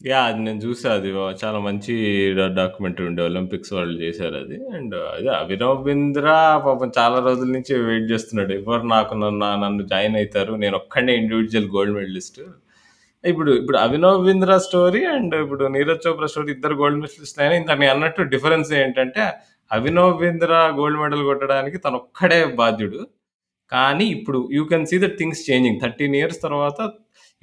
యాహ్! 0.00 0.26
అది 0.28 0.40
నేను 0.44 0.60
చూసా 0.64 0.90
అది 0.98 1.08
చాలా 1.40 1.58
మంచి 1.64 1.94
డ 2.36 2.46
డాక్యుమెంటరీ 2.58 3.06
ఉండే 3.08 3.22
ఒలింపిక్స్ 3.26 3.72
వాళ్ళు 3.76 3.96
చేశారు 4.02 4.36
అది. 4.42 4.56
అండ్ 4.76 4.94
అదే 5.10 5.28
అభినవ్ 5.40 5.80
బింద్రా 5.86 6.36
పాపం 6.66 6.90
చాలా 6.98 7.18
రోజుల 7.26 7.48
నుంచి 7.56 7.72
వెయిట్ 7.88 8.06
చేస్తున్నాడు. 8.12 8.52
ఎవరు 8.60 8.86
నాకు 8.94 9.14
నన్ను 9.22 9.50
నన్ను 9.64 9.84
జాయిన్ 9.92 10.16
అయితారు. 10.20 10.52
నేను 10.62 10.76
ఒక్కడినే 10.80 11.14
ఇండివిడ్యువల్ 11.20 11.68
గోల్డ్ 11.74 11.94
మెడలిస్ట్. 11.98 12.40
ఇప్పుడు 13.24 13.50
ఇప్పుడు 13.60 13.78
అభినవ్ 13.84 14.18
బింద్రా 14.26 14.56
స్టోరీ 14.66 15.02
అండ్ 15.14 15.34
ఇప్పుడు 15.42 15.64
నీరజ్ 15.74 16.04
చోప్రా 16.06 16.28
స్టోరీ 16.32 16.50
ఇద్దరు 16.56 16.76
గోల్డ్ 16.82 17.00
మెడలిస్ట్ 17.02 17.40
అయినా 17.42 17.54
ఇందాక 17.60 17.78
నేను 17.82 17.92
అన్నట్టు 17.96 18.22
డిఫరెన్స్ 18.34 18.70
ఏంటంటే 18.80 19.24
అభినవ్ 19.70 20.12
బింద్రా 20.22 20.60
గోల్డ్ 20.78 21.00
మెడల్ 21.02 21.24
కొట్టడానికి 21.30 21.78
తను 21.84 21.98
ఒక్కడే 22.02 22.40
బాధ్యుడు. 22.62 23.00
కానీ 23.72 24.06
ఇప్పుడు 24.16 24.38
you 24.56 24.64
can 24.70 24.86
see 24.90 24.98
the 25.04 25.10
things 25.18 25.42
changing. 25.48 25.78
13 25.82 26.16
years 26.20 26.40
తర్వాత 26.46 26.78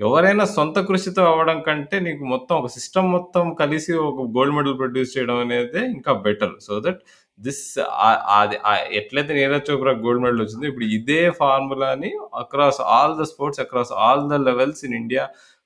ఎవరైనా 0.06 0.44
సొంత 0.56 0.78
కృషితో 0.88 1.22
అవ్వడం 1.30 1.60
కంటే 1.68 1.98
నీకు 2.08 2.24
మొత్తం 2.32 2.54
ఒక 2.62 2.68
సిస్టమ్ 2.76 3.08
మొత్తం 3.16 3.44
కలిసి 3.62 3.94
ఒక 4.08 4.26
గోల్డ్ 4.36 4.56
మెడల్ 4.58 4.76
ప్రొడ్యూస్ 4.82 5.14
చేయడం 5.16 5.38
అనేది 5.46 5.82
ఇంకా 5.96 6.12
బెటర్. 6.26 6.54
సో 6.66 6.74
దట్ 6.86 7.00
దిస్ 7.40 7.64
అది 8.40 8.58
ఎట్లయితే 9.00 9.32
నీరజ్ 9.40 9.66
చోప్రా 9.70 9.94
గోల్డ్ 10.06 10.24
మెడల్ 10.26 10.42
వచ్చిందో 10.44 10.68
ఇప్పుడు 10.72 10.88
ఇదే 10.98 11.22
ఫార్ములాని 11.42 12.12
across 12.44 12.82
all 12.98 13.18
the 13.22 13.26
sports, 13.32 13.62
across 13.66 13.94
all 14.06 14.24
the 14.34 14.40
levels 14.50 14.84
in 14.88 14.96
India 15.02 15.26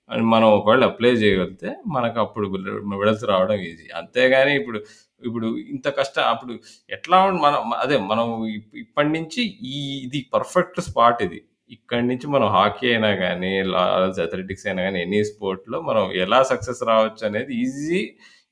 అని 0.10 0.24
మనం 0.34 0.48
ఒకవేళ 0.58 0.84
అప్లై 0.92 1.14
చేయగలిగితే 1.22 1.70
మనకు 1.96 2.18
అప్పుడు 2.26 2.48
మెడల్స్ 2.94 3.24
రావడం 3.34 3.60
ఈజీ. 3.70 3.88
అంతేగాని 4.00 4.54
ఇప్పుడు 4.62 4.80
ఇప్పుడు 5.28 5.48
ఇంత 5.74 5.88
కష్టం 6.00 6.24
అప్పుడు 6.34 6.54
ఎట్లా 6.96 7.18
మనం 7.46 7.60
అదే 7.84 7.98
మనం 8.12 8.28
ఇప్ 8.58 8.78
ఇప్పటి 8.86 9.12
నుంచి 9.18 9.42
ఈ 9.74 9.78
ఇది 10.06 10.20
పర్ఫెక్ట్ 10.36 10.80
స్పాట్ 10.90 11.22
ఇది. 11.28 11.40
ఇక్కడి 11.72 12.03
నుంచి 12.07 12.28
మనం 12.28 12.47
హాకీ 12.55 12.86
అయినా 12.91 13.09
కానీ 13.22 13.51
లాస్ 13.74 14.19
అథ్లెటిక్స్ 14.26 14.65
అయినా 14.67 14.82
కానీ 14.88 14.99
ఎనీ 15.05 15.22
స్పోర్ట్‌లో 15.30 15.78
మనం 15.82 16.03
ఎలా 16.24 16.39
సక్సెస్ 16.51 16.82
రావచ్చు 16.89 17.24
అనేది 17.30 17.51
ఈజీ, 17.63 18.01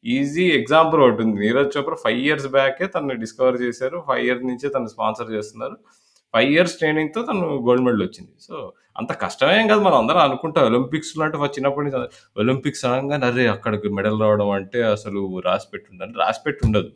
ఈజీ 0.05 0.45
ఎగ్జాంపుల్ 0.59 1.01
ఒకటి 1.05 1.21
ఉంది 1.25 1.37
నీరజ్ 1.43 1.71
చోప్రా 1.75 1.97
ఫైవ్ 2.03 2.19
ఇయర్స్ 2.25 2.47
బ్యాకే 2.55 2.87
తను 2.93 3.15
డిస్కవర్ 3.23 3.57
చేశారు. 3.63 3.97
ఫైవ్ 4.07 4.23
ఇయర్స్ 4.27 4.45
నుంచే 4.51 4.69
తను 4.75 4.89
స్పాన్సర్ 4.93 5.31
చేస్తున్నారు. 5.37 5.75
ఫైవ్ 6.33 6.49
ఇయర్స్ 6.53 6.75
ట్రైనింగ్‌తో 6.79 7.21
తను 7.23 7.45
గోల్డ్ 7.67 7.85
మెడల్ 7.85 8.03
వచ్చింది. 8.05 8.33
సో 8.39 8.55
అంత 8.95 9.11
కష్టమేం 9.23 9.65
కాదు. 9.71 9.81
మనం 9.81 9.97
అందరం 10.01 10.21
అనుకుంటాం 10.27 10.65
ఒలింపిక్స్‌లో 10.69 11.23
అంటే 11.27 11.37
చిన్నప్పటి 11.57 11.85
నుంచి 11.87 11.99
ఒలింపిక్స్ 12.37 12.85
అనగా 12.91 13.17
అరే! 13.29 13.45
అక్కడికి 13.55 13.89
మెడల్ 13.97 14.19
రావడం 14.23 14.49
అంటే 14.59 14.81
అసలు 14.95 15.19
రాసిపెట్టి 15.47 15.89
రాసి 15.97 16.19
రాసిపెట్టి 16.23 16.61
ఉండదు. 16.67 16.91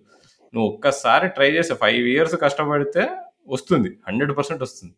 నువ్వు 0.54 0.68
ఒక్కసారి 0.72 1.28
ట్రై 1.38 1.50
చేసే 1.58 1.76
ఫైవ్ 1.84 2.06
ఇయర్స్ 2.10 2.36
కష్టపడితే 2.44 3.04
వస్తుంది. 3.50 3.90
100% 4.10 4.64
వస్తుంది. 4.68 4.94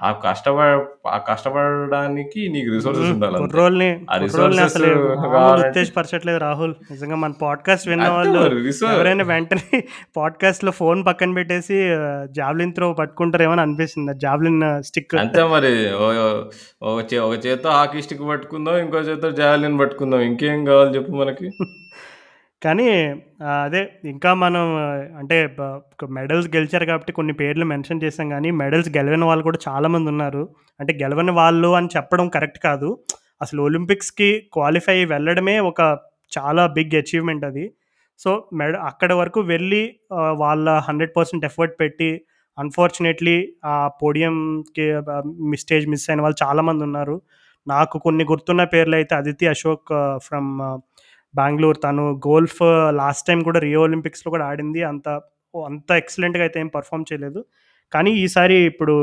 ఆ 0.00 0.10
కష్టప 0.22 0.58
ఆ 1.08 1.18
కష్టపడడానికి 1.26 2.40
నీకు 2.52 2.68
రిసోర్సెస్. 2.74 3.10
ఉండాలి 3.14 3.34
అంతే. 3.34 3.42
కుర్రోల్ని 3.44 3.88
ఆ 4.06 4.14
కుర్రోల్ని 4.16 4.24
రిసోర్సెస్ 4.24 4.64
అసలు 4.68 4.88
మామూలు 4.92 5.18
కావాలంటే 5.26 5.66
ఉత్తేజపరచట్లేదు 5.66 6.38
రాహుల్. 6.44 6.74
నిజంగా 6.92 7.16
మన 7.22 7.32
పాడ్‌కాస్ట్ 7.42 7.86
విన్న 7.90 8.06
అంతే 8.06 8.14
వాళ్ళు 8.16 8.38
మరి 8.38 8.56
ఎవరైనా 8.90 9.24
వెంటనే 9.30 9.78
పాడ్‌కాస్ట్‌లో 10.16 10.72
ఫోన్ 10.80 11.02
పక్కన 11.08 11.30
పెట్టేసి 11.38 11.78
జావెలిన్ 12.38 12.74
త్రో 12.76 12.88
పట్టుకుంటారేమో 13.00 13.54
అని 13.56 13.64
అనిపిస్తుంది. 13.66 14.14
Javelin 14.24 14.60
stick. 14.88 15.16
అంతే 15.22 15.44
మరి. 15.54 15.72
ఓ 15.98 16.08
ఒక 16.90 17.00
చే 17.10 17.18
ఒక 17.26 17.36
చేత్తో 17.44 17.70
హాకీ 17.72 18.02
స్టిక్ 18.06 18.24
పట్టుకుందాం. 18.30 18.78
ఇంకో 18.84 19.00
చేత్తో 19.08 19.30
జావెలిన్ 19.40 19.78
పట్టుకుందాం. 19.80 20.22
ఇంకేం 20.30 20.64
కావాలి 20.66 20.92
చెప్పు 20.96 21.12
మనకి? 21.20 21.48
కానీ 22.62 22.86
ఆహ్, 23.44 23.62
అదే 23.66 23.80
ఇంకా 24.10 24.30
మనం 24.42 24.64
అంటే 25.20 25.36
బ 25.54 25.60
మెడల్స్ 26.16 26.48
గెలిచారు 26.54 26.86
కాబట్టి 26.90 27.12
కొన్ని 27.18 27.34
పేర్లు 27.40 27.64
మెన్షన్ 27.70 28.02
చేసాం 28.04 28.26
కానీ 28.34 28.48
మెడల్స్ 28.60 28.90
గెలవని 28.96 29.26
వాళ్ళు 29.30 29.44
కూడా 29.48 29.60
చాలామంది 29.66 30.08
ఉన్నారు. 30.14 30.42
అంటే 30.80 30.92
గెలవని 31.02 31.32
వాళ్ళు 31.38 31.70
అని 31.78 31.88
చెప్పడం 31.96 32.26
కరెక్ట్ 32.36 32.58
కాదు. 32.66 32.88
అసలు 33.40 33.60
ఒలింపిక్స్‌కి 33.66 34.28
క్వాలిఫై 34.54 34.94
అయ్యి 34.94 35.08
వెళ్ళడమే 35.12 35.56
ఒక 35.70 35.80
చాలా 36.32 36.62
బిగ్ 36.76 36.94
అచీవ్‌మెంట్ 37.00 37.44
అది. 37.46 37.64
సో, 38.20 38.30
మెడ 38.54 38.72
అక్కడి 38.90 39.14
వరకు 39.20 39.40
వెళ్ళి 39.50 39.82
ఆహ్, 40.18 40.34
వాళ్ళ 40.42 40.66
100% 40.88 41.14
ఎఫర్ట్ 41.44 41.74
పెట్టి 41.80 42.10
అన్‌ఫార్చునేట్‌లీ 42.58 43.36
ఆ 43.66 43.74
పోడియంకి 44.00 44.86
బ 45.06 45.10
స్టేజ్ 45.62 45.86
మిస్ 45.92 46.06
అయిన 46.10 46.20
వాళ్ళు 46.24 46.38
చాలామంది 46.42 46.82
ఉన్నారు. 46.88 47.16
నాకు 47.66 47.96
కొన్ని 48.04 48.24
గుర్తున్న 48.30 48.62
పేర్లయితే 48.70 49.14
అదితి 49.16 49.46
అశోక్ 49.48 49.90
ఫ్రమ్ 50.26 50.50
బెంగళూరు 51.34 51.78
తను 51.80 52.04
గోల్ఫ్ 52.26 52.60
లాస్ట్ 53.00 53.26
టైం 53.28 53.40
కూడా 53.48 53.60
రియో 53.66 53.80
ఒలింపిక్స్‌లో 53.82 54.30
కూడా 54.34 54.46
ఆడింది. 54.50 54.80
అంత 54.90 55.06
అంత 55.54 55.90
ఎక్సలెంట్‌గా 56.02 56.44
అయితే 56.46 56.58
ఏం 56.60 56.68
పర్ఫామ్ 56.74 57.04
చేయలేదు. 57.10 57.40
కానీ 57.92 58.10
ఈసారి 58.22 58.56
ఇప్పుడు 58.70 58.94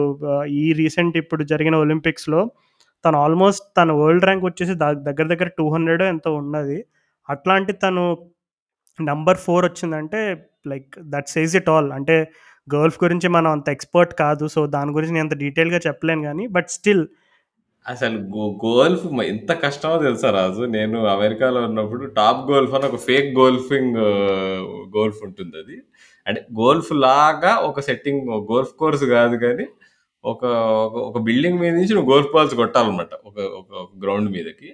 ఈ 0.58 0.66
రీసెంట్ 0.82 1.16
ఇప్పుడు 1.18 1.44
జరిగిన 1.52 1.76
ఒలింపిక్స్‌లో 1.84 2.42
తను 3.06 3.18
ఆల్మోస్ట్ 3.24 3.66
తన 3.78 3.92
వరల్డ్ 4.00 4.26
ర్యాంక్ 4.28 4.46
వచ్చేసి 4.48 4.74
దగ్గర 4.78 4.98
దగ్గర 5.08 5.28
దగ్గర 5.34 5.50
200 5.58 5.76
ఎంతో 6.14 6.32
ఉన్నది. 6.42 6.78
అట్లాంటి 7.30 7.74
తను 7.84 8.04
నంబర్ 9.00 9.40
ఫోర్ 9.46 9.66
వచ్చిందంటే 9.68 10.20
like 10.68 10.92
that 11.14 11.30
says 11.36 11.54
it 11.60 11.70
all. 11.74 11.90
అంటే 11.98 12.16
గోల్ఫ్ 12.68 12.98
గురించి 13.04 13.28
మనం 13.36 13.50
అంత 13.56 13.68
ఎక్స్‌పర్ట్ 13.76 14.14
కాదు. 14.22 14.46
సో, 14.56 14.62
దాని 14.76 14.92
గురించి 14.96 15.14
నేను 15.16 15.26
అంత 15.28 15.38
డీటెయిల్‌గా 15.44 15.80
చెప్పలేను 15.88 16.24
కానీ 16.30 16.46
బట్ 16.56 16.70
స్టిల్ 16.78 17.04
అసలు 17.86 18.18
గో 18.36 18.46
గోల్ఫ్ 18.66 19.06
మ 19.08 19.22
ఎంత 19.24 19.52
కష్టమో 19.64 19.98
తెలుసా 20.04 20.30
రాజు? 20.32 20.64
నేను 20.68 21.06
అమెరికాలో 21.08 21.62
ఉన్నప్పుడు 21.62 22.06
టాప్ 22.12 22.52
గోల్ఫ్ 22.52 22.74
అని 22.74 22.86
ఒక 22.86 22.96
ఫేక్ 23.00 23.38
గోల్ఫింగ్ 23.38 23.96
గోల్ఫ్ 24.98 25.20
ఉంటుందది. 25.24 25.78
అంటే 26.28 26.42
గోల్ఫ్ 26.60 26.92
లాగా 26.98 27.54
ఒక 27.62 27.80
సెట్టింగ్ 27.80 28.22
గోల్ఫ్ 28.52 28.74
కోర్స్ 28.80 29.04
కాదు 29.06 29.36
గానీ, 29.36 29.66
ఒక 30.24 30.44
ఒక 30.88 30.96
ఒక 31.10 31.18
బిల్డింగ్ 31.22 31.60
మీద 31.60 31.74
నుంచి 31.74 31.94
నువ్వు 31.94 32.12
గోల్ఫ్ 32.12 32.32
బాల్స్ 32.34 32.56
కొట్టాలన్నమాట. 32.56 33.14
ఒక 33.26 33.38
ఒక 33.62 33.72
గ్రౌండ్ 34.04 34.30
మీదకి. 34.32 34.70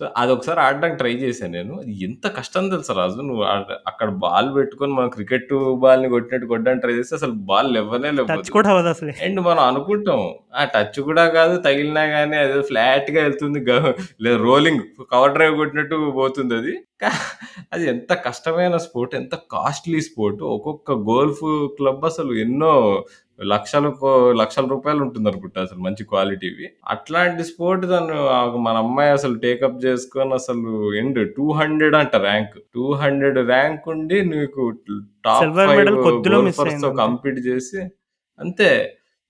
సో, 0.00 0.04
అదొకసారి 0.16 0.60
ఆడడానికి 0.60 0.98
ట్రై 0.98 1.12
చేశాను 1.20 1.52
నేను. 1.52 1.74
అది 1.80 1.92
ఎంత 2.04 2.26
కష్టం 2.36 2.64
తెలుసా 2.72 2.94
రాజు? 2.94 3.20
నువ్వు 3.22 3.44
అక్కడ 3.90 4.08
బాల్ 4.24 4.48
పెట్టుకొని 4.56 4.92
మనం 4.92 5.10
క్రికెట్ 5.14 5.52
బాల్‌ని 5.84 6.08
కొట్టినట్టు 6.08 6.46
కొట్టడానికి 6.50 6.82
ట్రై 6.82 6.94
చేస్తే 6.98 7.14
అసలు 7.18 7.34
బాల్ 7.48 7.68
లెవ్వనే 7.76 8.10
టచ్ 8.10 8.18
లెవ్వదు. 8.20 8.52
కూడా 8.52 8.68
అవ్వదసలు. 8.72 9.12
అండ్ 9.26 9.40
మనం 9.46 9.62
అనుకుంటాం. 9.66 10.20
ఆ 10.54 10.64
టచ్ 10.74 10.98
కూడా 11.08 11.24
కాదు. 11.36 11.54
తగిలినా 11.66 12.04
గానీ 12.12 12.36
అదేదో 12.42 12.64
ఫ్లాట్‌గా 12.68 13.22
ఎళ్తుంది. 13.28 13.60
గ 13.62 13.72
లేదా 14.22 14.38
రోలింగ్ 14.44 14.82
కవర్ 15.12 15.34
డ్రైవ్ 15.36 15.56
కొట్టినట్టు 15.56 15.98
పోతుందది. 16.18 16.74
కా 17.02 17.10
అది 17.72 17.84
ఎంత 17.88 18.12
కష్టమైన 18.26 18.76
స్పోర్ట్. 18.84 19.14
ఎంత 19.16 19.34
కాస్ట్‌లీ 19.52 20.00
స్పోర్ట్. 20.06 20.42
ఒక్కొక్క 20.54 20.90
గోల్ఫ్ 21.08 21.42
క్లబ్ 21.78 22.04
అసలు 22.06 22.32
ఎన్నో 22.44 22.72
లక్షలకు 23.38 24.08
లక్షల 24.40 24.66
రూపాయలు 24.66 25.00
ఉంటుందనుకుంటా 25.04 25.58
అసలు 25.66 25.80
మంచి 25.86 26.02
క్వాలిటీవి. 26.10 26.66
అట్లాంటి 26.88 27.42
స్పోర్ట్ 27.50 27.84
తను 27.90 28.16
మన 28.66 28.76
అమ్మాయి 28.84 29.10
అసలు 29.10 29.34
టేకప్ 29.44 29.78
చేసుకొని 29.84 30.34
అసలు 30.34 30.70
ఎండ్ 31.00 31.20
200 31.32 31.96
అంట 32.00 32.16
ర్యాంక్. 32.26 32.56
200 32.76 33.42
ర్యాంక్ 33.52 33.86
ఉండి 33.94 34.18
నీకు 34.32 34.62
టాప్ 35.26 35.42
సిల్వర్ 35.42 35.70
5 35.70 35.78
మెడల్ 35.80 35.98
కొద్దిలో 36.08 36.38
మిస్ 36.46 36.60
గోల్ఫర్స్‌తో 36.60 36.88
అయింది 36.88 36.92
అంతే. 36.92 37.02
కంపీట్ 37.04 37.40
చేసి 37.48 37.80
అంతే. 38.38 38.70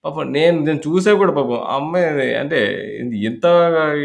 పాపం 0.04 0.26
నేను 0.36 0.56
నేను 0.66 0.80
చూసా 0.86 1.12
కూడా 1.20 1.32
పాపం. 1.38 1.58
ఆ 1.64 1.74
అమ్మాయి 1.80 2.06
అంటే 2.42 2.58
ఎంత 3.28 3.46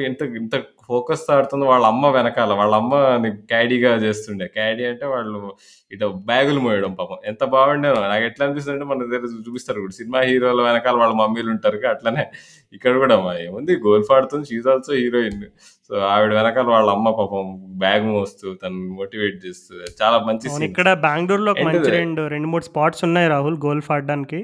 ఎంత 0.09 0.21
ఇంత 0.41 0.53
ఫోకస్‌తో 0.91 1.31
ఆడుతుంది. 1.35 1.65
వాళ్ళ 1.65 1.85
అమ్మ 1.91 2.05
వెనకాల. 2.15 2.51
వాళ్ళ 2.59 2.73
అమ్మని 2.75 3.29
క్యాడీగా 3.49 3.91
చేస్తుండే. 4.03 4.47
క్యాడీ 4.55 4.83
అంటే 4.91 5.05
వాళ్ళు 5.13 5.39
ఇటు 5.91 6.07
బ్యాగులు 6.27 6.59
మోయడం 6.65 6.93
పాపం. 6.93 7.19
ఎంత 7.25 7.43
బాగుండేనో. 7.53 8.01
నాకు 8.07 8.25
ఎట్లా 8.25 8.45
అనిపిస్తదంటే 8.47 8.85
మన 8.85 8.99
దగ్గర 9.05 9.21
చూపిస్తారు 9.47 9.79
ఇప్పుడు 9.81 9.97
సినిమా 9.99 10.21
హీరోల 10.21 10.61
వెనకాల 10.61 10.95
వాళ్ళ 11.01 11.13
మమ్మీలు 11.15 11.51
ఉంటారుగా 11.55 11.89
అట్లనే 11.89 12.25
ఇక్కడ 12.73 12.93
కూడా 13.03 13.15
ఏముంది 13.41 13.73
గోల్ఫ్ 13.85 14.11
ఆడుతుంది. 14.11 14.45
She 14.45 14.57
is 14.57 14.69
also 14.73 14.93
heroine. 15.01 15.45
So, 15.87 15.95
ఆవిడ 16.11 16.31
వెనకాల 16.33 16.67
వాళ్ళ 16.67 16.89
అమ్మ 16.91 17.09
పాపం 17.11 17.45
బ్యాగ్ 17.79 18.05
మోస్తూ 18.11 18.47
తనని 18.55 18.89
మోటివేట్ 18.99 19.37
చేస్తూ 19.45 19.71
చాలా 20.01 20.17
మంచి. 20.27 20.45
ఇక్కడ 20.69 20.89
బెంగుళూరులో 21.05 21.53
రెండు 21.61 21.79
2, 21.91 22.23
3 22.33 22.65
స్పాట్స్ 22.69 23.03
ఉన్నాయి 23.03 23.27
రాహుల్ 23.27 23.59
గోల్ఫ్ 23.65 23.91
ఆడడానికి. 23.91 24.39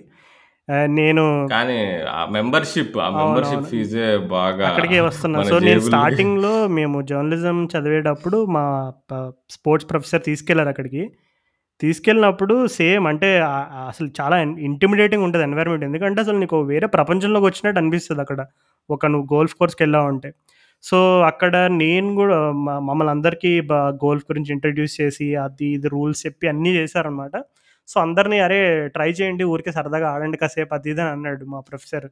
ఆహ్, 0.68 0.88
నేను 0.98 1.24
కానీ 1.52 1.78
ఆ 2.14 2.22
మెంబర్‌షిప్ 2.36 2.96
ఆ 3.00 3.10
మెంబర్‌షిప్ 3.14 3.60
అవునవును. 3.60 3.70
ఫీజే 3.70 4.08
బాగా 4.34 4.66
అక్కడికే 4.70 4.98
వస్తున్నా. 5.06 5.40
మన 5.40 5.46
సో, 5.46 5.56
నేను 5.60 5.80
జేబుల్ని 5.80 5.88
స్టార్టింగ్‌లో 5.90 6.54
మేము 6.78 6.98
జర్నలిజం 7.10 7.58
చదివేటప్పుడు 7.74 8.38
మా 8.56 8.64
ప 9.10 9.14
స్పోర్ట్స్ 9.56 9.88
ప్రొఫెసర్ 9.92 10.24
తీసుకెళ్ళారు 10.28 10.72
అక్కడికి. 10.74 11.04
తీసుకెళ్ళినప్పుడు 11.82 12.56
సేమ్ 12.78 13.06
అంటే 13.12 13.30
ఆహ్, 13.48 13.68
ఆహ్, 13.76 13.88
అసలు 13.92 14.10
చాలా 14.20 14.38
ఇన్ 14.46 14.56
ఇంటిమిడేటింగ్ 14.68 15.26
ఉంటది 15.28 15.46
ఎన్వైర్న్‌మెంట్. 15.48 15.86
ఎందుకంటే 15.90 16.20
అసలు 16.26 16.40
నీకు 16.44 16.60
వేరే 16.72 16.88
ప్రపంచంలోకి 16.96 17.48
వచ్చినట్టు 17.50 17.80
అనిపిస్తది 17.84 18.22
అక్కడ. 18.26 18.42
ఒక 18.90 19.04
నువ్వు 19.14 19.28
గోల్ఫ్ 19.34 19.56
కోర్స్‌కెళ్ళావంటే. 19.60 20.32
సో, 20.84 20.98
అక్కడ 21.32 21.54
నేను 21.82 22.10
గూడా 22.18 22.38
మ 22.62 22.80
మమ్మల్ని 22.88 23.14
అందరికీ 23.16 23.52
బ 23.66 23.74
గోల్ఫ్ 24.04 24.26
గురించి 24.32 24.52
ఇంట్రొడ్యూస్ 24.56 24.96
చేసి 25.02 25.28
అది 25.44 25.68
ఇది 25.78 25.90
రూల్స్ 25.96 26.22
చెప్పి 26.28 26.46
అన్నీ 26.50 26.72
చేశారనమాట. 26.80 27.36
సో, 27.88 27.98
అందరిని 28.04 28.38
"అరే! 28.46 28.60
ట్రై 28.96 29.10
చేయండి. 29.18 29.44
ఊరికే 29.52 29.72
సరదాగా 29.78 30.08
ఆడండి 30.14 30.38
కాసేపు" 30.42 30.74
అది 30.78 30.90
ఇది 30.94 31.02
అని 31.04 31.12
అన్నాడు 31.16 31.46
మా 31.48 31.60
ప్రొఫెసర్. 31.70 32.08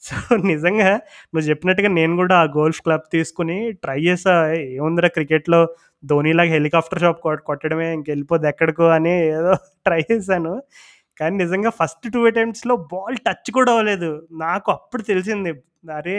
సో, 0.02 0.14
నిజంగా 0.50 0.88
నువ్వు 1.32 1.44
చెప్పినట్టుగా 1.48 1.90
నేను 1.98 2.14
కూడా 2.20 2.34
ఆ 2.40 2.46
గోల్ఫ్ 2.56 2.80
క్లబ్ 2.86 3.04
తీసుకొని 3.14 3.56
ట్రై 3.84 3.98
చేసా 4.06 4.34
ఏముందిరా 4.74 5.08
క్రికెట్‌లో 5.14 5.60
ధోనిలాగా 6.02 6.52
హెలికాప్టర్ 6.56 7.00
షాప్ 7.04 7.20
కొ 7.22 7.32
కొట్టడమే 7.48 7.86
ఇంకెళ్ళిపోద్ది 7.96 8.48
ఎక్కడికో 8.52 8.86
అని 8.96 9.14
ఏదో 9.32 9.52
ట్రై 9.86 10.00
చేశాను. 10.10 10.52
కానీ 11.20 11.34
నిజంగా 11.42 11.70
ఫస్ట్ 11.78 12.06
టూ 12.14 12.20
అటెంప్ట్స్‌లో 12.30 12.74
బాల్ 12.92 13.18
టచ్ 13.26 13.50
కూడా 13.56 13.70
అవ్వలేదు. 13.74 14.10
నాకు 14.42 14.68
అప్పుడు 14.76 15.02
తెలిసింది. 15.10 15.52
అరే! 15.94 16.18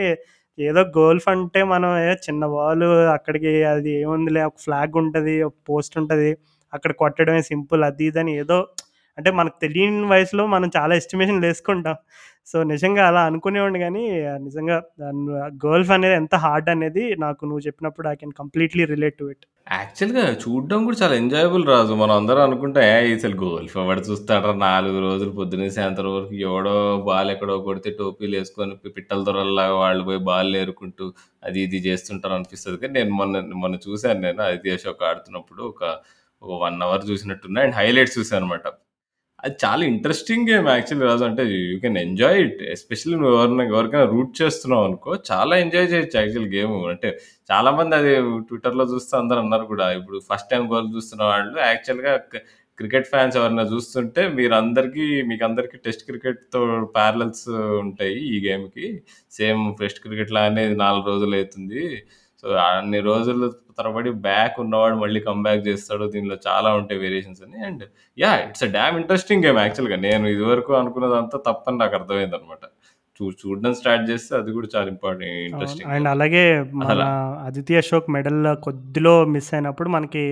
ఏదో 0.57 0.81
గోల్ఫ్ 0.97 1.27
అంటే 1.31 1.61
మనం 1.71 1.91
చిన్న 2.25 2.43
బాలు 2.53 2.87
అక్కడికి 3.15 3.51
అది 3.71 3.91
ఏముందిలే 4.01 4.41
ఒక 4.49 4.57
ఫ్లాగ్ 4.65 4.95
ఉంటుంది 5.01 5.35
ఒక 5.43 5.55
పోస్ట్ 5.69 5.95
ఉంటుంది 6.01 6.29
అక్కడ 6.73 6.91
కొట్టడమే 7.01 7.41
సింపుల్ 7.49 7.83
అది 7.87 8.05
ఇది 8.09 8.19
అని 8.21 8.33
ఏదో 8.41 8.57
అంటే 9.17 9.29
మనకు 9.37 9.57
తెలియని 9.63 10.07
వయసులో 10.11 10.43
మనం 10.53 10.69
చాలా 10.75 10.93
ఎస్టిమేషన్ 11.01 11.41
వేసుకుంటాం 11.45 11.97
సో, 12.47 12.57
నిజంగా 12.71 13.03
అలా 13.09 13.21
అనుకునేవాడిని 13.29 13.79
కానీ 13.83 14.01
నిజంగా 14.43 14.75
ఆహ్, 15.05 15.21
గోల్ఫ్ 15.63 15.91
అనేది 15.95 16.15
ఎంత 16.19 16.35
హార్డ్ 16.43 16.67
అనేది 16.73 17.03
నాకు 17.23 17.41
నువ్వు 17.47 17.63
చెప్పినప్పుడు 17.67 18.07
I 18.11 18.17
can 18.19 18.33
completely 18.39 18.83
relate 18.91 19.17
to 19.21 19.27
it. 19.33 19.45
యాక్చువల్‌గా 19.67 20.23
చూడడం 20.43 20.79
కూడా 20.87 20.97
చాలా 20.99 21.15
ఎంజాయబుల్ 21.21 21.63
రాజు. 21.71 21.93
మనం 22.01 22.15
అందరం 22.17 22.43
అనుకుంటాం 22.47 22.83
అసలు 23.15 23.35
గోల్ఫ్ 23.41 23.75
ఎవడు 23.81 24.01
చూస్తాడురా 24.09 24.53
4 24.65 24.99
రోజులు 25.05 25.31
పొద్దున్నే 25.39 25.69
సాయంత్రం 25.77 26.11
వరకు 26.15 26.35
ఎవడో 26.45 26.75
బాల్ 27.07 27.31
ఎక్కడో 27.33 27.55
కొడితే 27.67 27.91
టోపీలు 27.99 28.35
వేసుకొని 28.39 28.75
పిట్టల 28.97 29.19
దొరల్లాగా 29.29 29.75
వాళ్ళు 29.81 30.03
పోయి 30.09 30.21
బాల్ 30.29 30.53
ఏరుకుంటూ 30.61 31.07
అది 31.43 31.59
ఇది 31.65 31.79
చేస్తుంటారు" 31.87 32.35
అనిపిస్తుంది 32.37 32.79
కానీ 32.83 32.93
నేను 32.99 33.13
మొన్న 33.21 33.35
మొన్న 33.63 33.77
చూసాను 33.87 34.21
నేను 34.27 34.43
ఐతీ 34.51 34.71
అశోక్ 34.75 35.03
ఆడుతున్నప్పుడు 35.09 35.63
ఒక 35.71 35.81
ఒక 36.41 36.55
వన్ 36.63 36.79
అవర్ 36.85 37.03
చూసినట్టున్నా 37.09 37.59
అండ్ 37.65 37.75
హైలైట్స్ 37.77 38.17
చూసానన్నమాట. 38.17 38.65
అది 39.43 39.55
చాలా 39.63 39.83
ఇంట్రెస్టింగ్ 39.85 40.45
గేమ్ 40.49 40.67
యాక్చువల్లీ 40.69 41.05
రాజు. 41.07 41.23
అంటే 41.27 41.43
you 41.63 41.77
can 41.81 41.97
enjoy 42.03 42.37
it. 42.43 42.61
Especially 42.75 43.17
నువ్వు 43.17 43.35
ఎవరిన 43.37 43.61
ఎవరికైనా 43.71 44.05
రూట్ 44.13 44.31
చేస్తున్నావు 44.41 44.83
అనుకో 44.89 45.11
చాలా 45.29 45.53
ఎంజాయ్ 45.63 45.87
చేయొచ్చు 45.93 46.17
యాక్చువల్ 46.19 46.49
గేము. 46.55 46.77
అంటే 46.91 47.09
చాలామంది 47.49 47.95
అది 47.99 48.13
ట్విట్టర్‌లో 48.47 48.85
చూస్తే 48.93 49.13
అందరూ 49.21 49.39
అన్నారు 49.43 49.65
కూడా. 49.73 49.87
ఇప్పుడు 49.99 50.19
ఫస్ట్ 50.29 50.49
టైమ్ 50.53 50.67
గోల్ 50.73 50.87
చూస్తున్న 50.95 51.23
వాళ్ళు 51.31 51.57
యాక్చువల్‌గా 51.67 52.13
క్ 52.25 52.37
క్రికెట్ 52.79 53.09
ఫ్యాన్స్ 53.11 53.35
ఎవరైనా 53.39 53.63
చూస్తుంటే 53.73 54.21
మీరందరికీ 54.37 55.03
మీకందరికీ 55.29 55.77
టెస్ట్ 55.85 56.03
క్రికెట్‌తో 56.09 56.61
పారలల్స్ 56.95 57.45
ఉంటాయి 57.83 58.17
ఈ 58.29 58.37
గేమ్‌కి. 58.47 58.87
సేమ్ 59.31 59.61
టెస్ట్ 59.79 60.01
క్రికెట్ 60.05 60.33
లాగానే 60.37 60.63
4 60.77 61.03
రోజులైతుంది. 61.11 61.83
అన్ని 62.67 62.99
రోజులు 63.03 63.47
తరబడి 63.79 64.11
బ్యాక్ 64.25 64.57
ఉన్నవాడు 64.59 64.95
మళ్ళీ 64.95 65.19
కమ్‌బ్యాక్ 65.21 65.63
చేస్తాడు. 65.67 66.05
దీనిలో 66.11 66.37
చాలా 66.47 66.69
ఉంటాయి 66.77 66.99
వేరియేషన్స్ 66.99 67.43
అని. 67.45 67.57
And 67.67 67.83
yeah! 68.17 68.41
It's 68.45 68.65
a 68.65 68.71
damn 68.75 68.97
interesting 69.01 69.45
game 69.45 69.59
యాక్చువల్‌గా. 69.61 69.97
నేను 70.05 70.25
ఇదివరకు 70.29 70.73
అనుకున్నదంతా 70.75 71.39
తప్పని 71.47 71.77
నాకు 71.77 71.95
అర్థమైందన్నమాట. 71.99 72.63
చూ 73.19 73.25
చూడడం 73.41 73.73
స్టార్ట్ 73.75 74.03
చేస్తే 74.09 74.33
అది 74.39 74.51
కూడా 74.51 74.67
చాలా 74.73 74.87
ఇంపార్టెంట్. 74.93 75.35
Interesting 75.49 75.89
and. 75.93 76.07
అలాగే 76.07 76.43
మన 76.81 77.01
అదితి 77.47 77.75
అశోక్ 77.77 78.09
మెడల్ 78.15 78.39
కొద్దిలో 78.65 79.15
మిస్ 79.33 79.51
అయినప్పుడు 79.53 79.89
మనకి 79.89 80.23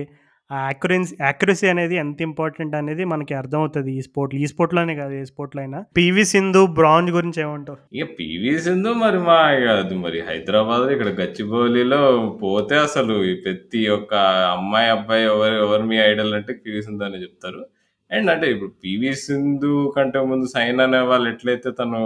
ఆ 0.50 0.56
యాక్యురెన్స్ 0.66 1.10
యాక్యురసీ 1.20 1.66
అనేది 1.68 1.94
ఎంత 1.96 2.18
ఇంపార్టెంట్ 2.20 2.74
అనేది 2.74 3.04
మనకి 3.12 3.34
అర్థమవుతుంది 3.34 3.90
ఈ 3.98 4.00
స్పోర్ట్ 4.00 4.32
ఈ 4.34 4.46
స్పోర్ట్‌లోనే 4.46 4.94
కాదు 4.94 5.14
ఏ 5.14 5.22
స్పోర్ట్‌లో 5.24 5.60
అయినా. 5.62 5.78
పివి 5.96 6.24
సింధు 6.32 6.60
బ్రాంజ్ 6.78 7.10
గురించి 7.10 7.38
ఏమంటావు? 7.40 7.78
ఇక 7.96 8.06
పివి 8.18 8.52
సింధు 8.66 8.90
మరి 9.02 9.20
మా 9.28 9.38
కాదు 9.64 9.80
అది 9.84 9.96
మరి 9.96 10.18
హైదరాబాద్ 10.28 10.84
ఇక్కడ 10.90 11.12
గచ్చిబౌలిలో 11.20 12.00
పోతే 12.42 12.76
అసలు 12.78 13.16
ఈ 13.24 13.34
ప్రతి 13.44 13.82
ఒక్క 13.88 14.12
అమ్మాయి, 14.54 14.90
అబ్బాయి 14.90 15.24
ఎవరు 15.32 15.56
ఎవరు 15.64 15.84
మీ 15.84 15.98
ఐడల్ 16.10 16.34
అంటే 16.34 16.54
పివి 16.64 16.82
సింధు 16.82 17.04
అని 17.04 17.22
చెప్తారు. 17.22 17.62
అండ్ 18.10 18.30
అంటే 18.30 18.46
ఇప్పుడు 18.50 18.72
పివి 18.84 19.12
సింధు 19.22 19.72
కంటే 19.96 20.20
ముందు 20.24 20.48
సైనా 20.54 20.84
వాళ్ళు 21.04 21.28
ఎట్లయితే 21.28 21.70
తను 21.72 22.00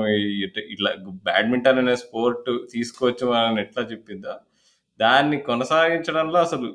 ఇట్లా 0.44 0.62
ఇట్లా 0.74 0.90
బ్యాడ్మింటన్ 1.26 1.80
అనే 1.82 1.96
స్పోర్ట్ 2.04 2.48
తీసుకొచ్చి 2.72 3.26
అని 3.40 3.60
ఎట్లా 3.60 3.82
చెప్పిందా 3.92 4.34
దాన్ని 5.00 5.36
కొనసాగించడంలో 5.48 6.38
అసలు 6.46 6.66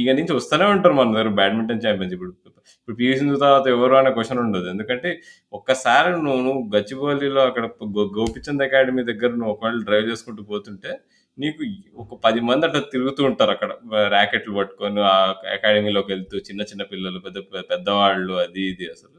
ఇక 0.00 0.10
నుంచి 0.18 0.32
వస్తూనే 0.38 0.66
ఉంటారు 0.74 0.94
మన 0.98 1.12
దగ్గర 1.16 1.30
బ్యాడ్మింటన్ 1.40 1.82
ఛాంపియన్స్. 1.84 2.14
ఇప్పుడు 2.16 2.32
ఇప్పుడు 2.80 2.96
పీవీ 3.00 3.14
సింధు 3.18 3.36
తర్వాత 3.44 3.66
ఎవరు 3.74 3.94
అనే 4.00 4.10
క్వశ్చన్ 4.16 4.40
ఉండదు. 4.44 4.66
ఎందుకంటే 4.74 5.10
ఒక్కసారి 5.52 6.10
నువ్వు 6.26 6.40
నువ్వు 6.46 6.62
గచ్చిబౌలిలో 6.74 7.42
అక్కడ 7.50 7.64
గోపిచంద్ 7.98 8.16
గోపీచంద్ 8.18 8.64
అకాడమీ 8.66 9.02
దగ్గర 9.10 9.30
నువ్వు 9.40 9.52
ఒకవేళ 9.54 9.80
డ్రైవ్ 9.88 10.06
చేసుకుంటూ 10.10 10.42
పోతుంటే 10.52 10.92
నీకు 11.38 11.62
ఒక 12.02 12.14
పది 12.24 12.40
మంది 12.48 12.64
అట్లా 12.68 12.80
తిరుగుతూ 12.94 13.22
ఉంటారు 13.30 13.52
అక్కడ. 13.56 13.70
ర్యాకెట్లు 14.14 14.54
పట్టుకొని 14.58 15.00
ఆ 15.12 15.16
అకాడమీలోకి 15.56 16.10
వెళ్తూ 16.14 16.36
చిన్న 16.48 16.62
చిన్న 16.70 16.82
పిల్లలు, 16.92 17.18
పెద్ద 17.26 17.38
పెద్దవాళ్ళు 17.72 18.34
అది 18.44 18.62
ఇది 18.72 18.86
అసలు. 18.94 19.18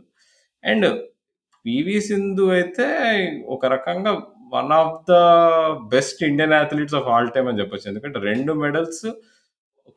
అండ్ 0.63 0.87
పీవీ 1.65 1.97
సింధు 2.09 2.45
అయితే 2.57 2.87
ఒక 3.55 3.65
రకంగా 3.75 4.11
one 4.55 4.71
of 4.79 4.95
the 5.09 5.15
best 5.93 6.21
Indian 6.29 6.53
athletes 6.59 6.97
of 6.99 7.07
all 7.13 7.29
time 7.35 7.47
అని 7.51 7.59
చెప్పొచ్చు. 7.59 7.87
ఎందుకంటే 7.91 8.19
రెండు 8.29 8.53
మెడల్స్ 8.63 9.05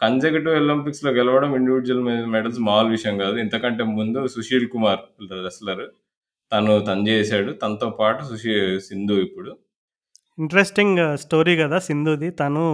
కన్జర్వేటివ్ 0.02 0.54
ఒలింపిక్స్లో 0.54 1.10
గెలవడం 1.10 1.50
ఇండివిజువల్ 1.56 2.04
మెడల్స్ 2.34 2.60
మామూలు 2.68 2.90
విషయం 2.96 3.16
కాదు. 3.18 3.36
ఇంతకంటే 3.36 3.82
ముందు 3.98 4.20
సుశీల్ 4.26 4.66
కుమార్ 4.68 5.02
రెస్లర్ 5.48 5.84
తను 6.52 6.72
తను 6.80 7.04
చేశాడు 7.08 7.52
తనతో 7.52 7.90
పాటు 8.00 8.22
సుశీ 8.24 8.54
సింధు 8.88 9.14
ఇప్పుడు. 9.26 9.52
ఇంట్రెస్టింగ్ 10.38 11.00
స్టోరీ 11.24 11.54
uh, 11.54 11.60
కదా 11.62 11.78
సింధుది. 11.78 12.30
తను 12.30 12.64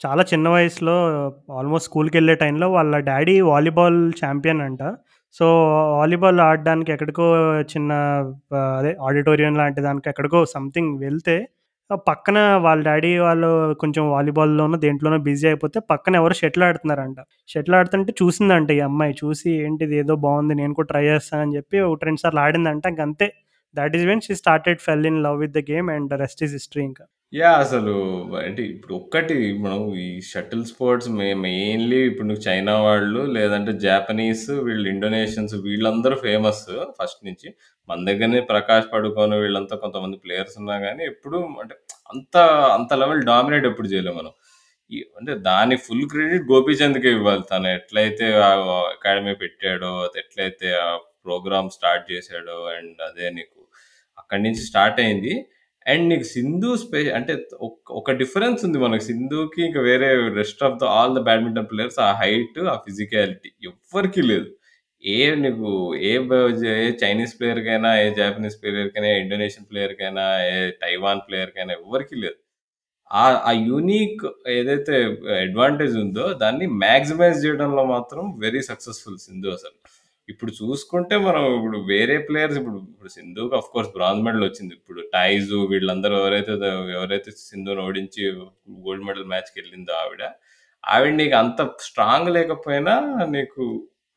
చాలా 0.00 0.22
చిన్న 0.32 0.46
వయసులో 0.48 0.94
ఆల్మోస్ట్ 1.58 1.88
స్కూల్కి 1.88 2.16
వెళ్ళే 2.16 2.34
టైంలో 2.34 2.66
వాళ్ళ 2.72 2.94
డాడీ 3.08 3.34
వాలీబాల్ 3.40 3.98
ఛాంపియన్ 4.20 4.60
అంట. 4.60 4.82
సో, 5.36 5.44
వాలీబాల్ 5.94 6.40
ఆడడానికి 6.46 6.90
ఎక్కడికో 6.94 7.26
చిన్న 7.70 7.92
అదే 8.72 8.90
ఆడిటోరియం 9.06 9.54
లాంటి 9.56 9.80
దానికి 9.80 10.08
ఎక్కడికో 10.08 10.40
సంథింగ్ 10.54 10.92
వెళ్తే 11.00 11.36
పక్కన 12.06 12.36
వాళ్ళ 12.58 12.80
డాడీ 12.84 13.10
వాళ్ళు 13.18 13.48
కొంచెం 13.80 14.04
వాలీబాల్‌లోనో 14.12 14.76
దేంట్లోనో 14.84 15.18
బిజీ 15.26 15.44
అయిపోతే 15.46 15.78
పక్కన 15.90 16.14
ఎవరు 16.16 16.34
షటిల్ 16.34 16.64
ఆడుతున్నారంట. 16.64 17.18
షటిల్ 17.48 17.76
ఆడుతుంటే 17.78 18.12
చూసిందంట 18.20 18.70
ఈ 18.72 18.82
అమ్మాయి. 18.86 19.14
చూసి 19.22 19.50
ఏంటిది 19.62 19.96
ఏదో 19.98 20.14
బాగుంది 20.24 20.54
నేను 20.54 20.72
కూడా 20.74 20.88
ట్రై 20.92 21.04
చేస్తాను 21.08 21.42
అని 21.44 21.56
చెప్పి 21.56 21.76
ఒకటి, 21.86 22.04
రెండు 22.08 22.22
సార్లు 22.24 22.40
ఆడిందంట. 22.40 22.84
ఇంకంతే. 22.92 23.28
That 23.76 23.96
is 23.98 24.06
when 24.06 24.22
she 24.22 24.34
started 24.40 24.80
fell 24.86 25.06
in 25.06 25.20
love 25.22 25.38
with 25.42 25.54
the 25.54 25.62
game 25.70 25.88
and 25.90 26.12
rest 26.22 26.42
is 26.46 26.54
history 26.58 26.84
ఇంకా. 26.84 27.04
యా 27.32 27.50
అసలు 27.60 27.92
అంటే 28.40 28.62
ఇప్పుడు 28.72 28.92
ఒక్కటి 28.94 29.36
మనం 29.58 29.82
ఈ 29.98 30.20
షటిల్ 30.30 30.64
స్పోర్ట్స్ 30.64 31.08
మే 31.18 31.28
మెయిన్‌లీ 31.44 32.00
ఇప్పుడు 32.08 32.26
నువ్వు 32.28 32.44
చైనా 32.48 32.74
వాళ్ళు 32.80 33.20
లేదంటే 33.36 33.72
జాపనీస్ 33.84 34.48
వీళ్ళు 34.66 34.86
ఇండోనేషియన్స్ 34.88 35.54
వీళ్ళందరూ 35.66 36.16
ఫేమస్ 36.24 36.64
ఫస్ట్ 36.98 37.22
నుంచి. 37.28 37.48
మన 37.88 37.98
దగ్గరనే 38.10 38.40
ప్రకాష్ 38.50 38.86
పడుకొని 38.92 39.38
వీళ్ళంతా 39.38 39.76
కొంతమంది 39.76 40.18
ప్లేయర్స్ 40.24 40.58
ఉన్నా 40.62 40.76
కానీ 40.80 41.04
ఎప్పుడు 41.12 41.38
అంటే 41.62 41.76
అంత 42.10 42.36
అంత 42.76 42.92
లెవెల్ 43.02 43.22
డామినేట్ 43.30 43.68
ఎప్పుడు 43.70 43.90
చేయలేము 43.94 44.18
మనం. 44.20 44.32
ఈ 44.90 44.98
అంటే 45.18 45.34
దాని 45.48 45.76
ఫుల్ 45.86 46.06
క్రెడిట్ 46.12 46.46
గోపీచంద్‌కే 46.52 47.12
ఇవ్వాలి. 47.18 47.44
తను 47.52 47.68
ఎట్లయితే 47.78 48.26
అకాడమీ 48.92 49.34
పెట్టాడో, 49.42 49.92
ఎట్లయితే 50.22 50.70
ఆ 50.82 50.88
ప్రోగ్రామ్ 51.26 51.70
స్టార్ట్ 51.76 52.06
చేసాడో 52.12 52.58
అండ్ 52.74 53.00
అదే 53.08 53.26
నీకు 53.38 53.58
అక్కడి 54.32 54.44
నుంచి 54.46 54.62
స్టార్ట్ 54.68 54.98
అయింది. 55.02 55.32
అండ్ 55.86 56.04
నీకు 56.10 56.26
సింధు 56.30 56.68
స్పె 56.82 57.00
అంటే 57.16 57.32
ఒక 57.92 58.12
డిఫరెన్స్ 58.20 58.60
ఉంది 58.66 58.78
మనకు 58.78 59.04
సింధుకి 59.08 59.60
ఇంకా 59.66 59.80
వేరే 59.88 60.08
rest 60.38 60.62
of 60.68 60.76
the 60.82 60.90
all 60.94 61.12
the 61.16 61.22
badminton 61.28 61.68
players 61.72 61.98
ఆ 62.00 62.10
హైట్, 62.20 62.60
ఆ 62.72 62.76
ఫిజికాలిటీ 62.86 63.50
ఎవ్వరికీ 63.70 64.22
లేదు. 64.30 64.48
ఏ 65.04 65.16
నీకు 65.42 65.68
ఏ 66.04 66.12
బ 66.26 66.32
ఏ 66.74 66.88
చైనీస్ 67.02 67.34
ప్లేయర్‌కైనా, 67.38 67.90
ఏ 68.02 68.08
జాపనీస్ 68.18 68.58
ప్లేయర్‌కైనా, 68.62 69.10
ఇండోనేషియన్ 69.22 69.68
ప్లేయర్‌కైనా, 69.70 70.24
ఏ 70.50 70.54
తైవాన్ 70.84 71.22
ప్లేయర్‌కైనా 71.28 71.74
ఎవ్వరికీ 71.80 72.16
లేదు. 72.24 72.38
ఆ 73.10 73.26
ఆ 73.48 73.54
యూనిక్ 73.68 74.24
ఏదైతే 74.56 74.96
అడ్వాంటేజ్ 75.42 75.96
ఉందో 76.04 76.26
దాన్ని 76.42 76.68
మ్యాక్సిమైజ్ 76.84 77.42
చేయడంలో 77.44 77.84
మాత్రం 77.94 78.24
వెరీ 78.40 78.62
సక్సెస్ఫుల్ 78.70 79.18
సింధు 79.26 79.50
అసలు 79.58 79.76
ఇప్పుడు 80.28 80.52
చూసుకుంటే 80.58 81.14
మనం 81.24 81.42
ఇప్పుడు 81.56 81.78
వేరే 81.88 82.16
ప్లేయర్స్ 82.26 82.58
ఇప్పుడు 82.58 82.76
ఇప్పుడు 82.86 83.10
సింధుకి 83.14 83.54
ఆఫ్ 83.58 83.70
కోర్స్ 83.72 83.90
బ్రాంజ్ 83.94 84.24
మెడల్ 84.26 84.44
వచ్చింది. 84.46 84.72
ఇప్పుడు 84.78 85.00
టైజు 85.14 85.56
వీళ్ళందరూ 85.72 86.14
ఎవరైతే 86.20 86.52
ఎవరైతే 86.96 87.30
సింధుని 87.42 87.82
ఓడించి 87.86 88.22
గోల్డ్ 88.84 89.06
మెడల్ 89.08 89.26
మ్యాచ్కి 89.32 89.56
వెళ్ళిందో 89.60 89.94
ఆవిడ 90.02 90.22
ఆవిడ 90.84 91.12
నీకు 91.14 91.36
అంత 91.40 91.58
స్ట్రాంగ్ 91.86 92.30
లేకపోయినా 92.36 92.94
నీకు 93.34 93.64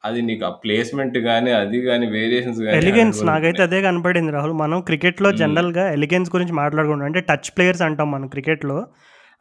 అది 0.03 0.19
నీకు 0.21 0.43
ఆ 0.45 0.51
ప్లేస్మెంట్ 0.63 1.17
కానీ 1.27 1.51
అది 1.59 1.77
కానీ 1.85 2.05
వేరియేషన్స్ 2.11 2.59
ఎలిగెన్స్ 2.79 3.19
నాకైతే 3.29 3.61
అదే 3.63 3.79
కనపడింది 3.85 4.31
రాహుల్. 4.35 4.53
మనం 4.61 4.77
క్రికెట్లో. 4.89 5.29
జనరల్గా 5.39 5.85
ఎలిగెన్స్ 5.95 6.29
గురించి 6.35 6.55
మాట్లాడుకుంటాం 6.59 7.07
అంటే 7.09 7.21
టచ్ 7.29 7.49
ప్లేయర్స్ 7.55 7.83
అంటాం 7.87 8.09
మనం 8.11 8.27
క్రికెట్లో 8.33 8.77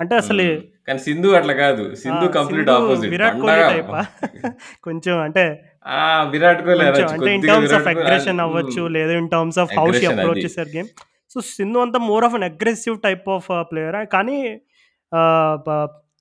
అంటే 0.01 0.15
అసలు 0.21 0.45
కానీ 0.89 1.01
సింధు 1.05 1.29
అట్లా 1.39 1.55
కాదు. 1.61 1.83
సింధు 2.01 2.27
కంప్లీట్ 2.37 2.71
ఆపోజిట్ 2.73 3.13
విరాట్ 3.13 3.37
కోహ్లీ 3.39 3.67
టైపా 3.73 4.01
కొంచెం 4.87 5.15
అంటే 5.27 5.45
ఆ 5.87 6.01
విరాట్ 6.33 6.63
కోహ్లీ 6.67 6.85
అంటే 7.15 7.31
ఇన్ 7.39 7.45
టర్మ్స్ 7.51 7.75
ఆఫ్ 7.79 7.89
అగ్రెషన్ 7.95 8.41
అవ్వచ్చు. 8.45 8.83
లేదా 8.97 9.13
in 9.23 9.29
terms 9.35 9.59
of 9.63 9.73
how 9.79 9.87
she 9.99 10.07
approach. 10.13 10.43
చేశారు 10.47 10.71
గేమ్ 10.77 10.89
సో 11.33 11.41
సింధు 11.57 11.79
అంతా 11.85 11.99
more 12.11 12.25
of 12.29 12.35
an 12.39 12.47
aggressive 12.51 12.97
type 13.07 13.29
of 13.37 13.49
player 13.71 13.99
కానీ 14.17 14.39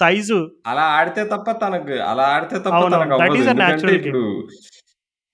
తైజు 0.02 0.38
అలా 0.72 0.86
ఆడితే 0.98 1.22
తప్ప 1.34 1.48
తనకు 1.64 1.96
అలా 2.12 2.24
ఆడితే 2.36 2.58
తప్ప. 2.66 2.80
తనకు 2.94 3.92
ఇప్పుడు 4.00 4.24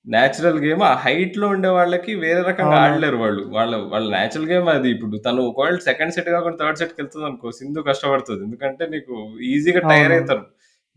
నేచురల్ 0.05 0.59
గేమ్ 0.65 0.83
ఆ 0.89 0.91
హైట్లో 1.03 1.47
ఉండే 1.55 1.69
వాళ్ళకి 1.77 2.11
వేరే 2.23 2.41
రకంగా. 2.49 2.77
ఆడలేరు 2.83 3.17
వాళ్ళు 3.23 3.41
వాళ్ళ 3.55 3.73
వాళ్ళ 3.93 4.05
నేచురల్ 4.15 4.47
గేమ్ 4.51 4.67
అది 4.75 4.89
ఇప్పుడు 4.95 5.17
తను 5.25 5.41
ఒకవేళ 5.49 5.77
సెకండ్ 5.87 6.13
సెట్ 6.15 6.29
కాకుండా 6.35 6.57
థర్డ్ 6.61 6.79
సెట్కి 6.81 6.99
వెళ్తుంది 7.01 7.25
అనుకో 7.29 7.51
సింధు 7.59 7.85
కష్టపడుతుంది 7.89 8.41
ఎందుకంటే 8.47 8.85
నీకు 8.93 9.13
ఈజీగా 9.51 9.81
టైర్. 9.91 10.13
అవుతారు 10.17 10.43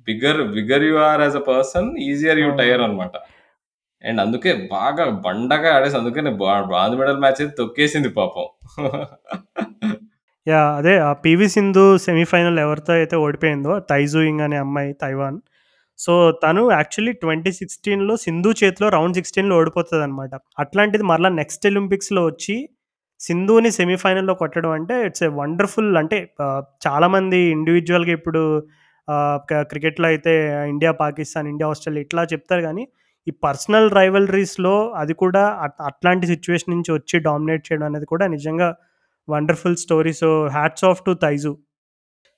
bigger 0.09 0.41
bigger 0.57 0.85
you 0.89 0.97
are 1.09 1.23
as 1.27 1.37
a 1.43 1.45
person 1.53 1.89
easier 2.11 2.41
you. 2.43 2.49
Tire 2.61 2.83
అన్నమాట. 2.87 3.15
అండ్ 4.05 4.21
అందుకే 4.25 4.53
బాగా 4.75 5.05
బండగా 5.27 5.71
ఆడేసి 5.77 5.97
అందుకనే 6.01 6.31
బ్రాంజ్ 6.71 6.97
మెడల్ 7.01 7.21
మ్యాచ్ 7.25 7.41
అయితే 7.43 7.55
తొక్కేసింది 7.61 8.11
పాపం. 8.21 8.47
యా 10.47 10.61
అదే 10.79 10.95
ఆ 11.09 11.11
పివి 11.25 11.47
సింధు 11.55 11.85
సెమీఫైనల్ 12.07 12.59
ఎవరితో 12.67 12.93
అయితే 13.01 13.17
ఓడిపోయిందో 13.25 13.75
తైజూయింగ్ 13.91 14.43
అనే 14.47 14.57
అమ్మాయి 14.65 14.93
తైవాన్. 15.03 15.39
సో 15.99 16.13
తను 16.45 16.63
యాక్చువల్లీ 16.77 17.13
ట్వంటీ 17.23 17.51
సిక్స్టీన్లో 17.59 18.15
సింధు 18.25 18.51
చేతిలో 18.61 18.87
రౌండ్ 18.97 19.17
సిక్స్టీన్లో 19.19 19.55
ఓడిపోతుంది 19.61 20.05
అనమాట 20.07 20.35
అట్లాంటిది 20.63 21.05
మరలా 21.11 21.31
నెక్స్ట్ 21.41 21.67
ఒలింపిక్స్లో 21.71 22.23
వచ్చి 22.31 22.57
సింధుని 23.21 23.71
సెమీఫైనల్లో 23.79 24.35
కొట్టడం 24.41 24.73
అంటే 24.79 24.95
ఇట్స్ 25.09 25.25
ఏ 25.27 25.29
వండర్ఫుల్ 25.41 25.91
అంటే 26.01 26.19
చాలామంది 26.87 27.39
ఇండివిజువల్గా 27.57 28.13
ఇప్పుడు 28.19 28.43
క్రికెట్లో 29.63 30.07
అయితే 30.07 30.33
ఇండియా 30.69 30.93
పాకిస్తాన్ 30.93 31.49
ఇండియా 31.49 31.69
ఆస్ట్రేలియా 31.69 32.01
ఇట్లా 32.01 32.25
చెప్తారు 32.25 32.63
కానీ 32.63 32.89
ఈ 33.27 33.31
పర్సనల్ 33.31 33.91
రైవలరీస్లో 33.91 34.93
అది 34.97 35.13
కూడా 35.15 35.49
అట్- 35.61 35.83
అట్లాంటి 35.83 36.27
సిచ్యువేషన్ 36.27 36.75
నుంచి 36.75 36.93
వచ్చి 36.93 37.19
డామినేట్ 37.19 37.73
చేయడం 37.73 37.87
అనేది 37.87 38.07
కూడా 38.07 38.27
నిజంగా 38.27 38.75
wonderful 39.29 39.77
story 39.77 40.13
so 40.13 40.47
hats 40.47 40.85
off 40.85 41.03
to 41.03 41.15
Tai Tzu. 41.15 41.53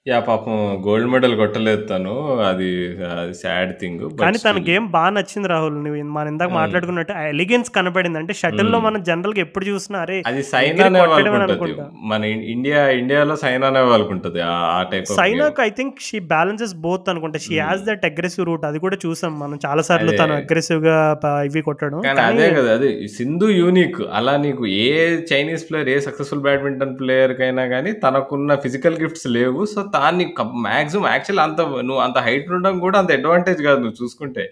Yeah 0.09 0.21
పాపం 0.21 0.83
గోల్డ్ 0.87 1.09
మెడల్ 1.09 1.37
కొట్టలేదు 1.37 1.87
తను. 1.87 2.37
అది 2.37 2.97
అది 3.21 3.35
సాడ్ 3.35 3.73
థింగ్ 3.81 4.19
కానీ 4.21 4.39
తన 4.39 4.65
గేమ్ 4.69 4.89
బాగా 4.89 5.11
నచ్చింది 5.11 5.49
రాహుల్. 5.49 5.75
నువ్వు 5.75 5.95
ఇన్- 5.95 6.11
మనం 6.11 6.29
ఇందాక 6.29 6.49
అవును. 6.49 6.61
మాట్లాడుకున్నట్టు 6.61 7.13
ఎలిగెన్స్ 7.13 7.71
కనపడింది. 7.71 8.19
అంటే 8.19 8.35
షటిల్లో 8.35 8.79
మ్మ్. 8.79 8.85
మనం 8.85 9.03
జనరల్గా 9.03 9.41
ఎప్పుడు 9.41 9.65
చూసినా 9.65 9.99
అరే 9.99 10.23
అది 10.27 10.43
సైనా 10.43 10.89
దగ్గరికి 10.89 11.29
అనే 11.29 11.53
అనుకుంటా. 11.53 11.91
మన 12.03 12.25
ఇండియా 12.25 12.89
ఇండియాలో 12.89 13.37
సైనా 13.37 13.69
ఉంటుంది 13.85 14.41
ఆ- 14.41 14.51
ఆ 14.51 14.83
type 14.83 15.11
of 15.11 15.17
సైనాక్ 15.17 15.61
I 15.61 15.71
think 15.71 16.01
she 16.01 16.19
balances 16.19 16.75
both 16.75 17.09
అనుకుంటా. 17.09 17.39
She. 17.39 17.59
Has 17.59 17.83
that 17.83 18.05
aggressive 18.05 18.47
route 18.47 18.65
అది 18.65 18.79
కూడా 18.79 18.97
చూసాం 19.07 19.39
మనం 19.39 19.59
చాలా 19.67 19.83
సార్లు 19.83 20.09
అదే. 20.09 20.17
తను 20.17 20.35
అగ్రెసివ్గా 20.35 21.21
ప- 21.25 21.27
ఇవి 21.27 21.63
కొట్టడం. 21.63 22.01
కానీ 22.01 22.17
కానీ 22.17 22.43
అదే 22.43 22.55
కదా 22.55 22.73
అది 22.73 23.09
సింధు 23.09 23.47
యూనిక్ 23.47 23.97
అలా 24.13 24.37
నీకు 24.37 24.67
ఏ 24.67 25.17
చైనీస్ 25.33 25.71
ప్లేయర్ 25.71 25.89
ఏ 25.89 26.01
సక్సెస్ఫుల్ 26.01 26.41
బ్యాడ్మింటన్ 26.41 26.99
ప్లేయర్ 26.99 27.37
కైనా 27.37 27.67
కానీ 27.67 27.93
తనకున్న 27.93 28.55
ఫిజికల్ 28.55 28.99
గిఫ్ట్స్ 29.01 29.27
లేవు. 29.27 29.65
సో 29.65 29.91
దాన్ని 29.97 30.25
మాక్సిమం 30.67 31.09
యాక్చువల్ 31.15 31.43
అంత 31.47 31.61
నువ్వు 31.89 32.03
అంత 32.07 32.19
హైట్ 32.27 32.49
ఉండడం 32.53 32.77
కూడా 32.85 32.99
అంత 33.03 33.13
అడ్వాంటేజ్ 33.19 33.61
కాదు 33.69 33.81
నువ్వు 33.85 33.99
చూసుకుంటే. 34.03 34.45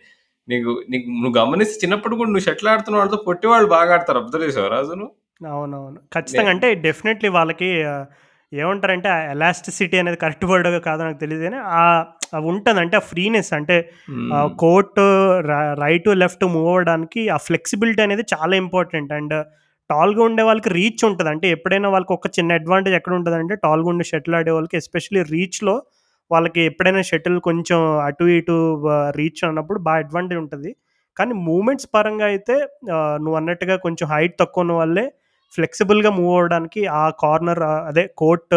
నీకు 0.49 0.71
నీకు 0.91 1.07
నువ్వు 1.23 1.37
గమనిస్తే 1.41 1.77
చిన్నప్పుడు 1.83 2.15
కూడా 2.21 2.31
నువ్వు 2.31 2.47
షటిల్ 2.47 2.71
ఆడుతున్న 2.73 2.99
వాళ్ళతో 3.01 3.19
పొట్టి 3.27 3.47
వాళ్ళు 3.53 3.69
బాగా 3.77 3.93
ఆడతారు. 3.97 4.21
అబ్జర్వ్ 4.23 4.47
చేసావు 4.49 4.71
రాజు 4.75 4.93
నువ్వు? 5.01 5.13
అవునవును. 5.55 5.99
ఖచ్చితంగా 6.15 6.51
అంటే 6.55 6.69
డెఫినెట్లీ 6.87 7.31
వాళ్ళకి 7.37 7.71
ఏమంటారంటే 8.53 9.09
ఆ 9.09 9.19
ఎలాస్టిసిటీ 9.35 9.97
అనేది 10.01 10.19
కరెక్ట్ 10.23 10.45
వర్డ్ 10.49 10.69
కాదో 10.87 11.03
నాకు 11.09 11.21
తెలియదు 11.23 11.43
కానీ 11.45 11.61
ఉంటుంది. 12.51 12.79
అంటే 12.83 12.97
ఆ 13.01 13.05
ఫ్రీనెస్ 13.11 13.51
అంటే 13.59 13.77
కోర్ట్ 14.63 15.01
రైట్ 15.83 16.09
లెఫ్ట్ 16.23 16.45
మూవ్ 16.55 16.69
అవ్వడానికి 16.73 17.23
ఆ 17.37 17.39
ఫ్లెక్సిబిలిటీ 17.47 18.03
అనేది 18.07 18.25
చాలా 18.35 18.55
ఇంపార్టెంట్. 18.65 19.13
అండ్ 19.19 19.35
టాల్గా 19.93 20.23
ఉండే 20.29 20.43
వాళ్ళకి 20.49 20.71
రీచ్ 20.79 21.03
ఉంటుంది. 21.11 21.31
అంటే 21.35 21.47
ఎప్పుడైనా 21.57 21.89
వాళ్ళకి 21.95 22.13
ఒక 22.19 22.29
చిన్న 22.37 22.59
అడ్వాంటేజ్ 22.61 22.97
ఎక్కడ 23.01 23.15
ఉంటుంది 23.19 23.39
అంటే 23.43 23.57
టాల్గా 23.65 23.89
ఉండే 23.95 24.05
షటిల్ 24.13 24.37
ఆడే 24.41 24.53
వాళ్ళకి 24.59 24.77
ఎస్పెషలీ 24.83 25.23
రీచ్లో 25.35 25.75
వాళ్ళకి 26.31 26.61
ఎప్పుడైనా 26.71 27.03
షటిల్ 27.11 27.39
కొంచెం 27.49 27.81
అటు 28.07 28.27
ఇటు 28.37 28.57
రీచ్ 29.19 29.41
అన్నప్పుడు 29.49 29.79
బాగా 29.89 30.01
అడ్వాంటేజ్ 30.05 30.41
ఉంటుంది. 30.45 30.71
కానీ 31.17 31.33
మూమెంట్స్ 31.49 31.89
పరంగా 31.95 32.27
అయితే 32.33 32.55
నువ్వు 33.23 33.37
అన్నట్టుగా 33.41 33.75
కొంచెం 33.87 34.07
హైట్ 34.13 34.35
తక్కువ 34.43 34.65
ఉన్న 34.65 34.75
వాళ్ళే 34.81 35.05
ఫ్లెక్సిబుల్గా 35.55 36.11
మూవ్ 36.19 36.31
అవ్వడానికి 36.37 36.83
ఆ 37.01 37.03
కార్నర్ 37.23 37.61
అదే 37.91 38.05
కోర్ట్ 38.21 38.55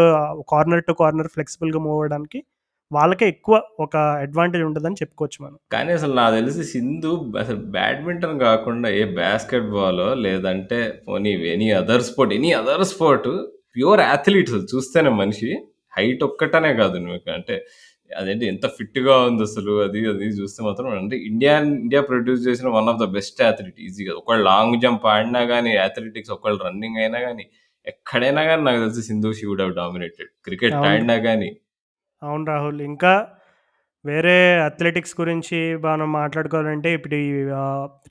కార్నర్ 0.52 0.84
టు 0.90 0.94
కార్నర్ 1.02 1.30
ఫ్లెక్సిబుల్గా 1.34 1.80
మూవ్ 1.86 1.96
అవ్వడానికి 1.98 2.40
వాళ్ళకే 2.92 3.26
ఎక్కువ 3.28 3.56
ఒక 3.80 3.94
అడ్వాంటేజ్ 4.24 4.64
ఉంటుందని 4.64 5.00
చెప్పుకోవచ్చు 5.02 5.38
మనం. 5.46 5.56
కానీ 5.72 5.92
అసలు 5.92 6.14
నాకు 6.14 6.34
తెలిసి 6.36 6.64
సింధు 6.74 7.12
అసలు 7.40 7.60
బ్యాడ్మింటన్ 7.76 8.38
కాకుండా 8.40 8.90
ఏ 9.00 9.04
బాస్కెట్ 9.18 9.70
బాల్ 9.76 10.04
లేదంటే 10.26 10.80
పోనీ 11.08 11.32
any 11.54 11.70
other 11.80 12.06
sport 12.10 12.34
any 12.34 12.52
other 12.54 12.86
sport 12.92 13.30
pure 13.74 14.02
athlete 14.08 14.52
చూస్తేనే 14.74 15.12
మనిషి 15.22 15.50
హైట్ 15.94 16.24
ఒక్కటనే 16.24 16.72
కాదు 16.82 16.98
నువ్వు 17.04 17.32
అంటే 17.34 17.56
అదేంటి 18.12 18.46
ఎంత 18.52 18.66
fit 18.76 18.96
గా 19.06 19.14
ఉంది 19.28 19.44
అసలు 19.44 19.72
అది 19.84 20.00
అది 20.10 20.26
చూస్తే 20.40 20.60
మాత్రం 20.64 20.88
అంటే 20.98 21.16
ఇండియా 21.30 21.54
ఇండియా 21.80 22.02
ప్రొడ్యూస్ 22.10 22.42
చేసిన 22.48 22.68
one 22.76 22.90
of 22.92 23.00
the 23.00 23.08
best 23.16 23.40
athlete 23.48 23.80
ఈజీగా 23.86 24.14
ఒకళ్ళు 24.20 24.44
లాంగ్ 24.50 24.76
జంప్ 24.84 25.06
ఆడినా 25.14 25.42
కానీ 25.52 25.72
అథ్లెటిక్స్ 25.86 26.34
ఒకళ్ళు 26.36 26.60
రన్నింగ్ 26.66 27.00
అయినా 27.04 27.20
కానీ 27.26 27.46
ఎక్కడైనా 27.88 28.44
కానీ 28.50 28.62
నాకు 28.64 28.80
తెలిసి 28.84 29.02
Sindhu 29.10 29.32
she 29.40 29.46
would 29.50 29.64
have 29.64 29.74
dominated 29.80 30.30
cricket. 30.48 30.78
ఆడినా 30.90 31.16
కానీ 31.28 31.50
అవును 32.22 32.46
రాహుల్. 32.46 32.82
ఇంకా 32.92 33.14
వేరే 34.06 34.34
అథ్లెటిక్స్ 34.60 35.16
గురించి 35.20 35.60
మనం 35.86 36.08
మాట్లాడుకోవాలంటే 36.12 36.90
ఇప్పుడు 36.94 37.18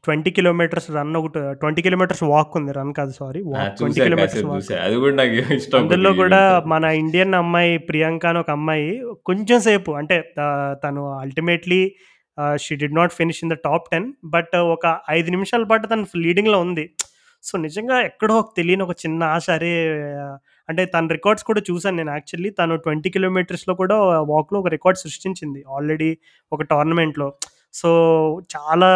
ట్వంటీ 0.04 0.30
కిలోమీటర్స్ 0.30 0.88
రన్ 0.96 1.16
ఒకటి 1.16 1.40
ట్వంటీ 1.60 1.82
కిలోమీటర్స్ 1.82 2.22
వాక్ 2.22 2.56
ఉంది 2.56 2.72
రన్ 2.72 2.90
కాదు 2.94 3.12
సారీ 3.18 3.40
వాక్ 3.52 3.76
ట్వంటీ 3.78 3.94
చూసా 3.98 4.06
కిలోమీటర్స్ 4.06 4.34
కాసేపు 4.34 4.50
వాక్ 4.52 4.64
చూసా 4.64 4.80
అది 4.86 4.96
కూడా 4.96 5.14
నాకు 5.20 5.36
ఇష్టం 5.56 5.78
అందులో 5.80 6.10
కొద్దిగా 6.10 6.22
కూడా. 6.22 6.40
మన 6.72 6.84
ఇండియన్ 7.02 7.34
అమ్మాయి 7.34 7.78
ప్రియాంక 7.78 8.26
అని 8.26 8.38
ఒక 8.38 8.50
అమ్మాయి 8.50 8.88
కొంచెం 9.24 9.60
సేపు 9.60 9.92
అంటే 9.92 10.16
తను 10.84 11.04
ultimately 11.20 11.80
she 12.56 12.74
did 12.76 12.88
not 12.94 13.12
finish 13.12 13.40
in 13.44 13.50
the 13.50 13.56
top 13.64 13.86
ten 13.92 14.08
but 14.24 14.56
ఒక 14.74 14.86
ఐదు 15.10 15.30
నిమిషాల 15.30 15.64
పాటు 15.64 15.86
తను 15.86 16.06
లీడింగ్లో 16.16 16.60
ఉంది. 16.60 16.86
సో 17.44 17.54
నిజంగా 17.58 17.96
ఎక్కడో 18.00 18.34
ఒక 18.34 18.50
తెలియని 18.56 18.82
ఒక 18.82 18.94
చిన్న 19.04 19.22
ఆశ 19.36 19.46
అరే 19.50 19.72
అంటే 20.68 20.86
తన 20.86 21.06
రికార్డ్స్ 21.06 21.44
కూడా 21.44 21.60
చూసాను 21.70 21.96
నేను 21.96 22.10
యాక్చువల్లీ 22.10 22.50
తను 22.50 22.76
ట్వంటీ 22.76 23.10
కిలోమీటర్స్లో 23.10 23.74
కూడా 23.74 23.96
వాక్లో 24.24 24.58
ఒక 24.58 24.68
రికార్డ్ 24.68 24.98
సృష్టించింది 24.98 25.64
ఆల్రెడీ 25.68 26.10
ఒక 26.52 26.62
టోర్నమెంట్లో 26.62 27.28
సో 27.72 27.90
చాలా 28.56 28.88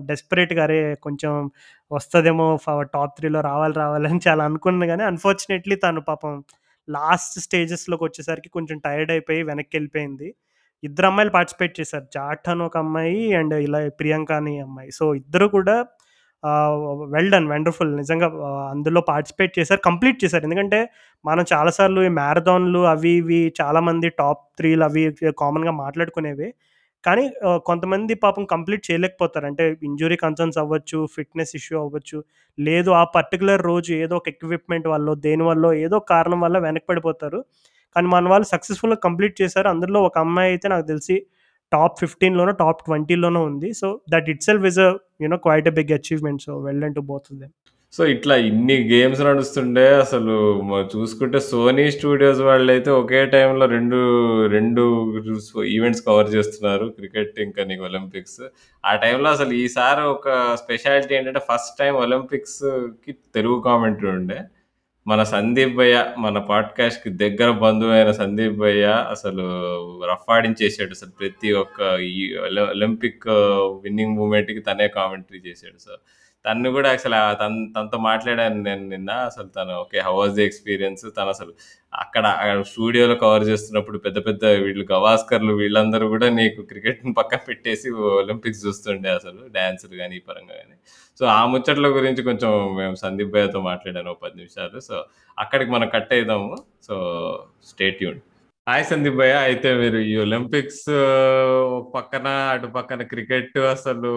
డెస్పరేట్గా 0.00 0.62
అరే 0.62 0.94
కొంచెం 1.02 1.50
వస్తుందేమో 1.92 2.58
టాప్ 2.94 3.16
త్రీలో 3.16 3.40
రావాలి 3.40 3.74
రావాలని 3.74 4.20
చాలా 4.28 4.44
అనుకున్నాను 4.44 4.86
కానీ 4.86 5.02
అన్ఫార్చునేట్లీ 5.02 5.76
తను 5.76 6.00
పాపం 6.00 6.34
లాస్ట్ 6.88 7.40
స్టేజెస్లోకి 7.40 8.04
వచ్చేసరికి 8.04 8.48
కొంచెం 8.48 8.78
టైర్డ్ 8.78 9.10
అయిపోయి 9.10 9.42
వెనక్కి 9.42 9.76
వెళ్ళిపోయింది. 9.76 10.28
ఇద్దరు 10.82 11.06
అమ్మాయిలు 11.06 11.32
పార్టిసిపేట్ 11.32 11.74
చేశారు. 11.80 12.06
జాట్ 12.14 12.48
అని 12.48 12.62
ఒక 12.62 12.76
అమ్మాయి 12.76 13.34
అండ్ 13.34 13.54
ఇలా 13.54 13.80
ప్రియాంక 14.00 14.32
అని 14.32 14.54
అమ్మాయి. 14.60 14.90
సో 14.90 15.14
ఇద్దరు 15.14 15.46
కూడా 15.48 15.76
వెల్ 17.14 17.30
డన్ 17.34 17.48
వండర్ఫుల్ 17.52 17.90
నిజంగా 17.96 18.28
అందులో 18.72 19.00
పార్టిసిపేట్ 19.10 19.52
చేశారు 19.58 19.80
కంప్లీట్ 19.88 20.18
చేశారు. 20.24 20.44
ఎందుకంటే 20.48 20.78
మనం 21.24 21.44
చాలాసార్లు 21.52 22.00
ఈ 22.08 22.10
మ్యారథాన్లు 22.20 22.80
అవి 22.92 23.12
ఇవి 23.22 23.40
చాలామంది 23.60 24.08
టాప్ 24.20 24.42
త్రీలు 24.58 24.84
అవి 24.88 25.02
కామన్గా 25.42 25.72
మాట్లాడుకునేవి. 25.84 26.48
కానీ 27.04 27.24
కొంతమంది 27.68 28.14
పాపం 28.24 28.44
కంప్లీట్ 28.54 28.82
చేయలేకపోతారు. 28.88 29.46
అంటే 29.50 29.64
ఇంజురీ 29.88 30.16
కన్సర్న్స్ 30.24 30.58
అవ్వచ్చు 30.62 30.98
ఫిట్నెస్ 31.16 31.52
ఇష్యూ 31.60 31.76
అవ్వచ్చు 31.84 32.18
లేదు 32.58 32.90
ఆ 33.00 33.04
పర్టికులర్ 33.16 33.62
రోజు 33.70 33.92
ఏదో 34.04 34.14
ఒక 34.20 34.28
ఎక్విప్మెంట్ 34.34 34.88
వల్ల 34.94 35.14
దేని 35.26 35.44
వల్ల 35.50 35.66
ఏదో 35.86 35.98
కారణం 36.12 36.40
వల్ల 36.46 36.56
వెనక్కి 36.66 36.88
పడిపోతారు. 36.92 37.40
కానీ 37.96 38.08
మన 38.14 38.28
వాళ్ళు 38.32 38.46
సక్సెస్ఫుల్గా 38.54 38.98
కంప్లీట్ 39.06 39.36
చేశారు. 39.42 39.68
అందులో 39.74 39.98
ఒక 40.08 40.16
అమ్మాయి 40.24 40.50
అయితే 40.54 40.66
నాకు 40.74 40.86
తెలిసి 40.92 41.16
టాప్ 41.76 41.96
ఫిఫ్టీన్లోనో 42.02 42.52
టాప్ 42.64 42.82
ట్వంటీలోనో 42.88 43.42
ఉంది. 43.50 43.70
So 43.80 43.88
that 44.14 44.28
itself 44.48 44.66
is 44.72 44.80
a 44.88 44.90
you know 45.24 45.38
quite 45.46 45.70
a 45.72 45.74
big 45.80 45.94
achievement 45.98 46.44
so 46.48 46.54
well 46.68 46.84
and 46.88 46.98
to 47.00 47.04
both 47.12 47.28
them 47.40 47.54
so 47.92 48.02
ఇట్లా 48.12 48.34
ఇన్ని 48.48 48.74
గేమ్స్ 48.90 49.20
నడుస్తుండే 49.28 49.84
అసలు 50.02 50.34
చూసుకుంటే 50.92 51.38
సోనీ 51.48 51.84
స్టూడియోస్ 51.94 52.42
వాళ్ళు 52.48 52.70
అయితే 52.74 52.90
ఒకే 52.98 53.20
టైంలో 53.32 53.66
రెండు 53.72 53.98
రెండు 54.52 54.82
ఈవెంట్స్ 55.76 56.04
కవర్ 56.08 56.30
చేస్తున్నారు. 56.34 56.86
క్రికెట్ 56.98 57.40
ఇంకా 57.46 57.64
నీకు 57.70 57.84
ఒలింపిక్స్ 57.88 58.40
ఆ 58.84 58.92
టైంలో 59.04 59.28
అసలు 59.36 59.52
ఈసారి 59.62 60.04
ఒక 60.14 60.28
స్పెషాలిటీ 60.62 61.14
ఏంటంటే 61.18 61.42
ఫస్ట్ 61.50 61.74
టైం 61.80 61.92
ఒలింపిక్స్కి 62.04 63.14
తెలుగు 63.38 63.58
కామెంటరీ 63.68 64.10
ఉండే. 64.18 64.38
మన 65.06 65.22
సందీప్ 65.22 65.76
భయ్య 65.76 66.14
మన 66.18 66.38
పాడ్కాస్ట్కి 66.38 67.10
దగ్గర 67.10 67.50
బంధువు 67.50 67.90
అయిన 67.90 68.10
సందీప్ 68.10 68.54
భయ్య 68.54 68.84
అసలు 69.10 69.44
రఫాడించేసాడు 70.04 70.90
అసలు 70.90 71.10
ప్రతి 71.10 71.52
ఒక్క 71.52 71.80
ఈ 72.02 72.34
ఒలింపిక్ 72.70 73.28
విన్నింగ్ 73.82 74.16
మూమెంట్కి 74.16 74.60
తనే 74.60 74.88
కామెంటరీ 74.88 75.38
చేశాడు 75.38 75.78
సార్. 75.78 76.02
తను 76.44 76.70
కూడా 76.76 76.88
అసలు 76.96 77.16
తన 77.40 77.52
తనతో 77.74 77.98
మాట్లాడాను 78.08 78.58
నేను 78.68 78.84
నిన్న. 78.92 79.10
అసలు 79.30 79.48
తను 79.56 79.72
okay 79.82 79.98
how 80.06 80.14
was 80.20 80.34
the 80.38 80.44
experience 80.48 81.04
తను 81.18 81.30
అసలు 81.34 81.52
అక్కడ 82.02 82.24
స్టూడియోలో 82.72 83.14
కవర్ 83.24 83.44
చేస్తున్నప్పుడు 83.50 83.98
పెద్ద 84.06 84.18
పెద్ద 84.28 84.44
వీళ్ళు 84.64 84.84
గవాస్కర్లు 84.92 85.54
వీళ్ళందరూ 85.62 86.06
కూడా 86.14 86.28
నీకు 86.38 86.62
క్రికెట్ 86.70 87.02
పక్కన 87.20 87.40
పెట్టేసి 87.48 87.90
ఒలింపిక్స్ 88.20 88.64
చూస్తుండే 88.66 89.10
అసలు 89.18 89.42
డాన్సులు 89.58 89.94
కానీ 90.02 90.16
ఈ 90.20 90.24
పరంగా 90.30 90.56
కానీ 90.62 90.76
సో 91.20 91.26
ఆ 91.36 91.40
ముచ్చట్ల 91.52 91.88
గురించి 91.98 92.22
కొంచెం 92.30 92.52
మేము 92.80 92.96
సందీప్ 93.04 93.32
భయ్యతో 93.36 93.60
మాట్లాడాను 93.70 94.10
ఒక 94.14 94.20
పది 94.26 94.36
నిమిషాలు. 94.42 94.78
సో 94.88 94.96
అక్కడికి 95.38 95.70
మనం 95.76 95.88
కట్ 95.96 96.12
అయిదాము. 96.18 96.50
సో 96.88 96.94
స్టేట్ 97.70 98.02
యూన్ 98.04 98.20
హాయ్ 98.70 98.84
సందీప్ 98.88 99.16
భయ్య. 99.18 99.36
అయితే 99.46 99.68
మీరు 99.78 99.98
ఈ 100.08 100.12
ఒలింపిక్స్ 100.24 100.84
పక్కన 101.94 102.26
అటు 102.50 102.68
పక్కన 102.76 103.02
క్రికెట్ 103.12 103.56
అసలు 103.70 104.12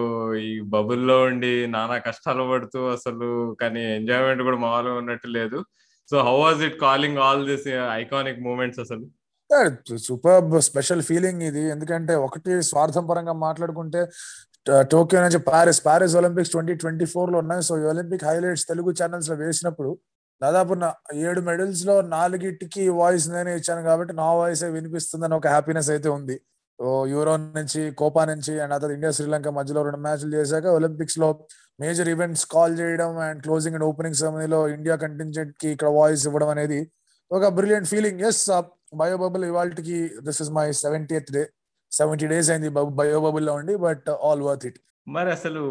ఈ 0.48 0.50
బబుల్లో 0.74 1.16
ఉండి 1.28 1.50
నానా 1.72 1.96
కష్టాలు 2.04 2.44
పడుతూ 2.50 2.80
అసలు 2.92 3.28
కానీ 3.62 3.82
ఎంజాయ్మెంట్ 3.96 4.42
కూడా 4.48 4.58
మామూలుగా 4.64 4.94
ఉన్నట్టు 5.00 5.30
లేదు. 5.38 5.58
So 6.10 6.16
how 6.28 6.36
was 6.42 6.62
it 6.68 6.76
calling 6.84 7.20
all 7.26 7.42
this 7.50 7.66
iconic 7.98 8.40
moments 8.46 8.80
అసలు? 8.84 9.04
సూపర్ 10.06 10.46
స్పెషల్ 10.70 11.04
ఫీలింగ్ 11.10 11.42
ఇది. 11.50 11.64
ఎందుకంటే 11.74 12.14
ఒకటి 12.28 12.54
స్వార్థం 12.70 13.06
పరంగా 13.10 13.36
మాట్లాడుకుంటే 13.46 14.02
టోక్యో 14.94 15.22
నుంచి 15.26 15.42
Paris 15.52 15.84
Paris 15.90 16.16
Olympics 16.22 16.54
twenty 16.56 16.76
twenty 16.84 17.08
ఫోర్లో 17.14 17.38
ఉన్నాయి. 17.44 17.64
సో 17.70 17.74
ఈ 17.82 17.86
ఒలింపిక్ 17.94 18.26
హైలైట్స్ 18.30 18.68
తెలుగు 18.72 18.92
ఛానల్స్లో 19.02 19.38
వేసినప్పుడు 19.44 19.92
దాదాపు 20.44 20.74
ఏడు 21.26 21.40
మెడల్స్లో 21.40 21.94
నాలుగిటికి 22.14 22.82
వాయిస్ 22.98 23.26
నేనే 23.28 23.52
ఇచ్చాను 23.56 23.82
కాబట్టి 23.82 24.12
నా 24.14 24.28
వాయిస్ 24.32 24.64
వినిపిస్తుందని 24.76 25.34
ఒక 25.34 25.46
హ్యాపీనెస్ 25.46 25.90
అయితే 25.90 26.08
ఉంది. 26.08 26.36
ఓ 26.78 26.86
యూరో 27.06 27.34
నుంచి 27.56 27.82
కోపా 27.92 28.22
నుంచి 28.24 28.52
అండ్ 28.60 28.74
అతను 28.74 28.92
ఇండియా 28.92 29.10
శ్రీలంక 29.10 29.48
మధ్యలో 29.48 29.80
రెండు 29.82 30.00
మ్యాచ్లు 30.00 30.30
చేశాక 30.36 30.66
ఒలింపిక్స్లో 30.78 31.28
మేజర్ 31.78 32.08
ఈవెంట్స్ 32.08 32.44
కాల్ 32.46 32.74
చేయడం 32.80 33.10
అండ్ 33.18 33.40
క్లోజింగ్ 33.42 33.76
అండ్ 33.76 33.86
ఓపెనింగ్ 33.90 34.18
సెరమనీలో 34.20 34.60
ఇండియా 34.68 34.96
కంటింజెంట్కి 34.96 35.68
ఇక్కడ 35.70 35.90
వాయిస్ 35.98 36.24
ఇవ్వడం 36.26 36.48
అనేది 36.48 36.80
ఒక 37.30 37.46
brilliant 37.48 37.88
feeling 37.88 38.22
yes 38.28 38.42
bio bubble 38.94 39.44
ఇవాళకి 39.44 39.98
this 40.20 40.40
is 40.42 40.50
my 40.50 40.66
seventy 40.82 41.18
day 41.30 41.44
seventy 41.96 42.26
days 42.26 42.50
అయింది 42.50 42.68
బయో 42.68 43.20
బబుల్లో 43.20 43.54
ఉండి 43.54 43.76
బట్ 43.76 44.10
ఆల్ 44.10 44.42
వర్త్ 44.42 44.66
ఇట్ 44.66 44.78
మరి 45.08 45.30
అసలు 45.30 45.62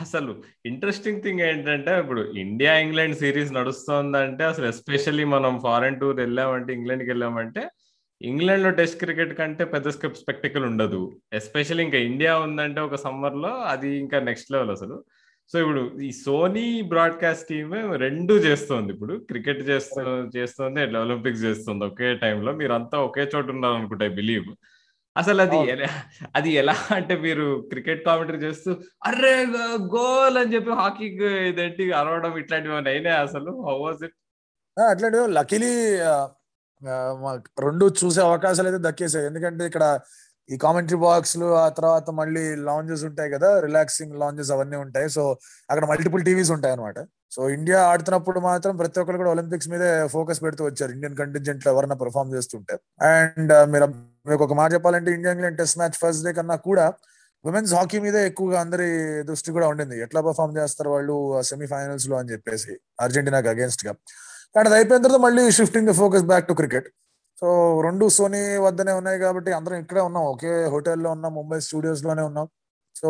అసలు 0.00 0.32
ఇంట్రెస్టింగ్ 0.66 1.22
థింగ్ 1.22 1.40
ఏంటంటే 1.40 1.98
ఇప్పుడు 1.98 2.22
ఇండియా 2.38 2.78
ఇంగ్లాండ్ 2.78 3.16
సిరీస్ 3.16 3.52
నడుస్తోందంటే 3.52 4.44
అసలు 4.44 4.66
ఎస్పెషల్లీ 4.66 5.24
మనం 5.24 5.60
ఫారెన్ 5.60 6.00
టూర్ 6.00 6.16
వెళ్ళామంటే 6.16 6.72
ఇంగ్లాండ్కి 6.72 7.10
వెళ్ళామంటే 7.10 7.62
ఇంగ్లాండ్లో 8.22 8.70
టెస్ట్ 8.70 8.98
క్రికెట్ 9.04 9.38
కంటే 9.38 9.64
పెద్ద 9.64 9.88
స్పెక్టికల్ 9.88 10.64
ఉండదు. 10.64 11.16
ఎస్పెషల్లీ 11.32 11.84
ఇంకా 11.84 11.98
ఇండియా 11.98 12.38
ఉందంటే 12.38 12.80
ఒక 12.80 12.94
సమ్మర్లో 12.94 13.48
అది 13.48 13.90
ఇంకా 13.98 14.20
నెక్స్ట్ 14.20 14.52
లెవెల్ 14.52 14.70
అసలు. 14.70 15.04
సో 15.52 15.58
ఇప్పుడు 15.60 16.00
ఈ 16.00 16.10
సోనీ 16.12 16.82
బ్రాడ్కాస్ట్ 16.82 17.48
టీమ్ 17.48 17.72
రెండు 18.00 18.34
చేస్తోంది. 18.34 18.92
ఇప్పుడు 18.92 19.14
క్రికెట్ 19.14 19.62
చేస్తూ 19.68 20.02
చేస్తుంది 20.36 20.96
ఒలింపిక్స్ 20.98 21.44
చేస్తుంది. 21.44 21.84
ఒకే 21.84 22.14
టైంలో 22.14 22.52
మీరు 22.52 22.72
అంతా 22.72 22.98
ఒకే 22.98 23.30
చోట 23.36 23.46
ఉన్నారు 23.50 23.74
అనుకుంటా 23.74 24.08
బిలీవ్ 24.08 24.50
అసలు 25.16 25.40
అది 25.44 25.58
అది 26.38 26.50
ఎలా 26.60 26.74
అంటే 26.96 27.14
మీరు 27.24 27.46
క్రికెట్ 27.70 28.02
కామెంటరీ 28.08 28.38
చేస్తూ 28.46 28.70
అర్రే 29.08 29.34
గోల్ 29.94 30.36
అని 30.42 30.52
చెప్పి 30.54 30.72
హాకీ 30.80 31.08
ఇదేంటి 31.50 31.84
అరవడం 32.00 32.34
ఇట్లాంటివి 32.42 32.76
అయినా 32.94 33.12
అసలు? 33.26 33.52
హౌ 33.68 33.76
వాజ్ 33.84 34.02
ఇట్ 34.08 34.16
అట్లాంటి 34.76 35.18
లకిలీ 35.38 35.72
రెండు 37.66 37.86
చూసే 38.00 38.20
అవకాశాలు 38.28 38.68
అయితే 38.70 38.80
దక్కేసాయి 38.88 39.26
ఎందుకంటే 39.30 39.64
ఇక్కడ 39.70 39.84
ఈ 40.48 40.56
కామెంటరీ 40.62 40.98
బాక్స్లు 41.04 41.48
ఆ 41.62 41.66
తర్వాత 41.78 42.06
మళ్ళీ 42.20 42.44
లాంజెస్ 42.68 43.02
ఉంటాయి 43.08 43.30
కదా 43.34 43.48
రిలాక్సింగ్ 43.66 44.14
లాంజెస్ 44.22 44.50
అవన్నీ 44.54 44.76
ఉంటాయి. 44.84 45.08
సో 45.16 45.22
అక్కడ 45.70 45.84
మల్టిపుల్ 45.90 46.22
టీవీస్ 46.28 46.50
ఉంటాయి 46.56 46.74
అనమాట 46.76 46.98
సో 47.34 47.40
ఇండియా 47.56 47.80
ఆడుతున్నప్పుడు 47.90 48.38
మాత్రం 48.48 48.72
ప్రతి 48.80 48.98
ఒక్కరు 49.02 49.18
కూడా 49.22 49.32
ఒలింపిక్స్ 49.34 49.68
మీదే 49.72 49.90
ఫోకస్ 50.14 50.40
పెడుతూ 50.44 50.62
వచ్చారు. 50.68 50.90
ఇండియన్ 50.96 51.16
కంటింజెంట్లో 51.20 51.68
ఎవరైనా 51.74 51.96
పర్ఫామ్ 52.02 52.32
చేస్తుంటే. 52.36 52.74
అండ్ 53.12 53.52
మీరు 53.74 53.88
మీకు 54.26 54.42
ఒక 54.46 54.54
మాట 54.60 54.68
చెప్పాలంటే 54.76 55.10
India 55.16 55.32
England 55.34 55.58
test 55.60 55.78
match 55.80 55.96
first 56.02 56.24
day 56.26 56.32
కన్నా 56.38 56.56
కూడా 56.68 56.86
ఉమెన్స్ 57.44 57.72
హాకీ 57.74 57.98
మీదే 58.04 58.22
ఎక్కువగా 58.30 58.56
అందరి 58.64 58.88
దృష్టి 59.28 59.50
కూడా 59.56 59.66
ఉండింది. 59.72 59.96
ఎట్లా 60.04 60.20
పర్ఫామ్ 60.26 60.52
చేస్తారు 60.58 60.90
వాళ్ళు 60.94 61.14
సెమీఫైనల్స్లో 61.50 62.16
అని 62.20 62.28
చెప్పేసి 62.32 62.72
అర్జెంటీనాకి 63.04 63.48
అగేన్స్ట్గా. 63.52 63.92
అండ్ 64.56 64.66
అది 64.68 64.76
అయిపోయిన 64.78 65.02
తర్వాత 65.04 65.20
మళ్ళీ 65.26 65.44
shifting 65.58 65.88
the 65.90 65.92
focus 66.02 66.24
back 66.30 66.46
to 66.50 66.54
cricket 66.60 66.88
so 67.42 67.48
రెండు 67.86 68.06
సోనీ 68.16 68.40
వద్దనే 68.66 68.92
ఉన్నాయి 69.00 69.18
కాబట్టి 69.24 69.50
అందరం 69.58 69.76
ఇక్కడే 69.82 70.02
ఉన్నాం. 70.08 70.24
ఒకే 70.32 70.52
హోటల్లో 70.74 71.10
ఉన్నాం 71.16 71.32
ముంబై 71.38 71.58
స్టూడియోస్లోనే 71.68 72.22
ఉన్నాం. 72.30 72.46
సో 73.00 73.08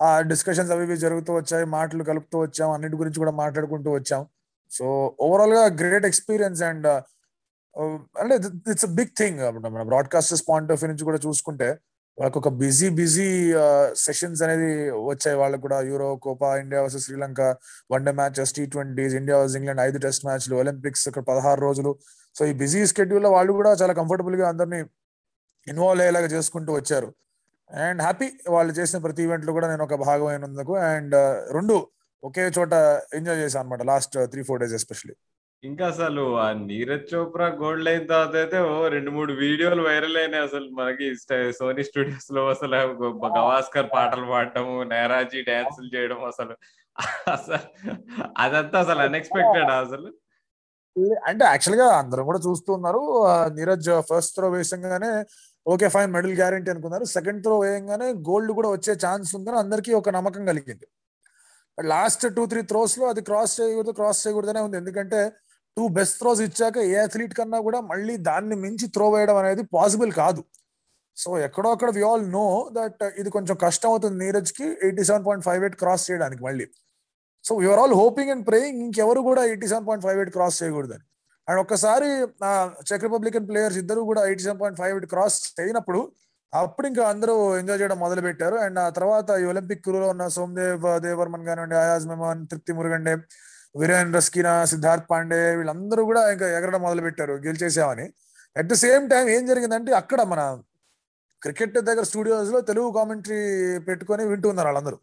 ఆ 0.00 0.08
డిస్కషన్స్ 0.30 0.72
అవి 0.74 0.84
ఇవి 0.86 0.96
జరుగుతూ 1.04 1.30
వచ్చాయి 1.38 1.64
మాటలు 1.76 2.02
కలుపుతూ 2.10 2.36
వచ్చాం 2.46 2.68
అన్నిటి 2.76 2.96
గురించి 2.96 3.18
కూడా 3.22 3.32
మాట్లాడుకుంటూ 3.42 3.90
వచ్చాం. 3.98 4.22
సో 4.70 4.86
ఓవరాల్గా 5.26 5.62
గ్రేట్ 5.80 6.06
ఎక్స్పీరియన్స్ 6.10 6.62
అండ్ 6.70 6.88
Um, 7.78 7.92
అంటే 8.20 8.34
ఇట్స్ 8.72 8.86
బిగ్ 8.98 9.12
థింగ్ 9.20 9.40
మన 9.74 9.82
బ్రాడ్కాస్టర్స్ 9.90 10.42
పాయింట్ 10.48 10.70
ఆఫ్ 10.74 10.80
వ్యూ 10.80 10.88
నుంచి 10.92 11.04
కూడా 11.08 11.18
చూసుకుంటే 11.26 11.68
వాళ్ళకి 12.18 12.38
ఒక 12.40 12.50
బిజీ 12.62 12.88
బిజీ 13.00 13.26
సెషన్స్ 14.04 14.40
అనేది 14.46 14.70
వచ్చాయి. 15.10 15.36
వాళ్ళకి 15.42 15.62
కూడా 15.66 15.76
Euro 15.90 16.08
Copa 16.24 16.48
India 16.62 16.80
versus 16.84 17.04
Sri Lanka 17.08 17.40
one 17.94 18.04
day 18.06 18.12
matches 18.20 18.52
T 18.56 18.64
twenties 18.72 19.14
India 19.20 19.36
versus 19.38 19.58
England 19.60 19.82
ఐదు 19.86 19.98
టెస్ట్ 20.06 20.24
మ్యాచ్లు 20.28 20.56
ఒలింపిక్స్ 20.62 21.04
ఇక్కడ 21.10 21.24
పదహారు 21.30 21.60
రోజులు. 21.68 21.92
సో 22.36 22.44
ఈ 22.50 22.54
బిజీ 22.62 22.80
స్కెడ్యూల్లో 22.92 23.30
వాళ్ళు 23.36 23.54
కూడా 23.60 23.72
చాలా 23.82 23.94
కంఫర్టబుల్గా 24.00 24.46
అందరినీ 24.52 24.80
ఇన్వాల్వ్ 25.66 26.02
అయ్యేలాగా 26.04 26.30
చేసుకుంటూ 26.34 26.72
వచ్చారు. 26.80 27.10
అండ్ 27.70 28.00
హ్యాపీ 28.06 28.28
వాళ్ళు 28.56 28.74
చేసిన 28.80 28.98
ప్రతి 29.06 29.22
ఈవెంట్లో 29.28 29.52
కూడా 29.58 29.68
నేను 29.74 29.84
ఒక 29.88 29.96
భాగమైనందుకు. 30.08 30.74
అండ్ 30.90 31.16
uh, 31.22 31.34
రెండు 31.58 31.76
ఒకే 32.22 32.44
చోట 32.58 32.74
ఎంజాయ్ 33.18 33.40
చేశాను 33.44 33.62
అనమాట 33.64 33.82
last 33.92 34.16
three 34.32 34.42
four 34.48 34.60
days 34.62 34.76
especially 34.78 35.16
ఇంకా 35.62 35.84
అసలు 35.92 36.24
ఆ 36.42 36.48
నీరజ్ 36.66 37.06
చోప్రా 37.12 37.46
గోల్డ్ 37.60 37.88
అయిన 37.92 38.04
తర్వాత 38.10 38.34
అయితే 38.42 38.58
ఓ 38.68 38.74
రెండు 38.94 39.10
మూడు 39.10 39.32
వీడియోలు 39.40 39.82
వైరల్ 39.88 40.18
అయినాయి 40.20 40.44
అసలు 40.48 40.66
మనకి 40.78 41.06
సోనీ 41.58 41.84
స్టూడియోస్లో 41.88 42.42
అసలు 42.52 42.76
గవాస్కర్ 43.36 43.88
పాటలు 43.94 44.26
పాడటము 44.32 44.74
నేరాజీ 44.92 45.40
డాన్సులు 45.48 45.88
చేయడం 45.94 46.20
అసలు. 46.30 46.54
అదంతా 48.44 48.76
అసలు 48.84 49.00
అన్ఎక్స్పెక్టెడ్ 49.06 49.72
అసలు? 49.82 50.08
అంటే 51.28 51.44
యాక్చువల్గా 51.52 51.88
అందరం 52.02 52.24
కూడా 52.30 52.40
చూస్తున్నారు 52.46 53.02
నీరజ్ 53.58 53.90
ఫస్ట్ 54.10 54.34
త్రో 54.36 54.46
వేసంగానే 54.54 55.10
ఓకే 55.66 55.88
ఫైన్ 55.94 56.12
మెడల్ 56.16 56.36
గ్యారంటీ 56.40 56.70
అనుకున్నారు. 56.74 57.04
సెకండ్ 57.16 57.42
త్రో 57.44 57.56
వేయంగానే 57.64 58.08
గోల్డ్ 58.28 58.52
కూడా 58.58 58.70
వచ్చే 58.76 58.92
ఛాన్స్ 59.04 59.30
ఉందని 59.38 59.58
అందరికీ 59.64 59.92
ఒక 60.00 60.10
నమ్మకం 60.18 60.42
కలిగింది. 60.50 60.86
లాస్ట్ 61.78 62.24
టూ 62.36 62.44
త్రీ 62.52 62.60
త్రోస్లో 62.70 63.04
అది 63.12 63.22
క్రాస్ 63.28 63.52
చేయకూడదు 63.58 63.92
క్రాస్ 63.98 64.20
చేయకూడదనే 64.24 64.62
ఉంది. 64.66 64.76
ఎందుకంటే 64.82 65.20
టూ 65.78 65.86
బెస్ట్ 65.98 66.16
త్రోస్ 66.20 66.40
ఇచ్చాక 66.46 66.78
ఏ 66.92 66.96
అథ్లీట్ 67.06 67.34
కన్నా 67.40 67.58
కూడా 67.66 67.80
మళ్ళీ 67.90 68.14
దాన్ని 68.30 68.56
మించి 68.64 68.86
త్రో 68.94 69.08
వేయడం 69.14 69.36
అనేది 69.42 69.62
పాసిబుల్ 69.76 70.12
కాదు. 70.20 70.42
సో 71.16 71.30
ఎక్కడో 71.46 71.68
అక్కడ 71.76 71.90
వి 71.96 72.02
ఆల్ 72.08 72.24
నో 72.38 72.44
దట్ 72.76 73.02
ఇది 73.20 73.30
కొంచెం 73.36 73.56
కష్టం 73.64 73.88
అవుతుంది 73.92 74.16
నీరజ్కి 74.24 74.66
eighty 74.86 75.04
seven 75.08 75.24
point 75.28 75.44
five 75.48 75.62
eight 75.66 75.76
cross 75.82 76.04
చేయడానికి 76.10 76.42
మళ్ళీ. 76.48 76.66
So 77.44 77.54
you are 77.64 77.80
all 77.84 77.96
hoping 78.00 78.30
and 78.34 78.44
praying 78.48 78.80
ఇంకెవరు 78.86 79.20
కూడా 79.28 79.42
eighty 79.50 79.66
seven 79.72 79.86
point 79.88 80.04
five 80.06 80.18
eight 80.22 80.32
cross 80.36 80.56
చేయకూడదని. 80.62 81.04
అండ్ 81.48 81.60
ఒక్కసారి 81.64 82.08
చెక్ 82.88 83.04
రిపబ్లికన్ 83.08 83.46
ప్లేయర్స్ 83.50 83.78
ఇద్దరు 83.82 84.00
కూడా 84.10 84.22
eighty 84.30 84.42
seven 84.46 84.60
point 84.62 84.78
five 84.82 84.94
eight 84.96 85.08
cross 85.14 85.36
చేయనప్పుడు 85.58 86.00
అప్పుడు 86.52 86.86
ఇంకా 86.90 87.02
అందరూ 87.12 87.34
ఎంజాయ్ 87.60 87.78
చేయడం 87.80 87.98
మొదలు 88.04 88.22
పెట్టారు 88.26 88.56
అండ్ 88.64 88.78
ఆ 88.84 88.88
తర్వాత 88.98 89.30
ఈ 89.42 89.44
ఒలింపిక్ 89.52 89.82
క్రూలో 89.86 90.06
ఉన్న 90.14 90.24
సోమదేవ్ 90.36 90.84
దేవర్మన్ 91.06 91.44
కానివ్వండి 91.48 91.76
అయాజ్ 91.82 92.06
మెమన్ 92.10 92.42
తృప్తి 92.52 92.72
మురుగండే 92.78 93.14
వీరేంద్ర 93.74 94.20
స్కినా 94.26 94.52
సిద్ధార్థ్ 94.72 95.06
పాండే 95.10 95.40
వీళ్ళందరూ 95.58 96.02
కూడా 96.10 96.22
ఇంకా 96.34 96.46
ఎగరడం 96.58 96.80
మొదలు 96.86 97.02
పెట్టారు 97.06 97.34
గెలిచేసామని. 97.46 98.06
అట్ 98.56 98.68
ద 98.72 98.76
సేమ్ 98.84 99.04
టైం 99.12 99.26
ఏం 99.36 99.42
జరిగిందంటే 99.50 99.90
అక్కడ 100.00 100.20
మన 100.32 100.40
క్రికెట్ 101.42 101.76
దగ్గర 101.88 102.04
స్టూడియోస్లో 102.10 102.60
తెలుగు 102.70 102.88
కామెంటరీ 102.98 103.40
పెట్టుకొని 103.88 104.22
వింటున్నారు 104.32 104.68
వాళ్ళందరూ. 104.70 104.98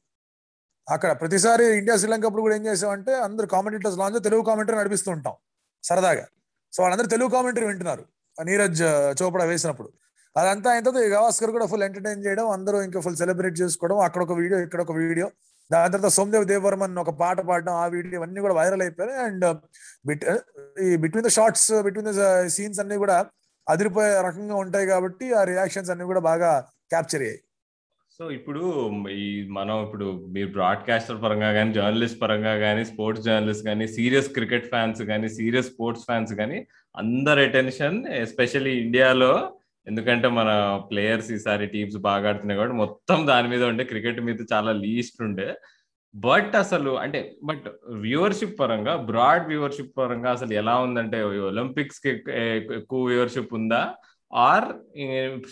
అక్కడ 0.87 1.11
ప్రతిసారి 1.21 1.65
ఇండియా 1.79 1.95
శ్రీలంక 2.01 2.25
అప్పుడు 2.29 2.43
కూడా 2.45 2.55
ఏం 2.59 2.63
చేసామంటే 2.69 3.11
అందరు 3.27 3.47
కామెంటేటర్స్ 3.53 3.97
లాంచ్ 4.01 4.19
తెలుగు 4.27 4.43
కామెంటరీ 4.49 4.77
నడిపిస్తూ 4.81 5.09
ఉంటాం 5.15 5.35
సరదాగా. 5.83 6.25
సో 6.73 6.79
వాళ్ళందరూ 6.83 7.09
తెలుగు 7.15 7.29
కామెంటరీ 7.35 7.65
వింటున్నారు 7.71 8.03
నీరజ్ 8.37 8.83
చోపడా 9.19 9.45
వేసినప్పుడు. 9.51 9.89
అదంతా 10.35 10.69
అయిన 10.71 10.83
తర్వాత 10.85 11.01
గవాస్కర్ 11.15 11.51
కూడా 11.55 11.65
ఫుల్ 11.71 11.83
ఎంటర్టైన్ 11.87 12.21
చేయడం 12.25 12.45
అందరూ 12.55 12.77
ఇంకా 12.87 12.99
ఫుల్ 13.05 13.17
సెలబ్రేట్ 13.21 13.55
చేసుకోవడం 13.61 13.97
అక్కడ 14.07 14.21
ఒక 14.27 14.33
వీడియో 14.41 14.57
ఇక్కడ 14.65 14.79
ఒక 14.85 14.93
వీడియో. 15.01 15.27
దాని 15.71 15.91
తర్వాత 15.93 16.11
సోమదేవ్ 16.17 16.45
దేవర్మన్ 16.51 16.97
ఒక 17.03 17.11
పాట 17.21 17.37
పాడడం 17.49 17.73
ఆ 17.83 17.85
వీడియో 17.95 18.21
అన్ని 18.25 18.43
కూడా 18.45 18.55
వైరల్ 18.59 18.83
అయిపోయాయి. 18.85 19.17
అండ్ 19.25 19.45
uh, 19.49 19.55
బిట్ 20.09 20.25
uh, 20.33 20.39
ఈ 20.85 20.89
between 21.03 21.27
the 21.27 21.31
shorts 21.37 21.69
between 21.87 22.09
the 22.11 22.27
scenes 22.57 22.79
అన్ని 22.83 22.97
కూడా 23.03 23.17
అదిరిపోయే 23.67 24.11
రకంగా 24.27 24.55
ఉంటాయి 24.63 24.85
కాబట్టి 24.93 25.25
ఆ 25.39 25.43
రియాక్షన్స్ 25.51 25.91
అన్ని 25.93 26.05
కూడా 26.11 26.21
బాగా 26.29 26.51
క్యాప్చర్ 26.93 27.23
అయ్యాయి. 27.25 27.41
సో 28.19 28.25
ఇప్పుడు 28.35 28.61
ఈ 29.21 29.25
మనం 29.55 29.75
ఇప్పుడు 29.85 30.05
మీరు 30.35 30.49
బ్రాడ్కాస్టర్ 30.57 31.17
పరంగా 31.23 31.49
కానీ 31.57 31.71
జర్నలిస్ట్ 31.77 32.19
పరంగా 32.21 32.53
కానీ 32.63 32.83
స్పోర్ట్స్ 32.91 33.25
జర్నలిస్ట్ 33.25 33.65
కానీ 33.69 33.85
సీరియస్ 33.95 34.29
క్రికెట్ 34.37 34.69
ఫ్యాన్స్ 34.73 35.01
కానీ 35.09 35.29
సీరియస్ 35.37 35.67
స్పోర్ట్స్ 35.71 36.05
ఫ్యాన్స్ 36.09 36.31
కానీ 36.41 36.59
అందరి 36.95 37.41
అటెన్షన్ 37.49 37.97
ఎస్పెషల్లీ 38.21 38.73
ఇండియాలో 38.83 39.33
ఎందుకంటే 39.87 40.27
మన 40.37 40.49
ప్లేయర్స్ 40.91 41.29
ఈసారి 41.31 41.65
టీమ్స్ 41.67 41.97
బాగా 42.07 42.29
ఆడుతున్నాయి 42.29 42.57
కాబట్టి 42.59 42.77
మొత్తం 42.83 43.19
దాని 43.27 43.47
మీద 43.53 43.63
ఉండే 43.71 43.83
క్రికెట్ 43.83 44.19
మీద 44.27 44.39
చాలా 44.53 44.71
లీస్ట్ 44.85 45.19
ఉండే. 45.27 45.47
బట్ 46.15 46.53
అసలు 46.55 46.91
అంటే 47.03 47.19
బట్ 47.43 47.65
వ్యూవర్షిప్ 48.05 48.59
పరంగా 48.59 48.93
బ్రాడ్ 49.09 49.45
వ్యూవర్షిప్ 49.47 49.97
పరంగా 49.97 50.29
అసలు 50.31 50.53
ఎలా 50.61 50.75
ఉందంటే 50.85 51.17
ఒలింపిక్స్కి 51.49 52.09
ఎక్కువ 52.79 52.99
వ్యూవర్షిప్ 53.09 53.53
ఉందా? 53.59 53.81
ఆర్ 54.33 54.67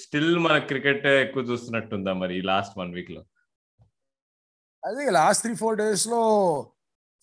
స్టిల్ 0.03 0.33
మన 0.45 0.55
క్రికెట్ 0.69 1.05
ఎక్కువ 1.25 1.43
చూస్తున్నట్టుందా 1.43 2.13
మరి 2.23 2.37
లాస్ట్ 2.51 2.77
వన్ 2.79 2.93
వీక్లో 2.97 3.21
అదే 4.83 5.03
లాస్ట్ 5.17 5.43
త్రీ 5.43 5.53
ఫోర్ 5.55 5.77
డేస్లో 5.77 6.21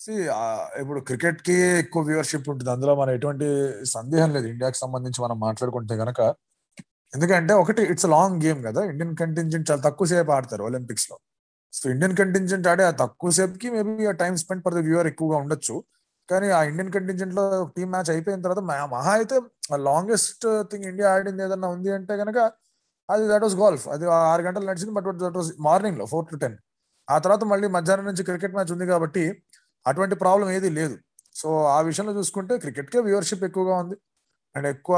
సి 0.01 0.13
ఇప్పుడు 0.81 1.01
క్రికెట్కి 1.09 1.57
ఎక్కువ 1.81 2.03
వ్యూవర్షిప్ 2.03 2.47
ఉంటుంది. 2.53 2.71
అందులో 2.71 2.93
మన 3.01 3.09
ఎటువంటి 3.17 3.47
సందేహం 3.95 4.31
లేదు. 4.37 4.47
ఇండియాకి 4.53 4.79
సంబంధించి 4.79 5.21
మనం 5.25 5.37
మాట్లాడుకుంటే 5.47 5.95
గనక 6.03 6.21
ఎందుకంటే 7.15 7.53
ఒకటి 7.55 7.83
ఇట్స్ 7.93 8.07
లాంగ్ 8.07 8.37
గేమ్ 8.45 8.61
కదా. 8.69 8.81
ఇండియన్ 8.91 9.15
కంటింజెంట్ 9.17 9.67
చాలా 9.71 9.83
తక్కువ 9.89 10.07
సేపు 10.13 10.33
ఆడతారు 10.37 10.63
ఒలింపిక్స్లో. 10.69 11.17
సో 11.73 11.85
ఇండియన్ 11.91 12.15
కంటింజెంట్ 12.17 12.67
ఆడే 12.73 12.85
ఆ 12.85 12.93
తక్కువ 13.03 13.31
సేపుకి 13.31 13.69
మేబీ 13.71 14.07
ఆ 14.07 14.15
time 14.23 14.35
spend 14.37 14.63
for 14.65 14.75
the 14.75 14.81
viewer 14.89 15.09
ఎక్కువగా 15.13 15.37
ఉండొచ్చు. 15.37 15.77
కానీ 16.29 16.49
ఆ 16.59 16.61
ఇండియన్ 16.71 16.93
కంటింజెంట్లో 16.93 17.45
టీమ్ 17.77 17.91
మ్యాచ్ 17.91 18.11
అయిపోయిన 18.11 18.41
తర్వాత 18.43 18.63
మహా 18.95 19.13
అయితే 19.13 19.37
లాంగెస్ట్ 19.89 20.47
థింగ్ 20.73 20.85
ఇండియా 20.85 21.09
ఆడింది 21.15 21.43
ఏదన్నా 21.43 21.69
ఉంది 21.69 21.91
అంటే 21.99 22.17
కనుక 22.17 22.39
అది 23.09 23.25
దట్ 23.29 23.43
వాస్ 23.43 23.57
గోల్ఫ్ 23.57 23.89
అది 23.89 24.05
ఆరు 24.33 24.43
గంటలు 24.43 24.67
నడిచింది 24.67 24.93
బట్ 24.99 25.07
దట్ 25.25 25.37
వాస్ 25.37 25.51
మార్నింగ్లో 25.61 26.07
ఫోర్ 26.07 26.27
టు 26.31 26.37
టెన్ 26.37 26.57
ఆ 27.09 27.17
తర్వాత 27.19 27.45
మళ్ళీ 27.45 27.69
మధ్యాహ్నం 27.69 28.07
నుంచి 28.07 28.25
క్రికెట్ 28.25 28.55
మ్యాచ్ 28.55 28.73
ఉంది 28.73 28.87
కాబట్టి 28.87 29.25
అటువంటి 29.87 30.15
ప్రాబ్లం 30.15 30.49
ఏది 30.51 30.71
లేదు. 30.71 30.97
సో 31.35 31.49
ఆ 31.77 31.81
విషయంలో 31.81 32.13
చూసుకుంటే 32.19 32.55
క్రికెట్కే 32.59 33.01
వ్యూవర్షిప్ 33.01 33.45
ఎక్కువగా 33.45 33.75
ఉంది. 33.83 33.97
అండ్ 34.57 34.67
ఎక్కువ 34.75 34.97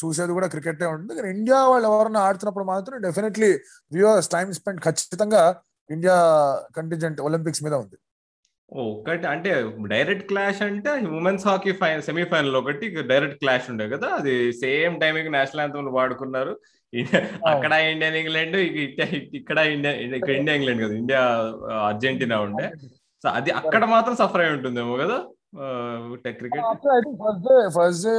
చూసేది 0.00 0.32
కూడా 0.36 0.48
క్రికెటే 0.54 0.86
ఉంటుంది. 0.94 1.14
కానీ 1.18 1.30
ఇండియా 1.36 1.58
వాళ్ళు 1.72 1.86
ఎవరన్నా 1.90 2.22
ఆడుతున్నప్పుడు 2.28 2.66
మాత్రం 2.72 3.02
డెఫినెట్లీ 3.06 3.50
వ్యూవర్స్ 3.96 4.32
టైం 4.36 4.48
స్పెండ్ 4.58 4.82
ఖచ్చితంగా 4.86 5.44
ఇండియా 5.90 6.16
కంటింజెంట్ 6.78 7.20
ఒలింపిక్స్ 7.28 7.64
మీద 7.66 7.74
ఉంది. 7.84 7.96
ఒకటి 8.82 9.26
అంటే 9.32 9.50
డైరెక్ట్ 9.92 10.26
క్లాష్ 10.30 10.60
అంటే 10.66 10.92
ఉమెన్స్ 11.18 11.44
హాకీ 11.48 11.72
ఫైనల్ 11.80 12.04
సెమీఫైనల్ 12.06 12.56
ఒకటి 12.60 12.86
డైరెక్ట్ 13.10 13.40
క్లాష్ 13.42 13.66
ఉండే 13.72 13.86
కదా. 13.94 14.08
అది 14.20 14.34
సేమ్ 14.62 14.94
టైమింగ్ 15.02 15.32
నేషనల్ 15.36 15.62
యాంథమ్ 15.64 15.90
వాడుకున్నారు. 15.98 16.54
అక్కడ 17.52 17.72
ఇండియన్ 17.92 18.16
ఇంగ్లాండ్ 18.22 18.56
ఇక్కడ 18.56 19.58
ఇండియా 19.74 19.94
ఇక్కడ 20.18 20.34
ఇండియా 20.36 20.56
ఇంగ్లాండ్ 20.58 20.82
కదా. 20.84 20.94
ఇండియా 21.02 21.22
అర్జెంటీనా 21.90 22.36
ఉండే. 22.46 22.66
సో 23.22 23.28
అది 23.38 23.50
అక్కడ 23.60 23.84
మాత్రం 23.94 24.16
సఫర్ 24.22 24.42
అయి 24.44 24.54
ఉంటుందేమో 24.56 24.94
కదా. 25.04 25.18
First 27.22 27.44
day 27.48 27.56
first 27.76 28.04
day 28.08 28.14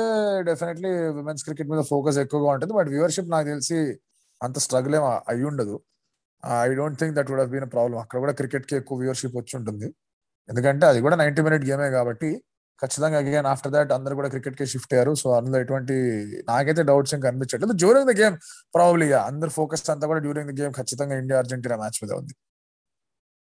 definitely 0.49 0.91
women's 1.17 1.43
cricket 1.47 1.69
మీద 1.73 1.81
ఫోకస్ 1.91 2.17
ఎక్కువగా 2.23 2.49
ఉంటుంది. 2.55 2.73
బట్ 2.79 2.89
వ్యూవర్షిప్ 2.93 3.29
నాకు 3.35 3.47
తెలిసి 3.53 3.77
అంత 4.41 4.57
స్ట్రగుల్ 4.65 4.95
ఏం 4.99 5.05
అయి 5.31 5.45
ఉండదు. 5.51 5.75
I 6.63 6.73
don't 6.79 6.97
think 7.01 7.13
that 7.17 7.29
would 7.31 7.41
have 7.43 7.51
been 7.55 7.67
problem 7.75 7.97
అక్కడ 8.03 8.17
కూడా 8.23 8.33
క్రికెట్కి 8.39 8.75
ఎక్కువ 8.81 8.97
వ్యూవర్షిప్ 9.03 9.35
వచ్చి 9.41 9.53
ఉంటుంది. 9.59 9.87
ఎందుకంటే 10.49 10.85
అది 10.91 10.99
కూడా 11.05 11.15
నైన్టీ 11.21 11.41
మినిట్ 11.47 11.63
గేమే 11.69 11.89
కాబట్టి 11.97 12.29
ఖచ్చితంగా 12.81 13.17
అగైన్ 13.23 13.47
ఆఫ్టర్ 13.51 13.71
దాట్ 13.75 13.91
అందరు 13.97 14.15
కూడా 14.19 14.29
క్రికెట్కి 14.33 14.65
షిఫ్ట్ 14.73 14.93
అయ్యారు. 14.95 15.11
సో 15.21 15.27
అందులో 15.37 15.57
ఎటువంటి 15.63 15.95
నాకైతే 16.51 16.81
డౌట్స్ 16.89 17.13
ఏం 17.15 17.21
కనిపించట్లేదు. 17.27 17.73
డ్యూరింగ్ 17.81 18.09
ద 18.11 18.15
గేమ్ 18.21 18.35
ప్రాబ్లీ 18.77 19.07
అందరు 19.29 19.51
ఫోకస్ 19.59 19.83
అంతా 19.93 20.05
కూడా 20.11 20.21
డ్యూరింగ్ 20.25 20.49
ద 20.51 20.55
గేమ్ 20.61 20.73
ఖచ్చితంగా 20.79 21.15
ఇండియా 21.23 21.39
అర్జెంటీనా 21.43 21.77
మ్యాచ్ 21.83 21.99
మీద 22.03 22.11
ఉంది. 22.21 22.33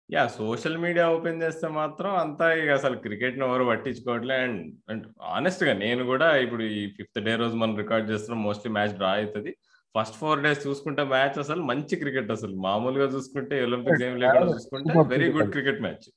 యా 0.10 0.22
సోషల్ 0.36 0.78
మీడియా 0.84 1.06
ఓపెన్ 1.14 1.42
చేస్తే 1.44 1.68
మాత్రం 1.78 2.12
అంతా 2.22 2.46
ఇక 2.60 2.70
అసలు 2.78 2.96
క్రికెట్ని 3.06 3.44
ఎవరు 3.48 3.64
పట్టించుకోవట్లే 3.70 4.36
అండ్ 4.44 4.60
అండ్ 4.92 5.06
ఆనెస్ట్గా 5.32 5.74
నేను 5.82 6.04
కూడా 6.12 6.28
ఇప్పుడు 6.44 6.64
ఈ 6.76 6.84
ఫిఫ్త్ 6.98 7.20
డే 7.26 7.34
రోజు 7.42 7.56
మనం 7.56 7.74
రికార్డ్ 7.82 8.12
చేస్తున్నాం 8.12 8.42
మోస్ట్లీ 8.48 8.70
మ్యాచ్ 8.78 8.94
డ్రా 9.00 9.10
అవుతుంది 9.18 9.52
ఫస్ట్ 9.96 10.18
ఫోర్ 10.22 10.42
డేస్ 10.46 10.62
చూసుకుంటే 10.68 11.04
మ్యాచ్ 11.14 11.38
అసలు 11.44 11.62
మంచి 11.72 11.96
క్రికెట్ 12.02 12.32
అసలు. 12.36 12.54
మామూలుగా 12.66 13.08
చూసుకుంటే 13.16 13.56
ఒలింపిక్ 13.66 14.02
గేమ్ 14.04 14.18
లేకుండా 14.24 14.48
చూసుకుంటే 14.56 14.94
very 15.14 15.28
good 15.36 15.52
cricket 15.56 15.82
match. 15.86 16.08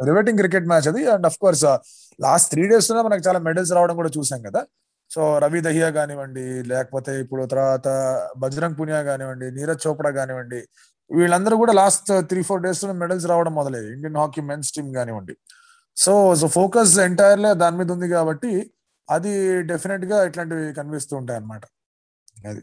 Riveting 0.00 0.40
cricket 0.42 0.68
match 0.72 0.88
అది. 0.92 1.02
And 1.14 1.26
of 1.30 1.38
course 1.42 1.64
last 2.18 2.48
three 2.54 2.64
డేస్లో 2.72 3.02
మనకు 3.08 3.24
చాలా 3.28 3.40
మెడల్స్ 3.48 3.72
రావడం 3.78 3.96
కూడా 4.00 4.12
చూసాం 4.16 4.40
కదా. 4.48 4.62
సో 5.10 5.22
రవి 5.44 5.60
దహియా 5.66 5.88
కానివ్వండి 5.96 6.44
లేకపోతే 6.70 7.12
ఇప్పుడు 7.24 7.42
తర్వాత 7.52 7.88
బజరంగ్ 8.42 8.76
పునియా 8.78 9.00
కానివ్వండి 9.08 9.46
నీరజ్ 9.56 9.82
చోప్రా 9.86 10.10
కానివ్వండి 10.18 10.60
వీళ్ళందరూ 11.18 11.54
కూడా 11.62 11.72
లాస్ట్ 11.80 12.10
త్రీ 12.30 12.40
ఫోర్ 12.48 12.62
డేస్లో 12.66 12.94
మెడల్స్ 13.02 13.26
రావడం 13.32 13.54
మొదలయ్యి 13.60 13.88
ఇండియన్ 13.94 14.18
హాకీ 14.22 14.42
మెన్స్ 14.50 14.72
టీమ్ 14.76 14.90
కానివ్వండి. 14.98 15.34
సో 15.96 16.12
సో 16.40 16.46
ఫోకస్ 16.58 16.92
ఎంటైర్లీ 17.06 17.50
దాని 17.62 17.76
మీద 17.80 17.90
ఉంది 17.96 18.08
కాబట్టి 18.16 18.52
అది 19.08 19.32
డెఫినెట్గా 19.70 20.18
ఇట్లాంటివి 20.28 20.66
కనిపిస్తూ 20.78 21.14
ఉంటాయి 21.20 21.38
అన్నమాట. 21.40 21.64
అది. 22.50 22.62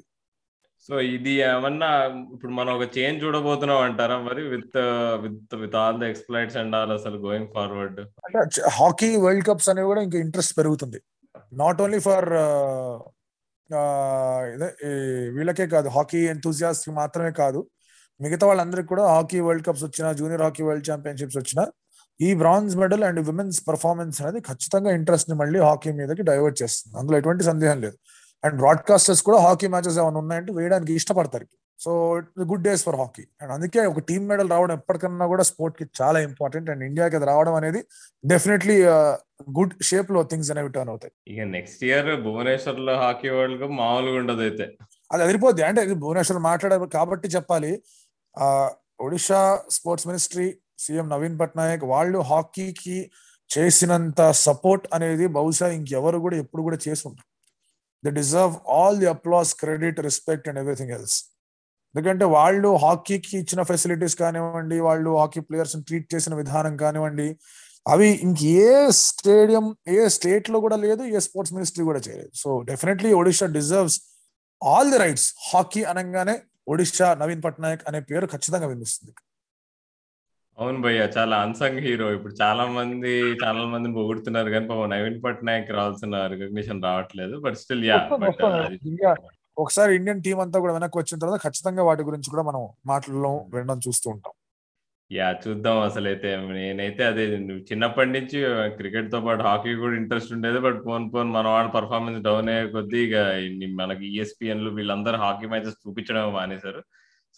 సో 0.90 0.94
ఇది 1.16 1.34
ఏమన్నా 1.48 1.90
ఇప్పుడు 2.34 2.52
మనం 2.52 2.72
ఒక 2.78 2.86
చేంజ్ 2.98 3.24
చూడబోతున్నాం 3.24 3.82
అంటారా 3.88 4.18
మరి? 4.28 4.42
With 4.54 4.78
with 5.24 5.56
with 5.64 5.76
all 5.82 5.98
the 6.02 6.08
exploits 6.12 6.58
and 6.62 6.76
all 6.76 6.94
అసలు 6.98 7.18
గోయింగ్ 7.26 7.50
ఫార్వర్డ్ 7.56 8.00
అంటే 8.26 8.40
హాకీ 8.78 9.10
వరల్డ్ 9.26 9.46
కప్స్ 9.50 9.70
అనేవి 9.74 9.90
కూడా 9.92 10.02
ఇంకా 10.08 10.20
ఇంట్రెస్ట్ 10.26 10.54
పెరుగుతుంది. 10.60 11.00
నాట్ 11.62 11.82
ఓన్లీ 11.86 12.00
ఫర్ 12.08 12.30
వీళ్ళకే 15.38 15.68
కాదు 15.76 15.88
హాకీ 15.98 16.22
ఎంతూజియాస్ట్ 16.34 16.88
మాత్రమే 17.02 17.32
కాదు 17.42 17.60
మిగతా 18.22 18.48
వాళ్ళందరికీ 18.48 18.88
కూడా 18.88 19.04
హాకీ 19.08 19.40
వరల్డ్ 19.40 19.66
కప్స్ 19.66 19.84
వచ్చిన 19.84 20.12
జూనియర్ 20.12 20.42
హాకీ 20.42 20.64
వరల్డ్ 20.64 20.90
ఛాంపియన్షిప్స్ 20.92 21.38
వచ్చిన 21.38 21.66
ఈ 22.22 22.34
bronze 22.34 22.78
medal 22.78 23.04
and 23.04 23.20
women's 23.20 23.68
performance 23.68 24.22
అనేది 24.22 24.40
ఖచ్చితంగా 24.40 24.92
ఇంట్రెస్ట్ని 24.92 25.36
మళ్ళీ 25.36 25.60
హాకీ 25.60 25.92
మీదకి 25.92 26.24
డైవర్ట్ 26.24 26.62
చేస్తుంది. 26.62 26.98
అందులో 26.98 27.18
ఎటువంటి 27.18 27.44
సందేహం 27.44 27.82
లేదు. 27.82 27.98
అండ్ 28.44 28.58
బ్రాడ్కాస్టర్స్ 28.58 29.24
కూడా 29.24 29.38
హాకీ 29.38 29.68
మ్యాచెస్ 29.68 29.98
ఏమైనా 30.00 30.20
ఉన్నాయంటే 30.20 30.54
వేయడానికి 30.54 30.94
ఇష్టపడతారు. 30.94 31.48
So 31.80 32.22
good 32.42 32.64
days 32.64 32.84
for 32.84 32.96
hockey. 32.96 33.28
And 33.42 33.54
అందుకే 33.54 33.86
ఒక 33.86 34.00
టీమ్ 34.00 34.28
మెడల్ 34.28 34.50
రావడం 34.50 34.74
ఎప్పటికన్నా 34.76 35.28
కూడా 35.28 35.44
స్పోర్ట్కి 35.44 35.90
చాలా 36.02 36.20
ఇంపార్టెంట్. 36.20 36.70
అండ్ 36.70 36.84
ఇండియాకి 36.84 37.16
అది 37.16 37.26
రావడం 37.26 37.54
అనేది 37.54 37.84
డెఫినెట్లీ 38.26 38.86
గుడ్ 39.58 39.84
షేప్లో 39.84 40.24
థింగ్స్ 40.24 40.52
అనేవి 40.52 40.70
టర్న్ 40.70 40.90
అవుతాయి. 40.90 41.36
ఇక 41.36 41.42
నెక్స్ట్ 41.44 41.84
ఇయర్ 41.84 42.22
భువనేశ్వర్లో 42.22 42.96
హాకీ 42.96 43.30
వరల్డ్ 43.30 43.62
కప్ 43.62 43.72
మామూలుగా 43.72 44.18
ఉండదు 44.18 44.42
అయితే. 44.42 44.78
అది 45.12 45.24
అదిరిపోద్ది. 45.24 45.64
అంటే 45.64 45.94
భువనేశ్వర్ 45.94 46.42
మాట్లాడారు 46.42 46.86
కాబట్టి 46.86 47.28
చెప్పాలి. 47.28 47.84
Odisha 49.00 49.42
sports 49.70 50.08
ministry 50.08 50.48
CM 50.80 51.10
Naveen 51.10 51.40
Patnaik 51.40 51.84
వాళ్ళు 51.84 52.20
హాకీకి 52.20 52.98
చేసినంత 53.50 54.22
సపోర్ట్ 54.32 54.86
అనేది 54.94 55.28
బహుశా 55.28 55.68
ఇంకెవరు 55.68 56.18
కూడా 56.18 56.38
ఎప్పుడు 56.38 56.64
కూడా 56.64 56.78
చేసి 56.88 57.04
ఉంటారు 57.08 57.28
they 58.04 58.10
deserve 58.10 58.56
all 58.68 58.98
the 59.00 59.06
applause 59.06 59.52
credit 59.56 60.00
respect 60.00 60.48
and 60.50 60.60
everything 60.60 60.92
else 60.92 61.18
ఎందుకంటే 61.96 62.26
వాళ్ళు 62.26 62.70
హాకీకి 62.76 63.38
ఇచ్చిన 63.38 63.62
ఫెసిలిటీస్ 63.62 64.16
కానివ్వండి 64.16 64.78
వాళ్ళు 64.80 65.12
హాకీ 65.18 65.40
ప్లేయర్స్ 65.40 65.76
ట్రీట్ 65.88 66.08
చేసిన 66.16 66.34
విధానం 66.36 66.78
కానివ్వండి 66.78 67.28
అవి 67.86 68.10
ఇంకే 68.24 68.92
స్టేడియం 69.00 69.66
ఏ 69.88 70.08
స్టేట్లో 70.08 70.60
కూడా 70.60 70.76
లేదు 70.76 71.04
ఏ 71.04 71.20
స్పోర్ట్స్ 71.20 71.54
మినిస్ట్రీ 71.54 71.84
కూడా 71.84 72.00
చేయలేదు. 72.00 72.32
So 72.34 72.50
definitely 72.62 73.14
Odisha 73.14 73.46
deserves 73.46 73.98
all 74.62 74.92
the 74.92 74.98
rights 74.98 75.28
hockey 75.50 75.84
అనగానే 75.84 76.36
ఒడిషా 76.68 77.08
నవీన్ 77.22 77.44
పట్నాయక్ 77.46 77.84
అనే 77.90 78.00
పేరు 78.10 78.26
ఖచ్చితంగా 78.34 78.68
వినిపిస్తుంది. 78.72 79.14
అవును 80.58 80.80
భయ్య 80.86 81.02
చాలా 81.18 81.36
అన్సంగ్ 81.46 81.80
హీరో 81.86 82.08
ఇప్పుడు 82.16 82.34
చాలా 82.42 82.64
మంది 82.78 83.12
చాలా 83.44 83.62
మందిని 83.74 83.94
పొగుడుతున్నారు 84.00 84.50
కానీ 84.50 84.66
పాపం 84.68 84.90
నవీన్ 84.94 85.20
పట్నాయక్ 85.26 85.70
రావాల్సిన 85.78 86.16
రికగ్నిషన్ 86.34 86.84
రావట్లేదు. 86.88 87.36
బట్ 87.46 87.58
స్టిల్ 87.64 87.86
యా 87.90 88.00
ఒకసారి 89.64 89.92
ఇండియన్ 90.00 90.22
టీం 90.26 90.38
అంతా 90.40 90.58
కూడా 90.64 90.74
వెనక్కి 90.74 90.98
వచ్చిన 90.98 91.18
తర్వాత 91.20 91.40
ఖచ్చితంగా 91.46 91.84
వాటి 91.90 92.04
గురించి 92.10 92.30
కూడా 92.34 92.44
మనం 92.50 92.62
మాటల్లో 92.86 93.32
వినడం 93.54 93.80
చూస్తూ 93.88 94.08
ఉంటాం. 94.10 94.34
యా 95.12 95.28
చూద్దాం 95.44 95.78
అసలైతే. 95.80 96.30
నేనైతే 96.58 97.04
అదే 97.12 97.24
చిన్నప్పటి 97.70 98.10
నుంచి 98.10 98.40
క్రికెట్తో 98.80 99.20
పాటు 99.22 99.42
హాకీ 99.48 99.72
కూడా 99.76 99.96
ఇంట్రెస్ట్ 99.96 100.34
ఉండేది. 100.34 100.60
బట్ 100.60 100.80
పోన్ 100.88 101.06
పోన్ 101.14 101.30
మన 101.38 101.48
వాళ్ళ 101.48 101.70
పర్ఫార్మెన్స్ 101.78 102.20
డౌన్ 102.28 102.50
అయ్యే 102.50 102.68
కొద్దీ 102.76 103.00
ఇక 103.08 103.16
మనకి 103.80 104.06
ఈఎస్పిఎన్లు 104.16 104.72
వీళ్ళందరూ 104.78 105.18
హాకీ 105.24 105.48
మ్యాచెస్ 105.54 105.82
చూపించడం 105.86 106.34
మానేశారు. 106.34 106.82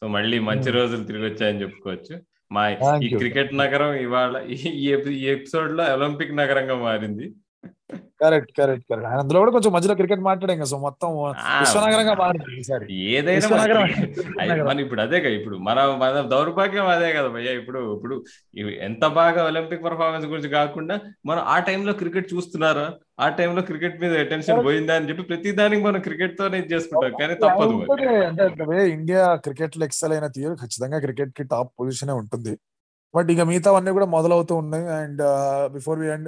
సో 0.01 0.07
మళ్ళీ 0.07 0.39
మంచి 0.49 0.69
రోజులు 0.71 1.03
తిరిగి 1.03 1.25
వచ్చాయని 1.29 1.61
చెప్పుకోవచ్చు. 1.61 2.15
మా 2.51 2.63
ఈ 3.05 3.09
క్రికెట్ 3.21 3.53
నగరం 3.63 3.91
ఇవాళ 4.05 4.37
ఈ 4.81 4.85
ఎపిసోడ్లో 5.35 5.83
ఒలింపిక్ 5.95 6.39
నగరంగా 6.41 6.75
మారింది. 6.87 7.27
Correct 8.21 8.51
correct 8.57 8.85
correct. 8.91 9.05
అందులో 9.21 9.37
కూడా 9.41 9.51
కొంచెం 9.55 9.71
మధ్యలో 9.75 9.95
క్రికెట్ 9.99 10.23
మాట్లాడాం 10.27 10.65
సో 10.71 10.77
మొత్తం 10.85 11.09
విశ్వనగరంగా 11.61 12.13
మారింది 12.21 12.51
ఈసారి. 12.61 12.85
ఏదైనా 13.15 13.47
మన 14.69 14.77
ఇప్పుడు 14.85 15.01
అదే 15.05 15.19
కదా 15.25 15.35
ఇప్పుడు 15.39 15.57
మన 15.67 15.77
మన 16.03 16.21
దౌర్భాగ్యం 16.33 16.89
అదే 16.95 17.09
కదా 17.17 17.29
భయ్య. 17.35 17.53
ఇప్పుడు 17.61 17.79
ఇప్పుడు 17.95 18.15
ఎంత 18.87 19.05
బాగా 19.19 19.41
ఒలింపిక్ 19.49 19.85
పర్ఫార్మెన్స్ 19.87 20.27
గురించి 20.33 20.51
కాకుండా 20.57 20.97
మనం 21.31 21.43
ఆ 21.53 21.57
టైంలో 21.69 21.93
క్రికెట్ 22.01 22.31
చూస్తున్నారా? 22.33 22.85
ఆ 23.23 23.27
టైంలో 23.39 23.61
క్రికెట్ 23.69 23.97
మీద 24.03 24.13
అటెన్షన్ 24.25 24.61
పోయిందా 24.67 24.93
అని 24.99 25.07
చెప్పి 25.09 25.23
ప్రతి 25.31 25.49
దానికి 25.59 25.81
మనం 25.87 26.01
క్రికెట్ 26.07 26.37
తోనే 26.39 26.59
ఇది 26.61 26.73
చేసుకుంటాం. 26.73 27.13
కానీ 27.21 27.35
తప్పదు. 27.43 27.75
అంటే 28.29 28.45
ఇండియా 28.95 29.23
క్రికెట్లో 29.45 29.85
ఎక్సెల్ 29.89 30.13
అయిన 30.17 30.29
తీరు 30.37 30.53
ఖచ్చితంగా 30.63 30.99
క్రికెట్కి 31.05 31.45
టాప్ 31.53 31.71
పొజిషన్ 31.81 32.13
ఉంటుంది. 32.21 32.53
బట్ 33.13 33.29
ఇక 33.33 33.41
మిగతావన్నీ 33.49 33.91
కూడా 33.97 34.07
మొదలవుతూ 34.15 34.53
ఉన్నాయి. 34.63 34.85
And 34.99 35.21
before 35.75 35.97
we 36.01 36.09
and 36.15 36.27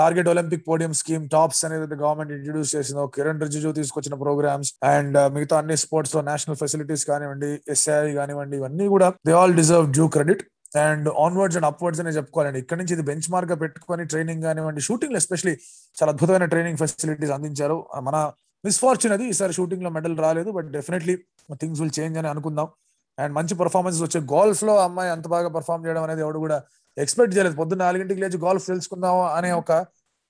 target 0.00 0.28
Olympic 0.32 0.64
podium 0.68 0.92
scheme 1.00 1.24
TOPS 1.36 1.62
అనేది 1.68 1.86
గవర్నమెంట్ 2.02 2.32
ఇంట్రడ్యూస్ 2.38 2.72
చేసింది. 2.76 3.06
కిరణ్ 3.16 3.40
రిజిజు 3.46 3.72
తీసుకొచ్చిన 3.80 4.16
ప్రోగ్రామ్స్ 4.24 4.72
అండ్ 4.94 5.16
uh, 5.22 5.28
మిగతా 5.36 5.56
అన్ని 5.62 5.78
స్పోర్ట్స్లో 5.84 6.22
నేషనల్ 6.30 6.58
ఫెసిలిటీస్ 6.62 7.04
కానివ్వండి 7.12 7.50
ఎస్ఐ 7.74 7.96
కానివ్వండి 8.20 8.56
ఇవన్నీ 8.60 8.86
కూడా 8.94 9.08
they 9.28 9.34
all 9.40 9.56
deserve 9.62 9.88
due 9.96 10.06
credit 10.16 10.44
and 10.84 11.06
onwards 11.24 11.56
and 11.58 11.68
upwards 11.70 12.00
అనే 12.02 12.12
చెప్పుకోవాలండి. 12.16 12.58
ఇక్కడ 12.62 12.76
నుంచి 12.80 12.92
ఇది 12.96 13.04
బెంచ్ 13.10 13.28
మార్క్గా 13.34 13.56
పెట్టుకొని 13.62 14.04
ట్రైనింగ్ 14.12 14.42
కానివ్వండి 14.46 14.80
షూటింగ్లో 14.88 15.18
ఎస్పెషలీ 15.22 15.54
చాలా 15.96 16.10
అద్భుతమైన 16.14 16.46
ట్రైనింగ్ 16.54 16.80
ఫెసిలిటీస్ 16.82 17.32
అందించారు. 17.36 17.76
మన 18.08 18.16
మిస్ఫార్చున్ 18.64 19.12
అది 19.16 19.24
ఈసారి 19.32 19.52
షూటింగ్లో 19.58 19.90
మెడల్ 19.96 20.16
రాలేదు 20.26 20.50
but 20.56 20.68
definitely 20.76 21.14
things 21.62 21.80
will 21.82 21.94
change 21.98 22.16
అని 22.20 22.28
అనుకుందాం. 22.32 22.68
అండ్ 23.18 23.34
మంచి 23.34 23.54
పర్ఫార్మెన్స్ 23.54 24.02
వచ్చే 24.02 24.20
గోల్ఫ్లో 24.20 24.76
అమ్మాయి 24.78 25.10
అంత 25.10 25.28
బాగా 25.28 25.48
పర్ఫార్మ్ 25.48 25.86
చేయడం 25.86 26.02
అనేది 26.02 26.20
ఎవడు 26.20 26.38
కూడా 26.38 26.62
ఎక్స్పెక్ట్ 26.98 27.36
చేయలేదు. 27.36 27.56
పొద్దున్న 27.56 27.82
నాలుగింటికి 27.84 28.20
లేచి 28.20 28.38
గోల్ఫ్ 28.38 28.66
తెలుసుకుందాం 28.66 29.20
అనే 29.20 29.52
ఒక 29.52 29.72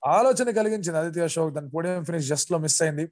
ఆలోచన 0.05 0.49
కలిగించింది 0.49 0.97
ఆదిత్య 0.99 1.23
అశోక్. 1.23 1.53
దాని 1.53 1.69
పోడియం 1.69 2.05
ఫినిష్ 2.05 2.27
జస్ట్లో 2.27 2.57
మిస్ 2.57 2.81
అయింది. 2.81 3.05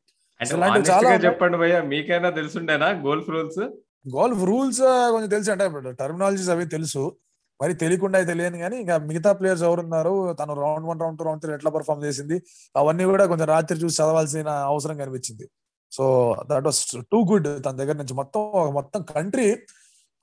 చాలా. 0.92 1.16
చెప్పండి 1.16 1.58
భయ్య 1.58 1.82
మీకైనా 1.82 2.30
తెలుసుండేనా 2.30 2.90
గోల్ఫ్ 2.90 3.30
రూల్స్ 3.30 3.60
గోల్ఫ్ 4.16 4.42
రూల్స్ 4.44 4.82
కొంచెం 5.12 5.30
తెలుసు. 5.30 5.52
అంటే 5.52 5.92
టర్మినాలజీస్ 5.92 6.50
అవి 6.50 6.66
తెలుసు. 6.66 7.04
మరి 7.62 7.74
తెలియకుండా 7.74 8.18
అయితే 8.20 8.32
తెలియదు 8.32 8.58
కానీ 8.58 8.78
ఇంకా 8.78 8.98
మిగతా 8.98 9.32
ప్లేయర్స్ 9.32 9.64
ఎవరున్నారు? 9.64 10.34
తను 10.34 10.54
round 10.54 10.88
one 10.88 11.00
round 11.00 11.20
two 11.20 11.26
round 11.26 11.42
three 11.42 11.54
ఎట్లా 11.54 11.72
పర్ఫామ్ 11.72 12.04
చేసింది? 12.04 12.38
అవన్నీ 12.76 13.04
కూడా 13.04 13.26
కొంచెం 13.26 13.48
రాత్రి 13.48 13.78
చూసి 13.80 13.96
చదవాల్సిన 14.02 14.48
అవసరం 14.48 14.98
కనిపించింది. 14.98 15.46
So 15.92 16.36
that 16.48 16.66
was 16.66 16.98
too 17.12 17.20
good 17.24 17.48
తన 17.66 17.72
దగ్గర 17.72 17.96
నుంచి 17.96 18.14
మొత్తం 18.14 18.42
మొత్తం 18.74 19.02
కంట్రీ 19.16 19.58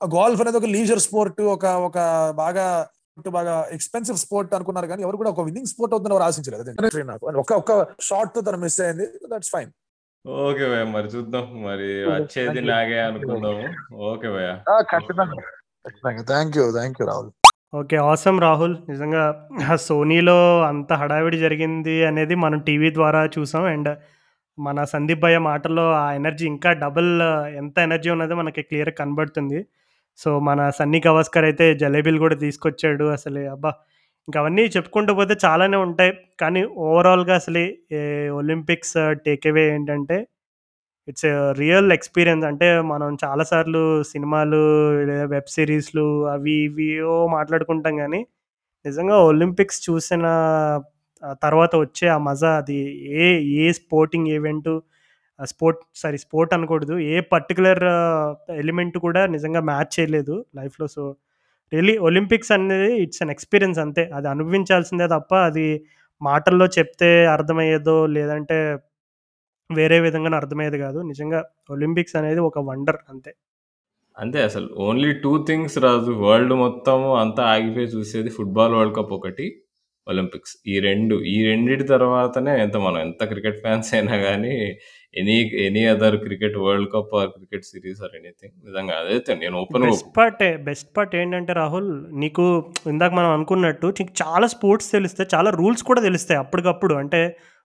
గోల్ఫ్ 0.01 0.41
అనేది 0.41 0.57
ఒక 0.57 0.65
లీజర్ 0.65 0.99
స్పోర్ట్ 0.99 1.41
ఒక 1.41 1.65
ఒక 1.65 1.97
బాగా 2.31 2.87
బాగా 3.31 3.67
ఎక్స్పెన్సివ్ 3.71 4.17
స్పోర్ట్ 4.17 4.55
అనుకున్నారు 4.55 4.87
కానీ 4.87 5.01
ఎవరు 5.03 5.17
కూడా 5.17 5.29
ఒక 5.29 5.41
విన్నింగ్ 5.41 5.65
స్పోర్ట్ 5.65 5.93
అవుతుందని 5.93 6.15
ఎవరు 6.15 6.23
ఆశించలేదు. 6.23 6.71
నాకు. 7.05 7.25
ఒక 7.37 7.53
ఒక 7.53 7.71
షార్ట్తో 8.01 8.41
తను 8.41 8.57
మిస్ 8.57 8.81
అయింది. 8.81 9.05
దట్స్ 9.31 9.51
ఫైన్ 9.51 9.71
ఓకే 10.25 10.65
భయ్య 10.69 10.83
మరి 10.83 11.07
చూద్దాం. 11.07 11.63
మరి 11.63 11.87
వచ్చేది 12.05 12.47
Thank 12.47 12.57
you. 12.57 12.67
నాగే 12.67 12.99
అనుకుందాము. 12.99 13.65
ఓకే 13.93 14.27
భయ్య. 14.27 14.51
ఖచ్చితంగా. 14.91 15.41
Thank 16.27 16.57
you 16.57 16.71
thank 16.71 17.01
you 17.01 17.07
Rahul. 17.07 17.31
Okay 17.73 17.97
awesome 17.97 18.41
Rahul. 18.41 18.75
నిజంగా 18.89 19.23
సోనీలో 19.75 20.61
అంత 20.61 20.93
హడావిడి 20.93 21.37
జరిగింది 21.37 22.05
అనేది 22.05 22.35
మనం 22.35 22.59
టీవీ 22.59 22.91
ద్వారా 22.93 23.25
చూసాం. 23.25 23.63
అండ్ 23.63 23.89
మన 24.57 24.79
సందీప్ 24.85 25.21
భయ్య 25.21 25.37
మాటల్లో 25.45 25.85
ఆ 25.97 26.05
ఎనర్జీ 26.13 26.45
ఇంకా 26.47 26.71
డబుల్ 26.83 27.09
ఎంత 27.57 27.77
ఎనర్జీ 27.79 28.09
ఉన్నదో 28.09 28.35
మనకి 28.35 28.61
క్లియర్గా 28.61 28.95
కనబడుతుంది. 28.99 29.59
సో 30.19 30.39
మన 30.39 30.59
సన్నీ 30.71 30.99
గవాస్కర్ 31.07 31.45
అయితే 31.45 31.65
జలేబీలు 31.75 32.19
కూడా 32.19 32.35
తీసుకొచ్చాడు 32.37 33.05
అసలు. 33.09 33.41
అబ్బా! 33.51 33.71
ఇంకా 34.27 34.39
అవన్నీ 34.41 34.63
చెప్పుకుంటూ 34.75 35.11
పోతే 35.15 35.33
చాలానే 35.45 35.77
ఉంటాయి. 35.85 36.11
కానీ 36.41 36.61
ఓవరాల్గా 36.85 37.35
అసలు 37.35 37.63
ఒలింపిక్స్ 38.39 38.95
టేక్అవే 39.25 39.63
ఏంటంటే 39.73 40.17
ఇట్స్ 41.07 41.27
రియల్ 41.59 41.89
ఎక్స్పీరియన్స్. 41.97 42.45
అంటే 42.51 42.67
మనం 42.91 43.09
చాలాసార్లు 43.25 43.81
సినిమాలు 44.11 44.61
లేదా 45.01 45.25
వెబ్ 45.35 45.51
సిరీస్లు 45.55 46.05
అవి 46.29 46.55
ఇవి 46.67 46.89
మాట్లాడుకుంటాం 47.35 47.95
కానీ 48.03 48.21
నిజంగా 48.85 49.17
ఒలింపిక్స్ 49.29 49.81
చూసిన 49.89 50.25
తర్వాత 51.43 51.75
వచ్చే 51.75 52.07
ఆ 52.07 52.17
మజా 52.17 52.57
అది 52.57 52.77
a 53.21 53.27
a 53.41 53.71
sporting 53.71 54.27
event 54.27 54.79
sport 55.45 55.79
sorry 55.95 56.17
sport 56.17 56.53
అనకూడదు 56.53 56.99
ఏ 56.99 57.19
పర్టికులర్ 57.19 57.83
ఎలిమెంట్ 58.51 58.97
కూడా 58.97 59.25
నిజంగా 59.25 59.61
మ్యాచ్ 59.61 59.99
చేయలేదు 59.99 60.45
లైఫ్లో. 60.55 60.87
సో 60.87 61.15
రియలీ 61.73 61.97
ఒలింపిక్స్ 61.97 62.51
అనేది 62.51 62.97
ఇట్స్ 62.97 63.21
అన్ 63.21 63.29
ఎక్స్పీరియన్స్ 63.29 63.79
అంతే. 63.79 64.11
అది 64.15 64.27
అనుభవించాల్సిందే 64.27 65.07
తప్ప 65.07 65.35
అది 65.35 65.85
మాటల్లో 66.21 66.65
చెప్తే 66.65 67.25
అర్థమయ్యేదో 67.25 68.05
లేదంటే 68.05 68.77
వేరే 69.71 69.99
విధంగా 69.99 70.37
అర్థమయ్యేది 70.37 70.77
కాదు. 70.77 70.99
నిజంగా 71.01 71.43
ఒలింపిక్స్ 71.69 72.15
అనేది 72.15 72.39
ఒక 72.39 72.59
వండర్ 72.59 72.97
అంతే. 73.09 73.33
అంతే 74.17 74.41
అసలు. 74.43 74.69
Only 74.77 75.13
two 75.13 75.45
things 75.45 75.77
Raju 75.77 76.11
world 76.11 76.53
మొత్తం 76.53 77.13
అంతా 77.13 77.43
ఆగిపోయి 77.43 77.85
చూసేది 77.85 78.29
ఫుట్బాల్ 78.29 78.73
వరల్డ్ 78.73 78.95
కప్ 78.95 79.13
ఒకటి. 79.13 79.62
ఒలింపిక్స్. 80.07 80.53
ఈ 80.71 80.75
రెండు 80.87 81.15
ఈ 81.33 81.35
రెండిటి 81.47 81.85
తర్వాతనే 81.93 82.53
ఎంత 82.65 82.77
మనం 82.87 82.99
ఎంత 83.07 83.23
క్రికెట్ 83.31 83.61
ఫ్యాన్స్ 83.63 83.89
అయినా 83.97 84.17
కానీ 84.25 84.55
any 85.21 85.37
any 85.65 85.83
other 85.93 86.17
cricket 86.25 86.57
world 86.65 86.89
cup 86.93 87.11
or 87.19 87.31
cricket 87.35 87.65
series 87.71 88.01
or 88.05 88.13
anything. 88.19 88.53
నిజంగా 88.67 88.93
అదైతే 89.01 89.31
నేను 89.41 89.55
open 89.61 89.85
best 89.87 90.11
part 90.17 90.43
best 90.67 90.89
part 90.97 91.15
ఏంటంటే 91.21 91.53
రాహుల్ 91.61 91.91
నీకు 92.23 92.45
ఇందాక 92.93 93.13
మనం 93.19 93.31
అనుకున్నట్టు 93.37 93.89
నీకు 93.99 94.13
చాలా 94.23 94.49
స్పోర్ట్స్ 94.55 94.93
తెలిస్తాయి 94.97 95.33
చాలా 95.35 95.51
రూల్స్ 95.59 95.85
కూడా 95.89 96.03
తెలుస్తాయి 96.09 96.41
అప్పటికప్పుడు. 96.43 96.95
అంటే 97.03 97.21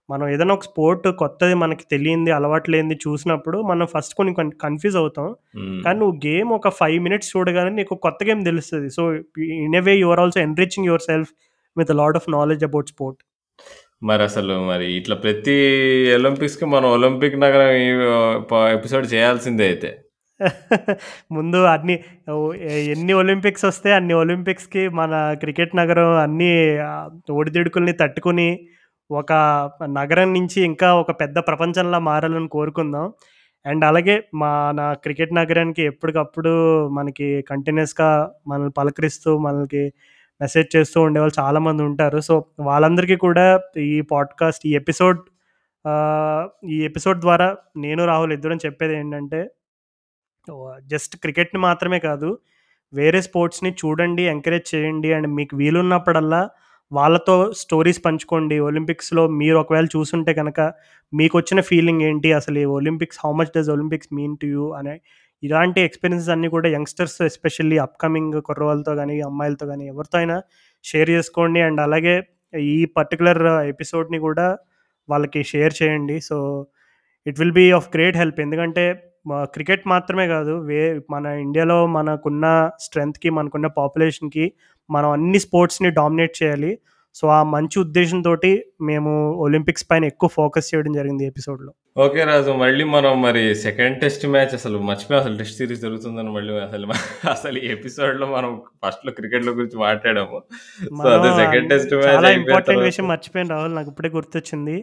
మనం 0.08 0.26
ఏదైనా 0.34 0.54
ఒక 0.54 0.64
స్పోర్ట్ 0.68 1.06
కొత్తది 1.22 1.54
మనకి 1.62 1.84
తెలియంది 1.90 2.30
అలవాటు 2.36 2.68
లేనిది 2.70 2.96
చూసినప్పుడు 3.06 3.58
మనం 3.70 3.86
ఫస్ట్ 3.94 4.14
కొన్ని 4.18 4.32
కన్ఫ్యూజ్ 4.64 4.96
అవుతాం. 4.96 5.26
కానీ 5.84 5.96
నువ్వు 6.02 6.16
గేమ్ 6.26 6.50
ఒక 6.58 6.70
ఫైవ్ 6.78 6.98
మినిట్స్ 7.06 7.32
చూడగానే 7.34 7.70
నీకు 7.70 7.94
కొత్త 8.06 8.24
గేమ్ 8.28 8.42
తెలుస్తుంది. 8.44 8.88
So 8.96 9.02
in 9.66 9.76
a 9.80 9.82
way 9.88 9.94
your 10.04 10.20
also 10.22 10.40
enriching 10.40 10.88
yourself 11.10 11.32
with 11.78 11.92
lot 11.94 12.16
of 12.16 12.28
knowledge 12.30 12.64
about 12.64 12.88
sport 12.88 13.20
మరి 14.02 14.22
అసలు 14.22 14.54
మరి 14.62 14.86
ఇట్లా 14.92 15.16
ప్రతి 15.16 15.54
ఒలింపిక్స్కి 16.14 16.66
మనం 16.66 16.88
ఒలింపిక్ 16.90 17.40
నగరం 17.40 17.70
ఎపిసోడ్ 18.76 19.06
చేయాల్సిందే 19.14 19.64
అయితే. 19.64 19.90
ముందు 21.32 21.56
అన్ని 21.66 21.94
ఎన్ని 22.92 23.12
ఒలింపిక్స్ 23.12 23.64
వస్తే 23.64 23.92
అన్ని 23.92 24.14
ఒలింపిక్స్కి 24.14 24.82
మన 24.90 25.12
క్రికెట్ 25.34 25.76
నగరం 25.76 26.10
అన్ని 26.16 26.50
ఒడిదుడుకుల్ని 27.30 27.92
తట్టుకుని 27.92 28.48
ఒక 29.10 29.32
నగరం 29.90 30.28
నుంచి 30.34 30.58
ఇంకా 30.62 30.94
ఒక 30.94 31.10
పెద్ద 31.20 31.38
ప్రపంచంలా 31.38 31.98
మారాలని 32.00 32.48
కోరుకుందాం. 32.48 33.06
అండ్ 33.66 33.84
అలాగే 33.84 34.16
మన 34.34 34.80
క్రికెట్ 35.02 35.32
నగరానికి 35.34 35.82
ఎప్పటికప్పుడు 35.82 36.52
మనకి 36.88 37.28
కంటిన్యూస్గా 37.42 38.10
మనల్ని 38.48 38.72
పలకరిస్తూ 38.78 39.32
మనకి 39.38 39.82
మెసేజ్ 40.40 40.76
చేస్తూ 40.76 41.00
ఉండేవాళ్ళు 41.00 41.40
చాలామంది 41.42 41.82
ఉంటారు. 41.82 42.20
సో 42.20 42.44
వాళ్ళందరికీ 42.60 43.16
కూడా 43.16 43.60
ఈ 43.76 44.00
పాడ్కాస్ట్ 44.00 44.66
ఈ 44.66 44.74
ఎపిసోడ్ 44.74 45.20
ఈ 46.64 46.76
ఎపిసోడ్ 46.84 47.20
ద్వారా 47.20 47.56
నేను 47.76 48.04
రాహుల్ 48.04 48.32
ఇద్దరం 48.32 48.56
చెప్పేది 48.66 48.94
ఏంటంటే 48.94 49.50
జస్ట్ 50.86 51.16
క్రికెట్ని 51.16 51.60
మాత్రమే 51.60 51.98
కాదు 51.98 52.38
వేరే 52.92 53.20
స్పోర్ట్స్ని 53.20 53.70
చూడండి 53.70 54.22
ఎంకరేజ్ 54.22 54.74
చేయండి 54.74 55.12
అండ్ 55.12 55.28
మీకు 55.28 55.56
వీలున్నప్పుడల్లా 55.56 56.48
వాళ్ళతో 56.92 57.52
స్టోరీస్ 57.52 58.04
పంచుకోండి. 58.04 58.58
ఒలింపిక్స్లో 58.58 59.28
మీరు 59.28 59.56
ఒకవేళ 59.58 59.86
చూసుంటే 59.96 60.32
కనుక 60.34 60.60
మీకు 61.14 61.38
వచ్చిన 61.38 61.60
ఫీలింగ్ 61.60 62.02
ఏంటి? 62.02 62.32
అసలు 62.32 62.58
ఈ 62.58 62.64
Olympics 62.64 63.18
how 63.24 63.32
much 63.32 63.52
does 63.56 63.68
Olympics 63.68 64.08
mean 64.14 64.36
to 64.42 64.46
you 64.46 64.70
అనే 64.70 65.00
ఇలాంటి 65.42 65.80
ఎక్స్పీరియన్సెస్ 65.80 66.30
అన్నీ 66.30 66.48
కూడా 66.48 66.68
యంగ్స్టర్స్ 66.68 67.22
ఎస్పెషల్లీ 67.22 67.78
అప్కమింగ్ 67.78 68.36
కుర్రవాళ్ళతో 68.42 68.94
కానీ 68.94 69.20
అమ్మాయిలతో 69.20 69.66
కానీ 69.66 69.84
ఎవరితో 69.86 70.18
అయినా 70.18 70.36
షేర్ 70.84 71.10
చేసుకోండి. 71.10 71.60
అండ్ 71.60 71.80
అలాగే 71.80 72.14
ఈ 72.54 72.84
పర్టికులర్ 72.96 73.42
ఎపిసోడ్ని 73.72 74.18
కూడా 74.18 74.46
వాళ్ళకి 75.08 75.42
షేర్ 75.42 75.74
చేయండి. 75.82 76.20
So 76.20 76.66
it 77.26 77.38
will 77.40 77.52
be 77.52 77.66
of 77.70 77.88
great 77.94 78.16
help 78.16 78.40
ఎందుకంటే 78.40 78.84
క్రికెట్ 79.54 79.82
మాత్రమే 79.88 80.26
కాదు 80.28 80.52
వే 80.60 81.00
మన 81.10 81.26
ఇండియాలో 81.26 81.86
మనకున్న 81.86 82.70
స్ట్రెంగ్త్కి 82.80 83.30
మనకున్న 83.30 83.66
పాపులేషన్కి 83.66 84.52
మనం 84.90 85.10
అన్ని 85.10 85.38
స్పోర్ట్స్ని 85.38 85.90
డామినేట్ 85.90 86.34
చేయాలి. 86.42 86.78
సో 87.14 87.28
ఆ 87.28 87.42
మంచి 87.42 87.76
ఉద్దేశంతో 87.80 88.32
మేము 88.80 89.12
ఒలింపిక్స్ 89.44 89.86
పైన 89.90 90.04
ఎక్కువ 90.04 90.28
ఫోకస్ 90.28 90.74
చేయడం 90.74 90.92
జరిగింది 90.92 91.26
ఎపిసోడ్లో 91.26 91.72
ఓకే 92.04 92.24
రాజు 92.24 92.50
మళ్ళీ 92.50 92.84
మనం 92.84 93.22
మరి 93.22 93.40
సెకండ్ 93.62 93.96
టెస్ట్ 94.00 94.24
మ్యాచ్ 94.26 94.52
అసలు 94.54 94.76
మర్చిపోయి. 94.78 95.20
అసలు 95.20 95.36
టెస్ట్ 95.36 95.56
సిరీస్ 95.56 95.80
జరుగుతుందని 95.80 96.30
మళ్ళీ 96.34 96.52
అసలు 96.66 96.86
అసలు 97.30 97.58
ఈ 97.58 97.68
ఎపిసోడ్లో 97.68 98.26
మనం 98.26 98.50
ఫస్ట్లో 98.82 99.12
క్రికెట్లో 99.12 99.52
గురించి 99.52 99.78
మాట్లాడాము. 99.78 100.38
సో 101.02 101.08
అదే 101.08 101.30
సెకండ్ 101.44 101.70
టెస్ట్ 101.70 101.94
మ్యాచ్ 101.94 102.26
ఇంపార్టెంట్ 102.38 102.82
విషయం 102.82 103.08
మర్చిపోయాను 103.08 103.50
రాహుల్ 103.50 103.74
నాకు 103.74 103.90
ఇప్పుడే 103.90 104.08
గుర్తొచ్చింది. 104.08 104.76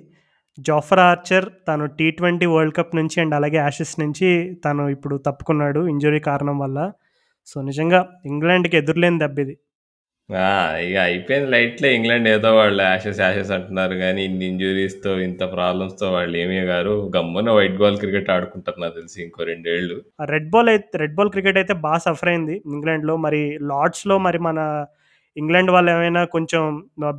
జాఫర్ 0.59 0.99
ఆర్చర్ 0.99 1.45
తను 1.67 1.85
టీ 1.85 2.11
ట్వంటీ 2.11 2.45
వరల్డ్ 2.45 2.75
కప్ 2.75 2.95
నుంచి 2.95 3.21
అండ్ 3.21 3.35
అలాగే 3.35 3.57
యాషెస్ 3.57 3.95
నుంచి 3.99 4.29
తను 4.65 4.89
ఇప్పుడు 4.89 5.17
తప్పుకున్నాడు 5.27 5.87
ఇంజరీ 5.87 6.19
కారణం 6.19 6.59
వల్ల. 6.59 6.91
సో 7.47 7.61
నిజంగా 7.61 7.99
ఇంగ్లాండ్కి 8.25 8.77
ఎదురులేని 8.77 9.19
దెబ్బ 9.19 9.39
ఇది. 9.39 9.57
ఆ! 10.29 10.45
ఇగ 10.83 10.95
అయిపోయింది 11.03 11.47
లైట్‌లే 11.53 11.89
ఇంగ్లాండ్ 11.97 12.27
ఏదో 12.31 12.49
వాళ్ళు 12.55 12.81
యాషెస్, 12.83 13.19
యాషెస్ 13.21 13.51
అంటున్నారు 13.57 13.95
గానీ, 13.99 14.21
ఇన్ని 14.29 14.45
ఇంజ్యూరీస్‌తో, 14.51 15.11
ఇంత 15.25 15.41
ప్రాబ్లమ్స్‌తో 15.53 16.07
వాళ్ళేమీ 16.15 16.59
గారు. 16.69 16.93
గమ్మున 17.15 17.49
వైట్ 17.57 17.77
బాల్ 17.81 17.97
క్రికెట్ 18.03 18.31
ఆడుకుంటారు 18.35 18.79
నాకు 18.83 18.95
తెలిసి 18.95 19.19
ఇంకో 19.25 19.43
2 19.43 19.67
ఏళ్ళు. 19.75 19.97
ఆ 20.19 20.27
రెడ్ 20.33 20.49
బాల్ 20.49 20.69
అయితే 20.73 20.97
రెడ్ 21.03 21.15
బాల్ 21.15 21.31
క్రికెట్ 21.35 21.59
అయితే 21.61 21.75
బా 21.85 21.93
సఫర్ 22.05 22.31
అయింది 22.33 22.55
ఇంగ్లాండ్‌లో. 22.69 23.15
మరి 23.25 23.41
లార్డ్స్‌లో 23.71 24.17
మరి 24.27 24.41
మన 24.41 24.59
ఇంగ్లాండ్ 25.37 25.69
వాళ్ళు 25.75 25.89
ఏమైనా 25.93 26.21
కొంచెం 26.33 26.61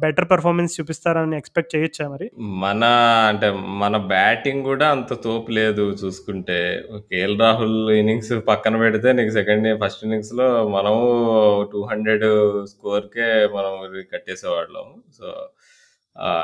బెటర్ 0.02 0.26
పెర్ఫార్మన్స్ 0.30 0.76
చూపిస్తారని 0.78 1.36
ఎక్స్‌పెక్ట్ 1.38 1.72
చేయొచ్చా 1.74 2.04
మరి? 2.12 2.26
మన 2.62 2.82
అంటే 3.30 3.48
మన 3.82 3.96
బ్యాటింగ్ 4.12 4.62
కూడా 4.70 4.86
అంత 4.94 5.12
తోపు 5.24 5.50
లేదు 5.58 5.84
చూసుకుంటే. 6.02 6.58
కేఎల్ 7.10 7.36
రాహుల్ 7.42 7.76
ఇన్నింగ్స్ 7.98 8.32
పక్కన 8.48 8.74
పెడితే 8.84 9.10
నీకు 9.18 9.34
సెకండ్ 9.38 9.68
ఫస్ట్ 9.82 10.04
ఇన్నింగ్స్‌లో 10.06 10.46
మనము 10.76 11.02
200 11.74 12.30
స్కోర్‌కే 12.72 13.28
మనం 13.56 13.74
కట్టేసేవాళ్ళం. 14.14 14.88
సో, 15.18 15.26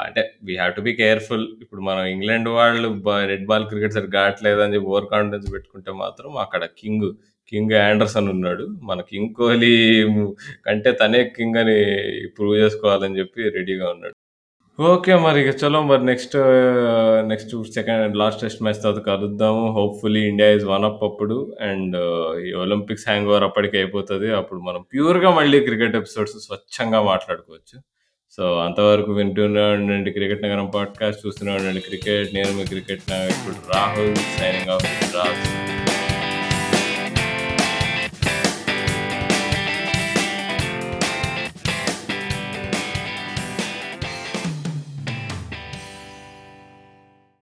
అంటే 0.07 0.23
we 0.47 0.55
have 0.57 0.74
to 0.77 0.82
be 0.86 0.93
careful. 0.99 1.47
ఇప్పుడు 1.65 1.82
మనం 1.89 2.05
ఇంగ్లాండ్ 2.15 2.49
వాళ్ళు 2.57 2.89
రెడ్ 3.31 3.47
బాల్ 3.51 3.66
క్రికెట్ 3.70 3.97
సరిగ్గా 3.99 4.23
ఆడట్లేదని 4.27 4.74
చెప్పి 4.77 4.90
ఓవర్ 4.93 5.09
కాన్ఫిడెన్స్ 5.15 5.49
పెట్టుకుంటే 5.55 5.93
మాత్రం 6.03 6.31
అక్కడ 6.44 6.62
కింగ్, 6.81 7.09
కింగ్ 7.53 7.77
యాండర్సన్ 7.79 8.29
ఉన్నాడు. 8.29 8.66
మన 8.83 9.01
కింగ్ 9.11 9.35
కోహ్లీ 9.35 9.74
కంటే 10.66 10.93
తనే 10.93 11.23
కింగ్ 11.37 11.57
అని 11.57 11.79
ప్రూవ్ 12.37 12.57
చేసుకోవాలని 12.59 13.19
చెప్పి 13.19 13.43
రెడీగా 13.51 13.91
ఉన్నాడు. 13.91 14.16
ఓకే. 14.79 15.15
మరి 15.19 15.39
ఇక 15.43 15.51
చలో 15.61 15.83
మరి 15.83 16.05
next 16.05 16.37
next 17.29 17.51
second 17.74 18.16
last 18.16 18.41
test 18.41 18.62
match 18.62 18.83
తర్వాత 18.83 19.03
కలుద్దాము. 19.07 19.65
Hopefully 19.73 20.29
India 20.29 20.51
is 20.51 20.65
one 20.65 20.85
up 20.85 21.05
అప్పుడు. 21.05 21.37
అండ్ 21.62 21.97
ఈ 22.47 22.53
ఒలింపిక్స్ 22.62 23.09
హ్యాంగ్ 23.09 23.29
ఓవర్ 23.29 23.45
అప్పటికి 23.45 23.77
అయిపోతుంది 23.77 24.31
అప్పుడు 24.33 24.61
మనం 24.61 24.83
ప్యూర్‌గా 24.93 25.31
మళ్ళీ 25.31 25.61
క్రికెట్ 25.61 25.97
ఎపిసోడ్స్ 25.97 26.37
స్వచ్ఛంగా 26.47 27.03
మాట్లాడుకోవచ్చు. 27.03 27.77
సో, 28.39 28.45
అంతవరకు 28.59 29.12
వింటూనే 29.12 29.65
ఉండండి 29.73 30.11
'క్రికెట్ 30.11 30.45
నగరం' 30.45 30.70
పాడ్‌కాస్ట్. 30.74 31.27
చూస్తూనే 31.27 31.53
ఉండండి 31.53 31.81
క్రికెట్. 31.81 32.35
నేను 32.35 32.53
మీ 32.53 32.65
క్రికెట్ 32.65 33.05
ఇప్పుడు 33.35 33.57
రాహుల్ 33.74 34.16
సైనింగ్ 34.37 34.70
ఆఫ్ 34.70 34.87
గుజరాత్. 34.95 35.43